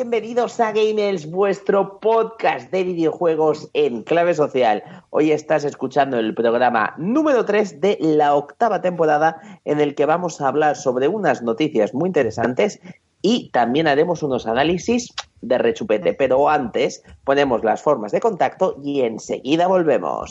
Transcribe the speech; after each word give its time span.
Bienvenidos 0.00 0.58
a 0.60 0.72
Gamers, 0.72 1.30
vuestro 1.30 2.00
podcast 2.00 2.70
de 2.70 2.84
videojuegos 2.84 3.68
en 3.74 4.02
clave 4.02 4.32
social. 4.32 4.82
Hoy 5.10 5.30
estás 5.30 5.62
escuchando 5.64 6.18
el 6.18 6.34
programa 6.34 6.94
número 6.96 7.44
3 7.44 7.82
de 7.82 7.98
la 8.00 8.34
octava 8.34 8.80
temporada 8.80 9.60
en 9.66 9.78
el 9.78 9.94
que 9.94 10.06
vamos 10.06 10.40
a 10.40 10.48
hablar 10.48 10.76
sobre 10.76 11.06
unas 11.06 11.42
noticias 11.42 11.92
muy 11.92 12.06
interesantes 12.06 12.80
y 13.20 13.50
también 13.50 13.88
haremos 13.88 14.22
unos 14.22 14.46
análisis 14.46 15.12
de 15.42 15.58
rechupete. 15.58 16.14
Pero 16.14 16.48
antes 16.48 17.02
ponemos 17.24 17.62
las 17.62 17.82
formas 17.82 18.10
de 18.10 18.20
contacto 18.20 18.76
y 18.82 19.02
enseguida 19.02 19.66
volvemos. 19.66 20.30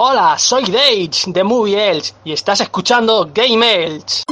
Hola, 0.00 0.38
soy 0.38 0.62
Dage 0.66 1.24
de 1.26 1.42
Movie 1.42 1.90
Elch 1.90 2.12
y 2.22 2.32
estás 2.32 2.60
escuchando 2.60 3.28
Game 3.34 3.66
Elch. 3.68 4.22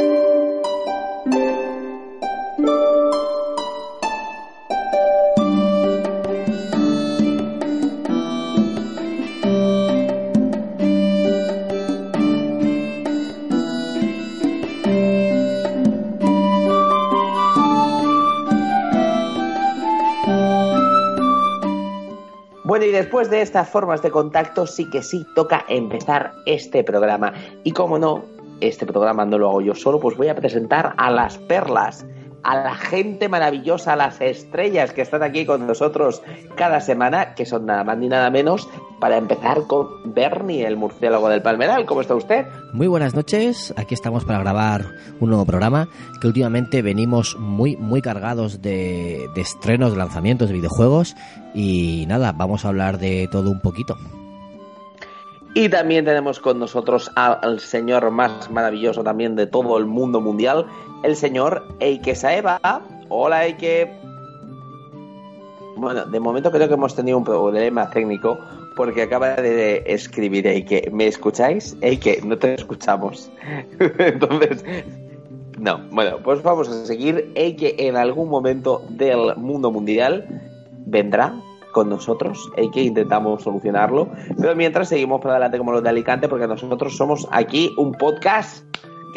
Bueno, 22.66 22.84
y 22.84 22.90
después 22.90 23.30
de 23.30 23.42
estas 23.42 23.68
formas 23.68 24.02
de 24.02 24.10
contacto, 24.10 24.66
sí 24.66 24.90
que 24.90 25.00
sí 25.00 25.24
toca 25.36 25.64
empezar 25.68 26.32
este 26.46 26.82
programa. 26.82 27.32
Y 27.62 27.70
como 27.70 27.96
no, 27.96 28.24
este 28.60 28.84
programa 28.84 29.24
no 29.24 29.38
lo 29.38 29.50
hago 29.50 29.60
yo 29.60 29.72
solo, 29.76 30.00
pues 30.00 30.16
voy 30.16 30.26
a 30.26 30.34
presentar 30.34 30.92
a 30.96 31.12
las 31.12 31.38
perlas, 31.38 32.04
a 32.42 32.56
la 32.56 32.74
gente 32.74 33.28
maravillosa, 33.28 33.94
a 33.94 33.96
las 33.96 34.20
estrellas 34.20 34.92
que 34.92 35.02
están 35.02 35.22
aquí 35.22 35.46
con 35.46 35.66
nosotros 35.66 36.22
cada 36.54 36.80
semana, 36.80 37.34
que 37.34 37.46
son 37.46 37.66
nada 37.66 37.84
más 37.84 37.98
ni 37.98 38.08
nada 38.08 38.30
menos, 38.30 38.68
para 39.00 39.16
empezar 39.16 39.66
con 39.66 40.14
Bernie, 40.14 40.66
el 40.66 40.76
murciélago 40.76 41.28
del 41.28 41.42
Palmeral. 41.42 41.86
¿Cómo 41.86 42.00
está 42.00 42.14
usted? 42.14 42.46
Muy 42.72 42.86
buenas 42.86 43.14
noches, 43.14 43.74
aquí 43.76 43.94
estamos 43.94 44.24
para 44.24 44.38
grabar 44.38 44.86
un 45.20 45.30
nuevo 45.30 45.44
programa 45.44 45.88
que 46.20 46.26
últimamente 46.26 46.82
venimos 46.82 47.36
muy 47.38 47.76
muy 47.76 48.02
cargados 48.02 48.62
de, 48.62 49.28
de 49.34 49.40
estrenos, 49.40 49.92
de 49.92 49.98
lanzamientos 49.98 50.48
de 50.48 50.54
videojuegos 50.54 51.16
y 51.54 52.04
nada, 52.06 52.32
vamos 52.32 52.64
a 52.64 52.68
hablar 52.68 52.98
de 52.98 53.28
todo 53.30 53.50
un 53.50 53.60
poquito. 53.60 53.96
Y 55.56 55.70
también 55.70 56.04
tenemos 56.04 56.38
con 56.38 56.58
nosotros 56.58 57.10
al 57.14 57.60
señor 57.60 58.10
más 58.10 58.50
maravilloso 58.50 59.02
también 59.02 59.36
de 59.36 59.46
todo 59.46 59.78
el 59.78 59.86
mundo 59.86 60.20
mundial, 60.20 60.66
el 61.06 61.14
señor 61.14 61.64
Eike 61.78 62.16
Saeva. 62.16 62.60
Hola 63.08 63.44
Eike. 63.44 63.88
Bueno, 65.76 66.04
de 66.04 66.18
momento 66.18 66.50
creo 66.50 66.66
que 66.66 66.74
hemos 66.74 66.96
tenido 66.96 67.16
un 67.16 67.24
problema 67.24 67.88
técnico 67.90 68.36
porque 68.76 69.02
acaba 69.02 69.36
de 69.36 69.84
escribir 69.86 70.48
Eike. 70.48 70.90
¿Me 70.92 71.06
escucháis? 71.06 71.76
Eike, 71.80 72.20
no 72.24 72.36
te 72.36 72.54
escuchamos. 72.54 73.30
Entonces, 73.98 74.64
no. 75.60 75.78
Bueno, 75.92 76.18
pues 76.24 76.42
vamos 76.42 76.68
a 76.68 76.84
seguir. 76.84 77.30
Eike 77.36 77.76
en 77.86 77.96
algún 77.96 78.28
momento 78.28 78.82
del 78.88 79.36
mundo 79.36 79.70
mundial 79.70 80.26
vendrá 80.86 81.34
con 81.70 81.88
nosotros 81.88 82.50
y 82.56 82.68
que 82.72 82.82
intentamos 82.82 83.44
solucionarlo. 83.44 84.08
Pero 84.40 84.56
mientras 84.56 84.88
seguimos 84.88 85.20
para 85.20 85.34
adelante 85.34 85.58
como 85.58 85.70
los 85.70 85.84
de 85.84 85.88
Alicante, 85.88 86.28
porque 86.28 86.48
nosotros 86.48 86.96
somos 86.96 87.28
aquí 87.30 87.72
un 87.76 87.92
podcast 87.92 88.64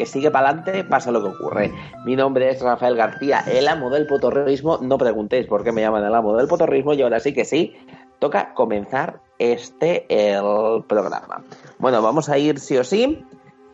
que 0.00 0.06
sigue 0.06 0.30
para 0.30 0.48
adelante, 0.48 0.82
pasa 0.82 1.10
lo 1.10 1.22
que 1.22 1.28
ocurre. 1.28 1.74
Mi 2.06 2.16
nombre 2.16 2.48
es 2.48 2.62
Rafael 2.62 2.96
García, 2.96 3.44
el 3.46 3.68
amo 3.68 3.90
del 3.90 4.06
potorrismo. 4.06 4.78
No 4.80 4.96
preguntéis 4.96 5.46
por 5.46 5.62
qué 5.62 5.72
me 5.72 5.82
llaman 5.82 6.02
el 6.02 6.14
amo 6.14 6.34
del 6.38 6.48
potorrismo 6.48 6.94
y 6.94 7.02
ahora 7.02 7.20
sí 7.20 7.34
que 7.34 7.44
sí, 7.44 7.76
toca 8.18 8.54
comenzar 8.54 9.20
este 9.38 10.06
el 10.08 10.84
programa. 10.84 11.44
Bueno, 11.78 12.00
vamos 12.00 12.30
a 12.30 12.38
ir 12.38 12.58
sí 12.60 12.78
o 12.78 12.84
sí. 12.84 13.26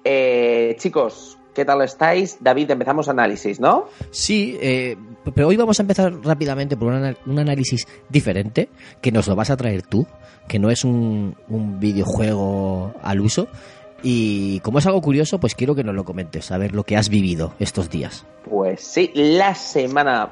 Eh, 0.03 0.75
chicos, 0.81 1.39
¿Qué 1.55 1.65
tal 1.65 1.81
estáis? 1.81 2.37
David, 2.41 2.73
empezamos 2.73 3.09
análisis, 3.09 3.61
¿no? 3.61 3.87
Sí, 4.11 4.59
eh, 4.61 4.95
pero 5.35 5.49
hoy 5.49 5.57
vamos 5.57 5.79
a 5.79 5.85
empezar 5.85 6.13
rápidamente 6.23 6.77
por 6.77 6.93
un, 6.93 7.17
un, 7.25 7.39
análisis 7.39 7.87
diferente, 8.11 8.69
que 9.01 9.11
nos 9.11 9.27
lo 9.27 9.35
vas 9.35 9.49
a 9.49 9.57
traer 9.57 9.81
tú, 9.81 10.07
que 10.49 10.59
no 10.59 10.69
es 10.69 10.85
un, 10.85 11.35
un, 11.49 11.81
videojuego 11.81 12.93
al 13.03 13.23
uso. 13.23 13.49
Y 14.03 14.61
como 14.61 14.79
es 14.79 14.87
algo 14.87 15.01
curioso, 15.01 15.41
pues 15.41 15.55
quiero 15.55 15.75
que 15.75 15.83
nos 15.83 15.95
lo 15.95 16.05
comentes, 16.05 16.53
a 16.53 16.59
ver 16.59 16.75
lo 16.75 16.85
que 16.85 16.97
has 16.97 17.09
vivido 17.09 17.55
estos 17.59 17.91
días. 17.91 18.27
Pues 18.49 18.81
sí, 18.81 19.11
la 19.15 19.55
semana, 19.55 20.31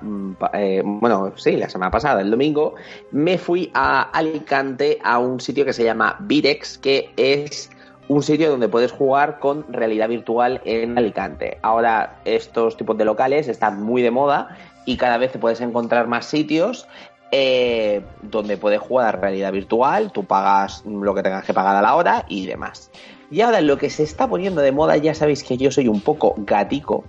eh, 0.53 0.83
bueno, 0.85 1.33
sí, 1.37 1.57
la 1.57 1.69
semana 1.69 1.91
pasada, 1.91 2.21
el 2.21 2.31
domingo, 2.31 2.75
me 3.11 3.39
fui 3.39 3.71
a 3.75 4.03
Alicante 4.03 4.99
a 5.03 5.19
un 5.19 5.41
sitio 5.41 5.65
que 5.65 5.73
se 5.73 5.83
llama 5.83 6.17
Virex, 6.21 6.79
que 6.79 7.11
es 7.17 7.71
un 8.09 8.23
sitio 8.23 8.51
donde 8.51 8.69
puedes 8.69 8.93
jugar 8.93 9.39
con 9.39 9.65
realidad 9.73 10.09
virtual 10.09 10.61
en 10.65 10.97
Alicante. 10.99 11.59
Ahora 11.63 12.21
estos 12.25 12.77
tipos 12.77 12.97
de 12.99 13.05
locales 13.05 13.49
están 13.49 13.83
muy 13.83 14.03
de 14.03 14.11
moda 14.11 14.57
y 14.85 14.97
cada 14.97 15.17
vez 15.17 15.33
te 15.33 15.39
puedes 15.39 15.61
encontrar 15.63 16.07
más 16.07 16.27
sitios 16.27 16.87
eh, 17.31 18.03
donde 18.23 18.57
puedes 18.57 18.81
jugar 18.81 19.17
a 19.17 19.21
realidad 19.21 19.51
virtual, 19.51 20.13
tú 20.13 20.25
pagas 20.25 20.85
lo 20.87 21.15
que 21.15 21.23
tengas 21.23 21.45
que 21.45 21.55
pagar 21.55 21.75
a 21.75 21.83
la 21.83 21.97
hora 21.97 22.25
y 22.29 22.47
demás. 22.47 22.91
Y 23.35 23.41
ahora 23.41 23.61
lo 23.61 23.77
que 23.79 23.91
se 23.91 24.05
está 24.05 24.29
poniendo 24.29 24.61
de 24.61 24.71
moda, 24.71 24.97
ya 24.97 25.13
sabéis 25.13 25.43
que 25.43 25.57
yo 25.57 25.73
soy 25.73 25.89
un 25.89 26.01
poco 26.01 26.37
gatico, 26.37 27.03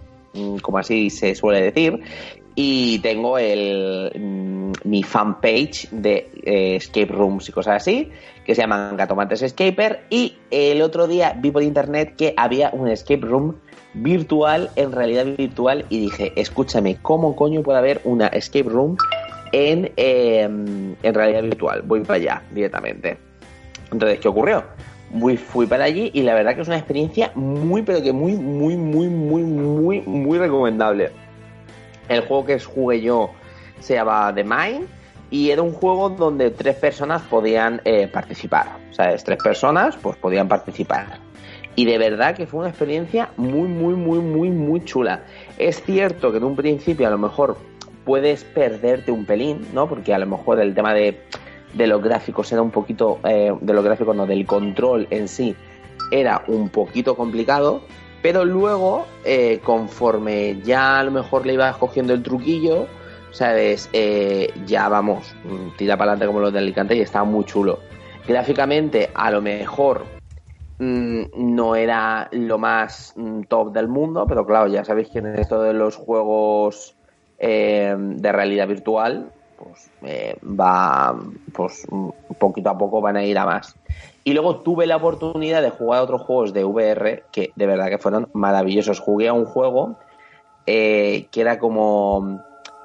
como 0.64 0.80
así 0.80 1.12
se 1.12 1.36
suele 1.36 1.62
decir, 1.62 2.02
y 2.56 2.98
tengo 2.98 3.38
el, 3.38 4.72
mi 4.84 5.04
fanpage 5.04 5.88
de 5.92 6.32
eh, 6.44 6.78
escape 6.78 7.14
rooms 7.14 7.50
y 7.50 7.52
cosas 7.52 7.76
así, 7.76 8.10
que 8.44 8.56
se 8.56 8.62
llaman 8.62 8.98
Gatomantes 8.98 9.44
Escaper, 9.44 10.06
y 10.10 10.36
el 10.50 10.82
otro 10.82 11.06
día 11.06 11.38
vi 11.40 11.52
por 11.52 11.62
internet 11.62 12.16
que 12.18 12.34
había 12.38 12.72
un 12.74 12.88
escape 12.88 13.22
room 13.22 13.58
virtual, 13.94 14.72
en 14.78 14.94
realidad 14.94 15.28
virtual, 15.38 15.86
y 15.90 16.00
dije, 16.00 16.34
escúchame, 16.38 16.98
¿cómo 17.04 17.36
coño 17.36 17.62
puede 17.62 17.78
haber 17.78 18.02
una 18.04 18.30
escape 18.30 18.68
room 18.68 18.98
en, 19.52 19.92
eh, 19.96 20.42
en 20.42 21.14
realidad 21.14 21.44
virtual? 21.44 21.84
Voy 21.84 22.00
para 22.00 22.16
allá 22.16 22.42
directamente. 22.50 23.16
Entonces, 23.92 24.20
¿qué 24.20 24.28
ocurrió? 24.28 24.64
Fui, 25.38 25.66
para 25.66 25.86
allí 25.86 26.12
y 26.14 26.24
la 26.24 26.34
verdad 26.34 26.56
que 26.56 26.62
es 26.62 26.68
una 26.68 26.78
experiencia 26.78 27.32
muy, 27.36 27.82
pero 27.84 28.02
que 28.02 28.12
muy, 28.12 28.34
muy, 28.34 28.76
muy, 28.76 29.08
muy, 29.08 29.44
muy, 29.44 30.02
muy 30.02 30.38
recomendable. 30.38 31.12
El 32.10 32.22
juego 32.22 32.46
que 32.46 32.60
jugué 32.60 33.02
yo 33.02 33.32
se 33.80 33.94
llama 33.96 34.34
The 34.34 34.44
Mind 34.44 34.88
y 35.30 35.52
era 35.52 35.62
un 35.62 35.72
juego 35.72 36.10
donde 36.10 36.52
tres 36.52 36.76
personas 36.76 37.22
podían 37.24 37.82
eh, 37.86 38.08
participar. 38.08 38.68
O 38.92 38.94
sea, 38.94 39.16
tres 39.18 39.42
personas 39.42 39.96
pues 39.96 40.18
podían 40.18 40.48
participar. 40.48 41.20
Y 41.76 41.86
de 41.86 41.98
verdad 41.98 42.36
que 42.36 42.46
fue 42.46 42.62
una 42.62 42.70
experiencia 42.70 43.30
muy, 43.38 43.68
muy, 43.68 43.96
muy, 43.96 44.20
muy, 44.20 44.50
muy 44.50 44.84
chula. 44.84 45.24
Es 45.58 45.84
cierto 45.84 46.32
que 46.32 46.38
en 46.38 46.44
un 46.44 46.56
principio 46.56 47.08
a 47.08 47.10
lo 47.10 47.18
mejor 47.18 47.58
puedes 48.06 48.44
perderte 48.44 49.12
un 49.12 49.26
pelín, 49.26 49.68
¿no? 49.74 49.88
Porque 49.90 50.14
a 50.14 50.20
lo 50.20 50.26
mejor 50.26 50.60
el 50.60 50.74
tema 50.74 50.94
de, 50.94 51.22
de 51.76 51.88
los 51.88 52.02
gráficos 52.02 52.52
era 52.52 52.62
un 52.62 52.72
poquito, 52.72 53.20
eh, 53.26 53.54
de 53.60 53.74
los 53.74 53.84
gráficos 53.84 54.16
no, 54.16 54.26
del 54.26 54.46
control 54.46 55.08
en 55.12 55.28
sí 55.28 55.56
era 56.12 56.44
un 56.48 56.70
poquito 56.70 57.16
complicado, 57.16 57.82
pero 58.22 58.46
luego, 58.46 59.06
eh, 59.24 59.60
conforme 59.64 60.62
ya 60.64 61.00
a 61.00 61.04
lo 61.04 61.12
mejor 61.12 61.46
le 61.46 61.54
ibas 61.54 61.76
cogiendo 61.78 62.14
el 62.14 62.24
truquillo, 62.24 62.88
¿sabes? 63.32 63.90
Eh, 63.92 64.52
ya 64.66 64.88
vamos, 64.88 65.36
mm, 65.44 65.76
tira 65.78 65.98
para 65.98 66.12
adelante 66.12 66.28
como 66.28 66.40
los 66.40 66.54
de 66.54 66.60
Alicante 66.60 66.96
y 66.96 67.02
estaba 67.02 67.26
muy 67.26 67.44
chulo. 67.46 67.80
Gráficamente, 68.28 69.12
a 69.14 69.30
lo 69.32 69.42
mejor 69.42 70.06
mm, 70.80 71.24
no 71.36 71.76
era 71.76 72.30
lo 72.32 72.58
más 72.58 73.14
mm, 73.16 73.42
top 73.44 73.74
del 73.74 73.88
mundo, 73.88 74.26
pero 74.28 74.46
claro, 74.46 74.68
ya 74.68 74.86
sabéis 74.86 75.10
que 75.10 75.20
en 75.20 75.36
esto 75.38 75.62
de 75.62 75.74
los 75.74 75.96
juegos 75.96 76.96
de 77.38 78.32
realidad 78.32 78.68
virtual, 78.68 79.30
pues 79.68 79.90
eh, 80.04 80.38
va, 80.44 81.20
pues 81.52 81.88
poquito 82.38 82.70
a 82.70 82.78
poco 82.78 83.02
van 83.02 83.18
a 83.18 83.24
ir 83.26 83.36
a 83.38 83.46
más. 83.46 83.76
Y 84.24 84.34
luego 84.34 84.62
tuve 84.62 84.86
la 84.86 84.98
oportunidad 84.98 85.62
de 85.64 85.72
jugar 85.72 86.00
a 86.00 86.04
otros 86.04 86.22
juegos 86.22 86.54
de 86.54 86.64
VR 86.64 87.24
que 87.32 87.52
de 87.56 87.66
verdad 87.66 87.90
que 87.90 87.98
fueron 87.98 88.30
maravillosos. 88.34 89.00
Jugué 89.00 89.28
a 89.28 89.34
un 89.34 89.46
juego 89.46 89.98
eh, 90.68 91.28
que 91.32 91.42
era 91.42 91.58
como, 91.58 92.18
o 92.18 92.40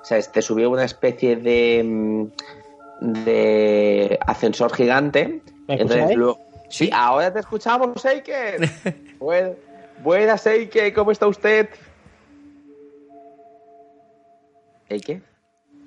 sea, 0.05 0.21
te 0.23 0.41
subía 0.43 0.69
una 0.71 0.85
especie 0.85 1.37
de, 1.37 1.83
mm, 1.85 3.25
de 3.25 4.19
ascensor 4.27 4.73
gigante. 4.75 5.43
¿Me 5.69 5.75
Entonces, 5.75 6.17
luego- 6.17 6.39
sí, 6.71 6.89
ahora 6.93 7.31
te 7.33 7.41
escuchamos, 7.41 8.01
Seike. 8.01 8.57
Buen- 9.21 9.57
Buenas, 10.03 10.41
Seike, 10.41 10.95
¿cómo 10.95 11.11
está 11.11 11.27
usted? 11.27 11.69
¿Seike? 14.89 15.21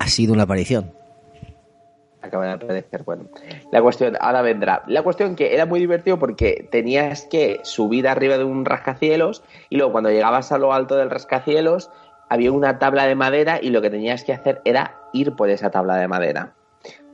Ha 0.04 0.08
sido 0.08 0.34
una 0.34 0.44
aparición. 0.44 0.92
acaba 2.22 2.46
de 2.46 2.52
aparecer. 2.52 3.04
Bueno, 3.04 3.30
la 3.72 3.82
cuestión, 3.82 4.18
ahora 4.20 4.42
vendrá. 4.42 4.84
La 4.88 5.02
cuestión 5.02 5.38
que 5.38 5.54
era 5.54 5.66
muy 5.66 5.80
divertido 5.80 6.20
porque 6.20 6.68
tenías 6.70 7.26
que 7.28 7.62
subir 7.64 8.10
arriba 8.10 8.38
de 8.38 8.44
un 8.44 8.66
rascacielos 8.66 9.46
y 9.70 9.78
luego 9.78 9.94
cuando 9.94 10.10
llegabas 10.10 10.52
a 10.52 10.58
lo 10.58 10.74
alto 10.74 10.98
del 10.98 11.10
rascacielos 11.10 11.90
había 12.28 12.52
una 12.52 12.80
tabla 12.80 13.08
de 13.08 13.16
madera 13.16 13.60
y 13.62 13.70
lo 13.70 13.82
que 13.82 13.90
tenías 13.90 14.26
que 14.26 14.34
hacer 14.34 14.62
era 14.66 15.00
ir 15.14 15.38
por 15.38 15.50
esa 15.50 15.72
tabla 15.72 15.96
de 15.96 16.10
madera. 16.10 16.54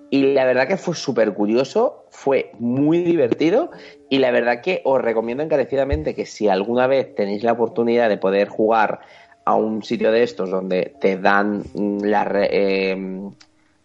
Y 0.09 0.33
la 0.33 0.45
verdad 0.45 0.68
que 0.68 0.77
fue 0.77 0.95
súper 0.95 1.36
curioso, 1.36 2.07
fue 2.09 2.53
muy 2.57 3.03
divertido 3.03 3.69
y 4.09 4.18
la 4.18 4.31
verdad 4.31 4.62
que 4.62 4.81
os 4.83 5.00
recomiendo 5.00 5.44
encarecidamente 5.44 6.15
que 6.15 6.25
si 6.25 6.47
alguna 6.47 6.88
vez 6.88 7.13
tenéis 7.13 7.44
la 7.44 7.51
oportunidad 7.51 8.09
de 8.09 8.18
poder 8.18 8.50
jugar 8.50 9.01
a 9.50 9.56
un 9.56 9.84
sitio 9.84 10.12
de 10.12 10.22
estos 10.22 10.51
donde 10.51 10.94
te 11.01 11.18
dan 11.18 11.63
la, 11.74 12.28
eh, 12.51 12.96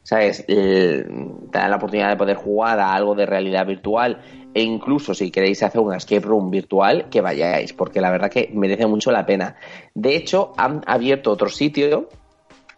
¿sabes? 0.03 0.45
Te 0.47 1.05
dan 1.51 1.71
la 1.71 1.77
oportunidad 1.77 2.11
de 2.11 2.17
poder 2.17 2.37
jugar 2.37 2.79
a 2.79 2.95
algo 2.95 3.15
de 3.15 3.25
realidad 3.25 3.67
virtual 3.67 4.21
e 4.53 4.63
incluso 4.63 5.15
si 5.15 5.31
queréis 5.31 5.63
hacer 5.63 5.81
una 5.81 5.97
escape 5.97 6.21
room 6.21 6.51
virtual, 6.51 7.09
que 7.09 7.23
vayáis, 7.23 7.73
porque 7.73 8.03
la 8.03 8.11
verdad 8.11 8.31
que 8.31 8.51
merece 8.53 8.87
mucho 8.87 9.11
la 9.11 9.25
pena. 9.25 9.57
De 9.95 10.15
hecho, 10.15 10.53
han 10.59 10.83
abierto 10.87 11.33
otro 11.33 11.49
sitio 11.49 12.09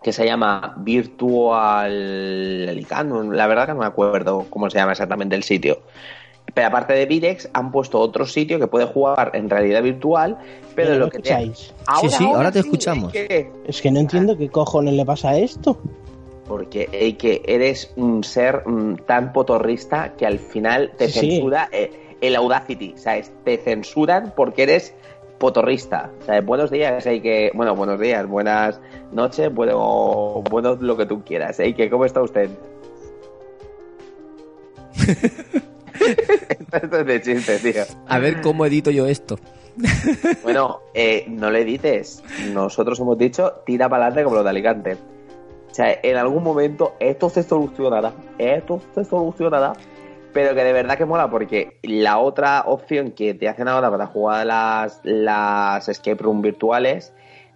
que 0.00 0.12
se 0.12 0.24
llama 0.24 0.76
Virtual 0.78 2.68
Alicante, 2.68 3.36
la 3.36 3.46
verdad 3.48 3.66
que 3.66 3.72
no 3.72 3.80
me 3.80 3.86
acuerdo 3.86 4.46
cómo 4.48 4.70
se 4.70 4.78
llama 4.78 4.92
exactamente 4.92 5.34
el 5.34 5.42
sitio. 5.42 5.80
Pero 6.56 6.68
aparte 6.68 6.94
de 6.94 7.04
Virex, 7.04 7.50
han 7.52 7.70
puesto 7.70 8.00
otro 8.00 8.24
sitio 8.24 8.58
que 8.58 8.66
puede 8.66 8.86
jugar 8.86 9.32
en 9.34 9.50
realidad 9.50 9.82
virtual, 9.82 10.38
pero 10.74 10.94
lo 10.94 11.04
¿me 11.04 11.10
que 11.10 11.18
te... 11.18 11.28
escucháis? 11.28 11.74
Sí, 12.00 12.08
sí, 12.08 12.24
ahora 12.34 12.50
te 12.50 12.60
escuchamos. 12.60 13.12
que- 13.12 13.52
Es 13.66 13.82
que 13.82 13.90
no 13.90 14.00
entiendo 14.00 14.38
qué 14.38 14.48
cojones 14.48 14.94
le 14.94 15.04
pasa 15.04 15.28
a 15.32 15.36
esto. 15.36 15.78
Porque 16.48 16.88
ey, 16.92 17.12
que 17.12 17.42
eres 17.44 17.92
un 17.96 18.24
ser 18.24 18.66
mm, 18.66 18.94
tan 19.06 19.34
potorrista 19.34 20.14
que 20.16 20.24
al 20.24 20.38
final 20.38 20.92
te 20.96 21.08
Sí, 21.08 21.20
sí. 21.20 21.30
censura 21.32 21.68
eh, 21.72 21.90
el 22.22 22.34
Audacity, 22.36 22.94
¿sabes? 22.96 23.30
Te 23.44 23.58
censuran 23.58 24.32
porque 24.34 24.62
eres 24.62 24.94
potorrista. 25.36 26.10
¿sabes? 26.24 26.42
Buenos 26.46 26.70
días, 26.70 27.04
ey, 27.04 27.20
que 27.20 27.50
bueno, 27.52 27.76
buenos 27.76 28.00
días, 28.00 28.26
buenas 28.26 28.80
noches, 29.12 29.52
bueno, 29.54 30.42
bueno 30.50 30.74
lo 30.80 30.96
que 30.96 31.04
tú 31.04 31.22
quieras, 31.22 31.60
ey, 31.60 31.74
que 31.74 31.90
cómo 31.90 32.06
está 32.06 32.22
usted. 32.22 32.48
Esto 36.72 36.98
es 36.98 37.06
de 37.06 37.22
chiste, 37.22 37.58
tío. 37.58 37.82
A 38.08 38.18
ver 38.18 38.40
cómo 38.40 38.66
edito 38.66 38.90
yo 38.90 39.06
esto. 39.06 39.38
Bueno, 40.42 40.80
eh, 40.94 41.24
no 41.28 41.50
le 41.50 41.64
dices. 41.64 42.22
Nosotros 42.52 42.98
hemos 43.00 43.18
dicho 43.18 43.52
tira 43.66 43.88
para 43.88 44.06
adelante 44.06 44.24
como 44.24 44.36
lo 44.36 44.44
de 44.44 44.50
Alicante. 44.50 44.96
O 45.70 45.74
sea, 45.74 45.98
en 46.02 46.16
algún 46.16 46.42
momento 46.42 46.94
esto 47.00 47.28
se 47.28 47.42
solucionará. 47.42 48.12
Esto 48.38 48.80
se 48.94 49.04
solucionará. 49.04 49.74
Pero 50.32 50.54
que 50.54 50.64
de 50.64 50.72
verdad 50.72 50.98
que 50.98 51.04
mola 51.04 51.30
porque 51.30 51.78
la 51.82 52.18
otra 52.18 52.64
opción 52.66 53.12
que 53.12 53.34
te 53.34 53.48
hacen 53.48 53.68
ahora 53.68 53.90
para 53.90 54.06
jugar 54.06 54.46
las, 54.46 55.00
las 55.02 55.88
escape 55.88 56.22
room 56.22 56.42
virtuales 56.42 57.12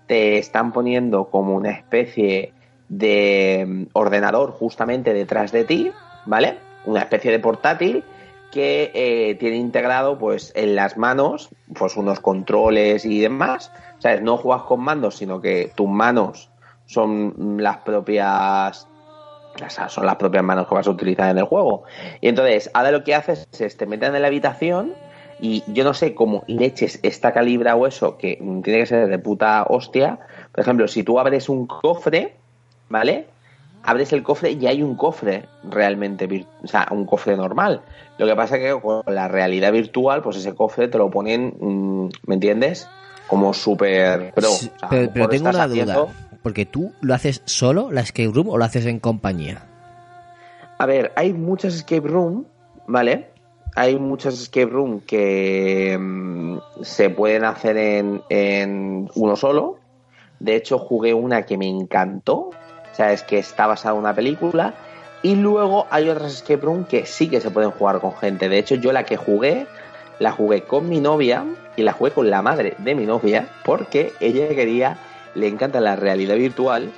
te 0.07 0.39
están 0.39 0.73
poniendo 0.73 1.27
como 1.27 1.55
una 1.55 1.71
especie 1.71 2.53
de 2.89 3.65
mm, 3.67 3.83
ordenador 3.93 4.51
justamente 4.53 5.13
detrás 5.13 5.53
de 5.53 5.65
ti, 5.65 5.93
¿vale? 6.27 6.57
Una 6.87 7.01
especie 7.01 7.31
de 7.31 7.39
portátil 7.39 8.03
que 8.51 8.91
eh, 8.95 9.35
tiene 9.37 9.57
integrado 9.57 10.19
pues 10.19 10.53
en 10.55 10.77
las 10.77 10.97
manos 10.97 11.51
pues 11.75 11.97
unos 11.97 12.21
controles 12.21 13.05
y 13.05 13.21
demás. 13.21 13.73
O 13.99 14.01
sea, 14.01 14.21
no 14.21 14.37
juegas 14.37 14.65
con 14.65 14.81
mandos, 14.81 15.17
sino 15.17 15.41
que 15.41 15.73
tus 15.75 15.89
manos 15.89 16.51
son 16.87 17.59
las 17.59 17.79
propias 17.79 18.89
o 19.55 19.89
son 19.89 20.07
las 20.07 20.17
propias 20.17 20.45
manos 20.45 20.69
que 20.69 20.75
vas 20.75 20.87
a 20.87 20.91
utilizar 20.91 21.31
en 21.31 21.39
el 21.39 21.45
juego. 21.45 21.85
Y 22.21 22.29
entonces, 22.29 22.71
ahora 22.75 22.91
lo 22.91 23.05
que 23.05 23.15
haces 23.15 23.49
es 23.59 23.77
te 23.77 23.87
meten 23.87 24.15
en 24.15 24.23
la 24.23 24.29
habitación 24.29 24.95
y 25.41 25.65
yo 25.69 25.85
no 25.85 25.95
sé 25.95 26.15
cómo 26.15 26.45
leches 26.47 27.01
está 27.03 27.33
calibrado 27.33 27.87
eso, 27.87 28.17
que 28.19 28.37
tiene 28.37 28.81
que 28.81 28.87
ser 28.87 29.09
de 29.09 29.19
puta 29.19 29.65
hostia. 29.69 30.19
Por 30.53 30.61
ejemplo, 30.61 30.89
si 30.89 31.03
tú 31.03 31.19
abres 31.19 31.49
un 31.49 31.67
cofre, 31.67 32.37
¿vale? 32.89 33.27
Abres 33.83 34.13
el 34.13 34.23
cofre 34.23 34.53
y 34.53 34.67
hay 34.67 34.83
un 34.83 34.95
cofre 34.95 35.47
realmente, 35.65 36.47
o 36.63 36.67
sea, 36.67 36.87
un 36.91 37.07
cofre 37.07 37.37
normal. 37.37 37.81
Lo 38.19 38.27
que 38.27 38.37
pasa 38.37 38.57
es 38.57 38.63
que 38.75 38.81
con 38.81 39.03
la 39.07 39.27
realidad 39.29 39.73
virtual, 39.73 40.21
pues 40.23 40.37
ese 40.37 40.55
cofre 40.55 40.89
te 40.89 40.99
lo 40.99 41.11
ponen, 41.11 41.55
mm, 41.59 42.09
¿me 42.27 42.35
entiendes? 42.35 42.87
Como 43.27 43.55
súper 43.55 44.33
pro. 44.35 44.51
O 44.51 44.55
sea, 44.57 44.71
pero, 44.91 45.11
pero 45.13 45.29
tengo 45.29 45.49
una 45.49 45.65
haciendo- 45.65 46.07
duda. 46.07 46.15
Porque 46.43 46.67
tú 46.67 46.93
lo 47.01 47.15
haces 47.15 47.43
solo, 47.45 47.91
la 47.91 48.01
escape 48.03 48.31
room, 48.33 48.49
o 48.51 48.59
lo 48.59 48.65
haces 48.65 48.87
en 48.87 48.99
compañía. 48.99 49.63
A 50.79 50.87
ver, 50.87 51.13
hay 51.17 51.33
muchas 51.35 51.75
escape 51.75 52.09
room, 52.09 52.47
¿vale? 52.87 53.29
Hay 53.77 53.99
muchas 53.99 54.35
escape 54.35 54.67
room 54.71 55.01
que 55.01 55.97
mm, 56.01 56.59
se 56.83 57.11
pueden 57.11 57.45
hacer 57.45 57.77
en, 57.77 58.23
en 58.31 59.11
uno 59.15 59.37
solo. 59.37 59.79
De 60.39 60.57
hecho, 60.57 60.79
jugué 60.79 61.13
una 61.13 61.43
que 61.43 61.59
me 61.59 61.69
encantó. 61.69 62.51
Sea, 63.01 63.15
es 63.15 63.23
que 63.23 63.39
está 63.39 63.67
basada 63.67 63.95
en 63.95 64.01
una 64.01 64.13
película. 64.13 64.75
Y 65.23 65.35
luego 65.35 65.87
hay 65.91 66.11
otras 66.11 66.35
escape 66.35 66.61
room 66.61 66.85
que 66.85 67.07
sí 67.07 67.29
que 67.31 67.41
se 67.41 67.51
pueden 67.51 67.71
jugar 67.71 67.99
con 67.99 68.15
gente. 68.15 68.51
De 68.51 68.59
hecho, 68.59 68.75
yo 68.75 68.93
la 68.93 69.05
que 69.05 69.17
jugué, 69.17 69.67
la 70.19 70.33
jugué 70.33 70.65
con 70.65 70.87
mi 70.87 71.01
novia 71.01 71.47
y 71.77 71.83
la 71.83 71.95
jugué 71.95 72.11
con 72.11 72.29
la 72.29 72.43
madre 72.43 72.75
de 72.77 72.95
mi 72.95 73.07
novia 73.07 73.49
porque 73.65 74.13
ella 74.21 74.49
quería, 74.49 74.99
le 75.35 75.49
encanta 75.49 75.81
la 75.81 75.97
realidad 75.97 76.37
virtual 76.37 76.91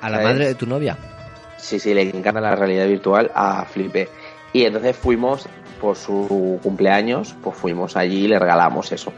A 0.00 0.10
la 0.10 0.18
¿Sabes? 0.18 0.32
madre 0.32 0.46
de 0.46 0.54
tu 0.54 0.66
novia. 0.66 0.96
Sí, 1.56 1.80
sí, 1.80 1.92
le 1.92 2.02
encanta 2.02 2.40
la 2.40 2.54
realidad 2.54 2.86
virtual 2.86 3.32
a 3.34 3.64
Flipe. 3.64 4.08
Y 4.52 4.64
entonces 4.64 4.96
fuimos, 4.96 5.48
por 5.80 5.96
su 5.96 6.60
cumpleaños, 6.62 7.34
pues 7.42 7.56
fuimos 7.56 7.96
allí 7.96 8.26
y 8.26 8.28
le 8.28 8.38
regalamos 8.38 8.92
eso. 8.92 9.12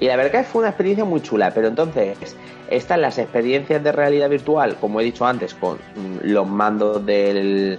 Y 0.00 0.06
la 0.06 0.16
verdad 0.16 0.40
que 0.40 0.44
fue 0.44 0.60
una 0.60 0.70
experiencia 0.70 1.04
muy 1.04 1.20
chula, 1.20 1.52
pero 1.54 1.68
entonces 1.68 2.16
están 2.70 3.02
las 3.02 3.18
experiencias 3.18 3.82
de 3.84 3.92
realidad 3.92 4.30
virtual, 4.30 4.76
como 4.80 5.00
he 5.00 5.04
dicho 5.04 5.26
antes, 5.26 5.54
con 5.54 5.76
mm, 5.76 6.18
los 6.22 6.48
mandos 6.48 7.04
del, 7.04 7.78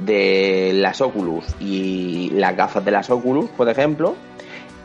de 0.00 0.72
las 0.74 1.00
Oculus 1.00 1.44
y 1.60 2.30
las 2.34 2.56
gafas 2.56 2.84
de 2.84 2.90
las 2.90 3.08
Oculus, 3.08 3.48
por 3.50 3.68
ejemplo. 3.68 4.16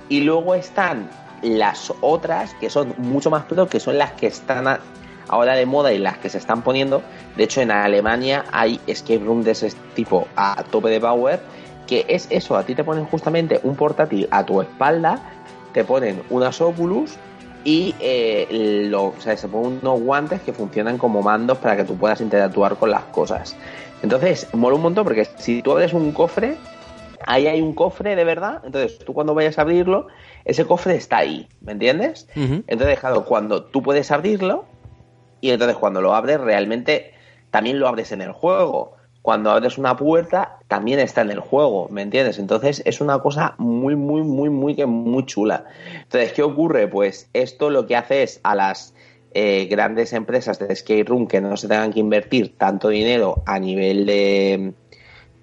Y 0.09 0.21
luego 0.21 0.53
están 0.53 1.09
las 1.41 1.91
otras 2.01 2.53
que 2.55 2.69
son 2.69 2.93
mucho 2.97 3.31
más 3.31 3.45
pro, 3.45 3.67
que 3.67 3.79
son 3.79 3.97
las 3.97 4.11
que 4.11 4.27
están 4.27 4.79
ahora 5.27 5.55
de 5.55 5.65
moda 5.65 5.91
y 5.91 5.97
las 5.97 6.17
que 6.19 6.29
se 6.29 6.37
están 6.37 6.61
poniendo. 6.61 7.01
De 7.35 7.45
hecho, 7.45 7.61
en 7.61 7.71
Alemania 7.71 8.45
hay 8.51 8.79
escape 8.85 9.23
room 9.23 9.43
de 9.43 9.51
ese 9.51 9.71
tipo 9.95 10.27
a 10.35 10.63
tope 10.69 10.89
de 10.89 10.99
power, 10.99 11.39
que 11.87 12.05
es 12.07 12.27
eso, 12.29 12.57
a 12.57 12.63
ti 12.63 12.75
te 12.75 12.83
ponen 12.83 13.05
justamente 13.05 13.59
un 13.63 13.75
portátil 13.75 14.27
a 14.31 14.45
tu 14.45 14.61
espalda, 14.61 15.19
te 15.75 15.83
ponen 15.83 16.23
unas 16.29 16.61
Oculus 16.61 17.17
y 17.65 17.93
eh, 17.99 18.87
lo, 18.89 19.07
o 19.07 19.19
sea, 19.19 19.35
se 19.35 19.49
ponen 19.49 19.79
unos 19.81 19.99
guantes 19.99 20.41
que 20.41 20.53
funcionan 20.53 20.97
como 20.97 21.21
mandos 21.21 21.57
para 21.57 21.75
que 21.75 21.83
tú 21.83 21.97
puedas 21.97 22.21
interactuar 22.21 22.77
con 22.77 22.91
las 22.91 23.03
cosas. 23.05 23.57
Entonces, 24.01 24.47
mola 24.53 24.77
un 24.77 24.83
montón 24.83 25.03
porque 25.03 25.25
si 25.37 25.61
tú 25.61 25.73
abres 25.73 25.91
un 25.91 26.13
cofre, 26.13 26.55
ahí 27.27 27.47
hay 27.47 27.61
un 27.61 27.73
cofre 27.73 28.15
de 28.15 28.23
verdad, 28.23 28.61
entonces 28.63 28.99
tú 28.99 29.13
cuando 29.13 29.35
vayas 29.35 29.59
a 29.59 29.63
abrirlo, 29.63 30.07
ese 30.45 30.65
cofre 30.65 30.95
está 30.95 31.17
ahí, 31.17 31.49
¿me 31.59 31.73
entiendes? 31.73 32.29
Entonces, 32.67 32.97
claro, 32.97 33.25
cuando 33.25 33.65
tú 33.65 33.83
puedes 33.83 34.11
abrirlo 34.11 34.63
y 35.41 35.49
entonces 35.49 35.75
cuando 35.75 36.01
lo 36.01 36.15
abres 36.15 36.39
realmente 36.39 37.11
también 37.51 37.79
lo 37.79 37.89
abres 37.89 38.13
en 38.13 38.21
el 38.21 38.31
juego. 38.31 38.95
Cuando 39.25 39.49
abres 39.49 39.79
una 39.79 39.97
puerta 39.97 40.59
también 40.67 40.99
está 40.99 41.21
en 41.21 41.31
el 41.31 41.39
juego, 41.39 41.87
¿me 41.89 42.03
entiendes? 42.03 42.37
Entonces 42.37 42.83
es 42.85 43.01
una 43.01 43.17
cosa 43.17 43.55
muy, 43.57 43.95
muy, 43.95 44.21
muy, 44.21 44.51
muy, 44.51 44.75
muy 44.85 45.25
chula. 45.25 45.65
Entonces, 46.03 46.31
¿qué 46.33 46.43
ocurre? 46.43 46.87
Pues 46.87 47.27
esto 47.33 47.71
lo 47.71 47.87
que 47.87 47.95
hace 47.95 48.21
es 48.21 48.39
a 48.43 48.53
las 48.53 48.93
eh, 49.33 49.65
grandes 49.65 50.13
empresas 50.13 50.59
de 50.59 50.75
skate 50.75 51.09
room 51.09 51.27
que 51.27 51.41
no 51.41 51.57
se 51.57 51.67
tengan 51.67 51.91
que 51.91 52.01
invertir 52.01 52.55
tanto 52.55 52.89
dinero 52.89 53.41
a 53.47 53.57
nivel 53.57 54.05
de 54.05 54.73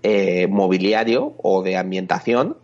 eh, 0.04 0.46
mobiliario 0.46 1.34
o 1.38 1.64
de 1.64 1.76
ambientación, 1.76 2.58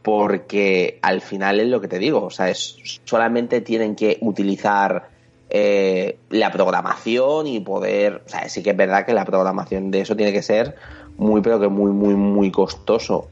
porque 0.00 0.98
al 1.02 1.20
final 1.20 1.60
es 1.60 1.66
lo 1.66 1.82
que 1.82 1.88
te 1.88 1.98
digo, 1.98 2.24
o 2.24 2.30
sea, 2.30 2.48
es, 2.48 3.00
solamente 3.04 3.60
tienen 3.60 3.94
que 3.94 4.16
utilizar 4.22 5.10
eh, 5.56 6.18
la 6.30 6.50
programación 6.50 7.46
y 7.46 7.60
poder, 7.60 8.22
o 8.26 8.28
sea, 8.28 8.48
sí 8.48 8.60
que 8.60 8.70
es 8.70 8.76
verdad 8.76 9.06
que 9.06 9.12
la 9.12 9.24
programación 9.24 9.92
de 9.92 10.00
eso 10.00 10.16
tiene 10.16 10.32
que 10.32 10.42
ser 10.42 10.74
muy, 11.16 11.42
pero 11.42 11.60
que 11.60 11.68
muy, 11.68 11.92
muy, 11.92 12.16
muy 12.16 12.50
costoso. 12.50 13.28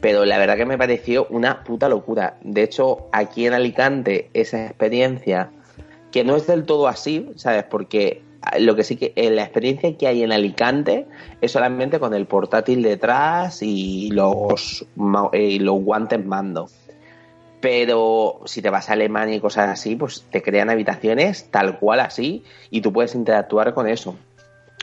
Pero 0.00 0.24
la 0.24 0.38
verdad 0.38 0.56
que 0.56 0.66
me 0.66 0.78
pareció 0.78 1.26
una 1.30 1.64
puta 1.64 1.88
locura. 1.88 2.36
De 2.42 2.62
hecho, 2.62 3.08
aquí 3.10 3.44
en 3.46 3.54
Alicante, 3.54 4.30
esa 4.34 4.66
experiencia, 4.66 5.50
que 6.12 6.22
no 6.22 6.36
es 6.36 6.46
del 6.46 6.64
todo 6.64 6.86
así, 6.86 7.32
¿sabes? 7.34 7.64
Porque 7.64 8.22
lo 8.60 8.76
que 8.76 8.84
sí 8.84 8.94
que 8.94 9.12
la 9.32 9.42
experiencia 9.42 9.96
que 9.98 10.06
hay 10.06 10.22
en 10.22 10.30
Alicante 10.30 11.08
es 11.40 11.50
solamente 11.50 11.98
con 11.98 12.14
el 12.14 12.26
portátil 12.26 12.84
detrás 12.84 13.64
y 13.64 14.10
los, 14.12 14.86
y 15.32 15.58
los 15.58 15.82
guantes 15.82 16.24
mando. 16.24 16.68
Pero 17.64 18.42
si 18.44 18.60
te 18.60 18.68
vas 18.68 18.90
a 18.90 18.92
Alemania 18.92 19.36
y 19.36 19.40
cosas 19.40 19.70
así, 19.70 19.96
pues 19.96 20.26
te 20.30 20.42
crean 20.42 20.68
habitaciones 20.68 21.50
tal 21.50 21.78
cual 21.78 22.00
así 22.00 22.44
y 22.68 22.82
tú 22.82 22.92
puedes 22.92 23.14
interactuar 23.14 23.72
con 23.72 23.88
eso. 23.88 24.16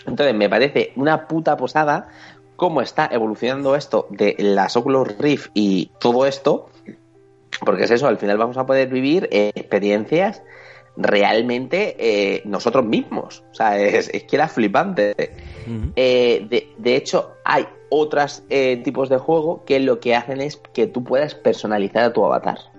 Entonces 0.08 0.34
me 0.34 0.50
parece 0.50 0.92
una 0.96 1.28
puta 1.28 1.58
posada 1.58 2.08
cómo 2.56 2.82
está 2.82 3.08
evolucionando 3.12 3.76
esto 3.76 4.08
de 4.10 4.36
las 4.40 4.76
Oculus 4.76 5.16
Rift 5.20 5.52
y 5.54 5.92
todo 6.00 6.26
esto, 6.26 6.72
porque 7.64 7.84
es 7.84 7.92
eso, 7.92 8.08
al 8.08 8.18
final 8.18 8.40
vamos 8.40 8.58
a 8.58 8.66
poder 8.66 8.88
vivir 8.90 9.30
experiencias 9.32 10.42
realmente 10.98 11.96
eh, 12.00 12.42
nosotros 12.46 12.84
mismos. 12.84 13.44
O 13.52 13.54
sea, 13.54 13.80
es, 13.80 14.10
que 14.10 14.36
era 14.36 14.48
flipante. 14.48 15.14
Eh, 15.96 16.74
de, 16.80 16.96
hecho, 16.96 17.36
hay 17.46 17.68
otros 17.90 18.42
eh, 18.50 18.78
tipos 18.78 19.08
de 19.08 19.20
juego 19.20 19.64
que 19.66 19.80
lo 19.80 20.00
que 20.00 20.16
hacen 20.16 20.42
es 20.42 20.58
que 20.74 20.88
tú 20.88 21.04
puedas 21.04 21.36
personalizar 21.36 22.06
a 22.06 22.14
tu 22.14 22.26
avatar. 22.26 22.71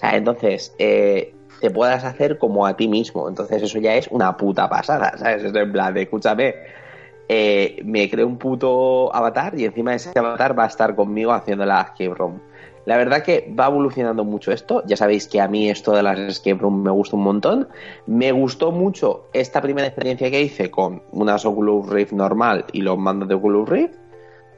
Sea, 0.00 0.16
entonces 0.16 0.74
te 0.78 1.70
puedas 1.74 2.04
hacer 2.04 2.38
como 2.38 2.66
a 2.66 2.74
ti 2.74 2.88
mismo. 2.88 3.28
Entonces 3.28 3.62
eso 3.62 3.78
ya 3.78 3.94
es 3.96 4.08
una 4.08 4.34
puta 4.34 4.66
pasada, 4.66 5.12
¿sabes? 5.18 5.44
Es 5.44 5.54
en 5.54 5.72
plan 5.72 5.92
de, 5.92 6.02
escúchame, 6.02 6.54
me 7.84 8.08
creo 8.08 8.26
un 8.26 8.38
puto 8.38 9.14
avatar 9.14 9.58
y 9.58 9.66
encima 9.66 9.94
ese 9.94 10.18
avatar 10.18 10.58
va 10.58 10.64
a 10.64 10.68
estar 10.68 10.96
conmigo 10.96 11.32
haciendo 11.32 11.66
la 11.66 11.82
escape 11.82 12.14
room. 12.14 12.40
La 12.86 12.96
verdad 12.96 13.22
que 13.22 13.52
va 13.56 13.66
evolucionando 13.66 14.24
mucho 14.24 14.52
esto. 14.52 14.82
Ya 14.86 14.96
sabéis 14.96 15.28
que 15.28 15.38
a 15.38 15.48
mí 15.48 15.68
esto 15.68 15.92
de 15.92 16.02
las 16.02 16.18
escape 16.18 16.56
room 16.56 16.82
me 16.82 16.90
gusta 16.90 17.14
un 17.16 17.22
montón. 17.22 17.68
Me 18.06 18.32
gustó 18.32 18.72
mucho 18.72 19.26
esta 19.34 19.60
primera 19.60 19.86
experiencia 19.86 20.30
que 20.30 20.40
hice 20.40 20.70
con 20.70 21.02
unas 21.12 21.44
Oculus 21.44 21.90
Rift 21.90 22.12
normal 22.12 22.64
y 22.72 22.80
los 22.80 22.96
mandos 22.96 23.28
de 23.28 23.34
Oculus 23.34 23.68
Rift, 23.68 23.96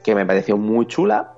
que 0.03 0.15
me 0.15 0.25
pareció 0.25 0.57
muy 0.57 0.87
chula. 0.87 1.33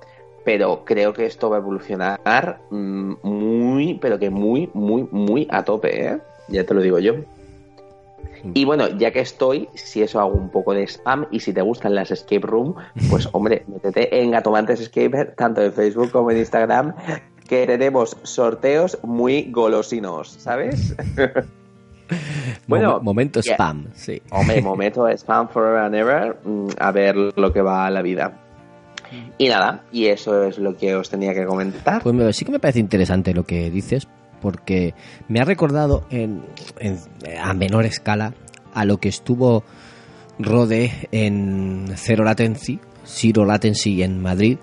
Pero 0.46 0.84
creo 0.84 1.12
que 1.12 1.26
esto 1.26 1.50
va 1.50 1.56
a 1.56 1.58
evolucionar 1.58 2.60
mm, 2.70 3.14
muy, 3.24 3.94
pero 4.00 4.16
que 4.16 4.30
muy, 4.30 4.70
muy, 4.74 5.08
muy 5.10 5.48
a 5.50 5.64
tope, 5.64 6.06
¿eh? 6.06 6.18
Ya 6.46 6.64
te 6.64 6.72
lo 6.72 6.80
digo 6.80 7.00
yo. 7.00 7.16
Y 8.54 8.64
bueno, 8.64 8.86
ya 8.96 9.10
que 9.10 9.18
estoy, 9.18 9.68
si 9.74 10.02
eso 10.02 10.20
hago 10.20 10.34
un 10.34 10.50
poco 10.50 10.72
de 10.72 10.84
spam 10.84 11.26
y 11.32 11.40
si 11.40 11.52
te 11.52 11.62
gustan 11.62 11.96
las 11.96 12.12
escape 12.12 12.46
room, 12.46 12.76
pues 13.10 13.28
hombre, 13.32 13.64
métete 13.66 14.22
en 14.22 14.30
Gatomantes 14.30 14.80
Escape, 14.80 15.32
tanto 15.36 15.62
en 15.62 15.72
Facebook 15.72 16.12
como 16.12 16.30
en 16.30 16.38
Instagram, 16.38 16.94
que 17.48 17.66
tenemos 17.66 18.16
sorteos 18.22 18.98
muy 19.02 19.50
golosinos, 19.50 20.28
¿sabes? 20.28 20.94
bueno, 22.68 23.00
momento 23.00 23.40
spam, 23.40 23.88
sí. 23.94 24.22
Hombre, 24.30 24.62
momento 24.62 25.08
spam 25.16 25.48
forever 25.48 25.80
and 25.80 25.94
ever, 25.96 26.36
mm, 26.44 26.68
a 26.78 26.92
ver 26.92 27.16
lo 27.16 27.52
que 27.52 27.62
va 27.62 27.84
a 27.84 27.90
la 27.90 28.02
vida. 28.02 28.45
Y 29.38 29.48
nada, 29.48 29.84
y 29.92 30.06
eso 30.06 30.44
es 30.44 30.58
lo 30.58 30.76
que 30.76 30.94
os 30.94 31.10
tenía 31.10 31.34
que 31.34 31.44
comentar. 31.44 32.02
Pues 32.02 32.36
sí 32.36 32.44
que 32.44 32.52
me 32.52 32.58
parece 32.58 32.80
interesante 32.80 33.34
lo 33.34 33.44
que 33.44 33.70
dices, 33.70 34.08
porque 34.40 34.94
me 35.28 35.40
ha 35.40 35.44
recordado 35.44 36.06
en, 36.10 36.42
a 37.40 37.52
menor 37.54 37.84
escala 37.84 38.34
a 38.74 38.84
lo 38.84 38.98
que 38.98 39.08
estuvo 39.08 39.64
Rode 40.38 40.92
en 41.12 41.92
Zero 41.96 42.24
Latency, 42.24 42.78
Zero 43.04 43.44
Latency 43.44 44.02
en 44.02 44.20
Madrid, 44.20 44.58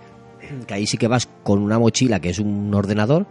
que 0.67 0.74
ahí 0.74 0.86
sí 0.86 0.98
que 0.98 1.07
vas 1.07 1.27
con 1.43 1.60
una 1.60 1.79
mochila 1.79 2.19
que 2.19 2.29
es 2.29 2.39
un 2.39 2.74
ordenador 2.74 3.25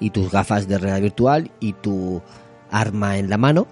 y 0.00 0.10
tus 0.10 0.30
gafas 0.30 0.68
de 0.68 0.78
realidad 0.78 1.02
virtual 1.02 1.50
y 1.60 1.72
tu 1.74 2.22
arma 2.70 3.18
en 3.18 3.30
la 3.30 3.38
mano 3.38 3.66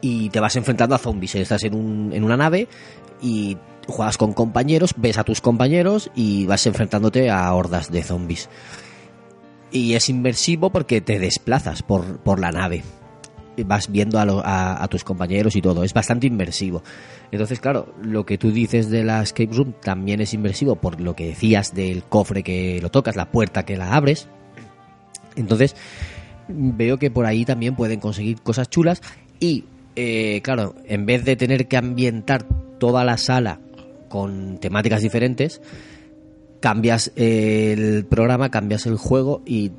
y 0.00 0.30
te 0.30 0.40
vas 0.40 0.56
enfrentando 0.56 0.94
a 0.94 0.98
zombies. 0.98 1.34
Estás 1.36 1.64
en, 1.64 1.74
un, 1.74 2.12
en 2.12 2.24
una 2.24 2.36
nave 2.36 2.68
y 3.20 3.56
juegas 3.88 4.16
con 4.16 4.32
compañeros, 4.32 4.94
ves 4.96 5.18
a 5.18 5.24
tus 5.24 5.40
compañeros 5.40 6.10
y 6.14 6.46
vas 6.46 6.66
enfrentándote 6.66 7.30
a 7.30 7.52
hordas 7.52 7.90
de 7.90 8.02
zombies 8.02 8.48
y 9.72 9.94
es 9.94 10.08
inmersivo 10.08 10.70
porque 10.70 11.00
te 11.00 11.18
desplazas 11.18 11.82
por, 11.82 12.18
por 12.18 12.38
la 12.38 12.52
nave. 12.52 12.82
Vas 13.66 13.90
viendo 13.90 14.18
a, 14.18 14.82
a, 14.82 14.88
tus 14.88 15.04
compañeros 15.04 15.56
y 15.56 15.62
todo. 15.62 15.84
Es 15.84 15.92
bastante 15.92 16.26
inmersivo. 16.26 16.82
Entonces, 17.30 17.60
claro, 17.60 17.94
lo 18.02 18.24
que 18.24 18.38
tú 18.38 18.50
dices 18.50 18.88
de 18.88 19.04
la 19.04 19.22
escape 19.22 19.52
room 19.52 19.74
también 19.82 20.20
es 20.20 20.32
inmersivo 20.32 20.76
por 20.76 21.00
lo 21.00 21.14
que 21.14 21.26
decías 21.26 21.74
del 21.74 22.02
cofre 22.04 22.42
que 22.42 22.78
lo 22.80 22.90
tocas, 22.90 23.16
la 23.16 23.30
puerta 23.30 23.64
que 23.64 23.76
la 23.76 23.94
abres. 23.94 24.28
Entonces, 25.36 25.76
veo 26.48 26.98
que 26.98 27.10
por 27.10 27.26
ahí 27.26 27.44
también 27.44 27.74
pueden 27.74 28.00
conseguir 28.00 28.40
cosas 28.40 28.70
chulas. 28.70 29.02
Y, 29.38 29.64
eh, 29.96 30.40
claro, 30.42 30.74
en 30.86 31.04
vez 31.04 31.24
de 31.24 31.36
tener 31.36 31.68
que 31.68 31.76
ambientar 31.76 32.46
toda 32.78 33.04
la 33.04 33.18
sala 33.18 33.60
con 34.12 34.58
temáticas 34.58 35.00
diferentes, 35.00 35.62
cambias 36.60 37.12
el 37.16 38.04
programa, 38.04 38.50
cambias 38.50 38.84
el 38.84 38.98
juego 38.98 39.40
y 39.46 39.72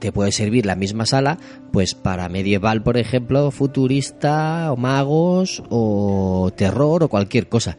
te 0.00 0.10
puede 0.10 0.32
servir 0.32 0.66
la 0.66 0.74
misma 0.74 1.06
sala, 1.06 1.38
pues 1.72 1.94
para 1.94 2.28
medieval, 2.28 2.82
por 2.82 2.96
ejemplo, 2.96 3.52
futurista, 3.52 4.72
o 4.72 4.76
magos, 4.76 5.62
o 5.70 6.50
terror, 6.56 7.04
o 7.04 7.08
cualquier 7.08 7.48
cosa. 7.48 7.76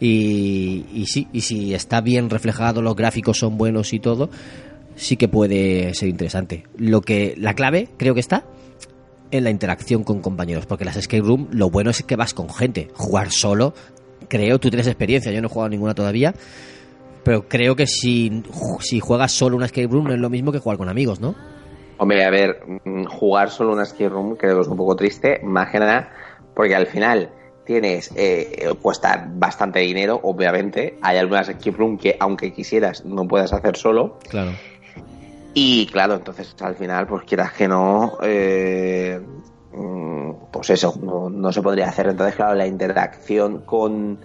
Y, 0.00 0.86
y 0.94 1.04
sí, 1.04 1.28
y 1.34 1.42
si 1.42 1.74
está 1.74 2.00
bien 2.00 2.30
reflejado, 2.30 2.80
los 2.80 2.96
gráficos 2.96 3.38
son 3.38 3.58
buenos 3.58 3.92
y 3.92 4.00
todo, 4.00 4.30
sí 4.94 5.18
que 5.18 5.28
puede 5.28 5.92
ser 5.92 6.08
interesante. 6.08 6.64
Lo 6.78 7.02
que, 7.02 7.34
la 7.36 7.52
clave 7.52 7.90
creo 7.98 8.14
que 8.14 8.20
está 8.20 8.46
en 9.30 9.44
la 9.44 9.50
interacción 9.50 10.02
con 10.02 10.20
compañeros, 10.20 10.64
porque 10.64 10.86
las 10.86 10.96
escape 10.96 11.22
room 11.22 11.48
lo 11.50 11.68
bueno 11.68 11.90
es 11.90 12.02
que 12.02 12.16
vas 12.16 12.32
con 12.32 12.48
gente. 12.48 12.88
Jugar 12.94 13.30
solo, 13.30 13.74
creo, 14.28 14.58
tú 14.58 14.70
tienes 14.70 14.86
experiencia, 14.86 15.32
yo 15.32 15.40
no 15.40 15.48
he 15.48 15.50
jugado 15.50 15.70
ninguna 15.70 15.94
todavía 15.94 16.34
pero 17.26 17.48
creo 17.48 17.74
que 17.74 17.88
si, 17.88 18.44
si 18.78 19.00
juegas 19.00 19.32
solo 19.32 19.56
una 19.56 19.66
escape 19.66 19.88
room 19.88 20.04
no 20.04 20.14
es 20.14 20.20
lo 20.20 20.30
mismo 20.30 20.52
que 20.52 20.60
jugar 20.60 20.78
con 20.78 20.88
amigos, 20.88 21.18
¿no? 21.18 21.34
Hombre, 21.98 22.24
a 22.24 22.30
ver, 22.30 22.60
mm, 22.84 23.06
jugar 23.06 23.50
solo 23.50 23.72
una 23.72 23.82
escape 23.82 24.10
room 24.10 24.36
creo 24.36 24.54
que 24.54 24.62
es 24.62 24.68
un 24.68 24.76
poco 24.76 24.94
triste, 24.94 25.40
más 25.42 25.72
que 25.72 25.80
nada 25.80 26.12
porque 26.54 26.76
al 26.76 26.86
final 26.86 27.30
tienes, 27.64 28.12
eh, 28.14 28.72
cuesta 28.80 29.28
bastante 29.28 29.80
dinero, 29.80 30.20
obviamente. 30.22 30.98
Hay 31.02 31.18
algunas 31.18 31.48
escape 31.48 31.76
room 31.76 31.98
que 31.98 32.16
aunque 32.20 32.52
quisieras 32.52 33.04
no 33.04 33.26
puedes 33.26 33.52
hacer 33.52 33.76
solo. 33.76 34.20
Claro. 34.28 34.52
Y 35.52 35.86
claro, 35.86 36.14
entonces 36.14 36.54
al 36.60 36.76
final, 36.76 37.08
pues 37.08 37.24
quieras 37.24 37.52
que 37.54 37.66
no, 37.66 38.18
eh, 38.22 39.20
pues 40.50 40.70
eso, 40.70 40.94
no, 41.02 41.28
no 41.28 41.52
se 41.52 41.62
podría 41.62 41.88
hacer. 41.88 42.08
Entonces, 42.08 42.36
claro, 42.36 42.54
la 42.54 42.66
interacción 42.66 43.60
con 43.60 44.18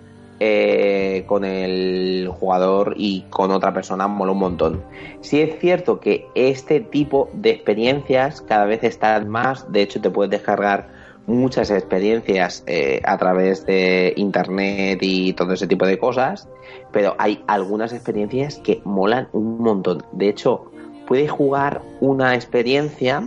eh, 0.43 1.23
con 1.27 1.45
el 1.45 2.27
jugador 2.27 2.95
y 2.97 3.25
con 3.29 3.51
otra 3.51 3.75
persona 3.75 4.07
mola 4.07 4.31
un 4.31 4.39
montón. 4.39 4.83
Sí 5.21 5.39
es 5.39 5.59
cierto 5.59 5.99
que 5.99 6.25
este 6.33 6.79
tipo 6.79 7.29
de 7.33 7.51
experiencias 7.51 8.41
cada 8.41 8.65
vez 8.65 8.83
están 8.83 9.29
más, 9.29 9.71
de 9.71 9.83
hecho 9.83 10.01
te 10.01 10.09
puedes 10.09 10.31
descargar 10.31 10.89
muchas 11.27 11.69
experiencias 11.69 12.63
eh, 12.65 13.01
a 13.03 13.19
través 13.19 13.67
de 13.67 14.13
internet 14.17 14.97
y 15.03 15.33
todo 15.33 15.53
ese 15.53 15.67
tipo 15.67 15.85
de 15.85 15.99
cosas, 15.99 16.49
pero 16.91 17.13
hay 17.19 17.43
algunas 17.45 17.93
experiencias 17.93 18.57
que 18.63 18.81
molan 18.83 19.27
un 19.33 19.59
montón. 19.59 20.03
De 20.11 20.29
hecho, 20.29 20.71
puedes 21.05 21.29
jugar 21.29 21.83
una 21.99 22.33
experiencia 22.33 23.23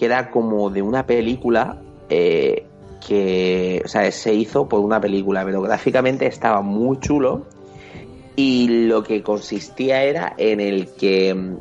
que 0.00 0.06
era 0.06 0.30
como 0.30 0.70
de 0.70 0.80
una 0.80 1.04
película 1.04 1.76
eh, 2.08 2.64
que 3.06 3.82
o 3.84 3.88
sea, 3.88 4.10
se 4.10 4.32
hizo 4.32 4.66
por 4.66 4.80
una 4.80 4.98
película, 4.98 5.44
pero 5.44 5.60
gráficamente 5.60 6.26
estaba 6.26 6.62
muy 6.62 6.98
chulo 7.00 7.44
y 8.34 8.86
lo 8.86 9.02
que 9.02 9.22
consistía 9.22 10.02
era 10.02 10.32
en 10.38 10.60
el 10.60 10.88
que 10.94 11.34
mm, 11.34 11.56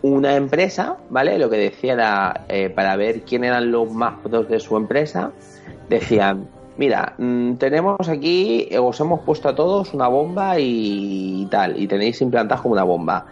una 0.00 0.36
empresa, 0.36 0.96
¿vale? 1.10 1.38
Lo 1.38 1.50
que 1.50 1.58
decía 1.58 1.92
era 1.92 2.46
eh, 2.48 2.70
para 2.70 2.96
ver 2.96 3.24
quién 3.24 3.44
eran 3.44 3.70
los 3.70 3.92
más 3.92 4.20
pros 4.20 4.48
de 4.48 4.58
su 4.58 4.78
empresa, 4.78 5.32
decían, 5.90 6.48
mira, 6.78 7.12
mm, 7.18 7.56
tenemos 7.56 8.08
aquí, 8.08 8.70
os 8.80 8.98
hemos 9.00 9.20
puesto 9.20 9.50
a 9.50 9.54
todos 9.54 9.92
una 9.92 10.08
bomba 10.08 10.58
y, 10.58 11.46
tal, 11.50 11.78
y 11.78 11.86
tenéis 11.86 12.22
implantados 12.22 12.62
como 12.62 12.72
una 12.72 12.84
bomba. 12.84 13.26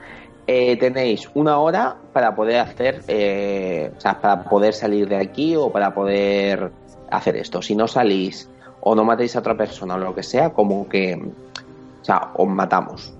Eh, 0.46 0.76
tenéis 0.76 1.30
una 1.34 1.58
hora 1.58 1.96
para 2.12 2.34
poder 2.34 2.58
hacer, 2.58 3.02
eh, 3.06 3.92
o 3.96 4.00
sea, 4.00 4.20
para 4.20 4.44
poder 4.44 4.74
salir 4.74 5.08
de 5.08 5.16
aquí 5.16 5.54
o 5.54 5.70
para 5.70 5.94
poder 5.94 6.72
hacer 7.10 7.36
esto. 7.36 7.62
Si 7.62 7.76
no 7.76 7.86
salís 7.86 8.48
o 8.80 8.94
no 8.94 9.04
matéis 9.04 9.36
a 9.36 9.38
otra 9.38 9.56
persona 9.56 9.94
o 9.94 9.98
lo 9.98 10.14
que 10.14 10.24
sea, 10.24 10.50
como 10.50 10.88
que, 10.88 11.14
o 11.14 12.04
sea, 12.04 12.32
os 12.34 12.48
matamos. 12.48 13.14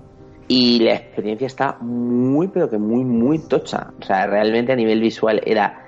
Y 0.47 0.79
la 0.79 0.95
experiencia 0.95 1.47
está 1.47 1.77
muy, 1.79 2.49
pero 2.49 2.69
que 2.69 2.77
muy, 2.77 3.05
muy 3.05 3.39
tocha. 3.39 3.91
O 4.01 4.03
sea, 4.03 4.27
realmente 4.27 4.73
a 4.73 4.75
nivel 4.75 4.99
visual 4.99 5.41
era 5.45 5.79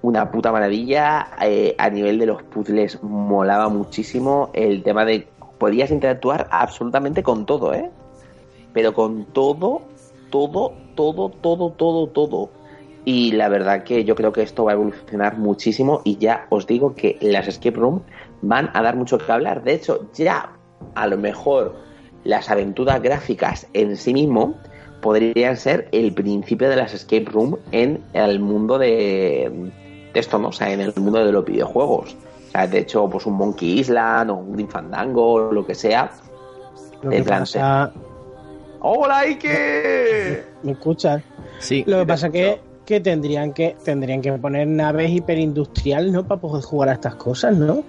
una 0.00 0.30
puta 0.30 0.50
maravilla. 0.50 1.28
Eh, 1.42 1.74
a 1.76 1.90
nivel 1.90 2.18
de 2.18 2.26
los 2.26 2.42
puzzles 2.44 3.02
molaba 3.02 3.68
muchísimo. 3.68 4.48
El 4.54 4.82
tema 4.82 5.04
de 5.04 5.28
podías 5.58 5.90
interactuar 5.90 6.48
absolutamente 6.50 7.22
con 7.22 7.44
todo, 7.44 7.74
¿eh? 7.74 7.90
Pero 8.72 8.94
con 8.94 9.26
todo, 9.26 9.82
todo, 10.30 10.72
todo, 10.94 11.30
todo, 11.30 11.70
todo, 11.70 12.08
todo. 12.08 12.50
Y 13.04 13.32
la 13.32 13.48
verdad 13.48 13.84
que 13.84 14.04
yo 14.04 14.14
creo 14.14 14.32
que 14.32 14.42
esto 14.42 14.64
va 14.64 14.72
a 14.72 14.74
evolucionar 14.74 15.38
muchísimo 15.38 16.02
y 16.04 16.18
ya 16.18 16.46
os 16.50 16.66
digo 16.66 16.94
que 16.94 17.16
las 17.20 17.48
escape 17.48 17.78
room 17.78 18.02
van 18.42 18.70
a 18.74 18.82
dar 18.82 18.96
mucho 18.96 19.18
que 19.18 19.30
hablar. 19.32 19.62
De 19.62 19.74
hecho, 19.74 20.08
ya 20.14 20.52
a 20.94 21.06
lo 21.06 21.16
mejor 21.16 21.76
las 22.24 22.50
aventuras 22.50 23.00
gráficas 23.00 23.66
en 23.72 23.96
sí 23.96 24.12
mismo 24.12 24.56
podrían 25.00 25.56
ser 25.56 25.88
el 25.92 26.12
principio 26.12 26.68
de 26.68 26.76
las 26.76 26.92
escape 26.92 27.26
room 27.26 27.56
en 27.72 28.02
el 28.12 28.40
mundo 28.40 28.78
de, 28.78 29.70
esto, 30.14 30.38
¿no? 30.38 30.48
O 30.48 30.52
sea, 30.52 30.72
en 30.72 30.80
el 30.80 30.92
mundo 30.96 31.24
de 31.24 31.32
los 31.32 31.44
videojuegos. 31.44 32.16
O 32.48 32.50
sea, 32.50 32.66
de 32.66 32.80
hecho, 32.80 33.08
pues 33.08 33.26
un 33.26 33.34
Monkey 33.34 33.78
Island 33.78 34.30
o 34.30 34.34
un 34.34 34.52
Grim 34.52 34.68
Fandango 34.68 35.32
o 35.32 35.52
lo 35.52 35.64
que 35.64 35.74
sea. 35.74 36.10
Lo 37.02 37.10
que 37.10 37.22
pasa... 37.22 37.92
¡Hola, 38.80 39.18
Ike! 39.20 40.44
¿Me 40.62 40.72
escuchas? 40.72 41.22
Sí. 41.58 41.84
Lo 41.86 41.98
que 42.00 42.06
pasa 42.06 42.30
que, 42.30 42.60
que 42.86 43.00
tendrían 43.00 43.52
que 43.52 43.76
tendrían 43.84 44.22
que 44.22 44.32
poner 44.32 44.66
naves 44.66 45.10
hiperindustrial, 45.10 46.12
¿no? 46.12 46.26
Para 46.26 46.40
poder 46.40 46.64
jugar 46.64 46.88
a 46.90 46.92
estas 46.92 47.16
cosas, 47.16 47.56
¿no? 47.56 47.82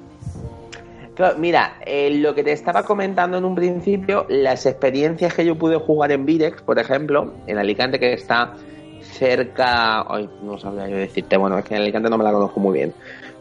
Claro, 1.16 1.38
mira, 1.38 1.76
eh, 1.86 2.10
lo 2.12 2.34
que 2.34 2.44
te 2.44 2.54
estaba 2.54 2.84
comentando 2.84 3.38
en 3.38 3.46
un 3.46 3.54
principio, 3.54 4.26
las 4.30 4.66
experiencias 4.66 5.34
que 5.34 5.46
yo 5.46 5.58
pude 5.58 5.76
jugar 5.76 6.12
en 6.14 6.26
Virex, 6.26 6.62
por 6.62 6.80
ejemplo, 6.80 7.34
en 7.46 7.58
Alicante, 7.58 8.00
que 8.00 8.14
está 8.14 8.54
cerca. 9.02 10.02
Ay, 10.10 10.30
no 10.42 10.58
sabría 10.58 10.88
yo 10.88 10.96
decirte, 10.96 11.38
bueno, 11.38 11.58
es 11.58 11.66
que 11.66 11.76
en 11.76 11.82
Alicante 11.82 12.10
no 12.10 12.18
me 12.18 12.24
la 12.24 12.32
conozco 12.32 12.60
muy 12.60 12.74
bien. 12.74 12.94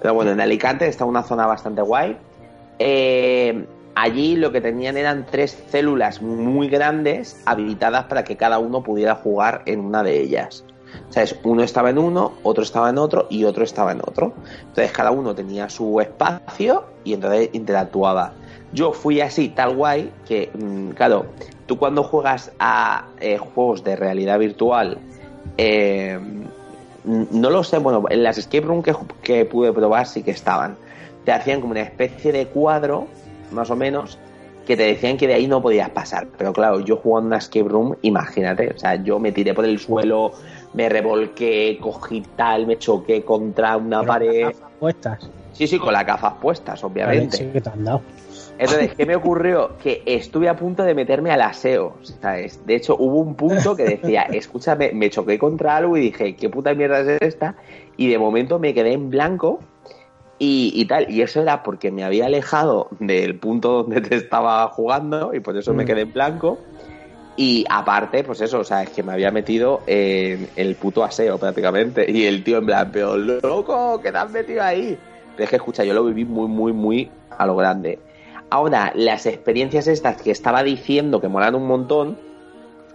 Pero 0.02 0.12
bueno, 0.12 0.32
en 0.32 0.40
Alicante 0.40 0.88
está 0.88 1.04
una 1.04 1.22
zona 1.22 1.46
bastante 1.46 1.80
guay. 1.80 2.16
Eh, 2.80 3.64
allí 4.02 4.36
lo 4.36 4.52
que 4.52 4.60
tenían 4.60 4.96
eran 4.96 5.26
tres 5.28 5.58
células 5.70 6.22
muy 6.22 6.68
grandes 6.68 7.40
habilitadas 7.46 8.04
para 8.04 8.22
que 8.22 8.36
cada 8.36 8.58
uno 8.58 8.82
pudiera 8.82 9.16
jugar 9.16 9.62
en 9.66 9.80
una 9.80 10.02
de 10.02 10.20
ellas. 10.20 10.64
¿Sabes? 11.10 11.36
Uno 11.42 11.62
estaba 11.62 11.90
en 11.90 11.98
uno, 11.98 12.34
otro 12.44 12.62
estaba 12.62 12.88
en 12.90 12.98
otro 12.98 13.26
y 13.28 13.44
otro 13.44 13.64
estaba 13.64 13.92
en 13.92 14.00
otro. 14.00 14.34
Entonces 14.60 14.92
cada 14.92 15.10
uno 15.10 15.34
tenía 15.34 15.68
su 15.68 16.00
espacio 16.00 16.84
y 17.04 17.14
entonces 17.14 17.50
interactuaba. 17.52 18.32
Yo 18.72 18.92
fui 18.92 19.20
así, 19.20 19.48
tal 19.48 19.74
guay, 19.74 20.12
que, 20.26 20.50
mm, 20.54 20.90
claro, 20.90 21.26
tú 21.66 21.78
cuando 21.78 22.02
juegas 22.04 22.52
a 22.58 23.06
eh, 23.20 23.38
juegos 23.38 23.82
de 23.82 23.96
realidad 23.96 24.38
virtual, 24.38 24.98
eh, 25.56 26.18
no 27.04 27.50
lo 27.50 27.64
sé, 27.64 27.78
bueno, 27.78 28.04
en 28.10 28.22
las 28.22 28.38
escape 28.38 28.60
room 28.60 28.82
que, 28.82 28.94
que 29.22 29.44
pude 29.44 29.72
probar 29.72 30.06
sí 30.06 30.22
que 30.22 30.30
estaban. 30.30 30.76
Te 31.24 31.32
hacían 31.32 31.60
como 31.60 31.72
una 31.72 31.80
especie 31.80 32.32
de 32.32 32.46
cuadro, 32.46 33.08
más 33.52 33.70
o 33.70 33.76
menos, 33.76 34.18
que 34.66 34.76
te 34.76 34.82
decían 34.82 35.16
que 35.16 35.26
de 35.26 35.34
ahí 35.34 35.46
no 35.46 35.62
podías 35.62 35.88
pasar. 35.90 36.26
Pero 36.36 36.52
claro, 36.52 36.80
yo 36.80 36.96
jugando 36.96 37.28
una 37.28 37.38
escape 37.38 37.68
room, 37.68 37.96
imagínate, 38.02 38.72
o 38.74 38.78
sea, 38.78 39.02
yo 39.02 39.18
me 39.18 39.32
tiré 39.32 39.54
por 39.54 39.64
el 39.64 39.78
suelo, 39.78 40.32
me 40.74 40.88
revolqué, 40.88 41.78
cogí 41.80 42.22
tal, 42.36 42.66
me 42.66 42.78
choqué 42.78 43.22
contra 43.22 43.76
una 43.76 44.02
pared. 44.02 44.52
Puestas. 44.78 45.30
Sí, 45.52 45.66
sí, 45.66 45.78
con 45.78 45.92
las 45.92 46.06
gafas 46.06 46.34
puestas, 46.34 46.84
obviamente. 46.84 47.38
Sí, 47.38 47.46
que 47.52 47.60
te 47.60 47.70
han 47.70 47.82
dado. 47.82 48.02
Entonces, 48.58 48.94
¿qué 48.94 49.06
me 49.06 49.16
ocurrió? 49.16 49.78
Que 49.82 50.02
estuve 50.04 50.48
a 50.48 50.56
punto 50.56 50.82
de 50.82 50.94
meterme 50.94 51.30
al 51.30 51.42
aseo, 51.42 51.94
¿sabes? 52.20 52.66
De 52.66 52.74
hecho, 52.74 52.96
hubo 52.98 53.20
un 53.20 53.34
punto 53.36 53.74
que 53.76 53.84
decía, 53.84 54.22
escúchame, 54.32 54.92
me 54.92 55.10
choqué 55.10 55.38
contra 55.38 55.76
algo 55.76 55.96
y 55.96 56.00
dije, 56.00 56.34
¿qué 56.36 56.50
puta 56.50 56.74
mierda 56.74 57.00
es 57.00 57.22
esta? 57.22 57.54
Y 57.96 58.08
de 58.08 58.18
momento 58.18 58.58
me 58.58 58.74
quedé 58.74 58.92
en 58.92 59.10
blanco 59.10 59.60
y, 60.38 60.72
y 60.74 60.84
tal. 60.86 61.10
Y 61.10 61.22
eso 61.22 61.40
era 61.42 61.62
porque 61.62 61.90
me 61.90 62.04
había 62.04 62.26
alejado 62.26 62.88
del 63.00 63.38
punto 63.38 63.82
donde 63.82 64.00
te 64.00 64.16
estaba 64.16 64.66
jugando 64.68 65.34
y 65.34 65.40
por 65.40 65.56
eso 65.56 65.74
me 65.74 65.84
Mm. 65.84 65.86
quedé 65.86 66.00
en 66.02 66.12
blanco. 66.12 66.58
Y 67.36 67.64
aparte, 67.70 68.24
pues 68.24 68.40
eso, 68.40 68.58
o 68.60 68.64
sea, 68.64 68.82
es 68.82 68.90
que 68.90 69.04
me 69.04 69.12
había 69.12 69.30
metido 69.30 69.82
en 69.86 70.48
el 70.56 70.74
puto 70.74 71.04
aseo 71.04 71.38
prácticamente. 71.38 72.04
Y 72.10 72.24
el 72.26 72.42
tío 72.42 72.58
en 72.58 72.66
plan, 72.66 72.90
pero 72.92 73.16
loco, 73.16 74.00
¿qué 74.02 74.10
te 74.10 74.18
has 74.18 74.30
metido 74.32 74.62
ahí? 74.62 74.98
Pero 75.36 75.44
es 75.44 75.50
que 75.50 75.56
escucha, 75.56 75.84
yo 75.84 75.94
lo 75.94 76.04
viví 76.04 76.24
muy, 76.24 76.48
muy, 76.48 76.72
muy 76.72 77.10
a 77.36 77.46
lo 77.46 77.54
grande. 77.54 78.00
Ahora, 78.50 78.92
las 78.96 79.26
experiencias 79.26 79.86
estas 79.86 80.20
que 80.20 80.32
estaba 80.32 80.64
diciendo 80.64 81.20
que 81.20 81.28
molan 81.28 81.54
un 81.54 81.66
montón, 81.68 82.18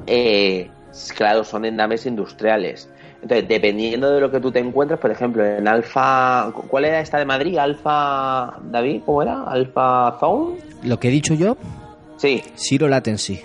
eh, 0.08 0.70
claro, 1.16 1.46
son 1.46 1.64
en 1.64 1.78
naves 1.78 2.06
industriales. 2.06 2.90
Entonces, 3.24 3.48
dependiendo 3.48 4.12
de 4.12 4.20
lo 4.20 4.30
que 4.30 4.40
tú 4.42 4.52
te 4.52 4.60
encuentres, 4.60 5.00
por 5.00 5.10
ejemplo, 5.10 5.46
en 5.46 5.68
Alfa. 5.68 6.52
¿Cuál 6.68 6.86
era 6.86 7.00
esta 7.00 7.18
de 7.18 7.26
Madrid? 7.26 7.58
Alfa. 7.58 8.60
David, 8.70 9.02
¿cómo 9.06 9.22
era? 9.22 9.44
Alfa 9.46 10.18
Zone. 10.20 10.58
Lo 10.84 11.00
que 11.00 11.08
he 11.08 11.12
dicho 11.12 11.34
yo, 11.34 11.58
Sí, 12.18 12.42
Zero 12.56 12.88
Latency. 12.88 13.42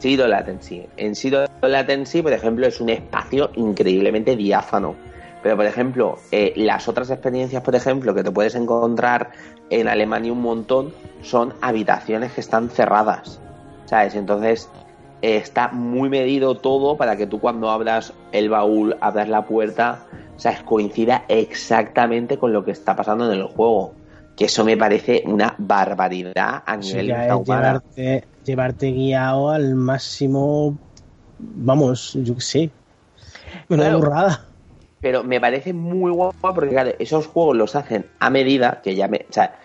Zero 0.00 0.26
Latency. 0.28 0.86
En 0.96 1.14
Zero 1.14 1.44
Latency, 1.60 2.22
por 2.22 2.32
ejemplo, 2.32 2.66
es 2.66 2.80
un 2.80 2.90
espacio 2.90 3.50
increíblemente 3.56 4.36
diáfano. 4.36 4.94
Pero, 5.42 5.56
por 5.56 5.66
ejemplo, 5.66 6.18
eh, 6.30 6.52
las 6.56 6.88
otras 6.88 7.10
experiencias, 7.10 7.62
por 7.62 7.74
ejemplo, 7.74 8.14
que 8.14 8.22
te 8.22 8.30
puedes 8.30 8.54
encontrar 8.54 9.30
en 9.70 9.88
Alemania 9.88 10.32
un 10.32 10.42
montón, 10.42 10.92
son 11.22 11.54
habitaciones 11.60 12.32
que 12.32 12.40
están 12.40 12.70
cerradas. 12.70 13.40
¿Sabes? 13.84 14.14
Entonces, 14.14 14.68
está 15.22 15.68
muy 15.68 16.08
medido 16.08 16.56
todo 16.56 16.96
para 16.96 17.16
que 17.16 17.26
tú 17.26 17.40
cuando 17.40 17.70
abras 17.70 18.12
el 18.32 18.48
baúl, 18.48 18.96
abras 19.00 19.28
la 19.28 19.44
puerta, 19.46 20.06
¿sabes? 20.36 20.62
Coincida 20.62 21.24
exactamente 21.28 22.38
con 22.38 22.52
lo 22.52 22.64
que 22.64 22.70
está 22.70 22.94
pasando 22.96 23.30
en 23.32 23.38
el 23.38 23.46
juego. 23.46 23.94
Que 24.36 24.44
eso 24.44 24.64
me 24.64 24.76
parece 24.76 25.22
una 25.26 25.54
barbaridad 25.58 26.62
a 26.64 26.76
nivel 26.76 27.08
ya 27.08 27.26
es 27.26 27.44
llevarte, 27.44 28.24
llevarte 28.44 28.92
guiado 28.92 29.50
al 29.50 29.74
máximo. 29.74 30.78
Vamos, 31.38 32.12
yo 32.14 32.34
qué 32.36 32.40
sé. 32.40 32.70
Una 33.68 33.84
Claro. 33.84 33.98
burrada. 33.98 34.44
pero 35.00 35.22
me 35.22 35.40
parece 35.40 35.72
muy 35.72 36.10
guapo 36.10 36.54
porque 36.54 36.70
claro, 36.70 36.90
esos 36.98 37.26
juegos 37.28 37.56
los 37.56 37.76
hacen 37.76 38.06
a 38.18 38.30
medida 38.30 38.80
que 38.82 38.94
ya 38.96 39.06
me, 39.08 39.26
o 39.28 39.32
sea, 39.32 39.58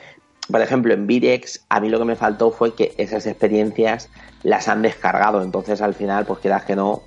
por 0.50 0.62
ejemplo 0.62 0.94
en 0.94 1.08
Virex 1.08 1.66
a 1.70 1.80
mí 1.80 1.90
lo 1.90 2.00
que 2.00 2.06
me 2.06 2.16
faltó 2.16 2.52
fue 2.52 2.74
que 2.76 2.94
esas 2.98 3.26
experiencias 3.26 4.10
las 4.44 4.68
han 4.68 4.82
descargado, 4.82 5.42
entonces 5.42 5.82
al 5.82 5.94
final 5.94 6.26
pues 6.26 6.40
quieras 6.40 6.64
que 6.64 6.76
no, 6.76 7.04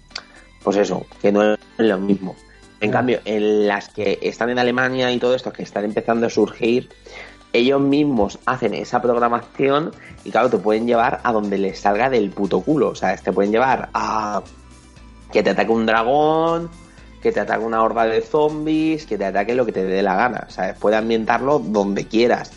pues 0.62 0.76
eso, 0.76 1.06
que 1.20 1.32
no 1.32 1.54
es 1.54 1.58
lo 1.78 1.98
mismo. 1.98 2.34
En 2.80 2.90
cambio, 2.90 3.20
en 3.24 3.66
las 3.66 3.88
que 3.88 4.18
están 4.22 4.50
en 4.50 4.58
Alemania 4.58 5.10
y 5.10 5.18
todo 5.18 5.34
esto, 5.34 5.52
que 5.52 5.62
están 5.62 5.84
empezando 5.84 6.26
a 6.26 6.30
surgir, 6.30 6.90
ellos 7.52 7.80
mismos 7.80 8.38
hacen 8.44 8.74
esa 8.74 9.00
programación 9.00 9.92
y 10.24 10.30
claro, 10.30 10.50
te 10.50 10.58
pueden 10.58 10.86
llevar 10.86 11.20
a 11.24 11.32
donde 11.32 11.56
les 11.56 11.78
salga 11.78 12.10
del 12.10 12.30
puto 12.30 12.60
culo. 12.60 12.88
O 12.88 12.94
sea, 12.94 13.16
te 13.16 13.32
pueden 13.32 13.50
llevar 13.50 13.88
a 13.94 14.42
que 15.32 15.42
te 15.42 15.50
ataque 15.50 15.72
un 15.72 15.86
dragón, 15.86 16.68
que 17.22 17.32
te 17.32 17.40
ataque 17.40 17.64
una 17.64 17.82
horda 17.82 18.04
de 18.04 18.20
zombies, 18.20 19.06
que 19.06 19.16
te 19.16 19.24
ataque 19.24 19.54
lo 19.54 19.64
que 19.64 19.72
te 19.72 19.84
dé 19.84 20.02
la 20.02 20.16
gana. 20.16 20.46
¿Sabes? 20.48 20.76
Puede 20.78 20.96
ambientarlo 20.96 21.58
donde 21.58 22.06
quieras. 22.06 22.52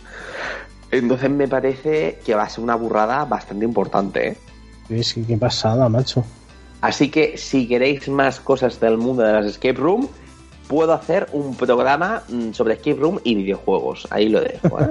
Entonces 0.92 1.30
me 1.30 1.48
parece 1.48 2.20
que 2.26 2.34
va 2.36 2.44
a 2.44 2.50
ser 2.50 2.64
una 2.64 2.76
burrada 2.76 3.26
bastante 3.26 3.66
importante, 3.66 4.28
¿eh? 4.30 4.38
Es 4.90 5.14
que 5.14 5.24
qué 5.24 5.38
pasada, 5.38 5.88
macho. 5.88 6.24
Así 6.82 7.10
que 7.12 7.38
si 7.38 7.68
queréis 7.68 8.08
más 8.10 8.40
cosas 8.40 8.80
del 8.80 8.98
mundo 8.98 9.22
de 9.24 9.34
las 9.34 9.46
escape 9.46 9.74
room, 9.74 10.08
puedo 10.68 10.94
hacer 10.94 11.28
un 11.34 11.56
programa 11.56 12.24
mm, 12.30 12.54
sobre 12.54 12.74
escape 12.76 12.96
room 13.00 13.20
y 13.24 13.36
videojuegos. 13.36 14.08
Ahí 14.10 14.30
lo 14.30 14.42
dejo. 14.42 14.80
¿eh? 14.82 14.90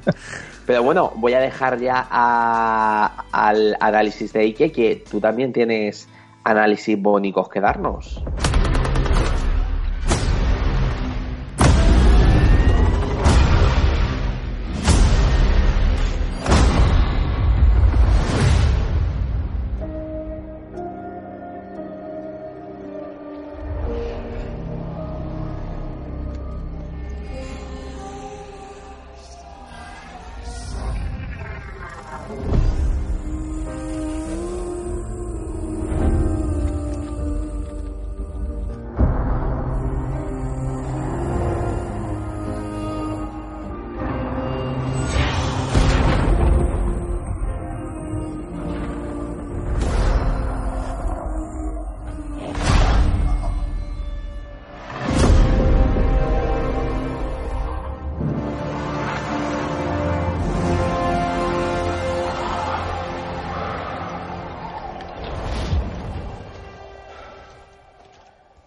Pero 0.66 0.82
bueno, 0.82 1.12
voy 1.16 1.34
a 1.34 1.40
dejar 1.40 1.78
ya 1.80 2.06
a- 2.10 3.24
al 3.32 3.76
análisis 3.80 4.32
de 4.32 4.40
Ike, 4.44 4.72
que 4.72 5.04
tú 5.10 5.20
también 5.20 5.52
tienes 5.52 6.08
análisis 6.44 7.00
bónicos 7.00 7.48
que 7.48 7.60
darnos. 7.60 8.22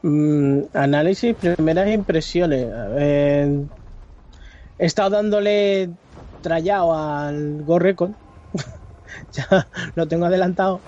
Mm, 0.01 0.61
análisis, 0.73 1.35
primeras 1.35 1.89
impresiones. 1.89 2.67
Ver, 2.95 3.49
he 4.77 4.85
estado 4.85 5.09
dándole 5.09 5.89
trayado 6.41 6.95
al 6.95 7.63
Go 7.63 7.79
Record. 7.79 8.11
ya 9.33 9.67
lo 9.95 10.07
tengo 10.07 10.25
adelantado. 10.25 10.79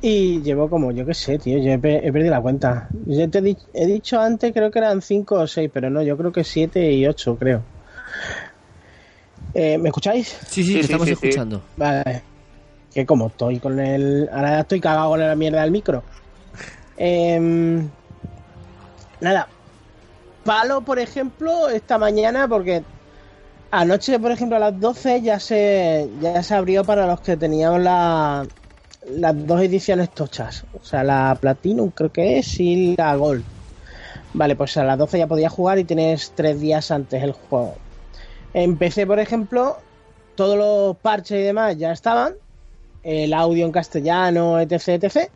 Y 0.00 0.40
llevo 0.42 0.70
como, 0.70 0.92
yo 0.92 1.04
qué 1.04 1.14
sé, 1.14 1.38
tío, 1.40 1.58
yo 1.58 1.72
he, 1.72 1.78
pe- 1.78 2.06
he 2.06 2.12
perdido 2.12 2.30
la 2.30 2.40
cuenta. 2.40 2.88
Yo 3.06 3.28
te 3.28 3.38
he, 3.38 3.42
di- 3.42 3.56
he 3.74 3.86
dicho 3.86 4.20
antes, 4.20 4.52
creo 4.52 4.70
que 4.70 4.78
eran 4.78 5.02
5 5.02 5.34
o 5.34 5.46
6, 5.48 5.68
pero 5.74 5.90
no, 5.90 6.02
yo 6.02 6.16
creo 6.16 6.30
que 6.30 6.44
7 6.44 6.92
y 6.92 7.04
8, 7.08 7.36
creo. 7.36 7.62
Eh, 9.54 9.76
¿Me 9.78 9.88
escucháis? 9.88 10.28
Sí, 10.46 10.62
sí, 10.62 10.64
Sí, 10.64 10.72
te 10.74 10.78
sí, 10.78 10.84
estamos 10.84 11.06
sí, 11.08 11.12
escuchando. 11.14 11.60
Vale. 11.76 12.22
Que 12.94 13.04
como 13.04 13.26
estoy 13.26 13.58
con 13.58 13.80
el. 13.80 14.28
Ahora 14.32 14.50
ya 14.50 14.60
estoy 14.60 14.80
cagado 14.80 15.10
con 15.10 15.20
la 15.20 15.34
mierda 15.34 15.62
del 15.62 15.72
micro. 15.72 16.04
Em, 16.96 17.88
nada. 19.20 19.48
Palo, 20.44 20.80
por 20.82 20.98
ejemplo, 20.98 21.68
esta 21.68 21.98
mañana, 21.98 22.48
porque 22.48 22.82
anoche, 23.70 24.18
por 24.18 24.32
ejemplo, 24.32 24.56
a 24.56 24.60
las 24.60 24.80
12 24.80 25.22
ya 25.22 25.40
se, 25.40 26.08
ya 26.20 26.42
se 26.42 26.54
abrió 26.54 26.84
para 26.84 27.06
los 27.06 27.20
que 27.20 27.36
teníamos 27.36 27.80
la, 27.80 28.46
las 29.10 29.46
dos 29.46 29.60
ediciones 29.60 30.10
tochas. 30.10 30.64
O 30.80 30.84
sea, 30.84 31.04
la 31.04 31.36
Platinum 31.40 31.90
creo 31.90 32.12
que 32.12 32.38
es 32.38 32.60
y 32.60 32.96
la 32.96 33.14
Gold. 33.16 33.44
Vale, 34.34 34.56
pues 34.56 34.76
a 34.76 34.84
las 34.84 34.98
12 34.98 35.18
ya 35.18 35.26
podías 35.26 35.52
jugar 35.52 35.78
y 35.78 35.84
tienes 35.84 36.32
tres 36.34 36.60
días 36.60 36.90
antes 36.90 37.22
el 37.22 37.32
juego. 37.32 37.76
Empecé, 38.54 39.06
por 39.06 39.18
ejemplo, 39.18 39.78
todos 40.34 40.56
los 40.56 40.96
parches 40.98 41.40
y 41.40 41.42
demás 41.42 41.76
ya 41.76 41.92
estaban. 41.92 42.34
El 43.02 43.32
audio 43.32 43.64
en 43.64 43.72
castellano, 43.72 44.60
etc, 44.60 44.88
etc. 44.88 45.30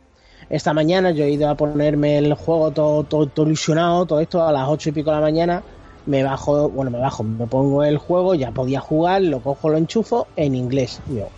Esta 0.50 0.72
mañana 0.72 1.10
yo 1.12 1.24
he 1.24 1.30
ido 1.30 1.48
a 1.48 1.54
ponerme 1.54 2.18
el 2.18 2.34
juego 2.34 2.70
todo, 2.70 3.04
todo, 3.04 3.26
todo 3.26 3.46
ilusionado, 3.46 4.06
todo 4.06 4.20
esto 4.20 4.46
a 4.46 4.52
las 4.52 4.68
8 4.68 4.90
y 4.90 4.92
pico 4.92 5.10
de 5.10 5.16
la 5.16 5.22
mañana. 5.22 5.62
Me 6.04 6.24
bajo, 6.24 6.68
bueno, 6.68 6.90
me 6.90 6.98
bajo, 6.98 7.22
me 7.22 7.46
pongo 7.46 7.84
el 7.84 7.96
juego, 7.98 8.34
ya 8.34 8.50
podía 8.50 8.80
jugar, 8.80 9.22
lo 9.22 9.40
cojo, 9.40 9.68
lo 9.68 9.78
enchufo 9.78 10.26
en 10.36 10.54
inglés. 10.54 11.00
Yo, 11.08 11.28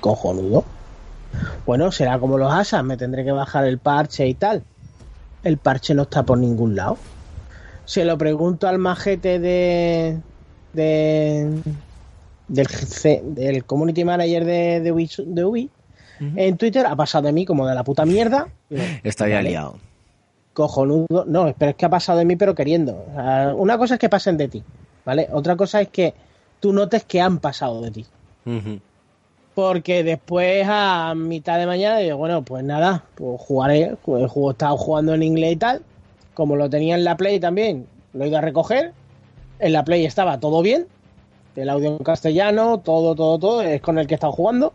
cojonudo. 0.00 0.64
Bueno, 1.66 1.92
será 1.92 2.18
como 2.18 2.38
los 2.38 2.52
asas, 2.52 2.84
me 2.84 2.96
tendré 2.96 3.24
que 3.24 3.32
bajar 3.32 3.64
el 3.66 3.78
parche 3.78 4.26
y 4.26 4.34
tal. 4.34 4.62
El 5.42 5.58
parche 5.58 5.94
no 5.94 6.02
está 6.02 6.22
por 6.22 6.38
ningún 6.38 6.74
lado. 6.74 6.96
Se 7.84 8.04
lo 8.04 8.16
pregunto 8.16 8.66
al 8.66 8.78
majete 8.78 9.38
de. 9.38 10.18
de 10.72 11.62
del, 12.46 12.66
del 13.34 13.64
community 13.64 14.04
manager 14.04 14.44
de, 14.44 14.80
de 14.80 15.44
Ubi 15.44 15.70
en 16.20 16.56
Twitter, 16.56 16.86
ha 16.86 16.96
pasado 16.96 17.26
de 17.26 17.32
mí 17.32 17.44
como 17.44 17.66
de 17.66 17.74
la 17.74 17.84
puta 17.84 18.04
mierda. 18.04 18.48
Está 19.02 19.28
ya 19.28 19.36
Vale. 19.36 19.50
liado. 19.50 19.76
cojonudo. 20.52 21.24
No, 21.26 21.52
pero 21.58 21.70
es 21.70 21.76
que 21.76 21.84
ha 21.86 21.90
pasado 21.90 22.18
de 22.18 22.24
mí, 22.24 22.36
pero 22.36 22.54
queriendo. 22.54 23.04
O 23.10 23.14
sea, 23.14 23.52
una 23.56 23.76
cosa 23.78 23.94
es 23.94 24.00
que 24.00 24.08
pasen 24.08 24.36
de 24.36 24.48
ti, 24.48 24.62
¿vale? 25.04 25.28
Otra 25.32 25.56
cosa 25.56 25.80
es 25.80 25.88
que 25.88 26.14
tú 26.60 26.72
notes 26.72 27.04
que 27.04 27.20
han 27.20 27.38
pasado 27.38 27.80
de 27.82 27.90
ti. 27.90 28.06
Porque 29.54 30.02
después 30.02 30.66
a 30.68 31.14
mitad 31.16 31.58
de 31.58 31.66
mañana 31.66 31.98
digo, 31.98 32.16
bueno, 32.16 32.42
pues 32.42 32.64
nada, 32.64 33.04
pues 33.14 33.40
jugaré. 33.40 33.96
Pues 34.04 34.22
El 34.22 34.28
juego 34.28 34.50
estaba 34.50 34.76
jugando 34.76 35.14
en 35.14 35.22
inglés 35.22 35.52
y 35.52 35.56
tal. 35.56 35.82
Como 36.34 36.56
lo 36.56 36.68
tenía 36.68 36.96
en 36.96 37.04
la 37.04 37.16
Play 37.16 37.38
también, 37.38 37.86
lo 38.12 38.24
he 38.24 38.28
ido 38.28 38.38
a 38.38 38.40
recoger. 38.40 38.92
En 39.60 39.72
la 39.72 39.84
Play 39.84 40.04
estaba 40.04 40.40
todo 40.40 40.62
bien. 40.62 40.86
El 41.54 41.68
audio 41.68 41.90
en 41.90 41.98
castellano, 41.98 42.78
todo, 42.78 43.14
todo, 43.14 43.38
todo. 43.38 43.62
Es 43.62 43.80
con 43.80 43.98
el 43.98 44.08
que 44.08 44.14
he 44.14 44.16
estado 44.16 44.32
jugando. 44.32 44.72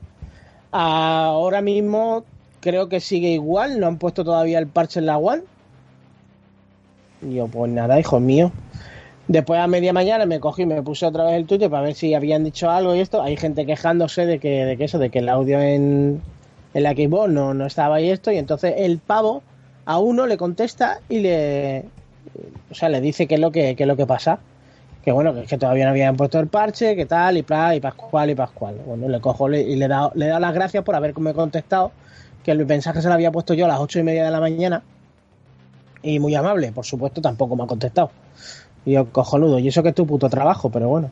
Ahora 0.71 1.61
mismo 1.61 2.23
creo 2.59 2.89
que 2.89 2.99
sigue 2.99 3.29
igual. 3.29 3.79
No 3.79 3.87
han 3.87 3.97
puesto 3.97 4.23
todavía 4.23 4.59
el 4.59 4.67
parche 4.67 4.99
en 4.99 5.05
la 5.05 5.17
One. 5.17 5.43
Yo, 7.21 7.47
pues 7.47 7.71
nada, 7.71 7.99
hijo 7.99 8.19
mío. 8.19 8.51
Después 9.27 9.59
a 9.59 9.67
media 9.67 9.93
mañana 9.93 10.25
me 10.25 10.39
cogí 10.39 10.63
y 10.63 10.65
me 10.65 10.81
puse 10.81 11.05
otra 11.05 11.23
vez 11.23 11.33
el 11.33 11.45
Twitter 11.45 11.69
para 11.69 11.83
ver 11.83 11.93
si 11.93 12.13
habían 12.15 12.43
dicho 12.43 12.69
algo 12.69 12.95
y 12.95 12.99
esto. 12.99 13.21
Hay 13.21 13.37
gente 13.37 13.65
quejándose 13.65 14.25
de 14.25 14.39
que, 14.39 14.65
de 14.65 14.77
que 14.77 14.85
eso, 14.85 14.97
de 14.97 15.09
que 15.09 15.19
el 15.19 15.29
audio 15.29 15.59
en, 15.59 16.21
en 16.73 16.83
la 16.83 16.93
Xbox 16.93 17.29
no, 17.29 17.53
no 17.53 17.65
estaba 17.65 18.01
y 18.01 18.09
esto. 18.09 18.31
Y 18.31 18.37
entonces 18.37 18.73
el 18.77 18.97
pavo 18.97 19.43
a 19.85 19.99
uno 19.99 20.25
le 20.25 20.37
contesta 20.37 20.99
y 21.09 21.19
le. 21.19 21.85
O 22.71 22.75
sea, 22.75 22.89
le 22.89 23.01
dice 23.01 23.27
qué 23.27 23.35
es 23.35 23.41
lo 23.41 23.51
que, 23.51 23.75
qué 23.75 23.83
es 23.83 23.87
lo 23.87 23.97
que 23.97 24.05
pasa. 24.05 24.39
Que 25.03 25.11
bueno, 25.11 25.33
que 25.33 25.41
es 25.41 25.47
que 25.49 25.57
todavía 25.57 25.85
no 25.85 25.91
habían 25.91 26.15
puesto 26.17 26.39
el 26.39 26.47
parche, 26.47 26.95
que 26.95 27.05
tal, 27.05 27.37
y 27.37 27.43
pla, 27.43 27.73
y 27.75 27.79
pascual, 27.79 28.29
y 28.29 28.35
pascual. 28.35 28.75
Bueno, 28.85 29.07
le 29.07 29.19
cojo 29.21 29.49
y 29.49 29.75
le 29.75 29.85
he 29.85 29.87
dado, 29.87 30.11
le 30.15 30.25
he 30.25 30.27
dado 30.27 30.41
las 30.41 30.53
gracias 30.53 30.83
por 30.83 30.95
haberme 30.95 31.33
contestado. 31.33 31.91
Que 32.43 32.51
el 32.51 32.65
mensaje 32.65 33.01
se 33.01 33.07
lo 33.07 33.13
había 33.13 33.31
puesto 33.31 33.53
yo 33.53 33.65
a 33.65 33.67
las 33.67 33.79
ocho 33.79 33.99
y 33.99 34.03
media 34.03 34.23
de 34.25 34.31
la 34.31 34.39
mañana. 34.39 34.81
Y 36.01 36.19
muy 36.19 36.35
amable, 36.35 36.71
por 36.71 36.85
supuesto, 36.85 37.21
tampoco 37.21 37.55
me 37.55 37.63
ha 37.63 37.67
contestado. 37.67 38.11
Y 38.85 38.93
yo, 38.93 39.09
cojonudo, 39.11 39.59
y 39.59 39.67
eso 39.67 39.83
que 39.83 39.89
es 39.89 39.95
tu 39.95 40.05
puto 40.07 40.29
trabajo, 40.29 40.69
pero 40.69 40.87
bueno. 40.89 41.11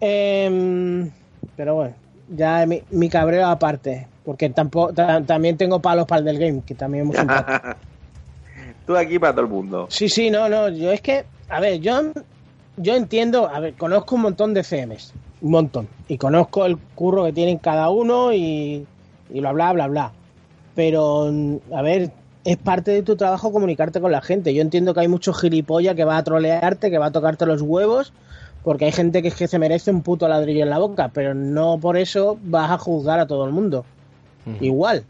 Em, 0.00 1.10
pero 1.56 1.74
bueno, 1.74 1.94
ya 2.28 2.66
mi, 2.66 2.82
mi 2.90 3.08
cabreo 3.08 3.46
aparte, 3.46 4.06
porque 4.24 4.50
tampoco, 4.50 4.92
ta- 4.92 5.22
también 5.22 5.56
tengo 5.56 5.80
palos 5.80 6.06
para 6.06 6.18
el 6.18 6.24
del 6.26 6.38
game, 6.38 6.62
que 6.66 6.74
también 6.74 7.10
es 7.10 7.16
muy. 7.24 7.34
Tú 8.86 8.96
aquí 8.96 9.18
para 9.18 9.32
todo 9.32 9.42
el 9.46 9.50
mundo. 9.50 9.86
Sí, 9.90 10.08
sí, 10.08 10.30
no, 10.30 10.48
no, 10.48 10.68
yo 10.68 10.92
es 10.92 11.00
que, 11.00 11.24
a 11.48 11.60
ver, 11.60 11.80
yo, 11.80 12.12
yo 12.76 12.94
entiendo, 12.94 13.48
a 13.48 13.60
ver, 13.60 13.74
conozco 13.74 14.14
un 14.14 14.22
montón 14.22 14.54
de 14.54 14.62
CMs, 14.62 15.12
un 15.40 15.50
montón, 15.50 15.88
y 16.08 16.18
conozco 16.18 16.66
el 16.66 16.78
curro 16.94 17.24
que 17.24 17.32
tienen 17.32 17.58
cada 17.58 17.90
uno 17.90 18.32
y, 18.32 18.86
y 19.30 19.40
bla, 19.40 19.52
bla, 19.52 19.72
bla, 19.72 19.86
bla. 19.88 20.12
Pero, 20.74 21.32
a 21.72 21.82
ver, 21.82 22.12
es 22.44 22.56
parte 22.58 22.90
de 22.90 23.02
tu 23.02 23.16
trabajo 23.16 23.50
comunicarte 23.50 24.00
con 24.00 24.12
la 24.12 24.20
gente. 24.20 24.54
Yo 24.54 24.62
entiendo 24.62 24.94
que 24.94 25.00
hay 25.00 25.08
muchos 25.08 25.40
gilipollas 25.40 25.96
que 25.96 26.04
va 26.04 26.16
a 26.16 26.22
trolearte, 26.22 26.90
que 26.90 26.98
va 26.98 27.06
a 27.06 27.10
tocarte 27.10 27.46
los 27.46 27.62
huevos, 27.62 28.12
porque 28.62 28.84
hay 28.84 28.92
gente 28.92 29.22
que 29.22 29.28
es 29.28 29.34
que 29.34 29.48
se 29.48 29.58
merece 29.58 29.90
un 29.90 30.02
puto 30.02 30.28
ladrillo 30.28 30.62
en 30.62 30.70
la 30.70 30.78
boca, 30.78 31.10
pero 31.12 31.34
no 31.34 31.78
por 31.78 31.96
eso 31.96 32.38
vas 32.42 32.70
a 32.70 32.78
juzgar 32.78 33.18
a 33.18 33.26
todo 33.26 33.46
el 33.46 33.52
mundo. 33.52 33.84
Igual. 34.60 35.04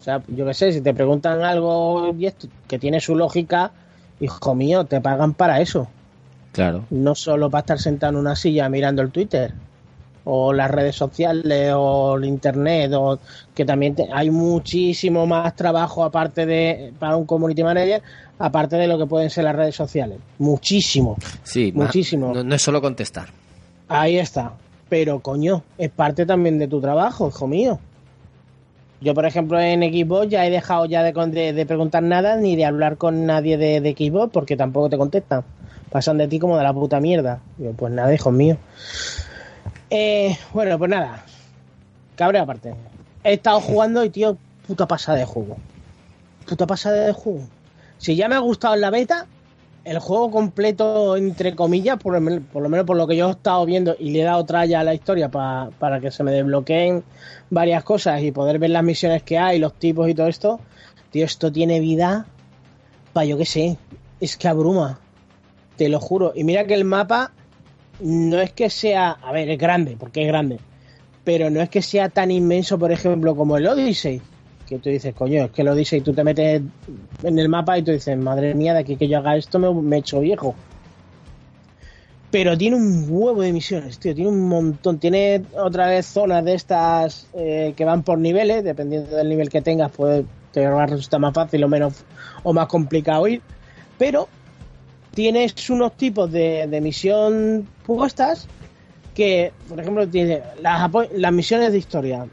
O 0.00 0.02
sea, 0.02 0.22
yo 0.28 0.44
qué 0.44 0.54
sé, 0.54 0.72
si 0.72 0.80
te 0.80 0.92
preguntan 0.92 1.42
algo 1.42 2.14
y 2.18 2.26
esto, 2.26 2.48
que 2.66 2.78
tiene 2.78 3.00
su 3.00 3.16
lógica, 3.16 3.72
hijo 4.20 4.54
mío, 4.54 4.84
te 4.84 5.00
pagan 5.00 5.34
para 5.34 5.60
eso. 5.60 5.88
Claro. 6.58 6.84
No 6.90 7.14
solo 7.14 7.48
para 7.50 7.60
estar 7.60 7.78
sentado 7.78 8.12
en 8.14 8.18
una 8.18 8.34
silla 8.36 8.68
mirando 8.68 9.00
el 9.02 9.10
Twitter 9.10 9.52
o 10.24 10.52
las 10.52 10.70
redes 10.70 10.96
sociales 10.96 11.72
o 11.74 12.16
el 12.16 12.24
internet 12.24 12.92
o 12.94 13.18
que 13.54 13.64
también 13.64 13.94
te- 13.94 14.08
hay 14.12 14.30
muchísimo 14.30 15.24
más 15.26 15.54
trabajo 15.56 16.02
aparte 16.04 16.44
de 16.46 16.92
para 16.98 17.16
un 17.16 17.24
community 17.26 17.62
manager 17.62 18.02
aparte 18.38 18.76
de 18.76 18.86
lo 18.88 18.98
que 18.98 19.06
pueden 19.06 19.30
ser 19.30 19.44
las 19.44 19.54
redes 19.56 19.74
sociales 19.76 20.18
muchísimo 20.38 21.16
Sí, 21.44 21.72
Muchísimo. 21.74 22.34
No, 22.34 22.42
no 22.44 22.54
es 22.54 22.60
solo 22.60 22.82
contestar. 22.82 23.28
Ahí 23.88 24.18
está. 24.18 24.52
Pero 24.88 25.20
coño, 25.20 25.62
es 25.78 25.90
parte 25.90 26.26
también 26.26 26.58
de 26.58 26.66
tu 26.68 26.80
trabajo, 26.80 27.28
hijo 27.28 27.46
mío. 27.46 27.78
Yo, 29.00 29.14
por 29.14 29.24
ejemplo, 29.26 29.60
en 29.60 29.80
Xbox 29.82 30.28
ya 30.28 30.44
he 30.44 30.50
dejado 30.50 30.84
ya 30.86 31.02
de- 31.04 31.52
de 31.52 31.66
preguntar 31.66 32.02
nada 32.02 32.36
ni 32.36 32.56
de 32.56 32.64
hablar 32.64 32.96
con 32.96 33.26
nadie 33.26 33.56
de, 33.56 33.80
de 33.80 33.92
Xbox 33.92 34.30
porque 34.32 34.56
tampoco 34.56 34.90
te 34.90 34.98
contestan. 34.98 35.44
Pasan 35.90 36.18
de 36.18 36.28
ti 36.28 36.38
como 36.38 36.56
de 36.58 36.64
la 36.64 36.72
puta 36.72 37.00
mierda. 37.00 37.40
Yo, 37.58 37.72
pues 37.72 37.92
nada, 37.92 38.12
hijo 38.12 38.30
mío. 38.30 38.56
Eh, 39.90 40.36
bueno, 40.52 40.78
pues 40.78 40.90
nada. 40.90 41.24
Cabreo 42.16 42.42
aparte. 42.42 42.74
He 43.24 43.34
estado 43.34 43.60
jugando 43.60 44.04
y, 44.04 44.10
tío, 44.10 44.36
puta 44.66 44.86
pasada 44.86 45.18
de 45.18 45.24
juego. 45.24 45.56
Puta 46.46 46.66
pasada 46.66 47.06
de 47.06 47.12
juego. 47.12 47.40
Si 47.98 48.16
ya 48.16 48.28
me 48.28 48.34
ha 48.34 48.40
gustado 48.40 48.74
en 48.74 48.80
la 48.80 48.90
beta, 48.90 49.26
el 49.84 49.98
juego 49.98 50.30
completo, 50.30 51.16
entre 51.16 51.54
comillas, 51.54 51.96
por, 51.98 52.12
lo 52.12 52.20
men- 52.20 52.44
por 52.44 52.62
lo 52.62 52.68
menos 52.68 52.84
por 52.86 52.96
lo 52.96 53.06
que 53.06 53.16
yo 53.16 53.28
he 53.28 53.30
estado 53.30 53.64
viendo 53.64 53.96
y 53.98 54.10
le 54.10 54.20
he 54.20 54.24
dado 54.24 54.44
tralla 54.44 54.80
a 54.80 54.84
la 54.84 54.94
historia 54.94 55.30
pa- 55.30 55.70
para 55.78 56.00
que 56.00 56.10
se 56.10 56.22
me 56.22 56.30
desbloqueen 56.32 57.02
varias 57.50 57.82
cosas 57.84 58.20
y 58.22 58.30
poder 58.30 58.58
ver 58.58 58.70
las 58.70 58.84
misiones 58.84 59.22
que 59.22 59.38
hay, 59.38 59.58
los 59.58 59.74
tipos 59.74 60.08
y 60.08 60.14
todo 60.14 60.26
esto, 60.26 60.60
tío, 61.10 61.24
esto 61.24 61.50
tiene 61.50 61.80
vida 61.80 62.26
para 63.14 63.24
yo 63.24 63.38
qué 63.38 63.46
sé, 63.46 63.78
es 64.20 64.36
que 64.36 64.48
abruma, 64.48 65.00
te 65.78 65.88
lo 65.88 66.00
juro. 66.00 66.32
Y 66.34 66.44
mira 66.44 66.66
que 66.66 66.74
el 66.74 66.84
mapa 66.84 67.32
no 68.00 68.38
es 68.40 68.52
que 68.52 68.68
sea, 68.68 69.12
a 69.12 69.32
ver, 69.32 69.48
es 69.48 69.58
grande, 69.58 69.96
porque 69.98 70.22
es 70.22 70.28
grande, 70.28 70.58
pero 71.24 71.48
no 71.48 71.62
es 71.62 71.70
que 71.70 71.80
sea 71.80 72.10
tan 72.10 72.30
inmenso, 72.30 72.78
por 72.78 72.92
ejemplo, 72.92 73.34
como 73.34 73.56
el 73.56 73.66
Odyssey, 73.66 74.20
que 74.66 74.78
tú 74.78 74.90
dices, 74.90 75.14
coño, 75.14 75.44
es 75.44 75.50
que 75.52 75.62
el 75.62 75.68
Odyssey 75.68 76.02
tú 76.02 76.12
te 76.12 76.24
metes 76.24 76.60
en 77.22 77.38
el 77.38 77.48
mapa 77.48 77.78
y 77.78 77.82
tú 77.82 77.92
dices, 77.92 78.18
madre 78.18 78.54
mía, 78.54 78.74
de 78.74 78.80
aquí 78.80 78.96
que 78.96 79.08
yo 79.08 79.18
haga 79.18 79.36
esto 79.36 79.58
me, 79.58 79.72
me 79.72 79.96
he 79.96 79.98
hecho 80.00 80.20
viejo. 80.20 80.54
Pero 82.30 82.58
tiene 82.58 82.76
un 82.76 83.06
huevo 83.08 83.40
de 83.40 83.52
misiones, 83.52 83.98
tío, 83.98 84.14
tiene 84.14 84.28
un 84.28 84.48
montón. 84.48 84.98
Tiene 84.98 85.42
otra 85.56 85.86
vez 85.86 86.04
zonas 86.04 86.44
de 86.44 86.52
estas 86.52 87.26
eh, 87.32 87.72
que 87.74 87.86
van 87.86 88.02
por 88.02 88.18
niveles, 88.18 88.62
dependiendo 88.64 89.16
del 89.16 89.30
nivel 89.30 89.48
que 89.48 89.62
tengas, 89.62 89.90
pues 89.96 90.26
te 90.52 90.66
va 90.66 90.82
a 90.82 90.86
resultar 90.86 91.20
más 91.20 91.32
fácil 91.32 91.64
o 91.64 91.68
menos 91.68 92.04
o 92.42 92.52
más 92.52 92.66
complicado 92.66 93.26
ir. 93.26 93.40
Pero 93.96 94.28
tienes 95.18 95.68
unos 95.68 95.96
tipos 95.96 96.30
de, 96.30 96.68
de 96.68 96.80
misión 96.80 97.66
puestas 97.84 98.46
que, 99.16 99.52
por 99.68 99.80
ejemplo, 99.80 100.06
tiene 100.06 100.42
las, 100.62 100.88
las 101.12 101.32
misiones 101.32 101.72
de 101.72 101.78
historia, 101.78 102.24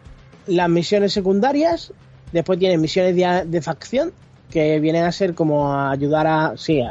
las 0.45 0.69
misiones 0.69 1.11
secundarias, 1.11 1.91
después 2.31 2.59
tienes 2.59 2.79
misiones 2.79 3.15
de, 3.15 3.61
facción, 3.63 4.13
que 4.51 4.79
vienen 4.79 5.03
a 5.03 5.11
ser 5.11 5.33
como 5.33 5.75
ayudar 5.75 6.27
a. 6.27 6.53
Sí, 6.57 6.83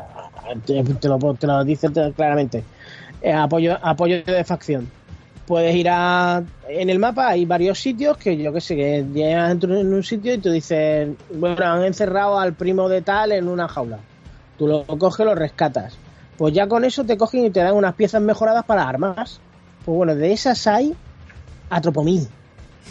te, 0.66 1.08
lo, 1.08 1.34
te 1.34 1.46
lo 1.46 1.62
dice 1.62 1.88
claramente. 2.16 2.64
Eh, 3.22 3.32
apoyo, 3.32 3.78
apoyo 3.80 4.24
de 4.24 4.42
facción. 4.42 4.90
Puedes 5.46 5.76
ir 5.76 5.88
a. 5.90 6.42
En 6.68 6.90
el 6.90 6.98
mapa 6.98 7.28
hay 7.28 7.44
varios 7.44 7.78
sitios 7.78 8.16
que 8.16 8.36
yo 8.36 8.52
que 8.52 8.60
sé, 8.60 8.74
que 8.74 9.06
llegas 9.14 9.62
en 9.62 9.94
un 9.94 10.02
sitio 10.02 10.34
y 10.34 10.38
tú 10.38 10.50
dices, 10.50 11.10
bueno, 11.32 11.64
han 11.64 11.84
encerrado 11.84 12.36
al 12.40 12.54
primo 12.54 12.88
de 12.88 13.00
tal 13.00 13.30
en 13.30 13.46
una 13.46 13.68
jaula. 13.68 14.00
Tú 14.58 14.66
lo 14.66 14.84
coges, 14.86 15.26
lo 15.26 15.34
rescatas. 15.34 15.96
Pues 16.36 16.52
ya 16.52 16.66
con 16.66 16.84
eso 16.84 17.04
te 17.04 17.16
cogen 17.16 17.44
y 17.44 17.50
te 17.50 17.60
dan 17.60 17.74
unas 17.74 17.94
piezas 17.94 18.20
mejoradas 18.20 18.64
para 18.64 18.88
armas. 18.88 19.40
Pues 19.84 19.96
bueno, 19.96 20.14
de 20.14 20.32
esas 20.32 20.66
hay 20.66 20.94
a 21.70 21.80
tropomil. 21.80 22.28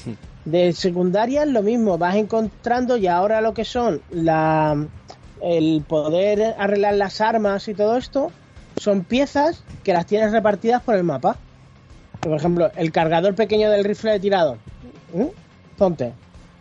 De 0.45 0.73
secundaria 0.73 1.43
es 1.43 1.49
lo 1.49 1.61
mismo, 1.63 1.97
vas 1.97 2.15
encontrando 2.15 2.97
y 2.97 3.07
ahora 3.07 3.39
lo 3.39 3.53
que 3.53 3.63
son 3.63 4.01
la, 4.11 4.75
el 5.41 5.83
poder 5.87 6.55
arreglar 6.57 6.95
las 6.95 7.21
armas 7.21 7.65
y 7.69 7.73
todo 7.73 7.95
esto 7.95 8.29
son 8.75 9.05
piezas 9.05 9.63
que 9.85 9.93
las 9.93 10.05
tienes 10.05 10.33
repartidas 10.33 10.81
por 10.81 10.95
el 10.95 11.03
mapa. 11.05 11.37
Por 12.19 12.33
ejemplo, 12.33 12.71
el 12.75 12.91
cargador 12.91 13.35
pequeño 13.35 13.69
del 13.69 13.85
rifle 13.85 14.11
de 14.11 14.19
tirador. 14.19 14.57
¿Mm? 15.13 15.27
Ponte. 15.77 16.11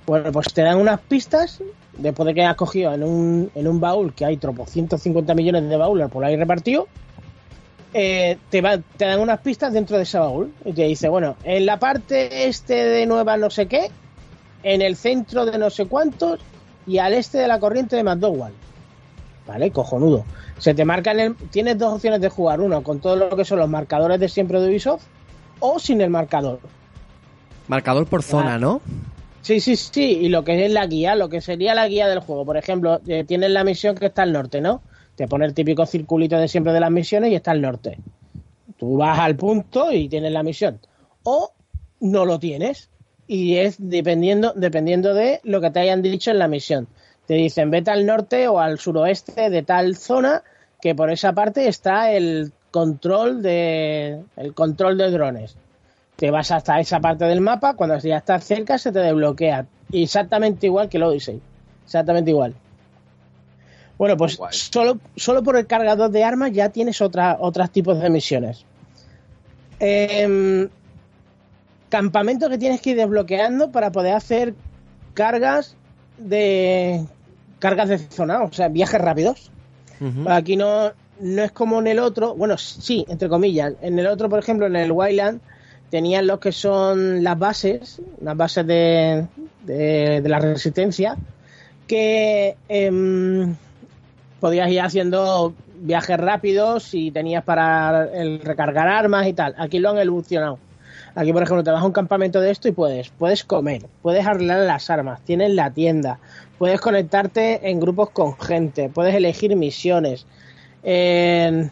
Bueno, 0.07 0.31
pues 0.31 0.53
te 0.53 0.63
dan 0.63 0.79
unas 0.79 1.01
pistas 1.01 1.61
después 1.99 2.27
de 2.27 2.35
que 2.35 2.45
has 2.45 2.57
cogido 2.57 2.93
en 2.95 3.03
un, 3.05 3.51
en 3.55 3.69
un 3.69 3.81
baúl 3.81 4.13
que 4.15 4.25
hay 4.25 4.37
tropo 4.37 4.67
150 4.67 5.35
millones 5.35 5.69
de 5.69 5.77
baúles 5.77 6.11
por 6.11 6.25
ahí 6.25 6.37
repartidos. 6.37 6.87
eh, 7.95 8.39
te, 8.51 8.61
va- 8.63 8.79
te 8.97 9.05
dan 9.05 9.21
unas 9.21 9.41
pistas 9.41 9.73
dentro 9.73 9.97
de 9.99 10.05
ese 10.05 10.19
baúl 10.19 10.53
y 10.65 10.73
te 10.73 10.85
dice, 10.85 11.09
bueno, 11.09 11.37
en 11.45 11.67
la 11.67 11.79
parte 11.79 12.47
este 12.49 12.75
de 12.75 13.07
Nueva 13.07 13.37
no 13.37 13.51
sé 13.51 13.67
qué, 13.67 13.91
en 14.63 14.81
el 14.81 14.97
centro 14.97 15.45
de 15.45 15.59
no 15.59 15.69
sé 15.71 15.87
cuántos 15.87 16.41
y 16.87 16.99
al 16.99 17.13
este 17.15 17.39
de 17.39 17.49
la 17.49 17.59
corriente 17.61 17.97
de 17.97 18.03
McDowell. 18.05 18.53
Vale, 19.47 19.71
cojonudo. 19.73 20.25
Se 20.59 20.73
te 20.73 20.85
marcan 20.85 21.19
el. 21.19 21.35
Tienes 21.35 21.77
dos 21.77 21.93
opciones 21.95 22.21
de 22.21 22.29
jugar: 22.29 22.61
uno 22.61 22.83
con 22.85 23.01
todo 23.01 23.17
lo 23.17 23.37
que 23.37 23.45
son 23.45 23.59
los 23.59 23.69
marcadores 23.69 24.21
de 24.21 24.29
siempre 24.29 24.61
de 24.61 24.69
Ubisoft 24.69 25.03
o 25.59 25.79
sin 25.81 26.01
el 26.01 26.11
marcador. 26.11 26.61
Marcador 27.69 28.07
por 28.07 28.23
zona. 28.23 28.59
¿no? 28.59 28.81
Sí, 29.43 29.59
sí, 29.59 29.75
sí. 29.75 30.19
Y 30.23 30.29
lo 30.29 30.45
que 30.45 30.65
es 30.65 30.73
la 30.73 30.87
guía, 30.87 31.17
lo 31.17 31.29
que 31.29 31.41
sería 31.41 31.75
la 31.75 31.89
guía 31.89 32.09
del 32.09 32.21
juego. 32.21 32.47
Por 32.47 32.57
ejemplo, 32.57 33.01
eh, 33.07 33.25
tienes 33.25 33.51
la 33.51 33.65
misión 33.65 33.97
que 33.97 34.07
está 34.07 34.23
al 34.23 34.33
norte, 34.33 34.61
¿no? 34.61 34.83
Te 35.17 35.27
pone 35.27 35.45
el 35.45 35.53
típico 35.53 35.85
circulito 35.85 36.39
de 36.39 36.49
siempre 36.49 36.73
de 36.73 36.81
las 36.81 36.91
misiones 36.91 37.33
y 37.33 37.35
está 37.35 37.51
al 37.51 37.61
norte. 37.61 37.99
Tú 38.79 38.97
vas 38.97 39.19
al 39.19 39.37
punto 39.37 39.93
y 39.93 40.09
tienes 40.09 40.33
la 40.33 40.45
misión. 40.45 40.81
O 41.25 41.53
no 42.01 42.25
lo 42.25 42.39
tienes. 42.39 42.89
Y 43.27 43.57
es 43.57 43.77
dependiendo, 43.79 44.53
dependiendo 44.55 45.13
de 45.13 45.41
lo 45.43 45.61
que 45.61 45.71
te 45.71 45.81
hayan 45.81 46.03
dicho 46.03 46.31
en 46.31 46.39
la 46.39 46.49
misión. 46.49 46.87
Te 47.27 47.35
dicen 47.35 47.71
vete 47.71 47.91
al 47.91 48.07
norte 48.07 48.47
o 48.49 48.61
al 48.61 48.79
suroeste 48.79 49.51
de 49.51 49.63
tal 49.63 49.97
zona 49.97 50.43
que 50.81 50.95
por 50.95 51.11
esa 51.11 51.33
parte 51.33 51.69
está 51.69 52.13
el 52.13 52.53
control 52.71 53.43
de 53.43 54.23
el 54.37 54.55
control 54.55 54.99
de 54.99 55.11
drones 55.11 55.57
te 56.23 56.31
vas 56.31 56.53
hasta 56.53 56.79
esa 56.79 57.01
parte 57.01 57.25
del 57.25 57.41
mapa, 57.41 57.75
cuando 57.75 57.99
ya 57.99 58.19
estás 58.19 58.45
cerca 58.45 58.79
se 58.79 58.93
te 58.93 59.01
desbloquea. 59.01 59.67
Exactamente 59.91 60.67
igual 60.67 60.89
que 60.89 60.99
el 60.99 61.03
Odyssey. 61.03 61.41
Exactamente 61.85 62.31
igual. 62.31 62.55
Bueno, 63.99 64.17
pues 64.17 64.37
Guay. 64.37 64.53
solo, 64.53 65.01
solo 65.17 65.43
por 65.43 65.57
el 65.57 65.67
cargador 65.67 66.13
de 66.13 66.23
armas 66.23 66.53
ya 66.53 66.69
tienes 66.69 67.01
otra, 67.01 67.39
otros 67.41 67.73
tipos 67.73 68.01
de 68.01 68.09
misiones. 68.09 68.65
Em, 69.81 70.69
campamento 71.89 72.49
que 72.49 72.57
tienes 72.57 72.81
que 72.81 72.91
ir 72.91 72.99
desbloqueando 72.99 73.73
para 73.73 73.91
poder 73.91 74.15
hacer 74.15 74.55
cargas 75.15 75.75
de 76.19 77.05
cargas 77.59 77.89
de 77.89 77.99
zona, 77.99 78.45
o 78.45 78.53
sea, 78.53 78.69
viajes 78.69 79.01
rápidos. 79.01 79.51
Aquí 80.29 80.55
no, 80.55 80.93
no 81.19 81.43
es 81.43 81.51
como 81.51 81.81
en 81.81 81.89
el 81.89 81.99
otro, 81.99 82.37
bueno, 82.37 82.57
sí, 82.59 83.05
entre 83.09 83.29
comillas. 83.29 83.73
En 83.83 83.99
el 83.99 84.07
otro, 84.07 84.29
por 84.29 84.39
ejemplo, 84.39 84.67
en 84.67 84.77
el 84.77 84.93
Wildland, 84.93 85.41
tenían 85.93 86.27
lo 86.27 86.41
que 86.41 86.53
son 86.53 87.23
las 87.23 87.39
bases, 87.39 88.01
las 88.23 88.35
bases 88.35 88.67
de, 88.67 89.27
de, 89.67 90.23
de 90.23 90.29
la 90.31 90.39
resistencia, 90.39 91.19
que 91.87 92.57
em, 92.71 93.55
podías 94.41 94.71
ir 94.71 94.81
haciendo 94.81 95.53
viajes 95.83 96.17
rápidos 96.17 96.95
y 96.95 97.11
tenías 97.11 97.45
para 97.45 98.09
el 98.11 98.41
recargar 98.41 98.89
armas 98.89 99.27
y 99.27 99.35
tal. 99.35 99.55
Aquí 99.59 99.81
lo 99.81 99.91
han 99.91 99.99
evolucionado. 99.99 100.59
Aquí, 101.15 101.31
por 101.31 101.43
ejemplo, 101.43 101.63
te 101.63 101.71
vas 101.71 101.83
a 101.83 101.87
un 101.87 101.93
campamento 101.93 102.41
de 102.41 102.51
esto 102.53 102.69
y 102.69 102.73
puedes, 102.73 103.11
puedes 103.11 103.45
comer, 103.45 103.83
puedes 104.01 104.27
arreglar 104.27 104.61
las 104.61 104.89
armas, 104.89 105.21
tienes 105.27 105.51
la 105.51 105.69
tienda, 105.73 106.19
puedes 106.57 106.81
conectarte 106.81 107.69
en 107.69 107.81
grupos 107.81 108.09
con 108.09 108.39
gente, 108.39 108.89
puedes 108.89 109.15
elegir 109.15 109.55
misiones. 109.57 110.25
En- 110.83 111.71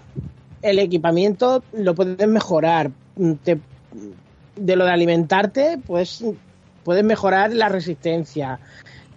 el 0.61 0.79
equipamiento 0.79 1.63
lo 1.73 1.95
puedes 1.95 2.29
mejorar. 2.29 2.91
Te- 3.45 3.59
de 4.57 4.77
lo 4.77 4.85
de 4.85 4.91
alimentarte, 4.93 5.79
pues 5.87 6.25
puedes 6.85 7.05
mejorar 7.05 7.53
la 7.53 7.69
resistencia. 7.69 8.59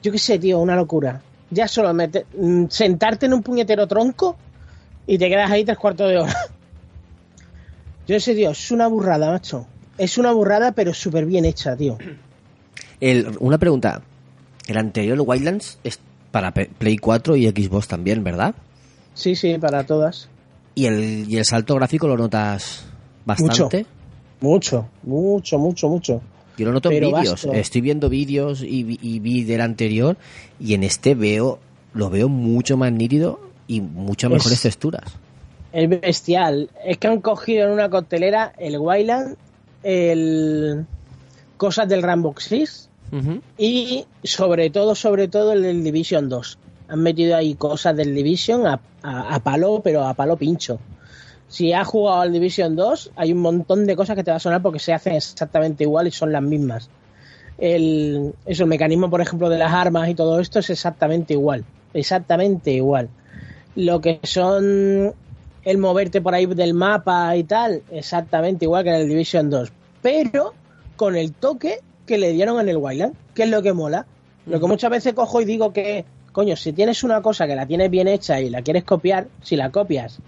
Yo 0.02 0.12
qué 0.12 0.20
sé, 0.20 0.40
tío, 0.40 0.60
una 0.60 0.76
locura. 0.76 1.22
Ya 1.50 1.68
solo 1.68 1.94
mete- 1.94 2.26
mm, 2.38 2.66
sentarte 2.70 3.26
en 3.26 3.34
un 3.34 3.44
puñetero 3.44 3.88
tronco 3.88 4.36
y 5.08 5.18
te 5.18 5.30
quedas 5.30 5.52
ahí 5.52 5.64
tres 5.64 5.78
cuartos 5.78 6.10
de 6.10 6.18
hora. 6.18 6.34
Yo 8.08 8.20
sé, 8.20 8.36
tío, 8.36 8.52
es 8.52 8.72
una 8.72 8.88
burrada, 8.88 9.32
macho. 9.32 9.66
Es 9.98 10.18
una 10.18 10.32
burrada, 10.32 10.72
pero 10.74 10.94
súper 10.94 11.26
bien 11.26 11.46
hecha, 11.46 11.76
tío. 11.76 11.98
El- 13.00 13.38
una 13.40 13.58
pregunta. 13.58 14.02
El 14.68 14.78
anterior 14.78 15.20
Wildlands 15.22 15.78
es 15.84 16.00
para 16.32 16.52
Play 16.54 16.98
4 16.98 17.36
y 17.36 17.48
Xbox 17.50 17.88
también, 17.88 18.24
¿verdad? 18.24 18.56
Sí, 19.14 19.36
sí, 19.36 19.58
para 19.58 19.84
todas. 19.86 20.30
¿Y 20.76 20.86
el, 20.88 21.26
y 21.30 21.38
el 21.38 21.46
salto 21.46 21.76
gráfico 21.76 22.08
lo 22.08 22.18
notas 22.18 22.86
bastante? 23.26 23.80
Mucho, 23.80 23.88
mucho, 25.04 25.58
mucho, 25.58 25.88
mucho. 25.90 26.22
Yo 26.58 26.66
lo 26.68 26.74
noto 26.74 26.92
en 26.92 27.00
vídeos. 27.02 27.46
Estoy 27.46 27.82
viendo 27.82 28.10
vídeos 28.10 28.62
y, 28.62 28.84
vi- 28.84 29.00
y 29.02 29.20
vi 29.20 29.44
del 29.44 29.62
anterior 29.62 30.18
y 30.60 30.76
en 30.76 30.84
este 30.84 31.16
veo 31.16 31.58
lo 31.94 32.10
veo 32.12 32.30
mucho 32.30 32.78
más 32.78 32.92
nítido 32.92 33.40
y 33.68 33.82
mucho 33.82 34.28
Es- 34.28 34.34
mejores 34.34 34.62
texturas. 34.62 35.04
Es 35.72 35.90
bestial. 35.90 36.70
Es 36.86 36.98
que 37.00 37.08
han 37.08 37.22
cogido 37.22 37.66
en 37.66 37.72
una 37.72 37.90
coctelera 37.90 38.54
el 38.60 38.78
Wayland, 38.78 39.36
el 39.82 40.86
cosas 41.58 41.88
del 41.90 42.04
Rambo 42.04 42.36
6 42.38 42.90
Ujú. 43.12 43.42
y 43.58 44.06
sobre 44.24 44.70
todo, 44.70 44.94
sobre 44.96 45.28
todo 45.28 45.54
el 45.54 45.64
del 45.64 45.84
Division 45.84 46.30
2. 46.30 46.58
Han 46.90 47.00
metido 47.02 47.36
ahí 47.36 47.56
cosas 47.56 47.96
del 47.96 48.14
Division 48.14 48.68
a, 48.68 48.80
a- 49.02 49.36
a 49.36 49.40
palo, 49.40 49.82
pero 49.84 50.04
a 50.06 50.14
palo 50.14 50.36
pincho. 50.38 50.80
Si 51.54 51.72
has 51.72 51.88
jugado 51.88 52.22
al 52.22 52.34
Division 52.34 52.76
2, 52.76 53.12
hay 53.16 53.32
un 53.32 53.38
montón 53.38 53.86
de 53.86 53.96
cosas 53.96 54.16
que 54.16 54.24
te 54.24 54.32
va 54.32 54.38
a 54.38 54.40
sonar 54.40 54.64
porque 54.64 54.80
se 54.80 54.92
hacen 54.92 55.14
exactamente 55.14 55.84
igual 55.84 56.08
y 56.08 56.12
son 56.12 56.32
las 56.32 56.42
mismas. 56.42 56.90
El, 57.60 58.34
eso, 58.48 58.64
el 58.64 58.70
mecanismo, 58.70 59.08
por 59.12 59.22
ejemplo, 59.22 59.50
de 59.50 59.60
las 59.60 59.72
armas 59.72 60.10
y 60.10 60.16
todo 60.16 60.40
esto 60.40 60.58
es 60.58 60.72
exactamente 60.72 61.34
igual. 61.34 61.64
Exactamente 61.94 62.72
igual. 62.72 63.10
Lo 63.76 64.02
que 64.02 64.20
son 64.24 65.14
el 65.64 65.78
moverte 65.78 66.22
por 66.22 66.34
ahí 66.34 66.48
del 66.48 66.74
mapa 66.74 67.38
y 67.38 67.44
tal, 67.44 67.84
exactamente 67.92 68.66
igual 68.66 68.84
que 68.84 68.90
en 68.90 68.96
el 68.96 69.08
Division 69.08 69.52
2. 69.52 69.72
Pero 70.02 70.56
con 70.96 71.16
el 71.16 71.34
toque 71.34 71.82
que 72.08 72.18
le 72.18 72.32
dieron 72.32 72.60
en 72.62 72.70
el 72.70 72.78
Wildland, 72.78 73.14
que 73.36 73.44
es 73.44 73.50
lo 73.50 73.62
que 73.62 73.74
mola. 73.74 74.08
Lo 74.48 74.60
que 74.60 74.66
muchas 74.66 74.90
veces 74.90 75.14
cojo 75.14 75.40
y 75.40 75.46
digo 75.46 75.72
que, 75.72 76.04
coño, 76.32 76.56
si 76.56 76.74
tienes 76.74 77.04
una 77.04 77.22
cosa 77.22 77.46
que 77.46 77.56
la 77.56 77.68
tienes 77.68 77.92
bien 77.92 78.08
hecha 78.08 78.42
y 78.42 78.50
la 78.50 78.64
quieres 78.64 78.86
copiar, 78.86 79.28
si 79.44 79.56
la 79.56 79.70
copias 79.70 80.20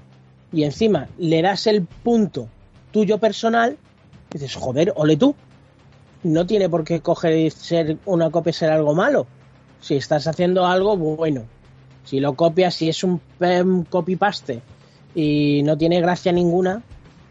y 0.56 0.64
encima 0.64 1.10
le 1.18 1.42
das 1.42 1.68
el 1.68 1.84
punto 1.84 2.48
tuyo 2.92 3.18
personal, 3.18 3.78
dices, 4.32 4.56
joder, 4.56 4.94
ole 4.96 5.18
tú. 5.18 5.36
No 6.24 6.48
tiene 6.48 6.70
por 6.70 6.86
qué 6.86 7.02
coger 7.02 7.52
ser 7.52 7.98
una 8.06 8.32
copia 8.32 8.54
ser 8.54 8.72
algo 8.72 8.96
malo. 8.96 9.28
Si 9.82 9.96
estás 9.96 10.28
haciendo 10.28 10.66
algo 10.66 10.96
bueno. 10.96 11.44
Si 12.06 12.22
lo 12.22 12.36
copias, 12.36 12.74
si 12.74 12.88
es 12.88 13.04
un 13.04 13.20
copy-paste 13.90 14.62
y 15.14 15.62
no 15.64 15.78
tiene 15.78 16.00
gracia 16.00 16.32
ninguna, 16.32 16.82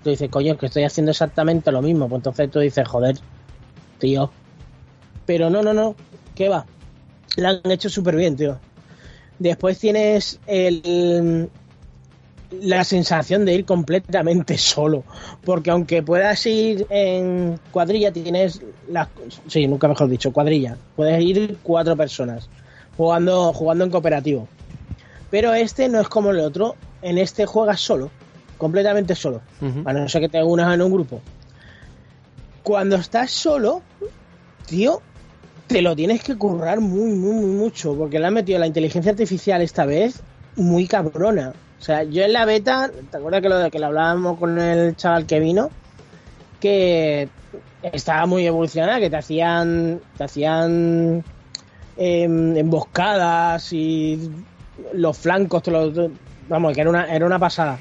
tú 0.03 0.11
dices, 0.11 0.29
coño, 0.29 0.59
que 0.59 0.67
estoy 0.67 0.85
haciendo 0.85 1.13
exactamente 1.13 1.73
lo 1.73 1.81
mismo. 1.81 2.11
Pues 2.11 2.19
entonces 2.19 2.51
tú 2.51 2.61
dices, 2.61 2.87
joder, 2.87 3.17
tío. 3.99 4.31
Pero 5.25 5.49
no, 5.49 5.63
no, 5.63 5.73
no, 5.73 5.97
¿qué 6.35 6.51
va? 6.51 6.67
La 7.37 7.49
han 7.65 7.71
hecho 7.71 7.89
súper 7.89 8.17
bien, 8.17 8.37
tío. 8.37 8.59
Después 9.39 9.79
tienes 9.79 10.39
el, 10.47 11.49
la 12.51 12.85
sensación 12.85 13.45
de 13.45 13.55
ir 13.55 13.65
completamente 13.65 14.59
solo. 14.59 15.05
Porque 15.45 15.71
aunque 15.71 16.03
puedas 16.03 16.45
ir 16.47 16.87
en 16.91 17.59
cuadrilla, 17.71 18.13
tienes 18.13 18.61
las. 18.89 19.09
Sí, 19.47 19.67
nunca 19.67 19.89
mejor 19.89 20.09
dicho, 20.09 20.33
cuadrilla. 20.33 20.77
Puedes 20.97 21.21
ir 21.23 21.59
cuatro 21.63 21.97
personas 21.97 22.49
jugando, 22.97 23.53
jugando 23.53 23.85
en 23.85 23.91
cooperativo. 23.91 24.49
Pero 25.31 25.53
este 25.55 25.89
no 25.89 26.01
es 26.01 26.09
como 26.09 26.31
el 26.31 26.41
otro. 26.41 26.77
En 27.03 27.19
este 27.19 27.45
juegas 27.45 27.81
solo, 27.81 28.11
completamente 28.57 29.15
solo. 29.15 29.43
A 29.85 29.93
no 29.93 30.09
ser 30.09 30.23
que 30.23 30.29
te 30.31 30.43
unas 30.43 30.73
en 30.73 30.81
un 30.81 30.91
grupo. 30.91 31.21
Cuando 32.63 32.97
estás 32.97 33.31
solo, 33.31 33.83
tío, 34.67 35.03
te 35.67 35.83
lo 35.83 35.95
tienes 35.95 36.23
que 36.23 36.37
currar 36.37 36.81
muy, 36.81 37.13
muy, 37.13 37.35
muy 37.35 37.51
mucho, 37.51 37.95
porque 37.95 38.19
le 38.19 38.27
han 38.27 38.35
metido 38.35 38.59
la 38.59 38.67
inteligencia 38.67 39.13
artificial 39.13 39.61
esta 39.61 39.85
vez 39.85 40.23
muy 40.57 40.87
cabrona. 40.87 41.53
O 41.85 41.87
sea, 41.87 42.03
yo 42.03 42.23
en 42.25 42.33
la 42.33 42.47
beta, 42.47 42.91
¿te 43.11 43.19
acuerdas 43.19 43.43
que 43.43 43.49
lo, 43.51 43.71
que 43.71 43.79
lo 43.79 43.87
hablábamos 43.89 44.39
con 44.39 44.59
el 44.59 44.97
chaval 44.97 45.27
que 45.27 45.39
vino? 45.39 45.69
Que 46.59 47.29
estaba 47.83 48.25
muy 48.25 48.47
evolucionada, 48.47 48.99
que 49.01 49.11
te 49.11 49.17
hacían, 49.17 50.01
te 50.17 50.25
hacían 50.25 51.23
em, 51.99 52.57
emboscadas 52.57 53.71
y 53.75 54.31
los 54.95 55.19
flancos, 55.19 55.63
te 55.63 55.71
los- 55.73 55.93
vamos, 56.49 56.73
que 56.73 56.81
era 56.81 56.89
una, 56.89 57.05
era 57.15 57.27
una 57.27 57.39
pasada. 57.39 57.79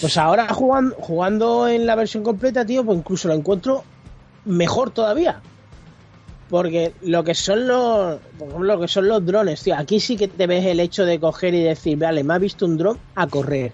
Pues 0.00 0.16
ahora 0.16 0.48
jugando, 0.48 0.96
jugando 0.98 1.68
en 1.68 1.84
la 1.84 1.94
versión 1.94 2.22
completa, 2.22 2.64
tío, 2.64 2.82
pues 2.86 2.96
incluso 3.00 3.28
lo 3.28 3.34
encuentro 3.34 3.84
mejor 4.46 4.92
todavía. 4.92 5.42
Porque 6.52 6.92
lo 7.00 7.24
que 7.24 7.34
son 7.34 7.66
los, 7.66 8.20
por 8.38 8.48
ejemplo, 8.48 8.74
lo 8.74 8.80
que 8.82 8.86
son 8.86 9.08
los 9.08 9.24
drones, 9.24 9.62
tío, 9.62 9.74
aquí 9.74 10.00
sí 10.00 10.18
que 10.18 10.28
te 10.28 10.46
ves 10.46 10.66
el 10.66 10.80
hecho 10.80 11.06
de 11.06 11.18
coger 11.18 11.54
y 11.54 11.62
decir, 11.62 11.96
vale, 11.96 12.22
me 12.24 12.34
ha 12.34 12.38
visto 12.38 12.66
un 12.66 12.76
dron 12.76 12.98
a 13.14 13.26
correr. 13.26 13.72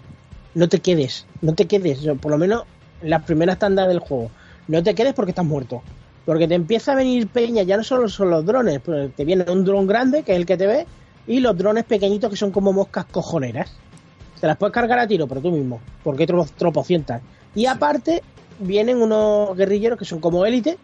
No 0.54 0.68
te 0.68 0.78
quedes, 0.78 1.26
no 1.42 1.56
te 1.56 1.66
quedes, 1.66 2.06
por 2.20 2.30
lo 2.30 2.38
menos 2.38 2.62
en 3.02 3.10
las 3.10 3.24
primeras 3.24 3.58
tandas 3.58 3.88
del 3.88 3.98
juego. 3.98 4.30
No 4.68 4.80
te 4.80 4.94
quedes 4.94 5.12
porque 5.12 5.32
estás 5.32 5.44
muerto. 5.44 5.82
Porque 6.24 6.46
te 6.46 6.54
empieza 6.54 6.92
a 6.92 6.94
venir 6.94 7.26
peña, 7.26 7.64
ya 7.64 7.76
no 7.76 7.82
solo 7.82 8.08
son 8.08 8.30
los 8.30 8.46
drones, 8.46 8.80
pero 8.84 9.08
te 9.08 9.24
viene 9.24 9.44
un 9.50 9.64
dron 9.64 9.88
grande, 9.88 10.22
que 10.22 10.30
es 10.30 10.38
el 10.38 10.46
que 10.46 10.56
te 10.56 10.68
ve, 10.68 10.86
y 11.26 11.40
los 11.40 11.58
drones 11.58 11.82
pequeñitos 11.82 12.30
que 12.30 12.36
son 12.36 12.52
como 12.52 12.72
moscas 12.72 13.06
cojoneras. 13.06 13.72
Te 14.40 14.46
las 14.46 14.56
puedes 14.56 14.72
cargar 14.72 15.00
a 15.00 15.08
tiro, 15.08 15.26
pero 15.26 15.40
tú 15.40 15.50
mismo, 15.50 15.80
porque 16.04 16.28
tropocientas. 16.28 17.22
Y 17.56 17.66
aparte, 17.66 18.22
vienen 18.60 19.02
unos 19.02 19.56
guerrilleros 19.56 19.98
que 19.98 20.04
son 20.04 20.20
como 20.20 20.46
élite, 20.46 20.78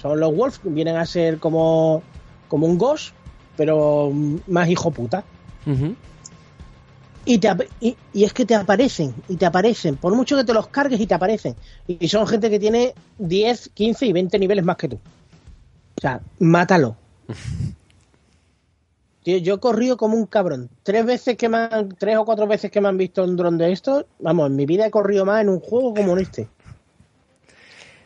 son 0.00 0.18
los 0.20 0.34
Wolf, 0.34 0.60
vienen 0.64 0.96
a 0.96 1.06
ser 1.06 1.38
como, 1.38 2.02
como 2.48 2.66
un 2.66 2.78
Ghost, 2.78 3.12
pero 3.56 4.12
más 4.46 4.68
hijo 4.68 4.90
puta. 4.90 5.24
Y, 7.24 7.38
te, 7.38 7.50
y 7.80 8.24
es 8.24 8.32
que 8.32 8.46
te 8.46 8.54
aparecen, 8.54 9.14
y 9.28 9.36
te 9.36 9.44
aparecen, 9.44 9.96
por 9.96 10.14
mucho 10.14 10.36
que 10.36 10.44
te 10.44 10.54
los 10.54 10.68
cargues 10.68 11.00
y 11.00 11.06
te 11.06 11.14
aparecen. 11.14 11.56
Y 11.86 12.08
son 12.08 12.26
gente 12.26 12.48
que 12.48 12.58
tiene 12.58 12.94
10, 13.18 13.70
15 13.74 14.06
y 14.06 14.12
20 14.12 14.38
niveles 14.38 14.64
más 14.64 14.76
que 14.76 14.88
tú. 14.88 14.98
O 15.96 16.00
sea, 16.00 16.20
mátalo. 16.38 16.96
Tío, 19.24 19.36
yo 19.38 19.56
he 19.56 19.58
corrido 19.58 19.96
como 19.96 20.16
un 20.16 20.26
cabrón. 20.26 20.70
Tres 20.84 21.04
veces 21.04 21.36
que 21.36 21.48
me 21.48 21.58
han, 21.58 21.88
tres 21.98 22.16
o 22.16 22.24
cuatro 22.24 22.46
veces 22.46 22.70
que 22.70 22.80
me 22.80 22.88
han 22.88 22.96
visto 22.96 23.24
un 23.24 23.36
dron 23.36 23.58
de 23.58 23.72
estos, 23.72 24.06
vamos, 24.20 24.46
en 24.48 24.56
mi 24.56 24.64
vida 24.64 24.86
he 24.86 24.90
corrido 24.90 25.26
más 25.26 25.42
en 25.42 25.50
un 25.50 25.60
juego 25.60 25.92
como 25.92 26.12
en 26.12 26.20
este. 26.20 26.48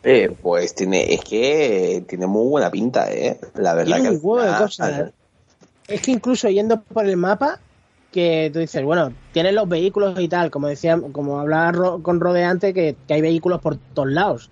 Eh, 0.04 0.34
pues 0.42 0.74
tiene, 0.74 1.14
es 1.14 1.20
que 1.22 2.04
tiene 2.08 2.26
muy 2.26 2.48
buena 2.48 2.70
pinta, 2.70 3.12
¿eh? 3.12 3.38
La 3.54 3.74
verdad 3.74 3.96
Tiene 3.96 4.10
que 4.10 4.16
un 4.16 4.20
huevo 4.22 4.42
de 4.42 4.48
al 4.50 4.58
cosas. 4.58 4.88
final- 4.88 5.08
¿eh? 5.08 5.12
Es 5.88 6.02
que 6.02 6.10
incluso 6.12 6.48
yendo 6.48 6.82
por 6.82 7.06
el 7.06 7.16
mapa, 7.16 7.58
que 8.10 8.50
tú 8.52 8.58
dices, 8.58 8.82
bueno, 8.84 9.12
tienes 9.32 9.52
los 9.54 9.68
vehículos 9.68 10.18
y 10.20 10.28
tal, 10.28 10.50
como 10.50 10.68
decía, 10.68 11.00
como 11.12 11.38
hablaba 11.40 11.72
Ro- 11.72 12.02
con 12.02 12.20
Rode 12.20 12.44
antes, 12.44 12.72
que, 12.74 12.94
que 13.06 13.14
hay 13.14 13.20
vehículos 13.20 13.60
por 13.60 13.76
todos 13.94 14.10
lados. 14.10 14.50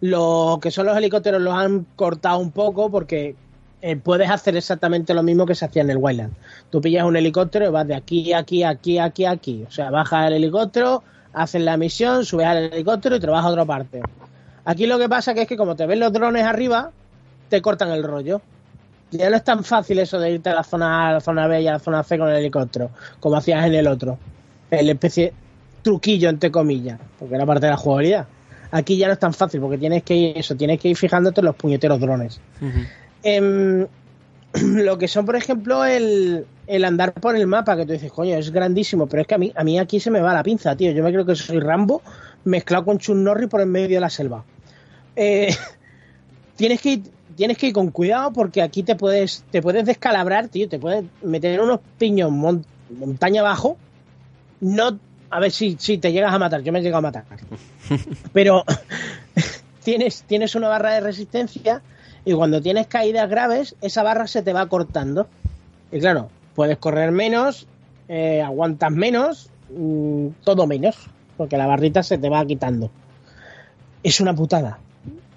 Lo 0.00 0.58
que 0.62 0.70
son 0.70 0.86
los 0.86 0.96
helicópteros 0.96 1.40
los 1.42 1.54
han 1.54 1.86
cortado 1.96 2.38
un 2.38 2.50
poco 2.52 2.90
porque 2.90 3.34
eh, 3.82 3.96
puedes 3.96 4.30
hacer 4.30 4.56
exactamente 4.56 5.12
lo 5.14 5.22
mismo 5.22 5.44
que 5.46 5.54
se 5.54 5.64
hacía 5.64 5.82
en 5.82 5.90
el 5.90 5.98
Wildland. 5.98 6.32
Tú 6.70 6.80
pillas 6.80 7.04
un 7.04 7.16
helicóptero 7.16 7.66
y 7.66 7.70
vas 7.70 7.86
de 7.86 7.94
aquí, 7.94 8.32
aquí, 8.32 8.62
aquí, 8.62 8.98
aquí, 8.98 9.24
aquí. 9.26 9.64
O 9.66 9.70
sea, 9.70 9.90
bajas 9.90 10.28
el 10.28 10.34
helicóptero, 10.34 11.02
haces 11.32 11.62
la 11.62 11.76
misión, 11.76 12.24
subes 12.24 12.46
al 12.46 12.72
helicóptero 12.72 13.16
y 13.16 13.20
te 13.20 13.26
vas 13.26 13.44
a 13.44 13.48
otra 13.48 13.64
parte. 13.64 14.00
Aquí 14.64 14.86
lo 14.86 14.98
que 14.98 15.08
pasa 15.08 15.34
que 15.34 15.42
es 15.42 15.48
que 15.48 15.56
como 15.56 15.76
te 15.76 15.86
ven 15.86 16.00
los 16.00 16.12
drones 16.12 16.44
arriba, 16.44 16.90
te 17.48 17.60
cortan 17.62 17.90
el 17.90 18.02
rollo. 18.02 18.40
Ya 19.10 19.28
no 19.28 19.36
es 19.36 19.44
tan 19.44 19.64
fácil 19.64 19.98
eso 19.98 20.20
de 20.20 20.30
irte 20.32 20.50
a 20.50 20.54
la 20.54 20.62
zona 20.62 21.06
A, 21.06 21.08
a 21.08 21.12
la 21.14 21.20
zona 21.20 21.46
B 21.46 21.62
y 21.62 21.66
a 21.66 21.72
la 21.72 21.78
zona 21.78 22.02
C 22.04 22.16
con 22.16 22.28
el 22.28 22.36
helicóptero, 22.36 22.90
como 23.18 23.36
hacías 23.36 23.66
en 23.66 23.74
el 23.74 23.88
otro. 23.88 24.18
El 24.70 24.88
especie 24.88 25.32
truquillo, 25.82 26.28
entre 26.28 26.50
comillas, 26.50 27.00
porque 27.18 27.34
era 27.34 27.46
parte 27.46 27.66
de 27.66 27.72
la 27.72 27.76
jugabilidad. 27.76 28.26
Aquí 28.70 28.96
ya 28.96 29.08
no 29.08 29.14
es 29.14 29.18
tan 29.18 29.34
fácil, 29.34 29.60
porque 29.60 29.78
tienes 29.78 30.04
que 30.04 30.14
ir, 30.14 30.38
eso, 30.38 30.54
tienes 30.54 30.78
que 30.78 30.88
ir 30.88 30.96
fijándote 30.96 31.40
en 31.40 31.46
los 31.46 31.56
puñeteros 31.56 31.98
drones. 31.98 32.40
Em, 33.24 33.86
lo 34.62 34.96
que 34.96 35.08
son, 35.08 35.26
por 35.26 35.34
ejemplo, 35.34 35.84
el, 35.84 36.46
el 36.68 36.84
andar 36.84 37.12
por 37.14 37.34
el 37.34 37.48
mapa, 37.48 37.76
que 37.76 37.84
tú 37.84 37.92
dices, 37.92 38.12
coño, 38.12 38.36
es 38.36 38.52
grandísimo, 38.52 39.08
pero 39.08 39.22
es 39.22 39.26
que 39.26 39.34
a 39.34 39.38
mí, 39.38 39.52
a 39.56 39.64
mí 39.64 39.78
aquí 39.78 39.98
se 39.98 40.12
me 40.12 40.20
va 40.20 40.32
la 40.32 40.44
pinza, 40.44 40.76
tío. 40.76 40.92
Yo 40.92 41.02
me 41.02 41.10
creo 41.10 41.26
que 41.26 41.34
soy 41.34 41.58
Rambo 41.58 42.00
mezclado 42.44 42.84
con 42.84 42.98
Chun 42.98 43.22
Norris 43.24 43.48
por 43.48 43.60
en 43.60 43.70
medio 43.70 43.96
de 43.96 44.00
la 44.00 44.10
selva. 44.10 44.44
Eh, 45.16 45.54
tienes 46.56 46.80
que 46.80 46.90
ir, 46.90 47.02
tienes 47.36 47.56
que 47.58 47.68
ir 47.68 47.72
con 47.72 47.90
cuidado 47.90 48.32
porque 48.32 48.62
aquí 48.62 48.82
te 48.82 48.96
puedes, 48.96 49.44
te 49.50 49.62
puedes 49.62 49.84
descalabrar, 49.84 50.48
tío, 50.48 50.68
te 50.68 50.78
puedes 50.78 51.04
meter 51.22 51.54
en 51.54 51.60
unos 51.60 51.80
piños 51.98 52.30
mon- 52.30 52.64
montaña 52.96 53.40
abajo. 53.40 53.76
No, 54.60 54.98
a 55.30 55.40
ver 55.40 55.50
si, 55.52 55.76
si 55.78 55.98
te 55.98 56.12
llegas 56.12 56.32
a 56.34 56.38
matar, 56.38 56.62
yo 56.62 56.72
me 56.72 56.80
he 56.80 56.82
llegado 56.82 56.98
a 56.98 57.02
matar. 57.02 57.24
Pero 58.32 58.64
tienes, 59.84 60.22
tienes 60.24 60.54
una 60.54 60.68
barra 60.68 60.92
de 60.94 61.00
resistencia 61.00 61.82
y 62.24 62.34
cuando 62.34 62.60
tienes 62.60 62.86
caídas 62.86 63.28
graves, 63.30 63.74
esa 63.80 64.02
barra 64.02 64.26
se 64.26 64.42
te 64.42 64.52
va 64.52 64.68
cortando. 64.68 65.28
Y 65.90 65.98
claro, 66.00 66.28
puedes 66.54 66.76
correr 66.78 67.10
menos, 67.10 67.66
eh, 68.08 68.42
aguantas 68.42 68.92
menos, 68.92 69.50
mm, 69.74 70.28
todo 70.44 70.66
menos, 70.66 70.96
porque 71.40 71.56
la 71.56 71.66
barrita 71.66 72.02
se 72.02 72.18
te 72.18 72.28
va 72.28 72.44
quitando. 72.44 72.90
Es 74.02 74.20
una 74.20 74.34
putada. 74.34 74.78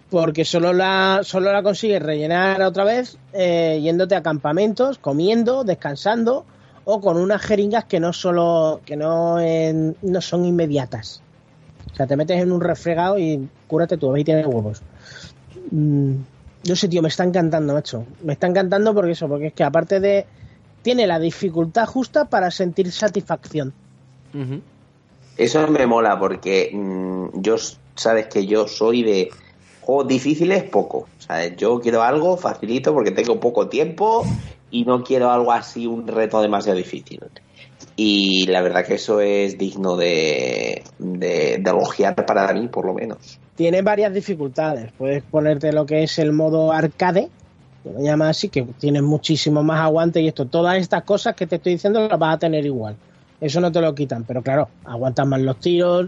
Porque 0.10 0.44
solo 0.44 0.74
la, 0.74 1.22
solo 1.24 1.54
la 1.54 1.64
consigues 1.64 2.04
rellenar 2.04 2.62
otra 2.62 2.84
vez 2.84 3.18
eh, 3.32 3.80
yéndote 3.82 4.14
a 4.14 4.22
campamentos, 4.22 4.98
comiendo, 4.98 5.64
descansando 5.64 6.44
o 6.84 7.00
con 7.00 7.16
unas 7.16 7.42
jeringas 7.42 7.86
que 7.86 8.02
no 8.02 8.12
solo 8.12 8.82
que 8.84 8.98
no, 8.98 9.38
no 10.02 10.22
son 10.22 10.44
inmediatas. 10.44 11.22
O 11.94 11.96
sea, 11.96 12.06
te 12.06 12.18
metes 12.18 12.42
en 12.42 12.52
un 12.52 12.60
refregado 12.60 13.18
y 13.18 13.48
cúrate 13.68 13.96
tú, 13.96 14.10
a 14.10 14.12
ver 14.12 14.20
si 14.20 14.26
tienes 14.26 14.46
huevos. 14.46 14.82
Mm, 15.72 16.16
no 16.68 16.76
sé, 16.76 16.90
tío, 16.90 17.02
me 17.02 17.08
está 17.08 17.24
encantando, 17.24 17.74
macho. 17.74 18.06
Me 18.24 18.34
está 18.34 18.48
encantando 18.48 18.94
porque 18.94 19.12
eso, 19.12 19.30
porque 19.30 19.48
es 19.48 19.54
que 19.54 19.64
aparte 19.64 20.02
de. 20.02 20.26
Tiene 20.82 21.08
la 21.08 21.18
dificultad 21.18 21.86
justa 21.86 22.26
para 22.26 22.52
sentir 22.52 22.92
satisfacción. 22.92 23.72
Eso 25.38 25.68
me 25.68 25.88
mola 25.88 26.20
porque 26.20 26.70
mm, 26.74 27.42
yo, 27.42 27.56
sabes 27.96 28.28
que 28.28 28.46
yo 28.46 28.68
soy 28.68 29.04
de 29.04 29.30
juegos 29.82 30.08
difíciles 30.08 30.64
poco. 30.64 31.08
Sea, 31.18 31.56
yo 31.56 31.80
quiero 31.80 32.04
algo 32.04 32.38
facilito 32.38 32.94
porque 32.94 33.12
tengo 33.12 33.40
poco 33.40 33.68
tiempo 33.68 34.26
y 34.72 34.86
no 34.86 35.04
quiero 35.04 35.32
algo 35.32 35.52
así, 35.52 35.88
un 35.88 36.08
reto 36.08 36.42
demasiado 36.42 36.78
difícil. 36.78 37.20
Y 37.96 38.48
la 38.48 38.62
verdad 38.62 38.86
que 38.86 38.96
eso 38.96 39.22
es 39.22 39.58
digno 39.58 39.96
de, 39.96 40.84
de, 40.98 41.58
de 41.60 41.70
elogiar 41.70 42.16
para 42.26 42.52
mí, 42.54 42.68
por 42.68 42.86
lo 42.86 42.94
menos. 42.94 43.40
Tiene 43.56 43.84
varias 43.84 44.14
dificultades. 44.14 44.92
Puedes 44.98 45.22
ponerte 45.24 45.72
lo 45.72 45.86
que 45.86 46.04
es 46.04 46.18
el 46.18 46.32
modo 46.32 46.72
arcade, 46.72 47.30
que 47.84 47.92
lo 47.92 48.02
llama 48.02 48.30
así, 48.30 48.50
que 48.50 48.64
tienes 48.64 49.04
muchísimo 49.04 49.62
más 49.64 49.82
aguante 49.82 50.22
y 50.22 50.28
esto. 50.28 50.48
Todas 50.48 50.78
estas 50.78 51.04
cosas 51.04 51.36
que 51.36 51.46
te 51.46 51.58
estoy 51.58 51.74
diciendo 51.74 52.08
las 52.08 52.18
vas 52.18 52.36
a 52.36 52.40
tener 52.40 52.66
igual. 52.66 52.96
Eso 53.44 53.60
no 53.62 53.72
te 53.72 53.82
lo 53.82 53.94
quitan, 53.94 54.24
pero 54.24 54.42
claro, 54.42 54.70
aguantas 54.86 55.28
más 55.28 55.42
los 55.42 55.60
tiros, 55.60 56.08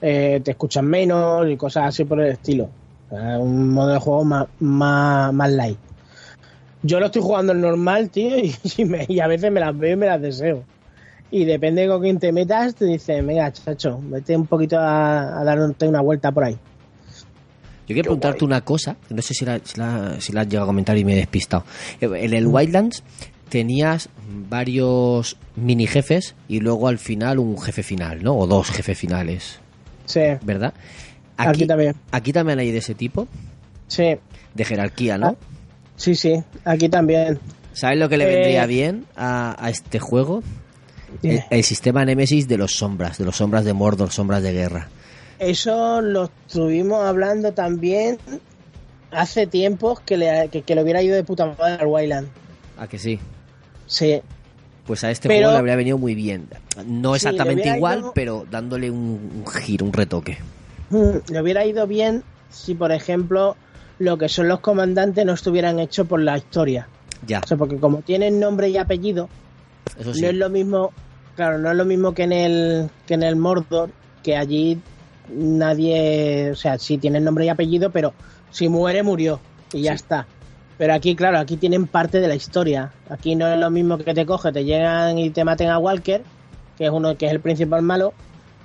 eh, 0.00 0.40
te 0.42 0.52
escuchan 0.52 0.86
menos 0.86 1.48
y 1.48 1.56
cosas 1.56 1.86
así 1.88 2.04
por 2.04 2.20
el 2.20 2.32
estilo. 2.32 2.68
Un 3.10 3.70
modo 3.70 3.88
de 3.88 3.98
juego 3.98 4.24
más, 4.24 4.46
más, 4.60 5.32
más 5.32 5.50
light. 5.50 5.78
Yo 6.82 6.98
lo 7.00 7.06
estoy 7.06 7.22
jugando 7.22 7.52
normal, 7.52 8.08
tío, 8.08 8.38
y, 8.44 8.54
y 8.78 8.84
me- 8.84 9.04
y 9.08 9.20
a 9.20 9.26
veces 9.26 9.52
me 9.52 9.60
las 9.60 9.76
veo 9.76 9.92
y 9.92 9.96
me 9.96 10.06
las 10.06 10.22
deseo. 10.22 10.64
Y 11.30 11.44
depende 11.44 11.86
con 11.86 12.00
quién 12.02 12.18
te 12.18 12.32
metas, 12.32 12.74
te 12.74 12.86
dice, 12.86 13.20
venga, 13.22 13.52
chacho, 13.52 14.00
vete 14.02 14.34
un 14.36 14.46
poquito 14.46 14.78
a, 14.78 15.38
a 15.40 15.44
darte 15.44 15.86
una 15.86 16.00
vuelta 16.00 16.32
por 16.32 16.44
ahí. 16.44 16.54
Yo 17.86 17.94
quiero 17.94 18.02
preguntarte 18.04 18.38
guay. 18.40 18.46
una 18.46 18.60
cosa, 18.62 18.96
no 19.10 19.20
sé 19.22 19.34
si 19.34 19.44
la, 19.44 19.60
si, 19.62 19.78
la, 19.78 20.20
si 20.20 20.32
la 20.32 20.42
has 20.42 20.48
llegado 20.48 20.64
a 20.64 20.66
comentar 20.68 20.96
y 20.96 21.04
me 21.04 21.12
he 21.12 21.16
despistado. 21.16 21.64
Eh, 22.00 22.08
En 22.14 22.32
el 22.34 22.46
Wildlands 22.46 23.02
tenías 23.50 24.08
varios 24.48 25.36
mini 25.56 25.86
jefes 25.86 26.34
y 26.48 26.60
luego 26.60 26.88
al 26.88 26.98
final 26.98 27.38
un 27.38 27.60
jefe 27.60 27.82
final, 27.82 28.22
¿no? 28.22 28.36
O 28.36 28.46
dos 28.46 28.70
jefes 28.70 28.96
finales, 28.98 29.58
Sí, 30.06 30.20
¿verdad? 30.42 30.72
Aquí 31.36 31.66
también. 31.66 31.94
Aquí 32.10 32.32
también 32.32 32.58
hay 32.58 32.70
de 32.72 32.78
ese 32.78 32.94
tipo, 32.94 33.28
sí, 33.86 34.16
de 34.54 34.64
jerarquía, 34.64 35.18
¿no? 35.18 35.26
Ah. 35.28 35.34
sí, 35.96 36.14
sí, 36.14 36.42
aquí 36.64 36.88
también. 36.88 37.38
¿Sabes 37.72 37.98
lo 37.98 38.08
que 38.08 38.16
le 38.16 38.24
Eh, 38.24 38.34
vendría 38.36 38.66
bien 38.66 39.04
a, 39.16 39.54
a 39.62 39.70
este 39.70 39.98
juego? 40.00 40.42
El 41.22 41.64
sistema 41.64 42.04
Nemesis 42.04 42.46
de 42.48 42.56
los 42.56 42.72
sombras, 42.76 43.18
de 43.18 43.24
los 43.24 43.36
sombras 43.36 43.64
de 43.64 43.72
Mordor, 43.72 44.10
sombras 44.10 44.42
de 44.42 44.52
guerra. 44.52 44.88
Eso 45.38 46.00
lo 46.02 46.24
estuvimos 46.46 47.04
hablando 47.04 47.52
también 47.52 48.18
hace 49.10 49.46
tiempos 49.46 50.00
que 50.00 50.16
le, 50.16 50.48
que, 50.50 50.62
que 50.62 50.74
le 50.74 50.82
hubiera 50.82 51.02
ido 51.02 51.16
de 51.16 51.24
puta 51.24 51.46
madre 51.46 51.78
al 51.80 51.86
Wayland. 51.86 52.28
¿A 52.78 52.86
que 52.86 52.98
sí? 52.98 53.18
Sí, 53.90 54.20
Pues 54.86 55.02
a 55.04 55.10
este 55.10 55.28
Pero- 55.28 55.40
juego 55.40 55.52
le 55.52 55.58
habría 55.58 55.76
venido 55.76 55.98
muy 55.98 56.14
bien. 56.14 56.46
No 56.86 57.14
exactamente 57.16 57.68
igual, 57.76 57.98
ido- 58.00 58.12
pero 58.14 58.46
dándole 58.50 58.88
un, 58.90 59.42
un 59.44 59.46
giro, 59.46 59.84
un 59.86 59.92
retoque. 59.92 60.38
Mm, 60.90 61.32
le 61.32 61.42
hubiera 61.42 61.64
ido 61.66 61.86
bien 61.86 62.22
si, 62.50 62.74
por 62.74 62.90
ejemplo, 62.92 63.56
lo 63.98 64.16
que 64.16 64.28
son 64.28 64.48
los 64.48 64.60
comandantes 64.60 65.24
no 65.26 65.32
estuvieran 65.34 65.78
hechos 65.80 66.06
por 66.06 66.20
la 66.20 66.36
historia. 66.38 66.88
Ya, 67.26 67.40
O 67.44 67.46
sea, 67.46 67.56
porque 67.56 67.76
como 67.78 67.98
tienen 68.02 68.38
nombre 68.40 68.68
y 68.68 68.76
apellido, 68.78 69.28
eso 69.98 70.14
sí. 70.14 70.22
no 70.22 70.28
es 70.28 70.34
lo 70.34 70.48
mismo, 70.50 70.92
claro, 71.36 71.58
no 71.58 71.70
es 71.70 71.76
lo 71.76 71.84
mismo 71.84 72.12
que 72.14 72.22
en 72.24 72.32
el 72.32 72.90
que 73.06 73.14
en 73.14 73.22
el 73.24 73.36
Mordor, 73.36 73.90
que 74.22 74.36
allí 74.36 74.80
nadie, 75.28 76.50
o 76.52 76.56
sea, 76.56 76.78
sí 76.78 76.98
tienen 76.98 77.24
nombre 77.24 77.44
y 77.44 77.48
apellido, 77.48 77.90
pero 77.90 78.14
si 78.50 78.68
muere 78.68 79.02
murió 79.02 79.40
y 79.72 79.82
ya 79.82 79.92
está. 79.92 80.26
Pero 80.80 80.94
aquí, 80.94 81.14
claro, 81.14 81.38
aquí 81.38 81.58
tienen 81.58 81.86
parte 81.86 82.20
de 82.20 82.26
la 82.28 82.34
historia. 82.34 82.90
Aquí 83.10 83.34
no 83.34 83.46
es 83.46 83.58
lo 83.60 83.70
mismo 83.70 83.98
que 83.98 84.14
te 84.14 84.24
coge, 84.24 84.50
te 84.50 84.64
llegan 84.64 85.18
y 85.18 85.28
te 85.28 85.44
maten 85.44 85.68
a 85.68 85.78
Walker, 85.78 86.22
que 86.78 86.86
es 86.86 86.90
uno 86.90 87.18
que 87.18 87.26
es 87.26 87.32
el 87.32 87.40
principal 87.40 87.82
malo, 87.82 88.14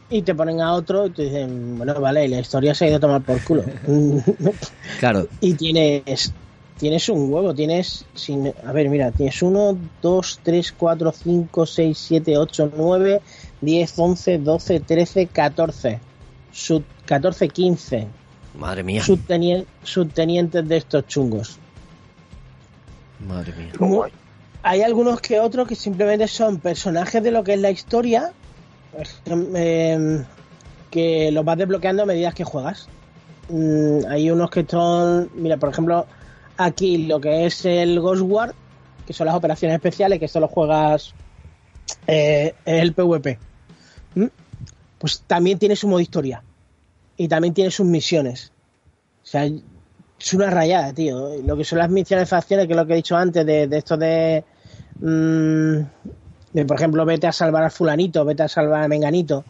y 0.09 0.21
te 0.21 0.33
ponen 0.33 0.61
a 0.61 0.71
otro 0.71 1.07
y 1.07 1.09
te 1.09 1.23
dicen, 1.23 1.77
bueno, 1.77 1.99
vale, 1.99 2.23
y 2.23 2.29
la 2.29 2.39
historia 2.39 2.73
se 2.73 2.85
ha 2.85 2.87
ido 2.87 2.97
a 2.97 2.99
tomar 3.01 3.21
por 3.21 3.43
culo. 3.43 3.65
Claro, 5.01 5.27
y 5.41 5.55
tienes 5.55 6.31
tienes 6.77 7.09
un 7.09 7.33
huevo, 7.33 7.53
tienes 7.53 8.05
sin, 8.13 8.53
a 8.65 8.71
ver, 8.71 8.87
mira, 8.87 9.11
tienes 9.11 9.41
1 9.41 9.77
2 10.01 10.39
3 10.41 10.71
4 10.71 11.11
5 11.11 11.65
6 11.65 11.97
7 11.97 12.37
8 12.37 12.71
9 12.77 13.21
10 13.59 13.93
11 13.99 14.37
12 14.37 14.79
13 14.79 15.27
14 15.27 15.99
sub 16.53 16.85
14 17.07 17.49
15 17.49 18.07
madre 18.57 18.83
mía, 18.83 19.01
subtenien- 19.01 19.65
subtenientes 19.83 20.65
de 20.65 20.77
estos 20.77 21.05
chungos. 21.07 21.59
Madre 23.19 23.53
mía. 23.53 23.71
Hay 24.63 24.81
algunos 24.81 25.21
que 25.21 25.39
otros 25.39 25.67
que 25.67 25.75
simplemente 25.75 26.27
son 26.27 26.59
personajes 26.59 27.21
de 27.21 27.31
lo 27.31 27.43
que 27.43 27.53
es 27.53 27.59
la 27.59 27.69
historia 27.69 28.33
eh, 29.55 30.23
que 30.89 31.31
los 31.31 31.45
vas 31.45 31.57
desbloqueando 31.57 32.03
a 32.03 32.05
medida 32.05 32.31
que 32.31 32.43
juegas. 32.43 32.87
Mm, 33.49 34.05
hay 34.09 34.31
unos 34.31 34.49
que 34.49 34.65
son, 34.67 35.29
mira, 35.35 35.57
por 35.57 35.69
ejemplo, 35.69 36.05
aquí 36.57 37.05
lo 37.05 37.19
que 37.19 37.45
es 37.45 37.65
el 37.65 37.99
Ghost 37.99 38.23
War, 38.25 38.55
que 39.05 39.13
son 39.13 39.27
las 39.27 39.35
operaciones 39.35 39.75
especiales, 39.75 40.19
que 40.19 40.27
solo 40.27 40.47
juegas 40.47 41.13
eh, 42.07 42.55
el 42.65 42.93
PvP. 42.93 43.37
¿Mm? 44.15 44.25
Pues 44.97 45.21
también 45.27 45.59
tiene 45.59 45.75
su 45.75 45.87
modo 45.87 45.99
historia. 45.99 46.43
Y 47.17 47.27
también 47.27 47.53
tiene 47.53 47.71
sus 47.71 47.85
misiones. 47.85 48.51
O 49.23 49.27
sea, 49.27 49.49
es 50.25 50.33
una 50.33 50.49
rayada, 50.49 50.91
tío. 50.91 51.35
Lo 51.43 51.55
que 51.55 51.63
son 51.63 51.77
las 51.77 51.89
misiones 51.89 52.23
de 52.23 52.35
facciones, 52.35 52.65
que 52.65 52.73
es 52.73 52.77
lo 52.77 52.87
que 52.87 52.93
he 52.93 52.95
dicho 52.95 53.15
antes, 53.15 53.45
de, 53.45 53.69
esto 53.71 53.95
de, 53.95 54.43
mm, 54.99 55.77
de, 56.53 56.65
por 56.65 56.77
ejemplo, 56.77 57.05
vete 57.05 57.27
a 57.27 57.31
salvar 57.31 57.63
al 57.63 57.69
fulanito, 57.69 58.25
vete 58.25 58.41
a 58.41 58.47
salvar 58.47 58.81
a 58.81 58.87
menganito. 58.87 59.45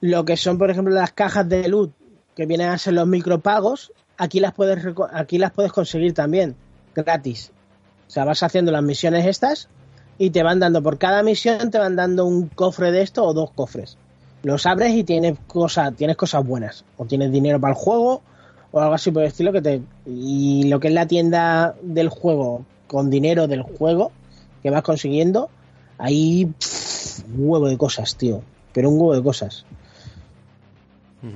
Lo 0.00 0.24
que 0.24 0.36
son, 0.36 0.58
por 0.58 0.70
ejemplo, 0.70 0.92
las 0.92 1.12
cajas 1.12 1.48
de 1.48 1.68
loot, 1.68 1.92
que 2.34 2.44
vienen 2.44 2.70
a 2.70 2.78
ser 2.78 2.94
los 2.94 3.06
micropagos, 3.06 3.92
aquí 4.18 4.40
las 4.40 4.52
puedes, 4.52 4.84
aquí 5.12 5.38
las 5.38 5.52
puedes 5.52 5.70
conseguir 5.70 6.12
también, 6.12 6.56
gratis. 6.96 7.52
O 8.08 8.10
sea, 8.10 8.24
vas 8.24 8.42
haciendo 8.42 8.72
las 8.72 8.82
misiones 8.82 9.26
estas 9.26 9.68
y 10.18 10.30
te 10.30 10.42
van 10.42 10.58
dando, 10.58 10.82
por 10.82 10.98
cada 10.98 11.22
misión 11.22 11.70
te 11.70 11.78
van 11.78 11.94
dando 11.94 12.26
un 12.26 12.48
cofre 12.48 12.90
de 12.90 13.02
esto 13.02 13.24
o 13.24 13.32
dos 13.32 13.52
cofres. 13.52 13.96
Los 14.42 14.66
abres 14.66 14.92
y 14.92 15.04
tienes 15.04 15.38
cosas, 15.46 15.94
tienes 15.94 16.16
cosas 16.16 16.44
buenas. 16.44 16.84
O 16.96 17.06
tienes 17.06 17.30
dinero 17.30 17.60
para 17.60 17.72
el 17.72 17.78
juego, 17.78 18.22
o 18.74 18.80
algo 18.80 18.94
así 18.94 19.12
por 19.12 19.22
el 19.22 19.28
estilo 19.28 19.52
que 19.52 19.62
te 19.62 19.80
y 20.04 20.64
lo 20.64 20.80
que 20.80 20.88
es 20.88 20.94
la 20.94 21.06
tienda 21.06 21.76
del 21.80 22.08
juego 22.08 22.66
con 22.88 23.08
dinero 23.08 23.46
del 23.46 23.62
juego 23.62 24.10
que 24.62 24.70
vas 24.70 24.82
consiguiendo 24.82 25.48
ahí 25.98 26.46
pff, 26.46 27.20
un 27.36 27.48
huevo 27.48 27.68
de 27.68 27.78
cosas 27.78 28.16
tío 28.16 28.42
pero 28.72 28.90
un 28.90 28.96
huevo 29.00 29.14
de 29.14 29.22
cosas 29.22 29.64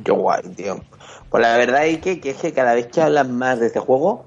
Qué 0.05 0.12
guay, 0.12 0.43
tío. 0.55 0.80
Pues 1.30 1.41
la 1.41 1.57
verdad 1.57 1.86
es 1.86 2.01
que, 2.01 2.20
que 2.20 2.30
es 2.30 2.36
que 2.36 2.53
cada 2.53 2.74
vez 2.74 2.89
que 2.89 3.01
hablas 3.01 3.26
más 3.26 3.59
de 3.59 3.68
este 3.68 3.80
juego, 3.80 4.26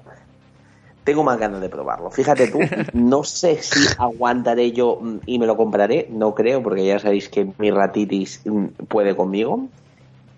tengo 1.04 1.22
más 1.22 1.38
ganas 1.38 1.60
de 1.60 1.68
probarlo. 1.68 2.10
Fíjate 2.10 2.48
tú, 2.48 2.58
no 2.92 3.22
sé 3.22 3.62
si 3.62 3.80
aguantaré 3.98 4.72
yo 4.72 4.98
mm, 5.00 5.18
y 5.26 5.38
me 5.38 5.46
lo 5.46 5.56
compraré, 5.56 6.08
no 6.10 6.34
creo, 6.34 6.62
porque 6.64 6.84
ya 6.84 6.98
sabéis 6.98 7.28
que 7.28 7.52
mi 7.58 7.70
ratitis 7.70 8.40
mm, 8.44 8.66
puede 8.88 9.14
conmigo. 9.14 9.68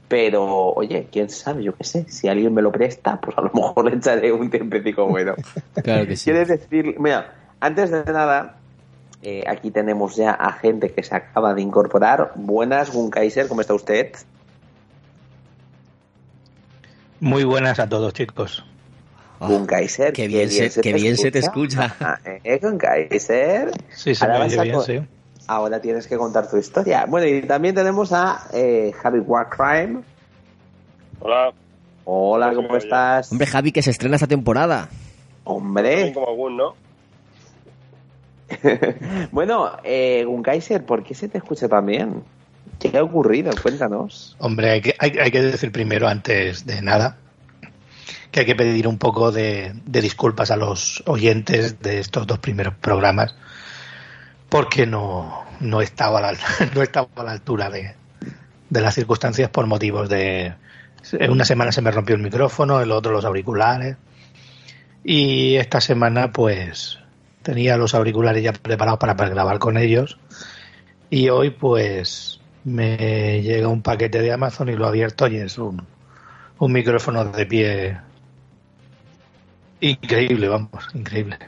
Pero, 0.08 0.44
oye, 0.74 1.08
quién 1.10 1.28
sabe, 1.30 1.64
yo 1.64 1.74
qué 1.76 1.84
sé, 1.84 2.06
si 2.08 2.28
alguien 2.28 2.52
me 2.54 2.62
lo 2.62 2.70
presta, 2.70 3.20
pues 3.20 3.36
a 3.38 3.40
lo 3.42 3.50
mejor 3.54 3.90
le 3.90 3.96
echaré 3.96 4.32
un 4.32 4.50
tiempecico 4.50 5.06
bueno. 5.06 5.34
Claro 5.82 6.06
que 6.06 6.16
sí. 6.16 6.24
Quieres 6.30 6.48
decir, 6.48 6.96
mira, 7.00 7.34
antes 7.60 7.90
de 7.90 8.04
nada, 8.04 8.60
eh, 9.22 9.44
aquí 9.46 9.70
tenemos 9.70 10.16
ya 10.16 10.32
a 10.32 10.52
gente 10.52 10.90
que 10.92 11.02
se 11.02 11.14
acaba 11.14 11.54
de 11.54 11.62
incorporar. 11.62 12.32
Buenas, 12.36 12.92
Gunkaiser, 12.92 13.48
¿cómo 13.48 13.62
está 13.62 13.74
usted? 13.74 14.12
Muy 17.20 17.44
buenas 17.44 17.78
a 17.78 17.88
todos, 17.88 18.12
chicos. 18.12 18.64
Ah, 19.40 19.48
Gunkaiser, 19.48 20.12
qué 20.12 20.28
bien 20.28 20.50
se- 20.50 20.70
qué 20.70 20.92
bien 20.92 21.16
se 21.16 21.30
te 21.30 21.38
escucha. 21.38 21.96
Ah, 22.00 22.18
¿Eh, 22.44 22.58
Gunkaiser? 22.62 23.72
Sí, 23.96 24.14
se 24.14 24.24
Ahora 24.24 24.38
me 24.40 24.44
oye 24.46 24.62
bien, 24.62 24.80
sí. 24.80 25.00
Ahora 25.46 25.80
tienes 25.80 26.06
que 26.06 26.16
contar 26.16 26.48
tu 26.48 26.56
historia. 26.56 27.06
Bueno, 27.06 27.26
y 27.26 27.42
también 27.42 27.74
tenemos 27.74 28.12
a 28.12 28.48
eh, 28.52 28.92
Javi 29.02 29.20
Warcrime. 29.20 30.02
Hola, 31.20 31.52
Hola, 32.04 32.54
¿cómo 32.54 32.76
estás? 32.76 33.32
Hombre, 33.32 33.46
Javi, 33.46 33.72
que 33.72 33.82
se 33.82 33.90
estrena 33.90 34.16
esta 34.16 34.26
temporada. 34.26 34.88
Hombre. 35.44 35.90
también 35.90 36.14
como 36.14 36.28
algún, 36.28 36.56
¿no? 36.56 36.74
bueno, 39.32 39.72
eh, 39.84 40.24
Gunkaiser, 40.26 40.84
¿por 40.84 41.02
qué 41.02 41.14
se 41.14 41.28
te 41.28 41.38
escucha 41.38 41.66
tan 41.68 41.86
bien? 41.86 42.22
¿Qué 42.78 42.96
ha 42.98 43.02
ocurrido? 43.02 43.52
Cuéntanos. 43.62 44.36
Hombre, 44.38 44.70
hay 44.70 44.80
que, 44.82 44.94
hay, 44.98 45.18
hay 45.18 45.30
que 45.30 45.40
decir 45.40 45.72
primero, 45.72 46.06
antes 46.06 46.66
de 46.66 46.82
nada, 46.82 47.16
que 48.30 48.40
hay 48.40 48.46
que 48.46 48.54
pedir 48.54 48.86
un 48.86 48.98
poco 48.98 49.32
de, 49.32 49.72
de 49.86 50.00
disculpas 50.02 50.50
a 50.50 50.56
los 50.56 51.02
oyentes 51.06 51.80
de 51.80 52.00
estos 52.00 52.26
dos 52.26 52.38
primeros 52.38 52.74
programas, 52.74 53.34
porque 54.48 54.86
no, 54.86 55.44
no, 55.60 55.80
estaba, 55.80 56.18
a 56.18 56.32
la, 56.32 56.38
no 56.74 56.82
estaba 56.82 57.08
a 57.16 57.24
la 57.24 57.32
altura 57.32 57.70
de, 57.70 57.94
de 58.70 58.80
las 58.80 58.94
circunstancias 58.94 59.50
por 59.50 59.66
motivos 59.66 60.08
de... 60.08 60.54
En 61.12 61.30
una 61.30 61.44
semana 61.44 61.70
se 61.70 61.82
me 61.82 61.90
rompió 61.90 62.16
el 62.16 62.22
micrófono, 62.22 62.80
el 62.80 62.90
otro 62.90 63.12
los 63.12 63.26
auriculares, 63.26 63.96
y 65.04 65.56
esta 65.56 65.80
semana 65.80 66.32
pues 66.32 66.98
tenía 67.42 67.76
los 67.76 67.94
auriculares 67.94 68.42
ya 68.42 68.54
preparados 68.54 68.98
para, 68.98 69.12
grabar 69.12 69.58
con 69.58 69.76
ellos, 69.76 70.18
y 71.10 71.28
hoy 71.28 71.50
pues 71.50 72.40
me 72.64 73.42
llega 73.42 73.68
un 73.68 73.82
paquete 73.82 74.22
de 74.22 74.32
Amazon 74.32 74.70
y 74.70 74.76
lo 74.76 74.86
abierto 74.86 75.28
y 75.28 75.36
es 75.36 75.58
un, 75.58 75.86
un 76.58 76.72
micrófono 76.72 77.26
de 77.26 77.44
pie 77.44 77.98
increíble, 79.80 80.48
vamos, 80.48 80.88
increíble. 80.94 81.38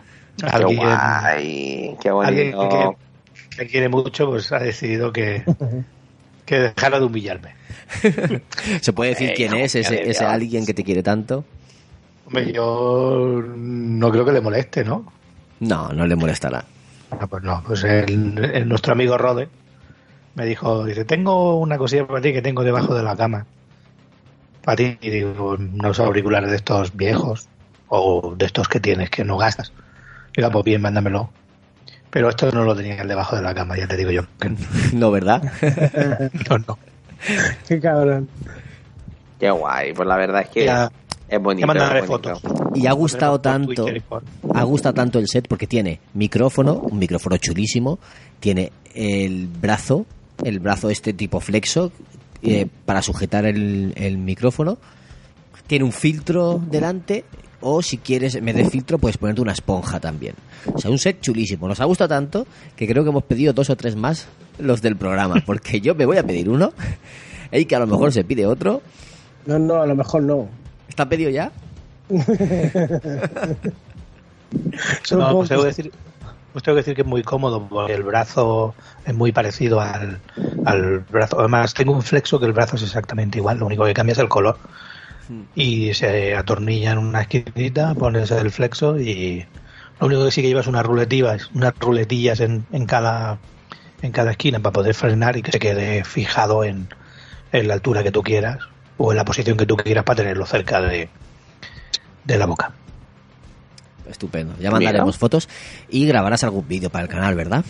Alguien, 0.42 0.76
guay, 0.78 1.96
qué 2.00 2.10
alguien 2.10 2.58
que 2.58 2.96
me 3.58 3.66
quiere 3.66 3.88
mucho 3.88 4.26
pues 4.28 4.52
ha 4.52 4.58
decidido 4.58 5.12
que, 5.12 5.44
que 6.46 6.58
dejara 6.60 7.00
de 7.00 7.06
humillarme. 7.06 7.54
¿Se 8.80 8.92
puede 8.92 9.10
decir 9.10 9.30
Ey, 9.30 9.36
quién 9.36 9.54
es 9.54 9.74
ese, 9.74 10.10
ese 10.10 10.24
alguien 10.24 10.66
que 10.66 10.74
te 10.74 10.84
quiere 10.84 11.02
tanto? 11.02 11.44
Hombre, 12.26 12.52
yo 12.52 13.40
no 13.56 14.10
creo 14.10 14.24
que 14.24 14.32
le 14.32 14.40
moleste, 14.40 14.84
¿no? 14.84 15.12
No, 15.60 15.88
no 15.92 16.06
le 16.06 16.16
molestará. 16.16 16.64
Ah, 17.10 17.26
pues 17.26 17.42
no, 17.42 17.62
pues 17.66 17.84
el, 17.84 18.38
el- 18.38 18.68
nuestro 18.68 18.92
amigo 18.92 19.16
Rode 19.16 19.48
me 20.34 20.46
dijo, 20.46 20.84
dice, 20.84 21.04
tengo 21.04 21.58
una 21.58 21.78
cosilla 21.78 22.06
para 22.06 22.20
ti 22.20 22.32
que 22.32 22.42
tengo 22.42 22.64
debajo 22.64 22.94
de 22.94 23.02
la 23.02 23.16
cama. 23.16 23.46
Para 24.64 24.76
ti, 24.76 24.98
y 25.00 25.10
digo, 25.10 25.50
unos 25.58 26.00
auriculares 26.00 26.50
de 26.50 26.56
estos 26.56 26.94
viejos 26.96 27.48
o 27.88 28.34
de 28.36 28.46
estos 28.46 28.68
que 28.68 28.80
tienes 28.80 29.10
que 29.10 29.24
no 29.24 29.36
gastas. 29.38 29.72
"Ah, 30.44 30.50
pues 30.50 30.64
bien, 30.64 30.80
mándamelo. 30.82 31.30
Pero 32.10 32.30
esto 32.30 32.50
no 32.52 32.64
lo 32.64 32.74
tenía 32.74 33.02
debajo 33.04 33.36
de 33.36 33.42
la 33.42 33.54
cama, 33.54 33.76
ya 33.76 33.86
te 33.86 33.96
digo 33.96 34.10
yo. 34.10 34.22
No, 34.94 35.10
¿verdad? 35.10 35.42
no, 36.50 36.58
no. 36.66 36.78
qué 37.68 37.80
cabrón 37.80 38.28
Qué 39.38 39.50
guay. 39.50 39.92
Pues 39.92 40.08
la 40.08 40.16
verdad 40.16 40.42
es 40.42 40.48
que 40.48 40.64
Ya, 40.64 40.90
es 41.28 41.42
bonito. 41.42 41.62
ya 41.62 41.66
mandaré 41.66 42.00
es 42.00 42.06
bonito. 42.06 42.36
fotos. 42.36 42.72
Y 42.74 42.86
ha 42.86 42.92
gustado 42.92 43.40
tanto, 43.40 43.84
Twitter 43.84 44.02
ha 44.54 44.62
gustado 44.62 44.94
tanto 44.94 45.18
el 45.18 45.28
set 45.28 45.46
porque 45.48 45.66
tiene 45.66 46.00
micrófono, 46.14 46.74
un 46.74 46.98
micrófono 46.98 47.36
chulísimo, 47.36 47.98
tiene 48.40 48.72
el 48.94 49.46
brazo, 49.48 50.06
el 50.42 50.58
brazo 50.60 50.88
este 50.88 51.12
tipo 51.12 51.40
flexo 51.40 51.92
eh, 52.42 52.66
para 52.86 53.02
sujetar 53.02 53.44
el, 53.44 53.92
el 53.96 54.16
micrófono, 54.16 54.78
tiene 55.66 55.84
un 55.84 55.92
filtro 55.92 56.58
delante 56.70 57.24
o 57.68 57.82
si 57.82 57.98
quieres 57.98 58.36
en 58.36 58.44
vez 58.44 58.54
de 58.54 58.64
filtro 58.70 58.96
puedes 58.96 59.18
ponerte 59.18 59.40
una 59.40 59.50
esponja 59.50 59.98
también. 59.98 60.36
O 60.72 60.78
sea, 60.78 60.88
un 60.88 60.98
set 60.98 61.20
chulísimo. 61.20 61.66
Nos 61.66 61.80
ha 61.80 61.84
gustado 61.84 62.08
tanto 62.08 62.46
que 62.76 62.86
creo 62.86 63.02
que 63.02 63.10
hemos 63.10 63.24
pedido 63.24 63.52
dos 63.52 63.70
o 63.70 63.76
tres 63.76 63.96
más 63.96 64.28
los 64.58 64.82
del 64.82 64.96
programa 64.96 65.42
porque 65.46 65.80
yo 65.80 65.96
me 65.96 66.06
voy 66.06 66.16
a 66.16 66.22
pedir 66.22 66.48
uno 66.48 66.72
y 67.50 67.64
que 67.64 67.74
a 67.74 67.80
lo 67.80 67.88
mejor 67.88 68.12
se 68.12 68.22
pide 68.22 68.46
otro. 68.46 68.82
no 69.46 69.58
no 69.58 69.82
a 69.82 69.86
lo 69.86 69.96
mejor 69.96 70.22
no 70.22 70.48
¿Está 70.88 71.08
pedido 71.08 71.28
ya? 71.30 71.50
No, 75.10 75.32
pues 75.32 75.48
tengo 75.48 75.62
que 75.62 75.68
decir, 75.68 75.92
pues 76.52 76.62
tengo 76.62 76.76
que 76.76 76.80
decir 76.80 76.94
que 76.94 77.02
es 77.02 77.06
muy 77.06 77.22
cómodo 77.24 77.66
porque 77.68 77.94
el 77.94 78.04
brazo 78.04 78.74
es 79.04 79.12
muy 79.12 79.32
parecido 79.32 79.80
al, 79.80 80.20
al 80.64 81.00
brazo. 81.00 81.40
Además, 81.40 81.74
tengo 81.74 81.92
un 81.92 82.00
flexo 82.00 82.38
que 82.38 82.46
el 82.46 82.52
brazo 82.52 82.76
es 82.76 82.84
exactamente 82.84 83.38
igual, 83.38 83.58
lo 83.58 83.66
único 83.66 83.84
que 83.84 83.92
cambia 83.92 84.12
es 84.12 84.18
el 84.18 84.28
color. 84.28 84.56
Y 85.54 85.94
se 85.94 86.36
atornilla 86.36 86.92
en 86.92 86.98
una 86.98 87.22
esquinita, 87.22 87.94
pones 87.94 88.30
el 88.30 88.50
flexo 88.50 88.98
y 89.00 89.44
Lo 90.00 90.06
único 90.06 90.24
que 90.24 90.30
sí 90.30 90.42
que 90.42 90.48
llevas 90.48 90.66
unas 90.66 90.84
ruletillas, 90.84 91.50
unas 91.54 91.74
ruletillas 91.78 92.40
en, 92.40 92.66
en 92.72 92.86
cada 92.86 93.38
en 94.02 94.12
cada 94.12 94.32
esquina 94.32 94.60
para 94.60 94.72
poder 94.72 94.94
frenar 94.94 95.36
y 95.36 95.42
que 95.42 95.52
se 95.52 95.58
quede 95.58 96.04
fijado 96.04 96.64
en, 96.64 96.88
en 97.52 97.68
la 97.68 97.74
altura 97.74 98.02
que 98.02 98.12
tú 98.12 98.22
quieras 98.22 98.58
o 98.98 99.12
en 99.12 99.16
la 99.16 99.24
posición 99.24 99.56
que 99.56 99.66
tú 99.66 99.76
quieras 99.76 100.04
para 100.04 100.18
tenerlo 100.18 100.46
cerca 100.46 100.80
de, 100.80 101.08
de 102.24 102.38
la 102.38 102.46
boca. 102.46 102.72
Estupendo. 104.08 104.54
Ya 104.60 104.70
mandaremos 104.70 105.18
fotos 105.18 105.48
y 105.88 106.06
grabarás 106.06 106.44
algún 106.44 106.68
vídeo 106.68 106.90
para 106.90 107.04
el 107.04 107.10
canal, 107.10 107.34
¿verdad? 107.34 107.64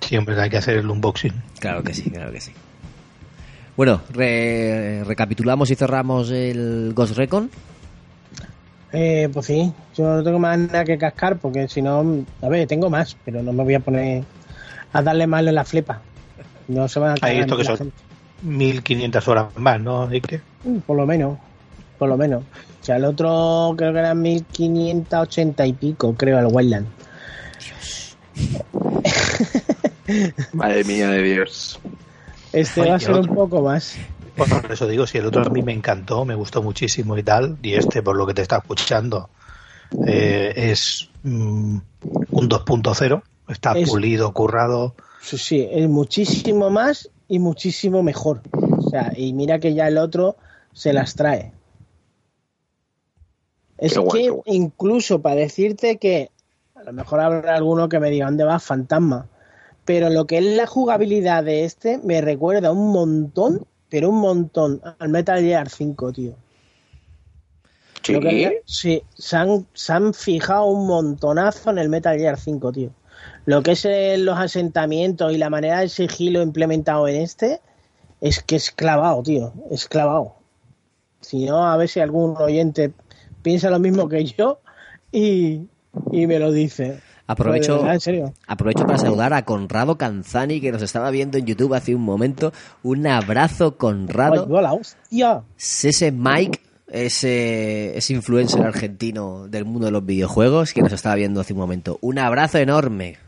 Siempre 0.00 0.40
hay 0.40 0.48
que 0.48 0.56
hacer 0.56 0.78
el 0.78 0.88
unboxing. 0.88 1.34
Claro 1.58 1.82
que 1.82 1.92
sí, 1.92 2.10
claro 2.10 2.32
que 2.32 2.40
sí. 2.40 2.52
Bueno, 3.78 4.02
re- 4.10 5.04
recapitulamos 5.04 5.70
y 5.70 5.76
cerramos 5.76 6.30
el 6.32 6.92
Ghost 6.96 7.16
Recon. 7.16 7.48
Eh, 8.92 9.28
pues 9.32 9.46
sí, 9.46 9.72
yo 9.96 10.16
no 10.16 10.22
tengo 10.24 10.40
más 10.40 10.58
nada 10.58 10.84
que 10.84 10.98
cascar 10.98 11.38
porque 11.38 11.68
si 11.68 11.80
no, 11.80 12.24
a 12.42 12.48
ver, 12.48 12.66
tengo 12.66 12.90
más, 12.90 13.16
pero 13.24 13.40
no 13.40 13.52
me 13.52 13.62
voy 13.62 13.74
a 13.74 13.80
poner 13.80 14.24
a 14.92 15.00
darle 15.02 15.28
mal 15.28 15.46
en 15.46 15.54
la 15.54 15.64
flipa. 15.64 16.00
No 16.66 16.88
se 16.88 16.98
van 16.98 17.10
a 17.12 17.14
Hay 17.20 17.38
esto 17.38 17.56
que 17.56 17.62
son 17.64 17.76
gente. 17.76 17.94
1500 18.42 19.28
horas 19.28 19.46
más, 19.56 19.80
¿no? 19.80 20.08
Ike? 20.08 20.40
Mm, 20.64 20.78
Por 20.78 20.96
lo 20.96 21.06
menos, 21.06 21.38
por 22.00 22.08
lo 22.08 22.16
menos. 22.16 22.42
O 22.82 22.84
sea, 22.84 22.96
el 22.96 23.04
otro 23.04 23.74
creo 23.78 23.92
que 23.92 23.98
eran 24.00 24.20
1580 24.20 25.66
y 25.66 25.72
pico, 25.72 26.14
creo, 26.14 26.40
el 26.40 26.46
Wildland. 26.50 26.86
Madre 30.52 30.82
mía 30.84 31.10
de 31.10 31.22
Dios. 31.22 31.78
Este 32.58 32.82
Ay, 32.82 32.88
va 32.90 32.94
a 32.96 33.00
ser 33.00 33.14
un 33.14 33.28
poco 33.28 33.62
más. 33.62 33.96
Pues 34.36 34.50
por 34.50 34.72
eso 34.72 34.86
digo, 34.86 35.06
si 35.06 35.18
el 35.18 35.26
otro 35.26 35.42
a 35.42 35.48
mí 35.50 35.62
me 35.62 35.72
encantó, 35.72 36.24
me 36.24 36.34
gustó 36.34 36.62
muchísimo 36.62 37.16
y 37.16 37.22
tal, 37.22 37.56
y 37.62 37.74
este, 37.74 38.02
por 38.02 38.16
lo 38.16 38.26
que 38.26 38.34
te 38.34 38.42
está 38.42 38.58
escuchando, 38.58 39.30
eh, 40.06 40.52
es 40.56 41.08
mm, 41.22 41.78
un 42.30 42.48
2.0, 42.48 43.22
está 43.48 43.72
Es- 43.78 43.88
pulido, 43.88 44.32
currado. 44.32 44.94
Sí, 45.20 45.38
sí, 45.38 45.68
es 45.70 45.88
muchísimo 45.88 46.70
más 46.70 47.10
y 47.28 47.38
muchísimo 47.38 48.02
mejor. 48.02 48.40
O 48.52 48.88
sea, 48.90 49.12
y 49.16 49.32
mira 49.32 49.58
que 49.58 49.74
ya 49.74 49.88
el 49.88 49.98
otro 49.98 50.36
se 50.72 50.92
las 50.92 51.14
trae. 51.14 51.52
Es 53.76 53.94
Qué 53.94 53.98
guay, 54.00 54.28
que 54.28 54.40
incluso 54.52 55.20
para 55.20 55.36
decirte 55.36 55.98
que 55.98 56.30
a 56.74 56.82
lo 56.82 56.92
mejor 56.92 57.20
habrá 57.20 57.54
alguno 57.56 57.88
que 57.88 58.00
me 58.00 58.10
diga 58.10 58.26
dónde 58.26 58.44
va 58.44 58.58
Fantasma, 58.58 59.26
pero 59.88 60.10
lo 60.10 60.26
que 60.26 60.36
es 60.36 60.44
la 60.44 60.66
jugabilidad 60.66 61.44
de 61.44 61.64
este 61.64 61.96
me 62.04 62.20
recuerda 62.20 62.72
un 62.72 62.92
montón, 62.92 63.66
pero 63.88 64.10
un 64.10 64.18
montón 64.20 64.82
al 64.98 65.08
Metal 65.08 65.40
Gear 65.40 65.70
5, 65.70 66.12
tío. 66.12 66.34
Sí. 68.02 68.12
Lo 68.12 68.20
que- 68.20 68.60
sí, 68.66 69.02
se 69.14 69.36
han, 69.36 69.66
se 69.72 69.94
han 69.94 70.12
fijado 70.12 70.66
un 70.66 70.86
montonazo 70.86 71.70
en 71.70 71.78
el 71.78 71.88
Metal 71.88 72.18
Gear 72.18 72.38
5, 72.38 72.70
tío. 72.70 72.90
Lo 73.46 73.62
que 73.62 73.70
es 73.70 73.86
eh, 73.86 74.18
los 74.18 74.38
asentamientos 74.38 75.32
y 75.32 75.38
la 75.38 75.48
manera 75.48 75.80
de 75.80 75.88
sigilo 75.88 76.42
implementado 76.42 77.08
en 77.08 77.22
este 77.22 77.62
es 78.20 78.42
que 78.42 78.56
es 78.56 78.70
clavado, 78.70 79.22
tío. 79.22 79.54
Es 79.70 79.88
clavado. 79.88 80.34
Si 81.22 81.46
no, 81.46 81.66
a 81.66 81.74
ver 81.78 81.88
si 81.88 82.00
algún 82.00 82.36
oyente 82.36 82.92
piensa 83.40 83.70
lo 83.70 83.78
mismo 83.78 84.06
que 84.06 84.22
yo 84.26 84.60
y, 85.12 85.62
y 86.12 86.26
me 86.26 86.38
lo 86.38 86.52
dice. 86.52 87.00
Aprovecho, 87.28 87.66
Pero 87.66 87.74
de 87.76 87.82
verdad, 87.82 87.94
en 87.94 88.00
serio. 88.00 88.34
aprovecho 88.46 88.86
para 88.86 88.98
saludar 88.98 89.34
a 89.34 89.44
Conrado 89.44 89.96
Canzani, 89.98 90.60
que 90.62 90.72
nos 90.72 90.80
estaba 90.82 91.10
viendo 91.10 91.36
en 91.36 91.44
YouTube 91.44 91.74
hace 91.74 91.94
un 91.94 92.00
momento. 92.02 92.52
Un 92.82 93.06
abrazo, 93.06 93.76
Conrado. 93.76 94.46
hola, 94.48 94.72
hostia. 94.72 95.42
Ese 95.58 96.10
Mike, 96.10 96.60
ese, 96.88 97.96
ese 97.98 98.14
influencer 98.14 98.62
argentino 98.62 99.46
del 99.46 99.66
mundo 99.66 99.86
de 99.86 99.92
los 99.92 100.06
videojuegos, 100.06 100.72
que 100.72 100.80
nos 100.80 100.92
estaba 100.92 101.16
viendo 101.16 101.40
hace 101.42 101.52
un 101.52 101.58
momento. 101.58 101.98
Un 102.00 102.18
abrazo 102.18 102.56
enorme. 102.58 103.18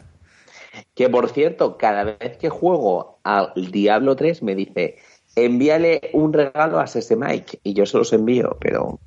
Que 0.95 1.11
por 1.11 1.29
cierto, 1.29 1.77
cada 1.77 2.05
vez 2.05 2.39
que 2.39 2.49
juego 2.49 3.19
al 3.23 3.53
Diablo 3.71 4.17
3 4.17 4.43
me 4.43 4.55
dice, 4.55 4.97
envíale 5.37 6.01
un 6.15 6.33
regalo 6.33 6.81
a 6.81 6.85
ese 6.85 7.17
Mike 7.17 7.61
y 7.63 7.75
yo 7.75 7.85
se 7.85 7.99
los 7.99 8.13
envío, 8.15 8.57
pero 8.61 8.99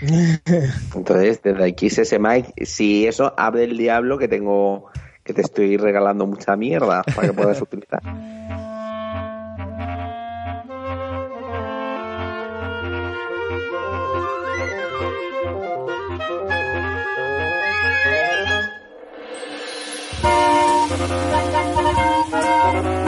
entonces 0.94 1.42
desde 1.42 1.64
aquí 1.64 1.86
ese 1.86 2.18
Mike, 2.18 2.66
si 2.66 3.06
eso 3.06 3.34
abre 3.36 3.64
el 3.64 3.76
Diablo 3.76 4.18
que 4.18 4.28
tengo 4.28 4.90
que 5.24 5.32
te 5.32 5.42
estoy 5.42 5.76
regalando 5.76 6.26
mucha 6.26 6.56
mierda 6.56 7.02
para 7.02 7.28
que 7.28 7.34
puedas 7.34 7.62
utilizar. 7.62 8.02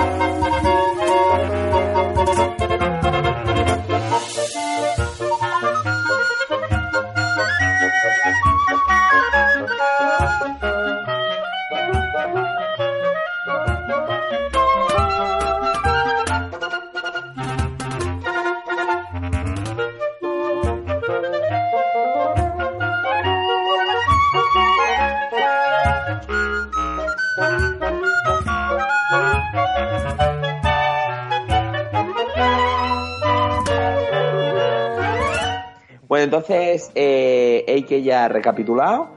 entonces, 36.24 36.90
eh, 36.94 37.64
Eike 37.68 38.02
ya 38.02 38.24
ha 38.24 38.28
recapitulado. 38.28 39.08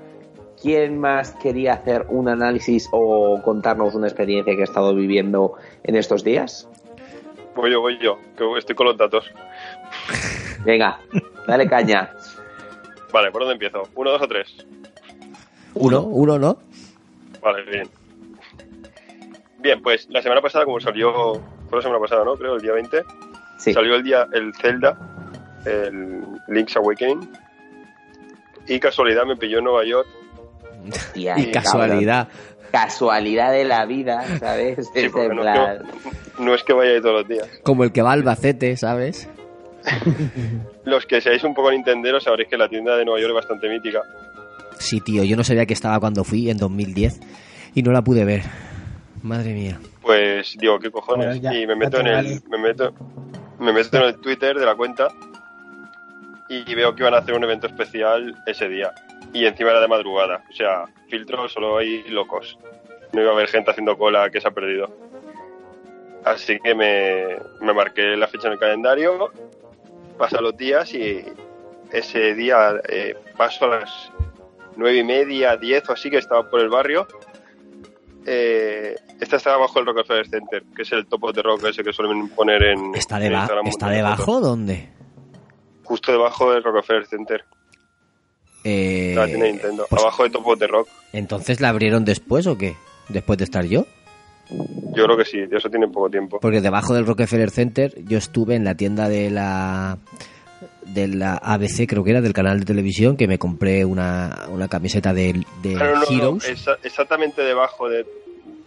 ¿Quién 0.62 1.00
más 1.00 1.32
quería 1.36 1.74
hacer 1.74 2.06
un 2.10 2.30
análisis 2.30 2.90
o 2.92 3.42
contarnos 3.44 3.94
una 3.94 4.08
experiencia 4.08 4.56
que 4.56 4.62
ha 4.62 4.66
estado 4.66 4.96
viviendo 4.96 5.54
en 5.84 5.96
estos 5.96 6.24
días? 6.24 6.68
Voy 7.56 7.72
yo, 7.72 7.82
voy 7.82 7.98
yo, 8.00 8.18
que 8.38 8.44
estoy 8.58 8.76
con 8.76 8.88
los 8.88 8.98
datos. 8.98 9.26
Venga, 10.66 11.00
dale 11.48 11.68
caña. 11.68 12.12
Vale, 13.14 13.32
¿por 13.32 13.42
dónde 13.42 13.54
empiezo? 13.54 13.84
¿Uno, 13.96 14.12
dos 14.12 14.22
o 14.22 14.28
tres? 14.28 14.66
Uno, 15.76 16.02
uno, 16.02 16.40
¿no? 16.40 16.58
Vale, 17.42 17.64
bien. 17.64 17.90
Bien, 19.60 19.82
pues 19.82 20.08
la 20.10 20.22
semana 20.22 20.42
pasada, 20.42 20.66
como 20.66 20.80
salió, 20.80 21.34
fue 21.70 21.78
la 21.78 21.82
semana 21.82 22.00
pasada, 22.00 22.24
¿no? 22.26 22.36
Creo, 22.36 22.56
el 22.56 22.62
día 22.62 22.74
20, 22.74 23.04
Sí. 23.58 23.74
salió 23.74 23.96
el 23.96 24.04
día 24.04 24.28
el 24.34 24.54
Zelda, 24.56 24.98
el 25.66 26.22
Link's 26.48 26.76
Awakening. 26.78 27.30
Y 28.68 28.80
casualidad 28.80 29.26
me 29.26 29.36
pilló 29.38 29.60
en 29.60 29.64
Nueva 29.66 29.86
York. 29.86 30.08
Hostia, 30.90 31.38
Y 31.40 31.52
casualidad. 31.52 32.28
cabrón. 32.28 32.48
Casualidad 32.72 33.52
de 33.54 33.64
la 33.64 33.86
vida, 33.86 34.24
¿sabes? 34.40 34.90
Sí, 34.94 35.06
no, 35.06 35.12
plan- 35.42 35.78
es 35.78 35.82
que, 36.38 36.44
no 36.44 36.54
es 36.54 36.64
que 36.64 36.74
vaya 36.74 36.92
ahí 36.92 37.02
todos 37.02 37.22
los 37.22 37.28
días. 37.28 37.48
Como 37.64 37.84
el 37.86 37.92
que 37.94 38.02
va 38.02 38.12
al 38.12 38.20
Albacete, 38.20 38.76
¿sabes? 38.76 39.28
Los 40.84 41.06
que 41.06 41.22
seáis 41.22 41.44
un 41.46 41.54
poco 41.54 41.72
nintenderos 41.72 42.24
sabréis 42.26 42.50
que 42.50 42.58
la 42.58 42.68
tienda 42.68 42.96
de 42.98 43.06
Nueva 43.06 43.20
York 43.22 43.32
es 43.32 43.36
bastante 43.36 43.70
mítica. 43.70 44.02
Sí, 44.80 45.00
tío, 45.02 45.24
yo 45.24 45.38
no 45.38 45.44
sabía 45.46 45.66
que 45.66 45.74
estaba 45.74 46.00
cuando 46.00 46.24
fui 46.26 46.50
en 46.50 46.58
2010 46.58 47.20
y 47.74 47.84
no 47.84 47.92
la 47.92 48.02
pude 48.04 48.26
ver. 48.26 48.44
Madre 49.24 49.54
mía. 49.54 49.80
Pues 50.02 50.56
digo, 50.60 50.78
¿qué 50.80 50.92
cojones? 50.92 51.26
Bueno, 51.28 51.42
ya, 51.42 51.54
y 51.54 51.66
me 51.66 51.76
meto 51.76 52.00
en 52.02 52.08
el, 52.08 52.16
vale. 52.16 52.42
me 52.50 52.58
meto, 52.58 52.94
me 53.60 53.72
meto 53.74 53.98
en 53.98 54.04
el 54.04 54.18
Twitter 54.20 54.56
de 54.58 54.66
la 54.66 54.76
cuenta 54.76 55.08
y 56.50 56.74
veo 56.76 56.96
que 56.96 57.02
iban 57.04 57.14
a 57.14 57.18
hacer 57.18 57.34
un 57.34 57.44
evento 57.44 57.68
especial 57.68 58.36
ese 58.46 58.68
día. 58.70 58.94
Y 59.34 59.46
encima 59.46 59.72
era 59.72 59.82
de 59.82 59.88
madrugada. 59.88 60.44
O 60.50 60.54
sea, 60.56 60.86
filtro 61.10 61.48
solo 61.50 61.78
hay 61.78 62.04
locos. 62.10 62.58
No 63.14 63.22
iba 63.22 63.32
a 63.32 63.34
haber 63.34 63.48
gente 63.50 63.72
haciendo 63.72 63.98
cola 63.98 64.30
que 64.30 64.40
se 64.42 64.48
ha 64.48 64.52
perdido. 64.52 64.90
Así 66.26 66.60
que 66.60 66.76
me, 66.76 67.38
me 67.62 67.74
marqué 67.74 68.16
la 68.18 68.28
fecha 68.28 68.48
en 68.48 68.54
el 68.54 68.60
calendario, 68.60 69.32
pasan 70.18 70.44
los 70.44 70.58
días 70.58 70.94
y 70.94 71.24
ese 71.92 72.34
día 72.34 72.74
eh, 72.90 73.16
paso 73.38 73.66
a 73.66 73.80
las 73.80 74.12
nueve 74.76 74.98
y 74.98 75.04
media, 75.06 75.56
diez 75.56 75.88
o 75.90 75.94
así 75.94 76.10
que 76.10 76.18
estaba 76.18 76.50
por 76.50 76.60
el 76.60 76.68
barrio. 76.70 77.08
Eh, 78.26 78.96
esta 79.22 79.38
estaba 79.38 79.58
bajo 79.58 79.80
el 79.80 79.86
Rockefeller 79.86 80.28
Center, 80.28 80.64
que 80.76 80.82
es 80.82 80.92
el 80.92 81.06
topo 81.08 81.32
de 81.32 81.42
rock 81.42 81.64
ese 81.66 81.82
que 81.84 81.94
suelen 81.94 82.28
poner 82.30 82.62
en. 82.64 82.94
¿Está, 82.94 83.20
deba- 83.20 83.48
¿está 83.70 83.90
debajo? 83.90 84.42
¿Dónde? 84.42 84.90
Justo 85.88 86.12
debajo 86.12 86.52
del 86.52 86.64
Rockefeller 86.64 87.06
Center, 87.06 87.46
Eh, 88.64 89.14
la 89.16 89.26
tiene 89.28 89.52
Nintendo. 89.52 89.86
pues, 89.90 90.02
Abajo 90.02 90.24
de 90.24 90.30
Topo 90.30 90.56
de 90.56 90.68
Rock. 90.68 90.90
¿Entonces 91.14 91.62
la 91.62 91.70
abrieron 91.70 92.04
después 92.04 92.46
o 92.48 92.58
qué? 92.58 92.76
¿Después 93.08 93.38
de 93.38 93.46
estar 93.46 93.64
yo? 93.66 93.86
Yo 94.50 95.06
creo 95.06 95.16
que 95.18 95.26
sí, 95.26 95.40
eso 95.52 95.70
tiene 95.70 95.88
poco 95.88 96.10
tiempo. 96.10 96.40
Porque 96.42 96.60
debajo 96.62 96.94
del 96.94 97.06
Rockefeller 97.06 97.50
Center 97.52 97.94
yo 98.04 98.18
estuve 98.18 98.56
en 98.56 98.64
la 98.66 98.76
tienda 98.76 99.08
de 99.08 99.30
la 99.30 99.98
de 100.86 101.08
la 101.08 101.36
ABC, 101.36 101.86
creo 101.88 102.04
que 102.04 102.12
era, 102.12 102.22
del 102.22 102.34
canal 102.34 102.60
de 102.60 102.66
televisión, 102.66 103.18
que 103.18 103.28
me 103.28 103.38
compré 103.38 103.84
una, 103.86 104.46
una 104.50 104.68
camiseta 104.70 105.14
de, 105.14 105.44
de 105.62 105.74
Claro, 105.74 105.96
no, 105.98 106.02
no, 106.02 106.08
Heroes. 106.10 106.50
exa- 106.50 106.78
exactamente 106.84 107.42
debajo 107.44 107.90
de 107.90 108.06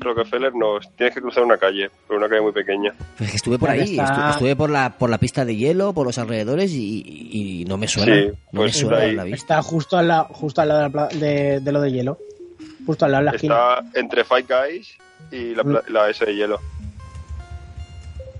Rockefeller 0.00 0.54
no, 0.54 0.78
tienes 0.96 1.14
que 1.14 1.20
cruzar 1.20 1.42
una 1.44 1.56
calle, 1.58 1.90
por 2.06 2.16
una 2.16 2.28
calle 2.28 2.40
muy 2.40 2.52
pequeña. 2.52 2.92
Pues 3.18 3.30
que 3.30 3.36
estuve 3.36 3.58
por 3.58 3.70
ahí, 3.70 3.98
está- 3.98 4.30
estuve 4.30 4.56
por 4.56 4.70
la, 4.70 4.90
por 4.96 5.10
la 5.10 5.18
pista 5.18 5.44
de 5.44 5.56
hielo, 5.56 5.92
por 5.92 6.06
los 6.06 6.18
alrededores 6.18 6.72
y, 6.72 7.02
y 7.60 7.64
no 7.66 7.76
me 7.76 7.86
suena. 7.88 8.14
Sí, 8.14 8.26
no 8.52 8.60
me 8.62 8.66
pues 8.66 8.76
suena 8.76 8.98
ahí. 8.98 9.14
la 9.14 9.24
vista. 9.24 9.36
Está 9.36 9.62
justo 9.62 9.96
al 9.98 10.08
lado, 10.08 10.24
justo 10.30 10.60
al 10.60 10.68
lado 10.68 10.80
de, 10.80 10.86
la 10.86 10.90
pla- 10.92 11.08
de, 11.18 11.60
de 11.60 11.72
lo 11.72 11.80
de 11.80 11.92
hielo. 11.92 12.18
Justo 12.86 13.04
al 13.04 13.12
lado 13.12 13.24
de 13.24 13.30
la 13.30 13.36
esquina. 13.36 13.54
Está 13.84 14.00
entre 14.00 14.24
Five 14.24 14.46
Guys 14.48 14.96
y 15.30 15.54
la, 15.54 15.82
la 15.88 16.08
S 16.10 16.24
de 16.24 16.34
hielo. 16.34 16.58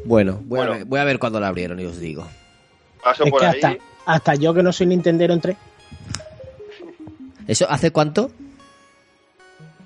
Bueno, 0.05 0.35
voy, 0.45 0.59
Bueno. 0.59 0.73
A 0.73 0.77
ver, 0.79 0.85
voy 0.87 0.99
a 1.01 1.05
ver 1.05 1.19
cuándo 1.19 1.41
la 1.41 1.49
abrieron 1.49 1.79
y 1.79 1.85
os 1.85 1.99
digo. 2.01 2.27
Paso 3.03 3.25
Es 3.25 3.31
por 3.31 3.41
que 3.41 3.47
ahí, 3.47 3.55
hasta, 3.63 3.77
hasta 4.07 4.35
yo 4.35 4.55
que 4.55 4.63
no 4.63 4.73
soy 4.73 4.87
Nintendero 4.87 5.35
entré. 5.35 5.57
¿Eso 7.47 7.67
hace 7.69 7.91
cuánto? 7.91 8.31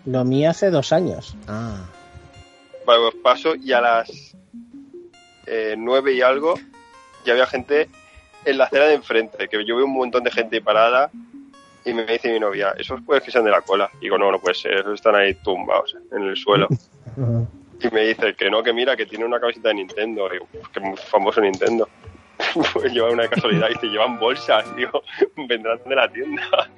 Lo 0.07 0.25
mío 0.25 0.51
hace 0.51 0.71
dos 0.71 0.93
años. 0.93 1.37
Ah, 1.49 1.85
vale, 2.87 3.01
pues 3.11 3.23
paso 3.23 3.55
y 3.55 3.73
a 3.73 3.81
las 3.81 4.37
eh, 5.47 5.75
nueve 5.77 6.15
y 6.15 6.21
algo 6.21 6.55
ya 7.25 7.33
había 7.33 7.47
gente 7.47 7.89
en 8.45 8.59
la 8.59 8.65
acera 8.65 8.87
de 8.87 8.95
enfrente, 8.95 9.49
que 9.49 9.65
yo 9.65 9.77
veo 9.77 9.87
un 9.87 9.95
montón 9.95 10.25
de 10.25 10.31
gente 10.31 10.61
parada 10.61 11.11
y 11.85 11.93
me 11.93 12.05
dice 12.07 12.33
mi 12.33 12.41
novia, 12.41 12.75
esos 12.79 13.01
puedes 13.03 13.23
que 13.23 13.31
sean 13.31 13.45
de 13.45 13.51
la 13.51 13.61
cola. 13.61 13.91
Y 14.01 14.05
digo, 14.05 14.19
no, 14.19 14.31
no 14.31 14.41
puede 14.41 14.55
ser, 14.55 14.75
esos 14.75 14.95
están 14.95 15.15
ahí 15.15 15.35
tumbados 15.35 15.97
en 16.13 16.23
el 16.23 16.37
suelo. 16.37 16.69
Y 17.81 17.93
me 17.93 18.07
dice 18.07 18.35
que 18.35 18.49
no, 18.49 18.63
que 18.63 18.73
mira, 18.73 18.97
que 18.97 19.05
tiene 19.05 19.25
una 19.27 19.39
camiseta 19.39 19.69
de 19.69 19.75
Nintendo. 19.75 20.29
Y 20.29 20.35
digo, 20.35 20.49
pues 20.51 20.69
que 20.69 20.81
muy 20.81 20.97
famoso 20.97 21.41
Nintendo. 21.41 21.89
pues 22.73 22.93
lleva 22.93 23.11
una 23.11 23.25
de 23.25 23.29
casualidad 23.29 23.69
y 23.69 23.75
dice, 23.75 23.87
llevan 23.89 24.19
bolsas, 24.19 24.75
digo, 24.77 25.03
vendrán 25.49 25.81
de 25.85 25.95
la 25.95 26.09
tienda. 26.09 26.71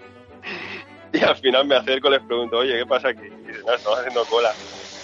Y 1.12 1.22
al 1.22 1.36
final 1.36 1.66
me 1.66 1.76
acerco 1.76 2.08
y 2.08 2.12
les 2.12 2.22
pregunto, 2.22 2.58
oye, 2.58 2.78
¿qué 2.78 2.86
pasa 2.86 3.08
aquí? 3.08 3.26
Y 3.26 3.46
dice, 3.46 3.60
nada, 3.60 3.76
estamos 3.76 3.98
haciendo 3.98 4.24
cola. 4.24 4.52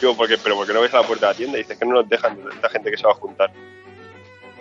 Digo, 0.01 0.17
¿por 0.17 0.29
qué? 0.29 0.37
¿pero 0.39 0.57
por 0.57 0.67
qué 0.67 0.73
no 0.73 0.81
ves 0.81 0.95
a 0.95 1.01
la 1.01 1.07
puerta 1.07 1.27
de 1.27 1.33
la 1.33 1.37
tienda? 1.37 1.59
Y 1.59 1.63
dice, 1.63 1.79
que 1.79 1.85
no 1.85 1.95
nos 1.95 2.09
dejan, 2.09 2.39
esta 2.53 2.69
gente 2.69 2.91
que 2.91 2.97
se 2.97 3.05
va 3.05 3.13
a 3.13 3.17
juntar. 3.17 3.51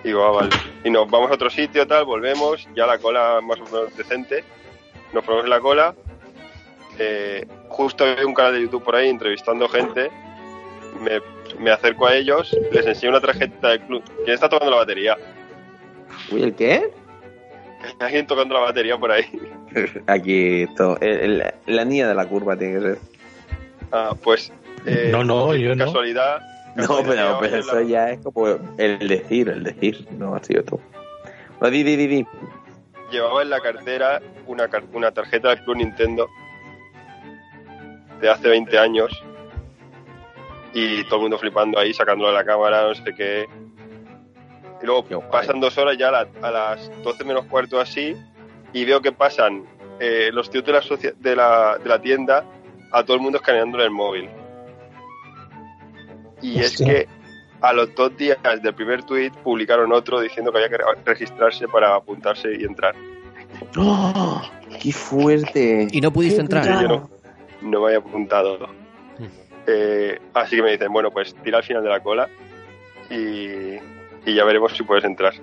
Digo, 0.04 0.24
ah, 0.24 0.32
vale. 0.32 0.50
Y 0.84 0.90
nos 0.90 1.10
vamos 1.10 1.32
a 1.32 1.36
otro 1.36 1.50
sitio, 1.50 1.88
tal, 1.88 2.06
volvemos, 2.06 2.68
ya 2.76 2.86
la 2.86 2.98
cola 2.98 3.40
más 3.42 3.60
o 3.60 3.66
menos 3.66 3.96
decente. 3.96 4.44
Nos 5.14 5.24
ponemos 5.24 5.46
en 5.46 5.50
la 5.50 5.60
cola. 5.60 5.96
Eh, 7.00 7.48
justo 7.70 8.04
hay 8.04 8.24
un 8.24 8.34
canal 8.34 8.54
de 8.54 8.62
YouTube 8.62 8.84
por 8.84 8.96
ahí 8.96 9.10
entrevistando 9.10 9.68
gente 9.68 10.12
me, 11.00 11.22
me 11.60 11.72
acerco 11.72 12.08
a 12.08 12.16
ellos, 12.16 12.56
les 12.72 12.86
enseño 12.86 13.12
una 13.12 13.22
tarjeta 13.22 13.70
del 13.70 13.82
club. 13.82 14.04
¿Quién 14.24 14.34
está 14.34 14.50
tocando 14.50 14.72
la 14.72 14.78
batería? 14.78 15.18
Uy, 16.32 16.44
¿el 16.44 16.56
qué? 16.56 16.92
¿Hay 17.82 17.94
alguien 18.00 18.28
tocando 18.28 18.54
la 18.54 18.62
batería 18.62 18.98
por 18.98 19.12
ahí? 19.12 19.26
Aquí, 20.08 20.64
esto, 20.64 20.98
el- 21.02 21.42
el- 21.42 21.54
la 21.68 21.86
niña 21.86 22.08
de 22.08 22.16
la 22.16 22.26
curva 22.26 22.56
tiene 22.58 22.76
que 22.76 22.82
ser. 22.82 22.98
Ah, 23.92 24.14
pues. 24.22 24.52
eh, 24.86 25.10
No, 25.12 25.24
no, 25.24 25.54
yo 25.56 25.76
no. 25.76 25.86
Casualidad. 25.86 26.42
No, 26.76 26.84
casualidad, 26.88 27.04
pero, 27.04 27.16
llevamos 27.16 27.42
pero 27.42 27.54
en 27.56 27.60
eso 27.62 27.76
la- 27.76 27.84
ya 27.84 28.10
es 28.12 28.20
como 28.22 28.48
el 28.78 29.08
decir, 29.08 29.50
el 29.50 29.64
decir, 29.64 30.08
no 30.12 30.36
ha 30.36 30.44
sido 30.44 30.64
tú. 30.64 30.80
No, 31.60 31.70
di, 31.70 31.84
di, 31.84 31.96
di, 31.96 32.08
di. 32.08 32.26
Llevaba 33.12 33.42
en 33.42 33.50
la 33.50 33.60
cartera 33.60 34.22
una, 34.48 34.70
una 34.94 35.12
tarjeta 35.12 35.50
del 35.50 35.64
Club 35.64 35.76
Nintendo 35.78 36.30
de 38.22 38.30
hace 38.30 38.48
20 38.48 38.78
años 38.80 39.12
y 40.74 41.04
todo 41.06 41.16
el 41.18 41.22
mundo 41.24 41.38
flipando 41.38 41.78
ahí, 41.80 41.94
sacándolo 41.94 42.30
de 42.30 42.36
la 42.36 42.46
cámara, 42.46 42.84
no 42.84 42.96
sé 42.96 43.04
qué. 43.16 43.46
Y 44.82 44.86
luego 44.86 45.06
pasan 45.30 45.60
dos 45.60 45.78
horas 45.78 45.98
ya 45.98 46.08
a, 46.08 46.12
la- 46.12 46.28
a 46.42 46.52
las 46.52 47.04
12 47.04 47.24
menos 47.26 47.46
cuarto 47.46 47.80
así 47.80 48.16
y 48.74 48.86
veo 48.86 49.02
que 49.02 49.12
pasan 49.12 49.64
eh, 50.00 50.30
los 50.34 50.50
tíos 50.50 50.66
de 50.66 50.72
la, 50.72 50.82
socia- 50.82 51.14
de, 51.20 51.36
la, 51.36 51.78
de 51.78 51.90
la 51.90 52.02
tienda 52.02 52.44
a 52.92 53.04
todo 53.04 53.16
el 53.18 53.22
mundo 53.22 53.38
escaneándole 53.38 53.84
el 53.86 53.92
móvil. 53.92 54.30
Y 56.42 56.60
es 56.60 56.78
que 56.78 57.08
a 57.62 57.74
los 57.74 57.94
dos 57.96 58.16
días 58.18 58.38
del 58.64 58.74
primer 58.74 59.04
tweet 59.04 59.32
publicaron 59.44 59.92
otro 59.94 60.20
diciendo 60.20 60.52
que 60.52 60.58
había 60.58 60.70
que 60.70 60.78
re- 60.78 60.84
registrarse 61.06 61.68
para 61.68 61.96
apuntarse 61.96 62.50
y 62.60 62.64
entrar. 62.64 62.96
¡Oh! 63.78 64.42
¡Qué 64.82 64.92
fuerte! 64.92 65.88
y 65.92 66.02
no 66.02 66.12
pudiste 66.12 66.42
entrar. 66.42 66.66
yo 66.82 66.88
no, 66.88 67.10
no 67.62 67.80
me 67.82 67.86
había 67.88 68.00
apuntado. 68.00 68.68
Eh, 69.68 70.20
así 70.34 70.56
que 70.56 70.64
me 70.64 70.72
dicen, 70.72 70.92
bueno, 70.92 71.12
pues 71.12 71.36
tira 71.44 71.60
al 71.60 71.64
final 71.64 71.84
de 71.84 71.90
la 71.90 72.00
cola 72.00 72.28
y, 73.12 73.76
y 74.26 74.34
ya 74.36 74.44
veremos 74.44 74.72
si 74.76 74.82
puedes 74.84 75.04
entrar. 75.04 75.34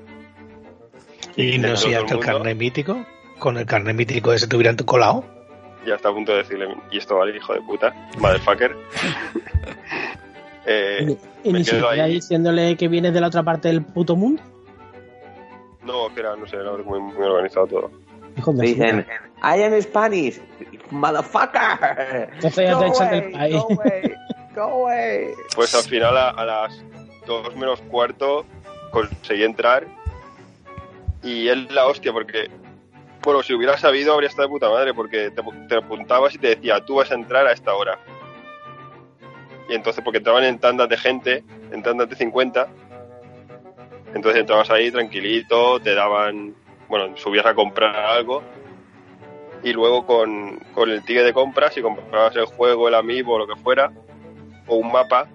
Y 1.37 1.59
no 1.59 1.69
Dentro 1.69 1.77
si 1.77 1.95
hasta 1.95 2.15
el 2.15 2.19
mundo. 2.19 2.21
carnet 2.33 2.57
mítico. 2.57 3.07
Con 3.39 3.57
el 3.57 3.67
carnet 3.67 3.95
mítico 3.97 4.33
ese 4.33 4.47
te 4.49 4.57
hubieran 4.57 4.77
colado. 4.77 5.25
Ya 5.87 5.95
está 5.95 6.09
a 6.09 6.13
punto 6.13 6.33
de 6.33 6.39
decirle, 6.39 6.69
y 6.91 6.99
esto 6.99 7.17
vale, 7.17 7.37
hijo 7.37 7.55
de 7.55 7.61
puta, 7.63 7.95
motherfucker. 8.19 8.77
Eh, 10.71 11.17
Y, 11.45 11.49
y 11.49 11.53
me 11.53 11.61
ni 11.61 11.65
quedo 11.65 11.89
ahí. 11.89 12.13
diciéndole 12.15 12.77
que 12.77 12.89
vienes 12.89 13.15
de 13.15 13.23
la 13.23 13.29
otra 13.29 13.43
parte 13.43 13.69
del 13.69 13.83
puto 13.83 14.17
mundo. 14.17 14.43
no, 15.83 16.13
que 16.15 16.21
era, 16.21 16.37
no 16.37 16.47
sé, 16.47 16.57
era 16.57 16.73
muy, 16.73 17.01
muy 17.01 17.25
organizado 17.25 17.67
todo. 17.67 17.91
Hijo 18.37 18.53
de 18.53 18.59
Me 18.59 18.67
dicen, 18.67 19.05
puta. 19.05 19.57
I 19.57 19.63
am 19.63 19.81
Spanish, 19.81 20.41
motherfucker. 20.91 22.29
Entonces 22.35 22.67
ya 22.69 22.75
Go 22.75 22.81
te 22.81 22.87
echan 22.89 23.09
away, 23.09 23.21
del 23.23 23.33
país. 23.33 23.55
Go 23.57 23.63
away, 23.81 24.15
go 24.55 24.63
away. 24.63 25.27
Pues 25.55 25.75
al 25.75 25.83
final, 25.85 26.17
a, 26.19 26.29
a 26.31 26.45
las 26.45 26.85
dos 27.27 27.57
menos 27.57 27.81
cuarto, 27.83 28.45
conseguí 28.91 29.45
entrar. 29.45 29.87
Y 31.23 31.49
es 31.49 31.73
la 31.73 31.87
hostia, 31.87 32.13
porque, 32.13 32.51
bueno, 33.29 33.43
si 33.43 33.53
hubiera 33.53 33.77
sabido, 33.77 34.15
habría 34.15 34.31
estado 34.31 34.49
de 34.49 34.53
puta 34.53 34.71
madre, 34.71 34.95
porque 34.95 35.31
te, 35.31 35.77
apuntabas 35.77 36.35
y 36.35 36.39
te 36.39 36.57
decía, 36.57 36.83
tú 36.83 36.95
vas 36.95 37.11
a 37.11 37.15
entrar 37.15 37.47
a 37.47 37.53
esta 37.53 37.75
hora. 37.75 37.99
Y 39.69 39.75
entonces, 39.75 40.03
porque 40.03 40.17
entraban 40.17 40.45
en 40.45 40.59
tandas 40.59 40.89
de 40.89 40.97
gente, 40.97 41.45
en 41.71 41.83
tandas 41.83 42.09
de 42.09 42.17
50, 42.17 42.67
entonces 44.15 44.41
entrabas 44.41 44.71
ahí 44.71 44.91
tranquilito, 44.91 45.79
te 45.79 45.95
daban, 45.95 46.55
bueno, 46.89 47.15
subías 47.19 47.45
a 47.45 47.55
comprar 47.55 47.95
algo. 47.97 48.43
Y 49.63 49.75
luego 49.75 50.07
con, 50.07 50.61
con 50.73 50.89
el 50.89 51.05
ticket 51.05 51.25
de 51.25 51.35
compra, 51.35 51.71
si 51.71 51.83
comprabas 51.83 52.35
el 52.35 52.47
juego, 52.47 52.89
el 52.89 52.95
amiibo 52.95 53.39
lo 53.39 53.47
que 53.47 53.61
fuera, 53.61 53.93
o 54.67 54.77
un 54.77 54.91
mapa, 54.91 55.29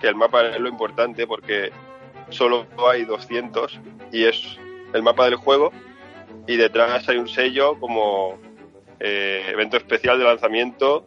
que 0.00 0.08
el 0.08 0.14
mapa 0.14 0.46
es 0.46 0.58
lo 0.58 0.70
importante 0.70 1.26
porque 1.26 1.70
solo 2.30 2.66
hay 2.90 3.04
200 3.04 3.78
y 4.10 4.24
es 4.24 4.58
el 4.94 5.02
mapa 5.02 5.26
del 5.26 5.34
juego 5.34 5.70
y 6.46 6.56
detrás 6.56 7.08
hay 7.08 7.16
un 7.16 7.28
sello 7.28 7.78
como 7.78 8.38
eh, 8.98 9.44
evento 9.48 9.76
especial 9.76 10.18
de 10.18 10.24
lanzamiento 10.24 11.06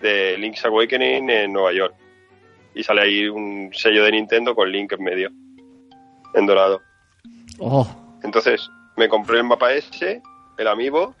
de 0.00 0.38
Link's 0.38 0.64
Awakening 0.64 1.30
en 1.30 1.52
Nueva 1.52 1.72
York. 1.72 1.94
Y 2.74 2.82
sale 2.82 3.02
ahí 3.02 3.28
un 3.28 3.70
sello 3.72 4.04
de 4.04 4.12
Nintendo 4.12 4.54
con 4.54 4.70
Link 4.70 4.92
en 4.92 5.02
medio 5.02 5.30
en 6.34 6.46
dorado. 6.46 6.80
Oh, 7.58 7.86
entonces 8.22 8.70
me 8.96 9.08
compré 9.08 9.38
el 9.38 9.44
mapa 9.44 9.72
ese 9.72 10.22
el 10.58 10.68
amiibo 10.68 11.14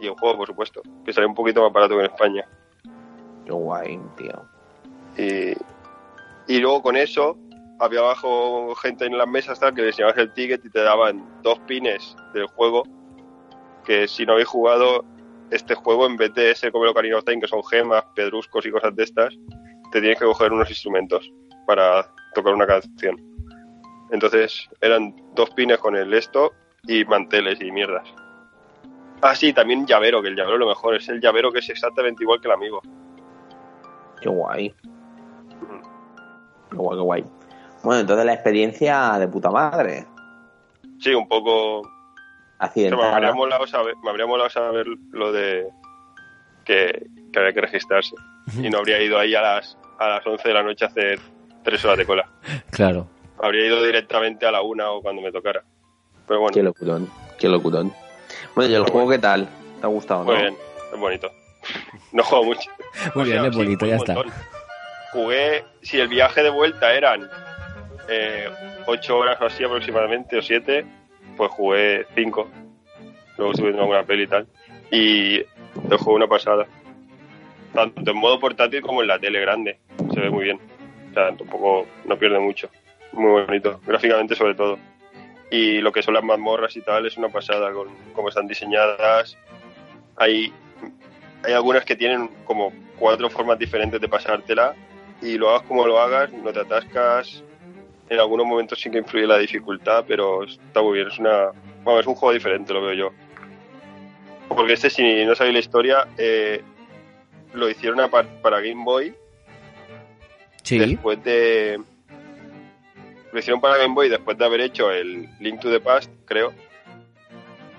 y 0.00 0.06
el 0.06 0.12
juego 0.12 0.38
por 0.38 0.46
supuesto 0.46 0.82
que 1.04 1.12
sale 1.12 1.26
un 1.26 1.34
poquito 1.34 1.62
más 1.62 1.72
barato 1.72 1.94
que 1.94 2.04
en 2.04 2.10
España. 2.10 2.44
Qué 3.44 3.52
guay, 3.52 3.98
tío. 4.16 4.44
Y, 5.16 5.56
y 6.52 6.58
luego 6.60 6.82
con 6.82 6.96
eso 6.96 7.36
había 7.78 8.00
abajo 8.00 8.74
gente 8.76 9.06
en 9.06 9.16
las 9.16 9.28
mesas 9.28 9.60
tal 9.60 9.74
que 9.74 9.82
le 9.82 9.88
enseñabas 9.88 10.18
el 10.18 10.32
ticket 10.32 10.64
y 10.64 10.70
te 10.70 10.82
daban 10.82 11.24
dos 11.42 11.58
pines 11.60 12.16
del 12.34 12.46
juego 12.46 12.82
que 13.84 14.08
si 14.08 14.26
no 14.26 14.32
habéis 14.32 14.48
jugado 14.48 15.04
este 15.50 15.74
juego 15.74 16.06
en 16.06 16.16
vez 16.16 16.34
de 16.34 16.50
ese 16.50 16.70
como 16.70 16.84
el 16.84 16.90
Ocarina 16.90 17.16
of 17.16 17.24
Time 17.24 17.40
que 17.40 17.48
son 17.48 17.64
gemas, 17.64 18.04
pedruscos 18.14 18.66
y 18.66 18.70
cosas 18.70 18.94
de 18.94 19.04
estas 19.04 19.34
te 19.92 20.00
tienes 20.00 20.18
que 20.18 20.24
coger 20.24 20.52
unos 20.52 20.68
instrumentos 20.68 21.30
para 21.66 22.12
tocar 22.34 22.54
una 22.54 22.66
canción 22.66 23.16
entonces 24.10 24.68
eran 24.80 25.14
dos 25.34 25.50
pines 25.50 25.78
con 25.78 25.96
el 25.96 26.12
esto 26.14 26.52
y 26.86 27.04
manteles 27.04 27.60
y 27.60 27.70
mierdas 27.70 28.08
ah 29.22 29.34
sí, 29.34 29.52
también 29.52 29.86
llavero 29.86 30.20
que 30.20 30.28
el 30.28 30.36
llavero 30.36 30.58
lo 30.58 30.68
mejor 30.68 30.96
es 30.96 31.08
el 31.08 31.20
llavero 31.20 31.52
que 31.52 31.60
es 31.60 31.70
exactamente 31.70 32.22
igual 32.22 32.40
que 32.40 32.48
el 32.48 32.54
amigo 32.54 32.82
Qué 34.20 34.28
guay. 34.28 34.74
Qué 36.70 36.76
guay, 36.76 36.98
qué 36.98 37.02
guay. 37.02 37.24
Bueno, 37.82 38.00
entonces 38.00 38.24
la 38.26 38.34
experiencia 38.34 39.18
de 39.18 39.28
puta 39.28 39.50
madre. 39.50 40.06
sí, 41.00 41.14
un 41.14 41.28
poco 41.28 41.80
O 41.80 41.84
sea, 42.74 42.96
me, 42.96 43.04
habría 43.04 43.32
molado 43.32 43.66
saber, 43.66 43.94
me 44.02 44.10
habría 44.10 44.26
molado 44.26 44.50
saber 44.50 44.86
lo 45.12 45.32
de 45.32 45.68
que, 46.64 47.06
que 47.32 47.38
había 47.38 47.52
que 47.52 47.60
registrarse. 47.60 48.14
Y 48.62 48.70
no 48.70 48.78
habría 48.78 49.00
ido 49.02 49.18
ahí 49.18 49.34
a 49.34 49.42
las, 49.42 49.76
a 49.98 50.08
las 50.08 50.26
11 50.26 50.48
de 50.48 50.54
la 50.54 50.62
noche 50.62 50.84
a 50.84 50.88
hacer 50.88 51.20
tres 51.62 51.84
horas 51.84 51.98
de 51.98 52.06
cola. 52.06 52.28
claro. 52.70 53.06
Habría 53.40 53.66
ido 53.66 53.84
directamente 53.84 54.46
a 54.46 54.50
la 54.50 54.62
una 54.62 54.90
o 54.90 55.00
cuando 55.00 55.22
me 55.22 55.30
tocara. 55.30 55.62
Pero 56.26 56.40
bueno, 56.40 56.52
Qué 56.54 56.62
locurón, 56.62 57.08
qué 57.38 57.48
locurón. 57.48 57.92
Bueno, 58.56 58.70
¿y 58.72 58.74
el 58.74 58.82
juego 58.84 59.08
qué 59.10 59.18
tal? 59.18 59.48
¿Te 59.80 59.86
ha 59.86 59.88
gustado, 59.88 60.24
muy 60.24 60.34
no? 60.34 60.40
bien, 60.40 60.56
es 60.92 60.98
bonito. 60.98 61.30
No 62.12 62.22
juego 62.24 62.44
mucho. 62.46 62.70
Muy 63.14 63.22
O 63.22 63.26
bien, 63.26 63.44
es 63.44 63.54
bonito, 63.56 63.86
ya 63.86 63.96
está. 63.96 64.14
Jugué, 65.12 65.64
si 65.82 66.00
el 66.00 66.08
viaje 66.08 66.42
de 66.42 66.50
vuelta 66.50 66.92
eran 66.94 67.28
eh, 68.08 68.48
ocho 68.86 69.18
horas 69.18 69.40
o 69.40 69.46
así 69.46 69.64
aproximadamente, 69.64 70.38
o 70.38 70.42
siete, 70.42 70.84
pues 71.36 71.50
jugué 71.52 72.06
5. 72.14 72.48
Luego 73.36 73.52
estuve 73.52 73.68
viendo 73.68 73.82
alguna 73.82 74.02
peli 74.02 74.24
y 74.24 74.26
tal. 74.26 74.46
Y 74.90 75.36
el 75.36 75.96
juego 75.98 76.14
una 76.14 76.26
pasada. 76.26 76.66
Tanto 77.72 78.10
en 78.10 78.16
modo 78.16 78.40
portátil 78.40 78.82
como 78.82 79.02
en 79.02 79.08
la 79.08 79.18
tele 79.18 79.40
grande. 79.40 79.78
Se 80.12 80.20
ve 80.20 80.30
muy 80.30 80.44
bien. 80.44 80.58
O 81.10 81.14
sea, 81.14 81.36
tampoco 81.36 81.86
no 82.04 82.18
pierde 82.18 82.38
mucho. 82.38 82.68
Muy 83.12 83.42
bonito. 83.42 83.80
Gráficamente 83.86 84.34
sobre 84.34 84.54
todo. 84.54 84.78
Y 85.50 85.78
lo 85.80 85.92
que 85.92 86.02
son 86.02 86.14
las 86.14 86.24
mazmorras 86.24 86.76
y 86.76 86.82
tal 86.82 87.06
es 87.06 87.16
una 87.16 87.28
pasada 87.28 87.72
con 87.72 87.88
cómo 88.12 88.28
están 88.28 88.48
diseñadas. 88.48 89.38
Hay, 90.16 90.52
hay 91.44 91.52
algunas 91.52 91.84
que 91.84 91.96
tienen 91.96 92.28
como 92.44 92.72
cuatro 92.98 93.30
formas 93.30 93.58
diferentes 93.58 94.00
de 94.00 94.08
pasártela 94.08 94.74
y 95.22 95.38
lo 95.38 95.50
hagas 95.50 95.62
como 95.62 95.86
lo 95.86 96.00
hagas, 96.00 96.32
no 96.32 96.52
te 96.52 96.60
atascas. 96.60 97.44
En 98.10 98.18
algunos 98.18 98.46
momentos 98.46 98.80
sí 98.80 98.90
que 98.90 98.98
influye 98.98 99.26
la 99.26 99.38
dificultad, 99.38 100.04
pero 100.08 100.44
está 100.44 100.82
muy 100.82 100.94
bien. 100.94 101.08
Es 101.08 101.18
una, 101.18 101.50
bueno, 101.84 102.00
es 102.00 102.06
un 102.06 102.14
juego 102.14 102.32
diferente, 102.32 102.72
lo 102.72 102.82
veo 102.82 102.94
yo. 102.94 103.10
Porque 104.48 104.72
este, 104.74 104.88
si 104.90 105.24
no 105.26 105.34
sabéis 105.34 105.54
la 105.54 105.60
historia, 105.60 106.08
eh, 106.16 106.62
lo 107.52 107.68
hicieron 107.68 108.00
a 108.00 108.08
par- 108.08 108.40
para 108.40 108.60
Game 108.60 108.82
Boy 108.84 109.14
Sí. 110.62 110.78
después 110.78 111.22
de. 111.22 111.80
Lo 113.32 113.38
hicieron 113.38 113.60
para 113.60 113.76
Game 113.76 113.94
Boy 113.94 114.08
después 114.08 114.38
de 114.38 114.44
haber 114.44 114.60
hecho 114.62 114.90
el 114.90 115.28
Link 115.40 115.60
to 115.60 115.70
the 115.70 115.80
Past, 115.80 116.10
creo. 116.24 116.52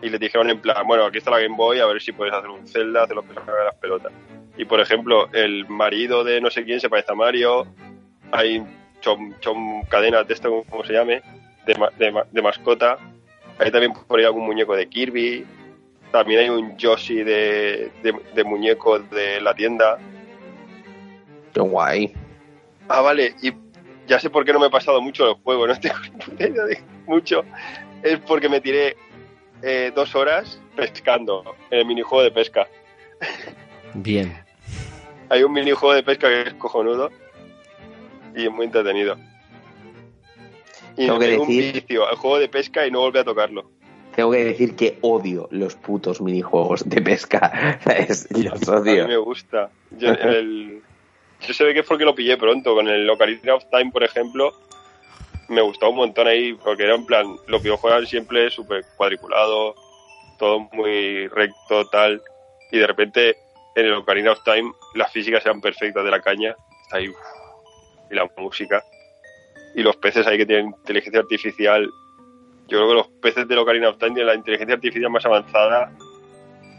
Y 0.02 0.10
les 0.10 0.20
dijeron 0.20 0.50
en 0.50 0.60
plan, 0.62 0.86
bueno, 0.88 1.06
aquí 1.06 1.18
está 1.18 1.32
la 1.32 1.40
Game 1.40 1.56
Boy, 1.58 1.80
a 1.80 1.86
ver 1.88 2.02
si 2.02 2.12
puedes 2.12 2.34
hacer 2.34 2.50
un 2.50 2.68
Zelda, 2.68 3.04
hacer 3.04 3.16
lo 3.16 3.24
que 3.24 3.34
se 3.34 3.40
haga 3.40 3.66
las 3.66 3.76
pelotas. 3.76 4.14
Y 4.58 4.66
por 4.66 4.80
ejemplo, 4.80 5.28
el 5.34 5.68
marido 5.68 6.24
de 6.24 6.40
no 6.40 6.50
sé 6.52 6.64
quién 6.64 6.80
se 6.80 6.90
parece 6.90 7.12
a 7.12 7.16
Mario, 7.16 7.66
hay 8.32 8.64
chom, 9.02 9.34
chom 9.40 9.84
cadenas 9.86 10.28
de 10.28 10.34
esto, 10.34 10.64
como 10.70 10.84
se 10.84 10.94
llame, 10.94 11.22
de, 11.66 11.74
de, 11.98 12.24
de 12.32 12.42
mascota. 12.42 12.98
Hay 13.58 13.72
también 13.72 13.94
por 13.94 14.20
ahí 14.20 14.26
algún 14.26 14.46
muñeco 14.46 14.76
de 14.76 14.88
Kirby. 14.88 15.46
También 16.12 16.42
hay 16.42 16.50
un 16.50 16.78
Yoshi 16.78 17.24
de, 17.24 17.92
de, 18.02 18.16
de 18.34 18.44
muñeco 18.44 19.00
de 19.00 19.42
la 19.42 19.54
tienda. 19.54 19.98
Qué 21.54 21.60
guay. 21.60 22.14
Ah, 22.88 23.02
vale, 23.02 23.36
y 23.42 23.54
ya 24.08 24.20
sé 24.20 24.30
por 24.30 24.44
qué 24.44 24.52
no 24.52 24.60
me 24.60 24.68
he 24.68 24.72
pasado 24.72 25.00
mucho 25.02 25.30
el 25.30 25.36
juego, 25.36 25.68
no 25.68 25.80
tengo 25.80 25.98
idea 26.40 26.66
de 26.66 26.84
mucho. 27.06 27.46
Es 28.02 28.18
porque 28.20 28.50
me 28.50 28.60
tiré 28.60 28.98
eh, 29.62 29.92
dos 29.94 30.16
horas 30.16 30.60
pescando 30.76 31.56
en 31.70 31.80
el 31.80 31.86
minijuego 31.86 32.24
de 32.24 32.32
pesca. 32.32 32.68
Bien. 33.94 34.36
Hay 35.30 35.44
un 35.44 35.54
minijuego 35.54 35.94
de 35.94 36.04
pesca 36.04 36.28
que 36.28 36.42
es 36.42 36.54
cojonudo 36.56 37.12
y 38.36 38.46
es 38.46 38.52
muy 38.52 38.66
entretenido. 38.66 39.16
Y 40.98 41.06
Tengo 41.06 41.20
que 41.20 41.38
un 41.38 41.48
decir- 41.48 41.74
vicio 41.74 42.08
al 42.08 42.16
juego 42.16 42.40
de 42.40 42.50
pesca 42.50 42.86
y 42.86 42.92
no 42.92 43.00
volví 43.02 43.20
a 43.20 43.24
tocarlo. 43.24 43.70
Tengo 44.16 44.32
que 44.32 44.44
decir 44.44 44.76
que 44.76 44.98
odio 45.02 45.48
los 45.52 45.76
putos 45.76 46.20
minijuegos 46.20 46.88
de 46.90 47.02
pesca. 47.02 47.80
¿sabes? 47.84 48.28
Los 48.32 48.68
A 48.68 48.80
mí 48.82 48.92
odio. 48.92 49.08
me 49.08 49.18
gusta. 49.18 49.70
Yo, 49.92 50.10
el, 50.12 50.82
yo 51.48 51.54
se 51.54 51.64
ve 51.64 51.74
que 51.74 51.80
es 51.82 51.86
porque 51.86 52.04
lo 52.06 52.16
pillé 52.16 52.36
pronto. 52.38 52.76
Con 52.76 52.88
el 52.90 53.10
Ocarina 53.10 53.56
of 53.56 53.64
Time, 53.72 53.92
por 53.92 54.04
ejemplo, 54.04 54.52
me 55.48 55.62
gustó 55.62 55.90
un 55.90 55.96
montón 55.98 56.28
ahí, 56.28 56.54
porque 56.54 56.84
era 56.84 56.96
en 56.96 57.06
plan, 57.06 57.28
los 57.48 57.62
videojuegos 57.64 58.10
siempre 58.10 58.50
súper 58.50 58.84
cuadriculado, 58.98 59.76
todo 60.38 60.68
muy 60.74 61.28
recto, 61.30 61.88
tal. 61.90 62.22
Y 62.72 62.80
de 62.80 62.88
repente, 62.88 63.38
en 63.76 63.86
el 63.86 63.94
Ocarina 63.94 64.34
of 64.34 64.44
Time, 64.44 64.74
las 64.96 65.12
físicas 65.14 65.46
eran 65.46 65.62
perfectas 65.62 66.04
de 66.04 66.12
la 66.12 66.22
caña. 66.22 66.56
Está 66.84 66.98
ahí, 66.98 67.08
uf, 67.08 67.16
y 68.12 68.16
la 68.16 68.28
música. 68.38 68.84
Y 69.76 69.82
los 69.84 69.96
peces 69.98 70.26
ahí 70.28 70.38
que 70.38 70.46
tienen 70.46 70.68
inteligencia 70.68 71.20
artificial. 71.22 71.84
Yo 72.68 72.78
creo 72.78 72.88
que 72.90 72.94
los 72.96 73.08
peces 73.22 73.48
del 73.48 73.58
Ocarina 73.60 73.90
of 73.90 73.98
Time 73.98 74.12
tienen 74.12 74.28
la 74.28 74.36
inteligencia 74.36 74.76
artificial 74.76 75.10
más 75.12 75.26
avanzada 75.26 75.92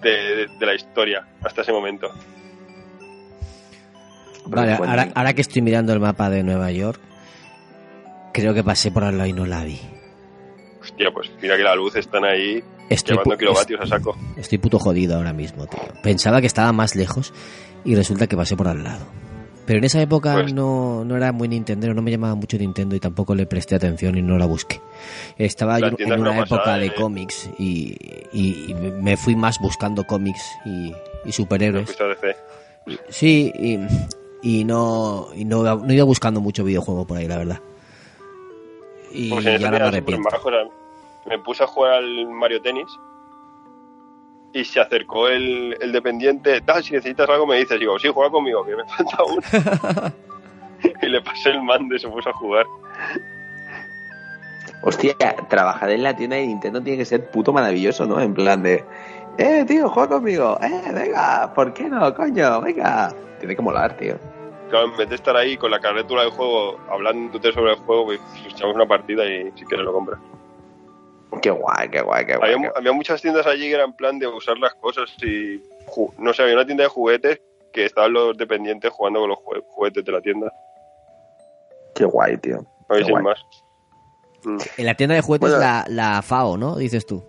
de, 0.03 0.11
de- 0.11 0.47
de 0.59 0.67
la 0.67 0.75
historia 0.75 1.27
hasta 1.43 1.63
ese 1.63 1.73
momento. 1.73 2.09
Vale, 4.47 4.77
Bueno, 4.77 4.91
ahora, 4.91 5.09
ahora 5.15 5.33
que 5.35 5.43
estoy 5.43 5.63
mirando 5.63 5.93
el 5.93 6.01
mapa 6.01 6.29
de 6.31 6.43
Nueva 6.43 6.71
York, 6.73 6.99
creo 8.33 8.55
que 8.55 8.65
pasé 8.65 8.91
por 8.91 9.05
al 9.05 9.17
lado 9.19 9.29
y 9.29 9.33
no 9.33 9.47
la 9.47 9.63
vi. 9.65 9.79
Hostia, 10.81 11.11
pues 11.13 11.31
mira 11.41 11.57
que 11.57 11.63
la 11.63 11.75
luz 11.75 11.95
están 11.97 12.25
ahí 12.25 12.63
Estoy, 12.89 13.17
llevando 13.17 13.37
kilovatios 13.37 13.81
a 13.83 13.87
saco. 13.87 14.17
estoy 14.37 14.59
puto 14.59 14.79
jodido 14.79 15.17
ahora 15.17 15.33
mismo, 15.33 15.67
tío. 15.67 15.81
Pensaba 16.03 16.41
que 16.41 16.47
estaba 16.47 16.73
más 16.73 16.97
lejos 16.97 17.33
y 17.85 17.95
resulta 17.95 18.27
que 18.27 18.37
pasé 18.37 18.57
por 18.57 18.67
al 18.69 18.83
lado. 18.83 19.05
Pero 19.67 19.79
en 19.79 19.85
esa 19.85 20.01
época 20.03 20.33
Pues- 20.35 20.53
no, 20.53 21.05
no 21.05 21.17
era 21.17 21.31
muy 21.33 21.47
Nintendo, 21.49 21.93
no 21.95 22.03
me 22.03 22.11
llamaba 22.11 22.35
mucho 22.35 22.59
Nintendo 22.59 22.97
y 22.97 23.01
tampoco 23.01 23.35
le 23.35 23.47
presté 23.47 23.75
atención 23.77 24.17
y 24.19 24.23
no 24.23 24.37
la 24.39 24.47
busqué. 24.47 24.81
Estaba 25.39 25.79
La 25.79 25.91
yo 25.91 25.97
en 25.99 26.21
una 26.21 26.35
época 26.41 26.57
pasada, 26.63 26.79
de 26.79 26.87
eh. 26.87 26.95
cómics 26.95 27.49
y, 27.59 27.95
y- 28.33 28.71
y 28.71 28.75
me 28.75 29.17
fui 29.17 29.37
más 29.37 29.59
buscando 29.61 30.05
cómics 30.05 30.43
y, 30.65 30.93
y 31.25 31.33
superhéroes. 31.33 31.97
Sí, 33.11 33.53
y, 33.55 33.79
y 34.43 34.65
no, 34.65 35.29
y 35.37 35.45
no, 35.45 35.63
no 35.63 35.93
iba 35.93 36.05
buscando 36.05 36.41
mucho 36.41 36.65
videojuego 36.65 37.07
por 37.07 37.19
ahí, 37.19 37.29
la 37.29 37.37
verdad. 37.39 37.61
Y 39.13 39.29
Pues 39.31 39.45
esta 39.47 39.67
ahora 39.69 39.79
me 39.79 39.87
arrepiento. 39.87 40.29
Me 41.29 41.39
puse 41.39 41.63
a 41.63 41.67
jugar 41.67 41.93
al 41.95 42.27
Mario 42.29 42.61
Tennis 42.63 42.89
y 44.53 44.65
se 44.65 44.81
acercó 44.81 45.29
el, 45.29 45.77
el 45.81 45.93
dependiente. 45.93 46.61
Tal, 46.61 46.83
si 46.83 46.95
necesitas 46.95 47.29
algo 47.29 47.47
me 47.47 47.59
dices. 47.59 47.79
Digo, 47.79 47.99
sí, 47.99 48.09
juega 48.13 48.31
conmigo, 48.31 48.65
que 48.65 48.77
me 48.77 48.85
falta 48.89 49.19
uno. 49.25 50.13
y 51.03 51.07
le 51.07 51.21
pasé 51.21 51.51
el 51.51 51.63
mando 51.63 51.95
y 51.95 51.99
se 51.99 52.09
puso 52.09 52.31
a 52.31 52.33
jugar. 52.33 52.67
Hostia, 54.83 55.15
trabajar 55.49 55.91
en 55.91 56.03
la 56.03 56.17
tienda 56.17 56.37
de 56.37 56.47
Nintendo 56.47 56.83
tiene 56.83 56.99
que 56.99 57.05
ser 57.05 57.31
puto 57.31 57.53
maravilloso, 57.53 58.07
¿no? 58.07 58.19
En 58.19 58.33
plan 58.33 58.63
de, 58.63 58.83
eh, 59.39 59.65
tío, 59.67 59.89
juega 59.89 60.09
conmigo, 60.09 60.59
eh, 60.63 60.93
venga, 60.93 61.53
¿por 61.55 61.73
qué 61.73 61.85
no, 61.85 62.15
coño? 62.15 62.61
Venga. 62.61 63.15
Tiene 63.39 63.57
que 63.57 63.63
molar, 63.63 63.97
tío. 63.97 64.19
Claro, 64.69 64.91
en 64.91 64.97
vez 64.97 65.09
de 65.09 65.15
estar 65.15 65.37
ahí 65.37 65.57
con 65.57 65.71
la 65.71 65.81
carrétula 65.81 66.23
del 66.23 66.31
juego, 66.31 66.79
hablándote 66.91 67.53
sobre 67.53 67.73
el 67.73 67.79
juego, 67.79 68.05
pues 68.05 68.21
echamos 68.47 68.75
una 68.75 68.87
partida 68.87 69.25
y 69.25 69.51
si 69.57 69.65
quieres 69.65 69.85
lo 69.85 69.93
compras. 69.93 70.21
Qué 71.43 71.51
guay, 71.51 71.89
qué 71.91 72.01
guay, 72.01 72.27
qué 72.27 72.37
guay. 72.37 72.55
Había, 72.55 72.71
qué- 72.73 72.79
había 72.79 72.93
muchas 72.93 73.23
tiendas 73.23 73.47
allí 73.47 73.69
que 73.69 73.75
eran 73.75 73.93
plan 73.95 74.19
de 74.19 74.27
usar 74.27 74.59
las 74.59 74.75
cosas 74.75 75.11
y... 75.23 75.63
No 76.19 76.33
sé, 76.33 76.43
había 76.43 76.55
una 76.55 76.67
tienda 76.67 76.85
de 76.85 76.89
juguetes 76.91 77.41
que 77.73 77.85
estaban 77.85 78.13
los 78.13 78.37
dependientes 78.37 78.91
jugando 78.91 79.21
con 79.21 79.29
los 79.31 79.39
juguetes 79.69 80.05
de 80.05 80.13
la 80.13 80.21
tienda. 80.21 80.53
Qué 81.95 82.05
guay, 82.05 82.37
tío. 82.39 82.65
A 82.89 82.95
ver 82.95 83.05
sin 83.05 83.13
guay. 83.13 83.25
más. 83.25 83.45
Mm. 84.45 84.59
En 84.79 84.87
la 84.87 84.95
tienda 84.95 85.15
de 85.15 85.23
juguetes 85.23 85.51
Bueno. 85.51 85.63
la, 85.65 85.85
la 85.89 86.23
FAO, 86.23 86.57
¿no? 86.57 86.77
Dices 86.77 87.07
tú. 87.07 87.23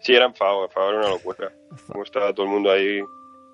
Sí, 0.00 0.14
eran 0.14 0.34
FAO, 0.34 0.68
FAO 0.68 0.90
era 0.90 0.98
una 1.00 1.08
locura. 1.08 1.52
Como 1.86 2.02
estaba 2.04 2.32
todo 2.34 2.46
el 2.46 2.52
mundo 2.52 2.70
ahí... 2.70 3.00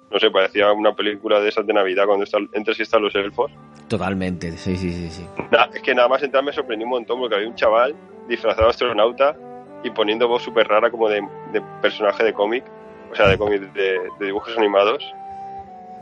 No 0.08 0.20
sé, 0.20 0.30
parecía 0.30 0.72
una 0.72 0.94
película 0.94 1.40
de 1.40 1.48
esas 1.48 1.66
de 1.66 1.72
Navidad 1.72 2.06
cuando 2.06 2.22
está, 2.22 2.38
entras 2.52 2.78
y 2.78 2.82
están 2.82 3.02
los 3.02 3.12
elfos. 3.16 3.50
Totalmente, 3.88 4.52
sí, 4.56 4.76
sí, 4.76 4.92
sí, 4.92 5.10
sí. 5.10 5.26
Nah, 5.50 5.66
es 5.74 5.82
que 5.82 5.94
nada 5.96 6.06
más 6.06 6.22
entrar 6.22 6.44
me 6.44 6.52
sorprendió 6.52 6.86
un 6.86 6.90
montón 6.92 7.18
porque 7.18 7.34
había 7.34 7.48
un 7.48 7.56
chaval 7.56 7.94
disfrazado 8.28 8.64
de 8.66 8.70
astronauta 8.70 9.36
y 9.82 9.90
poniendo 9.90 10.28
voz 10.28 10.42
súper 10.42 10.68
rara 10.68 10.90
como 10.90 11.08
de, 11.08 11.26
de 11.52 11.62
personaje 11.80 12.24
de 12.24 12.32
cómic, 12.32 12.64
o 13.10 13.14
sea, 13.14 13.28
de 13.28 13.38
cómic 13.38 13.60
de, 13.72 14.00
de 14.18 14.26
dibujos 14.26 14.56
animados. 14.56 15.02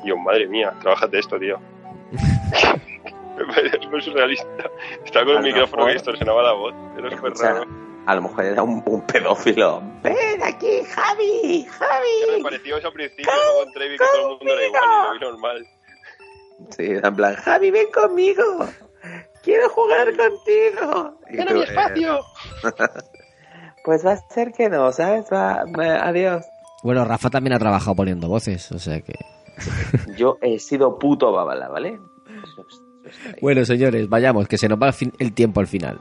Y 0.02 0.08
yo, 0.08 0.16
madre 0.16 0.46
mía, 0.48 0.72
trabájate 0.80 1.18
esto, 1.18 1.38
tío. 1.38 1.58
es 3.38 3.82
súper 3.82 4.02
surrealista. 4.02 4.70
Estaba 5.04 5.26
con 5.26 5.36
A 5.36 5.38
el 5.38 5.44
micrófono 5.44 5.86
que 5.86 5.92
distorsionaba 5.94 6.42
la 6.42 6.52
voz. 6.52 6.74
Era 6.96 7.10
súper 7.10 7.32
raro. 7.34 7.64
a 8.06 8.14
lo 8.14 8.22
mejor 8.22 8.44
era 8.44 8.62
un, 8.62 8.82
un 8.86 9.06
pedófilo. 9.06 9.82
Ven 10.02 10.42
aquí, 10.42 10.82
Javi, 10.84 11.66
Javi. 11.68 12.36
me 12.36 12.42
pareció 12.42 12.78
eso 12.78 12.88
al 12.88 12.92
principio, 12.92 13.32
luego 13.32 13.62
entré 13.64 13.86
y 13.86 13.88
vi 13.90 13.96
que 13.96 14.04
todo 14.04 14.20
el 14.20 14.28
mundo 14.38 14.52
era 14.52 14.66
igual 14.66 14.82
y 14.84 15.04
lo 15.04 15.12
vi 15.12 15.20
normal. 15.20 15.66
Sí, 16.70 16.84
era 16.84 17.08
en 17.08 17.16
plan, 17.16 17.34
Javi, 17.36 17.70
ven 17.70 17.90
conmigo. 17.92 18.66
Quiero 19.42 19.68
jugar 19.68 20.16
contigo. 20.16 21.18
Y 21.28 21.44
tú, 21.44 21.62
eh, 21.62 21.66
pues 23.84 24.04
va 24.04 24.12
a 24.12 24.16
ser 24.16 24.52
que 24.52 24.68
no, 24.68 24.90
¿sabes? 24.92 25.26
Va, 25.32 25.62
adiós. 26.02 26.44
Bueno, 26.82 27.04
Rafa 27.04 27.30
también 27.30 27.52
ha 27.54 27.58
trabajado 27.58 27.94
poniendo 27.94 28.28
voces, 28.28 28.72
o 28.72 28.78
sea 28.78 29.00
que... 29.00 29.14
Yo 30.16 30.38
he 30.42 30.58
sido 30.58 30.98
puto 30.98 31.30
babala, 31.32 31.68
¿vale? 31.68 32.00
Bueno, 33.40 33.64
señores, 33.64 34.08
vayamos, 34.08 34.48
que 34.48 34.58
se 34.58 34.68
nos 34.68 34.78
va 34.80 34.88
el, 34.88 34.92
fin- 34.94 35.12
el 35.18 35.32
tiempo 35.32 35.60
al 35.60 35.66
final. 35.66 36.00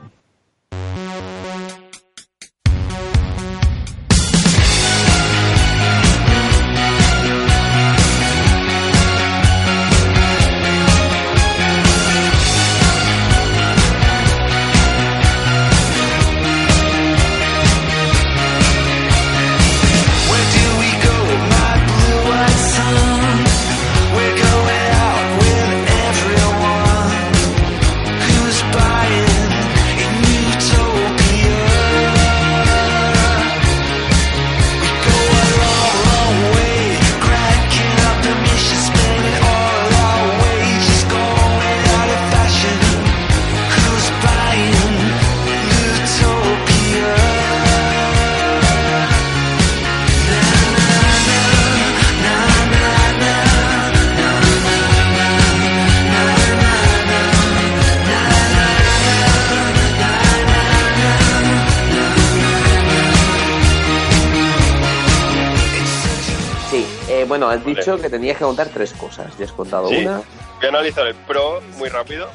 Dicho 67.96 68.04
que 68.04 68.10
tenías 68.10 68.38
que 68.38 68.44
contar 68.44 68.68
tres 68.70 68.94
cosas. 68.94 69.38
Ya 69.38 69.46
has 69.46 69.52
contado 69.52 69.88
Sí. 69.90 69.98
una. 69.98 70.18
Voy 70.18 70.66
a 70.66 70.70
analizar 70.70 71.08
el 71.08 71.16
Pro 71.16 71.62
muy 71.78 71.90
rápido. 71.90 72.30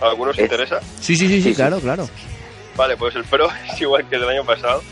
¿A 0.00 0.06
algunos 0.10 0.32
os 0.34 0.38
Es- 0.38 0.44
interesa? 0.44 0.80
Sí, 1.00 1.16
sí, 1.16 1.26
sí, 1.26 1.28
sí, 1.28 1.42
Sí, 1.42 1.48
sí. 1.50 1.54
claro, 1.54 1.78
claro. 1.80 2.08
Vale, 2.76 2.96
pues 2.96 3.14
el 3.16 3.24
Pro 3.24 3.48
es 3.72 3.80
igual 3.80 4.08
que 4.08 4.16
el 4.16 4.20
del 4.22 4.30
año 4.30 4.44
pasado. 4.44 4.82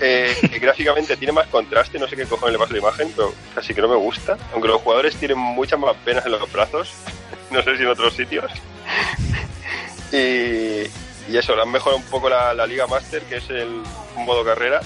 Eh, 0.00 0.34
que 0.50 0.58
gráficamente 0.58 1.16
tiene 1.16 1.32
más 1.32 1.46
contraste, 1.46 1.98
no 1.98 2.06
sé 2.08 2.16
qué 2.16 2.24
cojones 2.26 2.52
le 2.52 2.58
pasa 2.58 2.70
a 2.70 2.72
la 2.74 2.78
imagen, 2.80 3.12
pero 3.16 3.32
casi 3.54 3.72
que 3.74 3.80
no 3.80 3.88
me 3.88 3.96
gusta. 3.96 4.36
Aunque 4.52 4.68
los 4.68 4.80
jugadores 4.82 5.14
tienen 5.16 5.38
muchas 5.38 5.78
más 5.78 5.94
penas 6.04 6.26
en 6.26 6.32
los 6.32 6.52
brazos, 6.52 6.90
no 7.50 7.62
sé 7.62 7.76
si 7.76 7.82
en 7.84 7.88
otros 7.88 8.14
sitios. 8.14 8.50
Y, 10.12 10.82
y 11.32 11.36
eso, 11.36 11.56
le 11.56 11.62
han 11.62 11.70
mejorado 11.72 11.96
un 11.98 12.04
poco 12.04 12.28
la, 12.28 12.54
la 12.54 12.66
Liga 12.66 12.86
Master, 12.86 13.22
que 13.22 13.36
es 13.36 13.48
el 13.50 13.82
modo 14.16 14.44
carrera, 14.44 14.80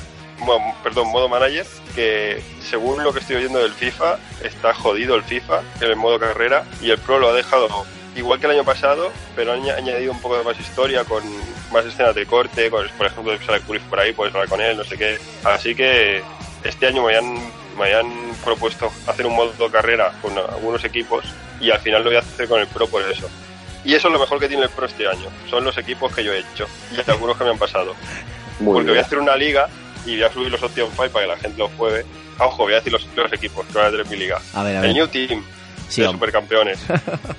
perdón, 0.82 1.08
modo 1.08 1.28
manager, 1.28 1.66
que 1.94 2.42
según 2.60 3.02
lo 3.02 3.12
que 3.12 3.20
estoy 3.20 3.36
oyendo 3.36 3.58
del 3.58 3.72
FIFA, 3.72 4.18
está 4.42 4.74
jodido 4.74 5.14
el 5.14 5.22
FIFA 5.24 5.60
en 5.80 5.88
el 5.90 5.96
modo 5.96 6.18
carrera 6.18 6.64
y 6.80 6.90
el 6.90 6.98
Pro 6.98 7.18
lo 7.18 7.30
ha 7.30 7.32
dejado 7.34 7.68
igual 8.16 8.40
que 8.40 8.46
el 8.46 8.52
año 8.52 8.64
pasado, 8.64 9.12
pero 9.36 9.52
han 9.52 9.62
añ- 9.62 9.76
añadido 9.76 10.10
un 10.12 10.20
poco 10.20 10.36
de 10.38 10.42
más 10.44 10.58
historia 10.58 11.04
con 11.04 11.22
más 11.72 11.84
escenas 11.84 12.14
de 12.16 12.26
corte, 12.26 12.68
con, 12.70 12.88
por 12.96 13.06
ejemplo, 13.06 13.38
sale 13.46 13.60
Curry 13.60 13.78
por 13.80 14.00
ahí, 14.00 14.12
puedes 14.12 14.34
hablar 14.34 14.48
con 14.48 14.60
él, 14.60 14.76
no 14.76 14.82
sé 14.84 14.96
qué. 14.98 15.18
Así 15.44 15.74
que 15.74 16.22
este 16.64 16.86
año 16.88 17.04
me 17.04 17.16
han, 17.16 17.34
me 17.78 17.94
han 17.94 18.32
propuesto 18.44 18.90
hacer 19.06 19.24
un 19.26 19.36
modo 19.36 19.70
carrera 19.70 20.12
con 20.20 20.36
algunos 20.36 20.82
equipos 20.84 21.24
y 21.60 21.70
al 21.70 21.78
final 21.80 22.02
lo 22.02 22.10
voy 22.10 22.16
a 22.16 22.20
hacer 22.20 22.48
con 22.48 22.60
el 22.60 22.66
Pro 22.66 22.88
por 22.88 23.02
eso. 23.02 23.28
Y 23.84 23.94
eso 23.94 24.08
es 24.08 24.12
lo 24.12 24.18
mejor 24.18 24.40
que 24.40 24.48
tiene 24.48 24.64
el 24.64 24.70
Pro 24.70 24.86
este 24.86 25.06
año. 25.06 25.28
Son 25.48 25.62
los 25.62 25.78
equipos 25.78 26.12
que 26.12 26.24
yo 26.24 26.32
he 26.32 26.40
hecho 26.40 26.66
y 26.90 27.08
algunos 27.10 27.36
que 27.38 27.44
me 27.44 27.50
han 27.50 27.58
pasado. 27.58 27.94
Muy 28.58 28.72
Porque 28.74 28.88
voy 28.88 28.90
a 28.90 28.94
bien. 28.94 29.04
hacer 29.04 29.18
una 29.20 29.36
liga 29.36 29.68
y 30.06 30.16
voy 30.16 30.22
a 30.24 30.32
subir 30.32 30.50
los 30.50 30.62
Option 30.62 30.88
5 30.90 31.08
para 31.10 31.24
que 31.26 31.32
la 31.32 31.36
gente 31.38 31.58
los 31.58 31.70
juegue. 31.76 32.04
Ah, 32.38 32.46
Ojo, 32.46 32.64
voy 32.64 32.72
a 32.72 32.76
decir 32.76 32.92
los, 32.92 33.06
los 33.16 33.32
equipos 33.32 33.66
que 33.66 33.72
van 33.78 33.86
a 33.86 33.90
tener 33.90 34.06
mi 34.06 34.16
liga. 34.16 34.40
A 34.54 34.62
ver, 34.62 34.76
a 34.76 34.80
El 34.80 34.86
ver. 34.86 34.94
New 34.94 35.08
Team 35.08 35.42
Sí, 35.88 36.02
de 36.02 36.08
supercampeones. 36.10 36.78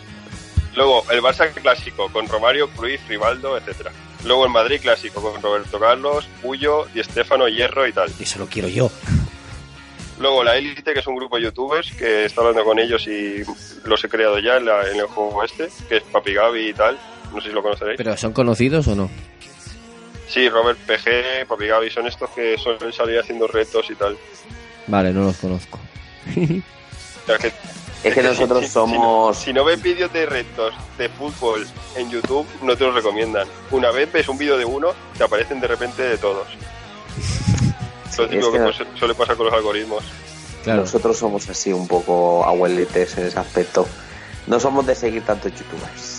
Luego 0.76 1.04
el 1.12 1.22
Barça 1.22 1.52
clásico 1.54 2.10
con 2.12 2.28
Romario, 2.28 2.70
Cruyff, 2.70 3.02
Rivaldo, 3.08 3.58
etcétera. 3.58 3.92
Luego 4.24 4.46
el 4.46 4.52
Madrid 4.52 4.80
clásico 4.82 5.22
con 5.22 5.42
Roberto 5.42 5.80
Carlos, 5.80 6.28
Puyo, 6.42 6.86
Di 6.94 7.04
Stefano, 7.04 7.48
Hierro 7.48 7.88
y 7.88 7.94
tal. 7.94 8.12
Eso 8.20 8.40
lo 8.40 8.48
quiero 8.48 8.68
yo. 8.68 8.92
Luego 10.20 10.44
la 10.44 10.58
Elite, 10.58 10.94
que 10.94 11.00
es 11.00 11.08
un 11.08 11.16
grupo 11.16 11.38
de 11.38 11.44
youtubers 11.44 11.92
que 11.94 12.26
está 12.26 12.42
hablando 12.42 12.64
con 12.66 12.78
ellos 12.78 13.08
y 13.08 13.42
los 13.86 14.04
he 14.04 14.10
creado 14.10 14.38
ya 14.40 14.58
en, 14.58 14.66
la- 14.66 14.90
en 14.90 14.98
el 15.00 15.06
juego 15.06 15.44
este, 15.44 15.70
que 15.88 15.98
es 15.98 16.04
Papi 16.04 16.34
Gaby 16.34 16.70
y 16.70 16.74
tal. 16.74 16.98
No 17.34 17.40
sé 17.42 17.50
si 17.50 17.54
lo 17.54 17.62
conoceréis. 17.62 17.98
¿Pero 17.98 18.18
son 18.18 18.34
conocidos 18.34 18.88
o 18.88 18.96
no? 18.96 19.10
Sí, 20.30 20.48
Robert 20.48 20.78
PG, 20.80 21.48
Papi 21.48 21.68
Gaby, 21.68 21.90
son 21.90 22.06
estos 22.08 22.30
que 22.32 22.56
suelen 22.58 22.94
salir 22.94 23.20
haciendo 23.20 23.48
retos 23.48 23.90
y 23.90 23.96
tal. 23.96 24.16
Vale, 24.88 25.12
no 25.12 25.24
los 25.24 25.38
conozco. 25.38 25.80
O 26.28 27.26
sea, 27.26 27.38
que 27.40 27.52
Es 28.04 28.14
que 28.14 28.22
nosotros 28.24 28.60
si- 28.60 28.66
si- 28.68 28.72
si 28.72 28.78
no- 28.80 28.86
somos. 28.86 29.38
Si 29.38 29.54
no 29.54 29.64
ves 29.66 29.82
vídeos 29.82 30.14
de 30.14 30.26
retos 30.28 30.74
de 30.98 31.10
fútbol 31.10 31.68
en 31.96 32.10
YouTube, 32.12 32.46
no 32.62 32.76
te 32.78 32.84
los 32.86 32.94
recomiendan. 32.94 33.48
Una 33.72 33.90
vez 33.92 34.12
ves 34.12 34.28
un 34.30 34.38
vídeo 34.38 34.58
de 34.58 34.66
uno, 34.66 34.90
te 35.18 35.24
aparecen 35.24 35.60
de 35.60 35.68
repente 35.68 36.04
de 36.04 36.18
todos. 36.18 36.48
Lo 38.18 38.26
es 38.26 38.30
típico 38.32 38.52
que, 38.52 38.58
que- 38.60 38.64
pues, 38.64 38.78
suele 39.00 39.16
pasar 39.16 39.36
con 39.36 39.46
los 39.48 39.56
algoritmos. 39.56 40.04
Claro. 40.64 40.82
Nosotros 40.82 41.18
somos 41.18 41.50
así 41.50 41.72
un 41.74 41.88
poco 41.88 42.44
abuelites 42.46 43.18
en 43.18 43.28
ese 43.28 43.40
aspecto. 43.40 43.88
No 44.46 44.60
somos 44.60 44.86
de 44.86 44.94
seguir 44.94 45.24
tantos 45.24 45.54
youtubers. 45.54 46.19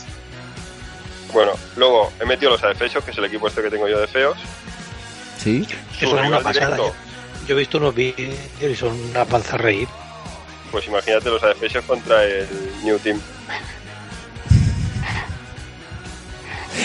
Bueno, 1.33 1.53
luego 1.77 2.13
he 2.21 2.25
metido 2.27 2.51
los 2.53 2.63
AFESOS, 2.63 3.05
que 3.05 3.11
es 3.13 3.19
el 3.19 3.25
equipo 3.25 3.49
este 3.49 3.63
que 3.63 3.71
tengo 3.71 3.89
yo 3.89 3.99
de 4.01 4.07
feos. 4.07 4.37
¿Sí? 5.39 5.67
Su 5.99 6.07
es 6.07 6.13
una 6.13 6.41
pasada. 6.41 6.77
directo, 6.77 6.95
Yo, 7.43 7.47
yo 7.49 7.55
he 7.55 7.59
visto 7.59 7.79
unos 7.79 7.95
vídeos 7.95 8.37
y 8.61 8.75
son 8.77 8.93
una 9.11 9.25
panza 9.25 9.55
a 9.55 9.59
reír. 9.59 9.89
Pues 10.71 10.87
imagínate 10.87 11.31
los 11.31 11.43
AFESOS 11.43 11.85
contra 11.85 12.25
el 12.25 12.47
New 12.85 12.99
Team. 12.99 13.21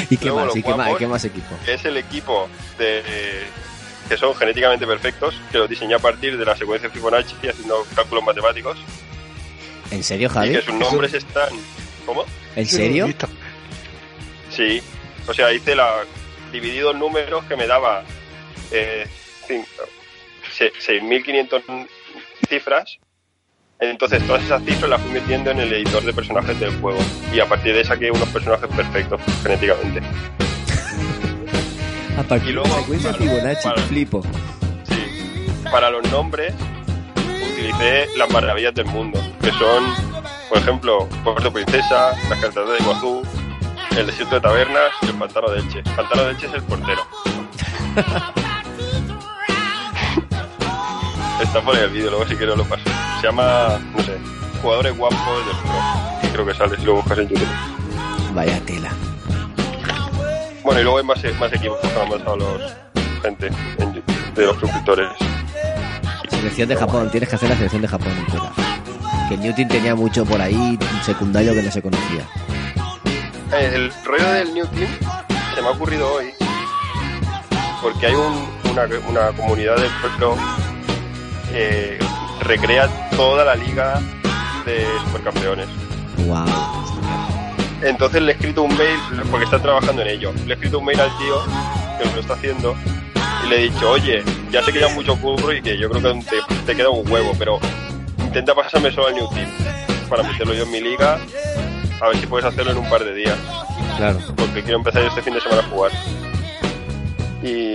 ¿Y 0.10 0.18
qué 0.18 0.26
Luego 0.26 0.46
más? 0.46 0.56
¿Y 0.56 0.64
qué 0.64 0.70
más? 0.70 0.76
¿Y 0.78 0.78
guapos. 0.78 0.98
qué 1.00 1.08
más 1.08 1.26
equipo? 1.26 1.56
que 1.66 1.74
es 1.74 1.86
el 1.86 1.98
equipo 1.98 2.50
de 2.78 3.04
que 4.10 4.18
son 4.18 4.36
genéticamente 4.36 4.86
perfectos, 4.86 5.34
que 5.52 5.58
los 5.58 5.68
diseñé 5.68 5.96
a 5.96 6.00
partir 6.00 6.38
de 6.38 6.46
la 6.46 6.56
secuencia 6.56 6.90
Fibonacci 6.92 7.36
haciendo 7.48 7.84
cálculos 7.96 8.24
matemáticos 8.24 8.78
¿En 9.90 10.04
serio, 10.04 10.28
y 10.30 10.34
Javi? 10.34 10.52
que 10.52 10.62
sus 10.62 10.76
nombres 10.76 11.14
están 11.16 11.50
¿Cómo? 12.06 12.24
¿En 12.56 12.68
serio? 12.68 13.08
Sí, 14.56 14.82
o 15.28 15.34
sea, 15.34 15.52
hice 15.54 15.76
la 15.76 16.04
dividido 16.52 16.92
en 16.92 17.00
números 17.00 17.44
que 17.46 17.56
me 17.58 17.68
daba 17.68 18.04
eh, 18.72 19.06
cin- 19.48 19.66
se- 20.52 20.72
6.500 20.74 21.88
cifras. 22.48 22.98
Entonces 23.80 24.26
todas 24.26 24.42
esas 24.44 24.64
cifras 24.64 24.90
las 24.90 25.02
fui 25.02 25.12
metiendo 25.12 25.52
en 25.52 25.60
el 25.60 25.74
editor 25.74 26.02
de 26.04 26.14
personajes 26.14 26.58
del 26.60 26.72
juego 26.80 27.00
y 27.34 27.42
a 27.42 27.46
partir 27.46 27.74
de 27.74 27.82
esa 27.82 27.94
saqué 27.96 28.10
unos 28.10 28.30
personajes 28.30 28.70
perfectos 28.74 29.20
genéticamente. 29.44 30.02
A 32.18 32.24
partir 32.24 32.52
Y 32.52 32.54
luego, 32.54 32.74
secuencia 32.80 33.12
para- 33.12 33.24
Fibonacci, 33.24 33.68
para- 33.68 33.82
flipo. 33.84 34.24
Sí. 34.88 35.46
Para 35.70 35.90
los 35.90 36.10
nombres 36.10 36.54
utilicé 37.52 38.08
las 38.16 38.30
maravillas 38.32 38.74
del 38.74 38.86
mundo, 38.86 39.20
que 39.42 39.52
son, 39.52 39.84
por 40.48 40.58
ejemplo, 40.60 41.10
Puerto 41.26 41.52
Princesa, 41.52 42.12
las 42.30 42.40
cataratas 42.40 42.78
de 42.78 42.84
Iguazú, 42.84 43.22
el 43.98 44.08
desierto 44.08 44.36
de 44.36 44.42
Tabernas 44.42 44.92
y 45.02 45.06
el 45.08 45.16
pantano 45.16 45.50
de 45.50 45.60
Elche. 45.60 45.80
El 45.80 45.96
pantano 45.96 46.24
de 46.24 46.32
Elche 46.32 46.48
es 46.48 46.54
el 46.54 46.64
portero. 46.64 47.02
Está 51.42 51.62
por 51.62 51.76
ahí 51.76 51.84
el 51.84 51.90
vídeo, 51.92 52.10
luego 52.10 52.26
si 52.28 52.36
quieres 52.36 52.58
lo 52.58 52.66
paso. 52.66 52.84
Se 53.22 53.28
llama, 53.28 53.80
no 53.96 54.04
sé, 54.04 54.18
jugadores 54.62 54.98
guapos 54.98 55.46
del 55.46 55.56
pro. 55.58 56.32
Creo 56.34 56.46
que 56.46 56.54
sale 56.54 56.78
si 56.78 56.86
lo 56.86 56.96
buscas 56.96 57.18
en 57.20 57.30
YouTube. 57.30 57.48
Vaya 58.34 58.60
tela. 58.62 58.92
Bueno, 60.64 60.80
y 60.80 60.84
luego 60.84 60.98
hay 60.98 61.04
más, 61.04 61.20
más 61.40 61.54
equipos 61.54 61.80
que 61.80 61.88
han 61.88 62.10
mandado 62.10 62.36
los 62.38 62.74
gente 63.22 63.48
en 63.80 63.94
YouTube, 63.94 64.34
de 64.36 64.46
los 64.46 64.60
suscriptores. 64.60 65.08
Selección 66.30 66.70
de 66.70 66.76
Japón, 66.76 67.10
tienes 67.10 67.30
que 67.30 67.36
hacer 67.36 67.50
la 67.50 67.56
selección 67.56 67.82
de 67.82 67.88
Japón 67.88 68.12
entera. 68.18 68.52
Que 69.30 69.38
Newton 69.38 69.68
tenía 69.68 69.96
mucho 69.96 70.26
por 70.26 70.42
ahí 70.42 70.78
secundario 71.04 71.54
que 71.54 71.64
no 71.64 71.72
se 71.72 71.82
conocía. 71.82 72.28
Eh, 73.58 73.72
El 73.76 73.92
rollo 74.04 74.32
del 74.34 74.54
New 74.54 74.68
Team 74.68 74.90
se 75.56 75.62
me 75.62 75.68
ha 75.68 75.72
ocurrido 75.72 76.12
hoy 76.14 76.34
porque 77.82 78.08
hay 78.08 78.14
un- 78.16 78.50
una, 78.72 78.84
una 79.08 79.28
comunidad 79.38 79.78
de 79.78 79.88
pro 80.18 80.36
que 81.52 82.00
recrea 82.42 82.88
toda 83.16 83.46
la 83.46 83.56
liga 83.56 84.02
de 84.66 84.86
supercampeones. 85.06 85.68
Wow. 86.26 86.46
Entonces 87.84 88.22
le 88.24 88.32
he 88.32 88.36
escrito 88.36 88.64
un 88.64 88.76
mail, 88.76 89.00
porque 89.30 89.46
está 89.46 89.62
trabajando 89.62 90.02
en 90.02 90.08
ello, 90.10 90.34
le 90.46 90.54
he 90.54 90.56
escrito 90.56 90.80
un 90.80 90.86
mail 90.86 91.00
al 91.00 91.16
tío 91.20 91.36
que 92.00 92.06
lo 92.14 92.20
está 92.22 92.34
haciendo 92.34 92.76
y 93.46 93.50
le 93.50 93.56
he 93.60 93.64
dicho, 93.70 93.92
oye, 93.92 94.24
ya 94.52 94.64
sé 94.64 94.74
que 94.74 94.80
ya 94.80 94.88
mucho 94.90 95.16
curro 95.22 95.54
y 95.54 95.62
que 95.62 95.78
yo 95.78 95.90
creo 95.90 96.02
que 96.02 96.26
te, 96.26 96.56
te 96.66 96.76
queda 96.76 96.90
un 96.90 97.10
huevo, 97.10 97.34
pero 97.38 97.60
intenta 98.20 98.56
pasarme 98.56 98.92
solo 98.92 99.08
al 99.08 99.16
New 99.16 99.30
Team 99.30 99.50
para 100.10 100.24
meterlo 100.24 100.54
yo 100.56 100.64
en 100.64 100.72
mi 100.72 100.82
liga, 100.82 101.20
a 102.02 102.08
ver 102.08 102.18
si 102.18 102.28
puedes 102.28 102.46
hacerlo 102.46 102.72
en 102.72 102.78
un 102.80 102.90
par 102.90 103.04
de 103.04 103.14
días 103.14 103.38
Claro. 103.98 104.20
porque 104.36 104.62
quiero 104.64 104.78
empezar 104.78 105.04
este 105.04 105.22
fin 105.22 105.34
de 105.34 105.42
semana 105.42 105.62
a 105.62 105.70
jugar. 105.70 105.92
Y, 107.42 107.74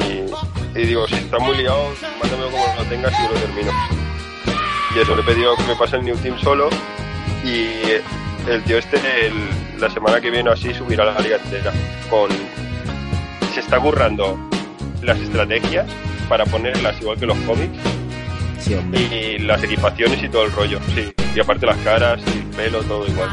y 0.78 0.86
digo, 0.86 1.06
si 1.08 1.14
estás 1.14 1.40
muy 1.40 1.56
liado, 1.56 1.88
mándamelo 2.20 2.50
como 2.50 2.64
lo 2.76 2.84
tengas 2.84 3.12
y 3.18 3.22
yo 3.22 3.28
lo 3.32 3.40
termino. 3.40 3.72
Y 4.94 4.98
eso, 4.98 5.14
le 5.14 5.22
he 5.22 5.24
pedido 5.24 5.56
que 5.56 5.62
me 5.64 5.76
pase 5.76 5.96
el 5.96 6.04
New 6.04 6.16
Team 6.16 6.38
solo 6.40 6.68
y 7.44 8.50
el 8.50 8.62
tío 8.64 8.78
este 8.78 8.98
el- 9.26 9.80
la 9.80 9.88
semana 9.88 10.20
que 10.20 10.30
viene 10.30 10.50
así 10.50 10.74
subirá 10.74 11.04
la 11.06 11.18
liga 11.20 11.36
entera. 11.36 11.72
Con, 12.10 12.28
se 13.54 13.60
está 13.60 13.78
currando 13.80 14.38
las 15.02 15.18
estrategias 15.18 15.86
para 16.28 16.44
ponerlas 16.44 17.00
igual 17.00 17.18
que 17.18 17.26
los 17.26 17.38
cómics 17.38 17.78
Sí, 18.60 18.74
hombre. 18.74 19.36
y 19.36 19.38
las 19.40 19.62
equipaciones 19.62 20.22
y 20.22 20.28
todo 20.28 20.44
el 20.44 20.52
rollo, 20.52 20.78
sí. 20.94 21.12
Y 21.34 21.40
aparte 21.40 21.66
las 21.66 21.78
caras 21.78 22.20
y 22.26 22.38
el 22.38 22.44
pelo, 22.46 22.82
todo 22.82 23.06
igual. 23.06 23.30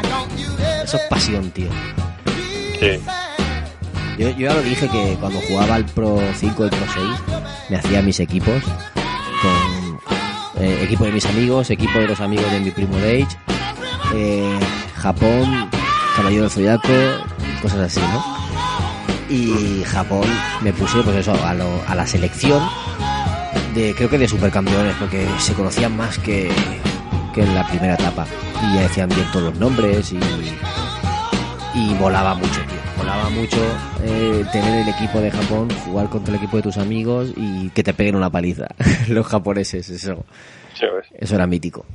Eso 0.83 0.97
es 0.97 1.03
pasión, 1.09 1.51
tío. 1.51 1.69
Sí. 2.79 2.99
Yo, 4.17 4.29
yo 4.31 4.37
ya 4.47 4.53
lo 4.53 4.61
dije 4.61 4.87
que 4.87 5.17
cuando 5.19 5.39
jugaba 5.41 5.75
al 5.75 5.85
Pro 5.85 6.19
5 6.35 6.65
y 6.65 6.69
Pro 6.69 6.79
6 6.93 7.05
me 7.69 7.77
hacía 7.77 8.01
mis 8.01 8.19
equipos 8.19 8.63
con 9.41 9.99
eh, 10.63 10.79
equipo 10.83 11.03
de 11.05 11.11
mis 11.11 11.25
amigos, 11.25 11.69
equipo 11.69 11.99
de 11.99 12.07
los 12.07 12.19
amigos 12.21 12.49
de 12.51 12.59
mi 12.59 12.71
primo 12.71 12.95
Dage, 12.97 13.27
eh, 14.15 14.59
Japón, 14.95 15.69
Caballero 16.15 16.43
del 16.43 16.51
Zodiaco, 16.51 16.87
cosas 17.61 17.79
así, 17.79 17.99
¿no? 17.99 18.37
Y 19.29 19.83
Japón 19.83 20.25
me 20.61 20.71
puse 20.73 21.01
pues 21.03 21.17
eso 21.17 21.33
a, 21.45 21.53
lo- 21.53 21.83
a 21.87 21.93
la 21.93 22.07
selección 22.07 22.63
de 23.77 23.93
creo 23.95 24.09
que 24.09 24.17
de 24.17 24.27
supercampeones 24.27 24.95
porque 24.99 25.27
se 25.39 25.53
conocían 25.53 25.95
más 25.95 26.17
que, 26.19 26.49
que 27.33 27.41
en 27.43 27.53
la 27.55 27.65
primera 27.67 27.93
etapa 27.93 28.25
y 28.63 28.75
ya 28.75 28.81
decían 28.81 29.09
bien 29.09 29.25
todos 29.31 29.45
los 29.51 29.59
nombres 29.59 30.11
y 30.11 30.19
y 31.73 31.93
volaba 31.95 32.33
mucho, 32.33 32.59
tío. 32.61 32.79
molaba 32.97 33.29
mucho 33.29 33.57
eh, 34.03 34.43
tener 34.51 34.81
el 34.81 34.89
equipo 34.89 35.19
de 35.19 35.29
Japón, 35.29 35.69
jugar 35.85 36.09
contra 36.09 36.33
el 36.33 36.39
equipo 36.41 36.57
de 36.57 36.63
tus 36.63 36.77
amigos 36.77 37.31
y 37.37 37.69
que 37.69 37.83
te 37.83 37.93
peguen 37.93 38.15
una 38.15 38.31
paliza. 38.31 38.65
Los 39.09 39.27
japoneses, 39.27 39.87
eso, 39.91 40.25
Sí, 40.73 40.85
ves. 40.85 41.05
eso 41.19 41.35
era 41.35 41.45
mítico. 41.45 41.85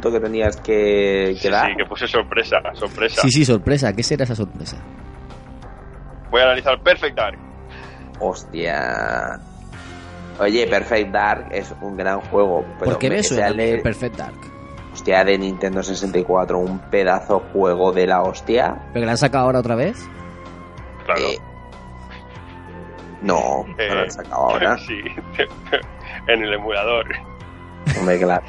Punto 0.00 0.12
que 0.12 0.20
tenías 0.20 0.56
que, 0.58 1.30
que 1.34 1.48
Sí, 1.48 1.50
dar. 1.50 1.70
sí, 1.70 1.76
que 1.76 1.84
puse 1.86 2.06
sorpresa, 2.06 2.56
sorpresa. 2.74 3.20
Sí, 3.22 3.30
sí, 3.30 3.44
sorpresa. 3.44 3.92
¿Qué 3.92 4.02
será 4.02 4.24
esa 4.24 4.34
sorpresa? 4.36 4.76
Voy 6.30 6.40
a 6.40 6.44
analizar 6.44 6.80
Perfect 6.82 7.16
Dark. 7.16 7.38
Hostia. 8.20 9.40
Oye, 10.38 10.66
Perfect 10.66 11.10
Dark 11.12 11.48
es 11.50 11.74
un 11.80 11.96
gran 11.96 12.20
juego. 12.20 12.64
Pero 12.78 12.90
¿Por 12.92 12.98
qué 12.98 13.08
me 13.10 13.22
suena 13.22 13.52
de- 13.52 13.78
Perfect 13.78 14.16
Dark? 14.16 14.36
Hostia, 14.92 15.24
de 15.24 15.38
Nintendo 15.38 15.82
64, 15.82 16.58
un 16.58 16.78
pedazo 16.78 17.40
juego 17.52 17.92
de 17.92 18.06
la 18.06 18.22
hostia. 18.22 18.76
¿Pero 18.92 19.02
que 19.02 19.06
la 19.06 19.12
han 19.12 19.18
sacado 19.18 19.44
ahora 19.44 19.58
otra 19.60 19.74
vez? 19.74 19.96
Claro. 21.04 21.20
Eh, 21.20 21.38
no, 23.22 23.64
no 23.66 23.74
lo 23.76 23.82
Eh, 23.82 24.02
han 24.04 24.10
sacado 24.10 24.34
ahora. 24.50 24.78
Sí, 24.86 24.98
en 26.28 26.42
el 26.42 26.52
emulador. 26.54 27.06
Hombre, 27.98 28.18
claro. 28.18 28.44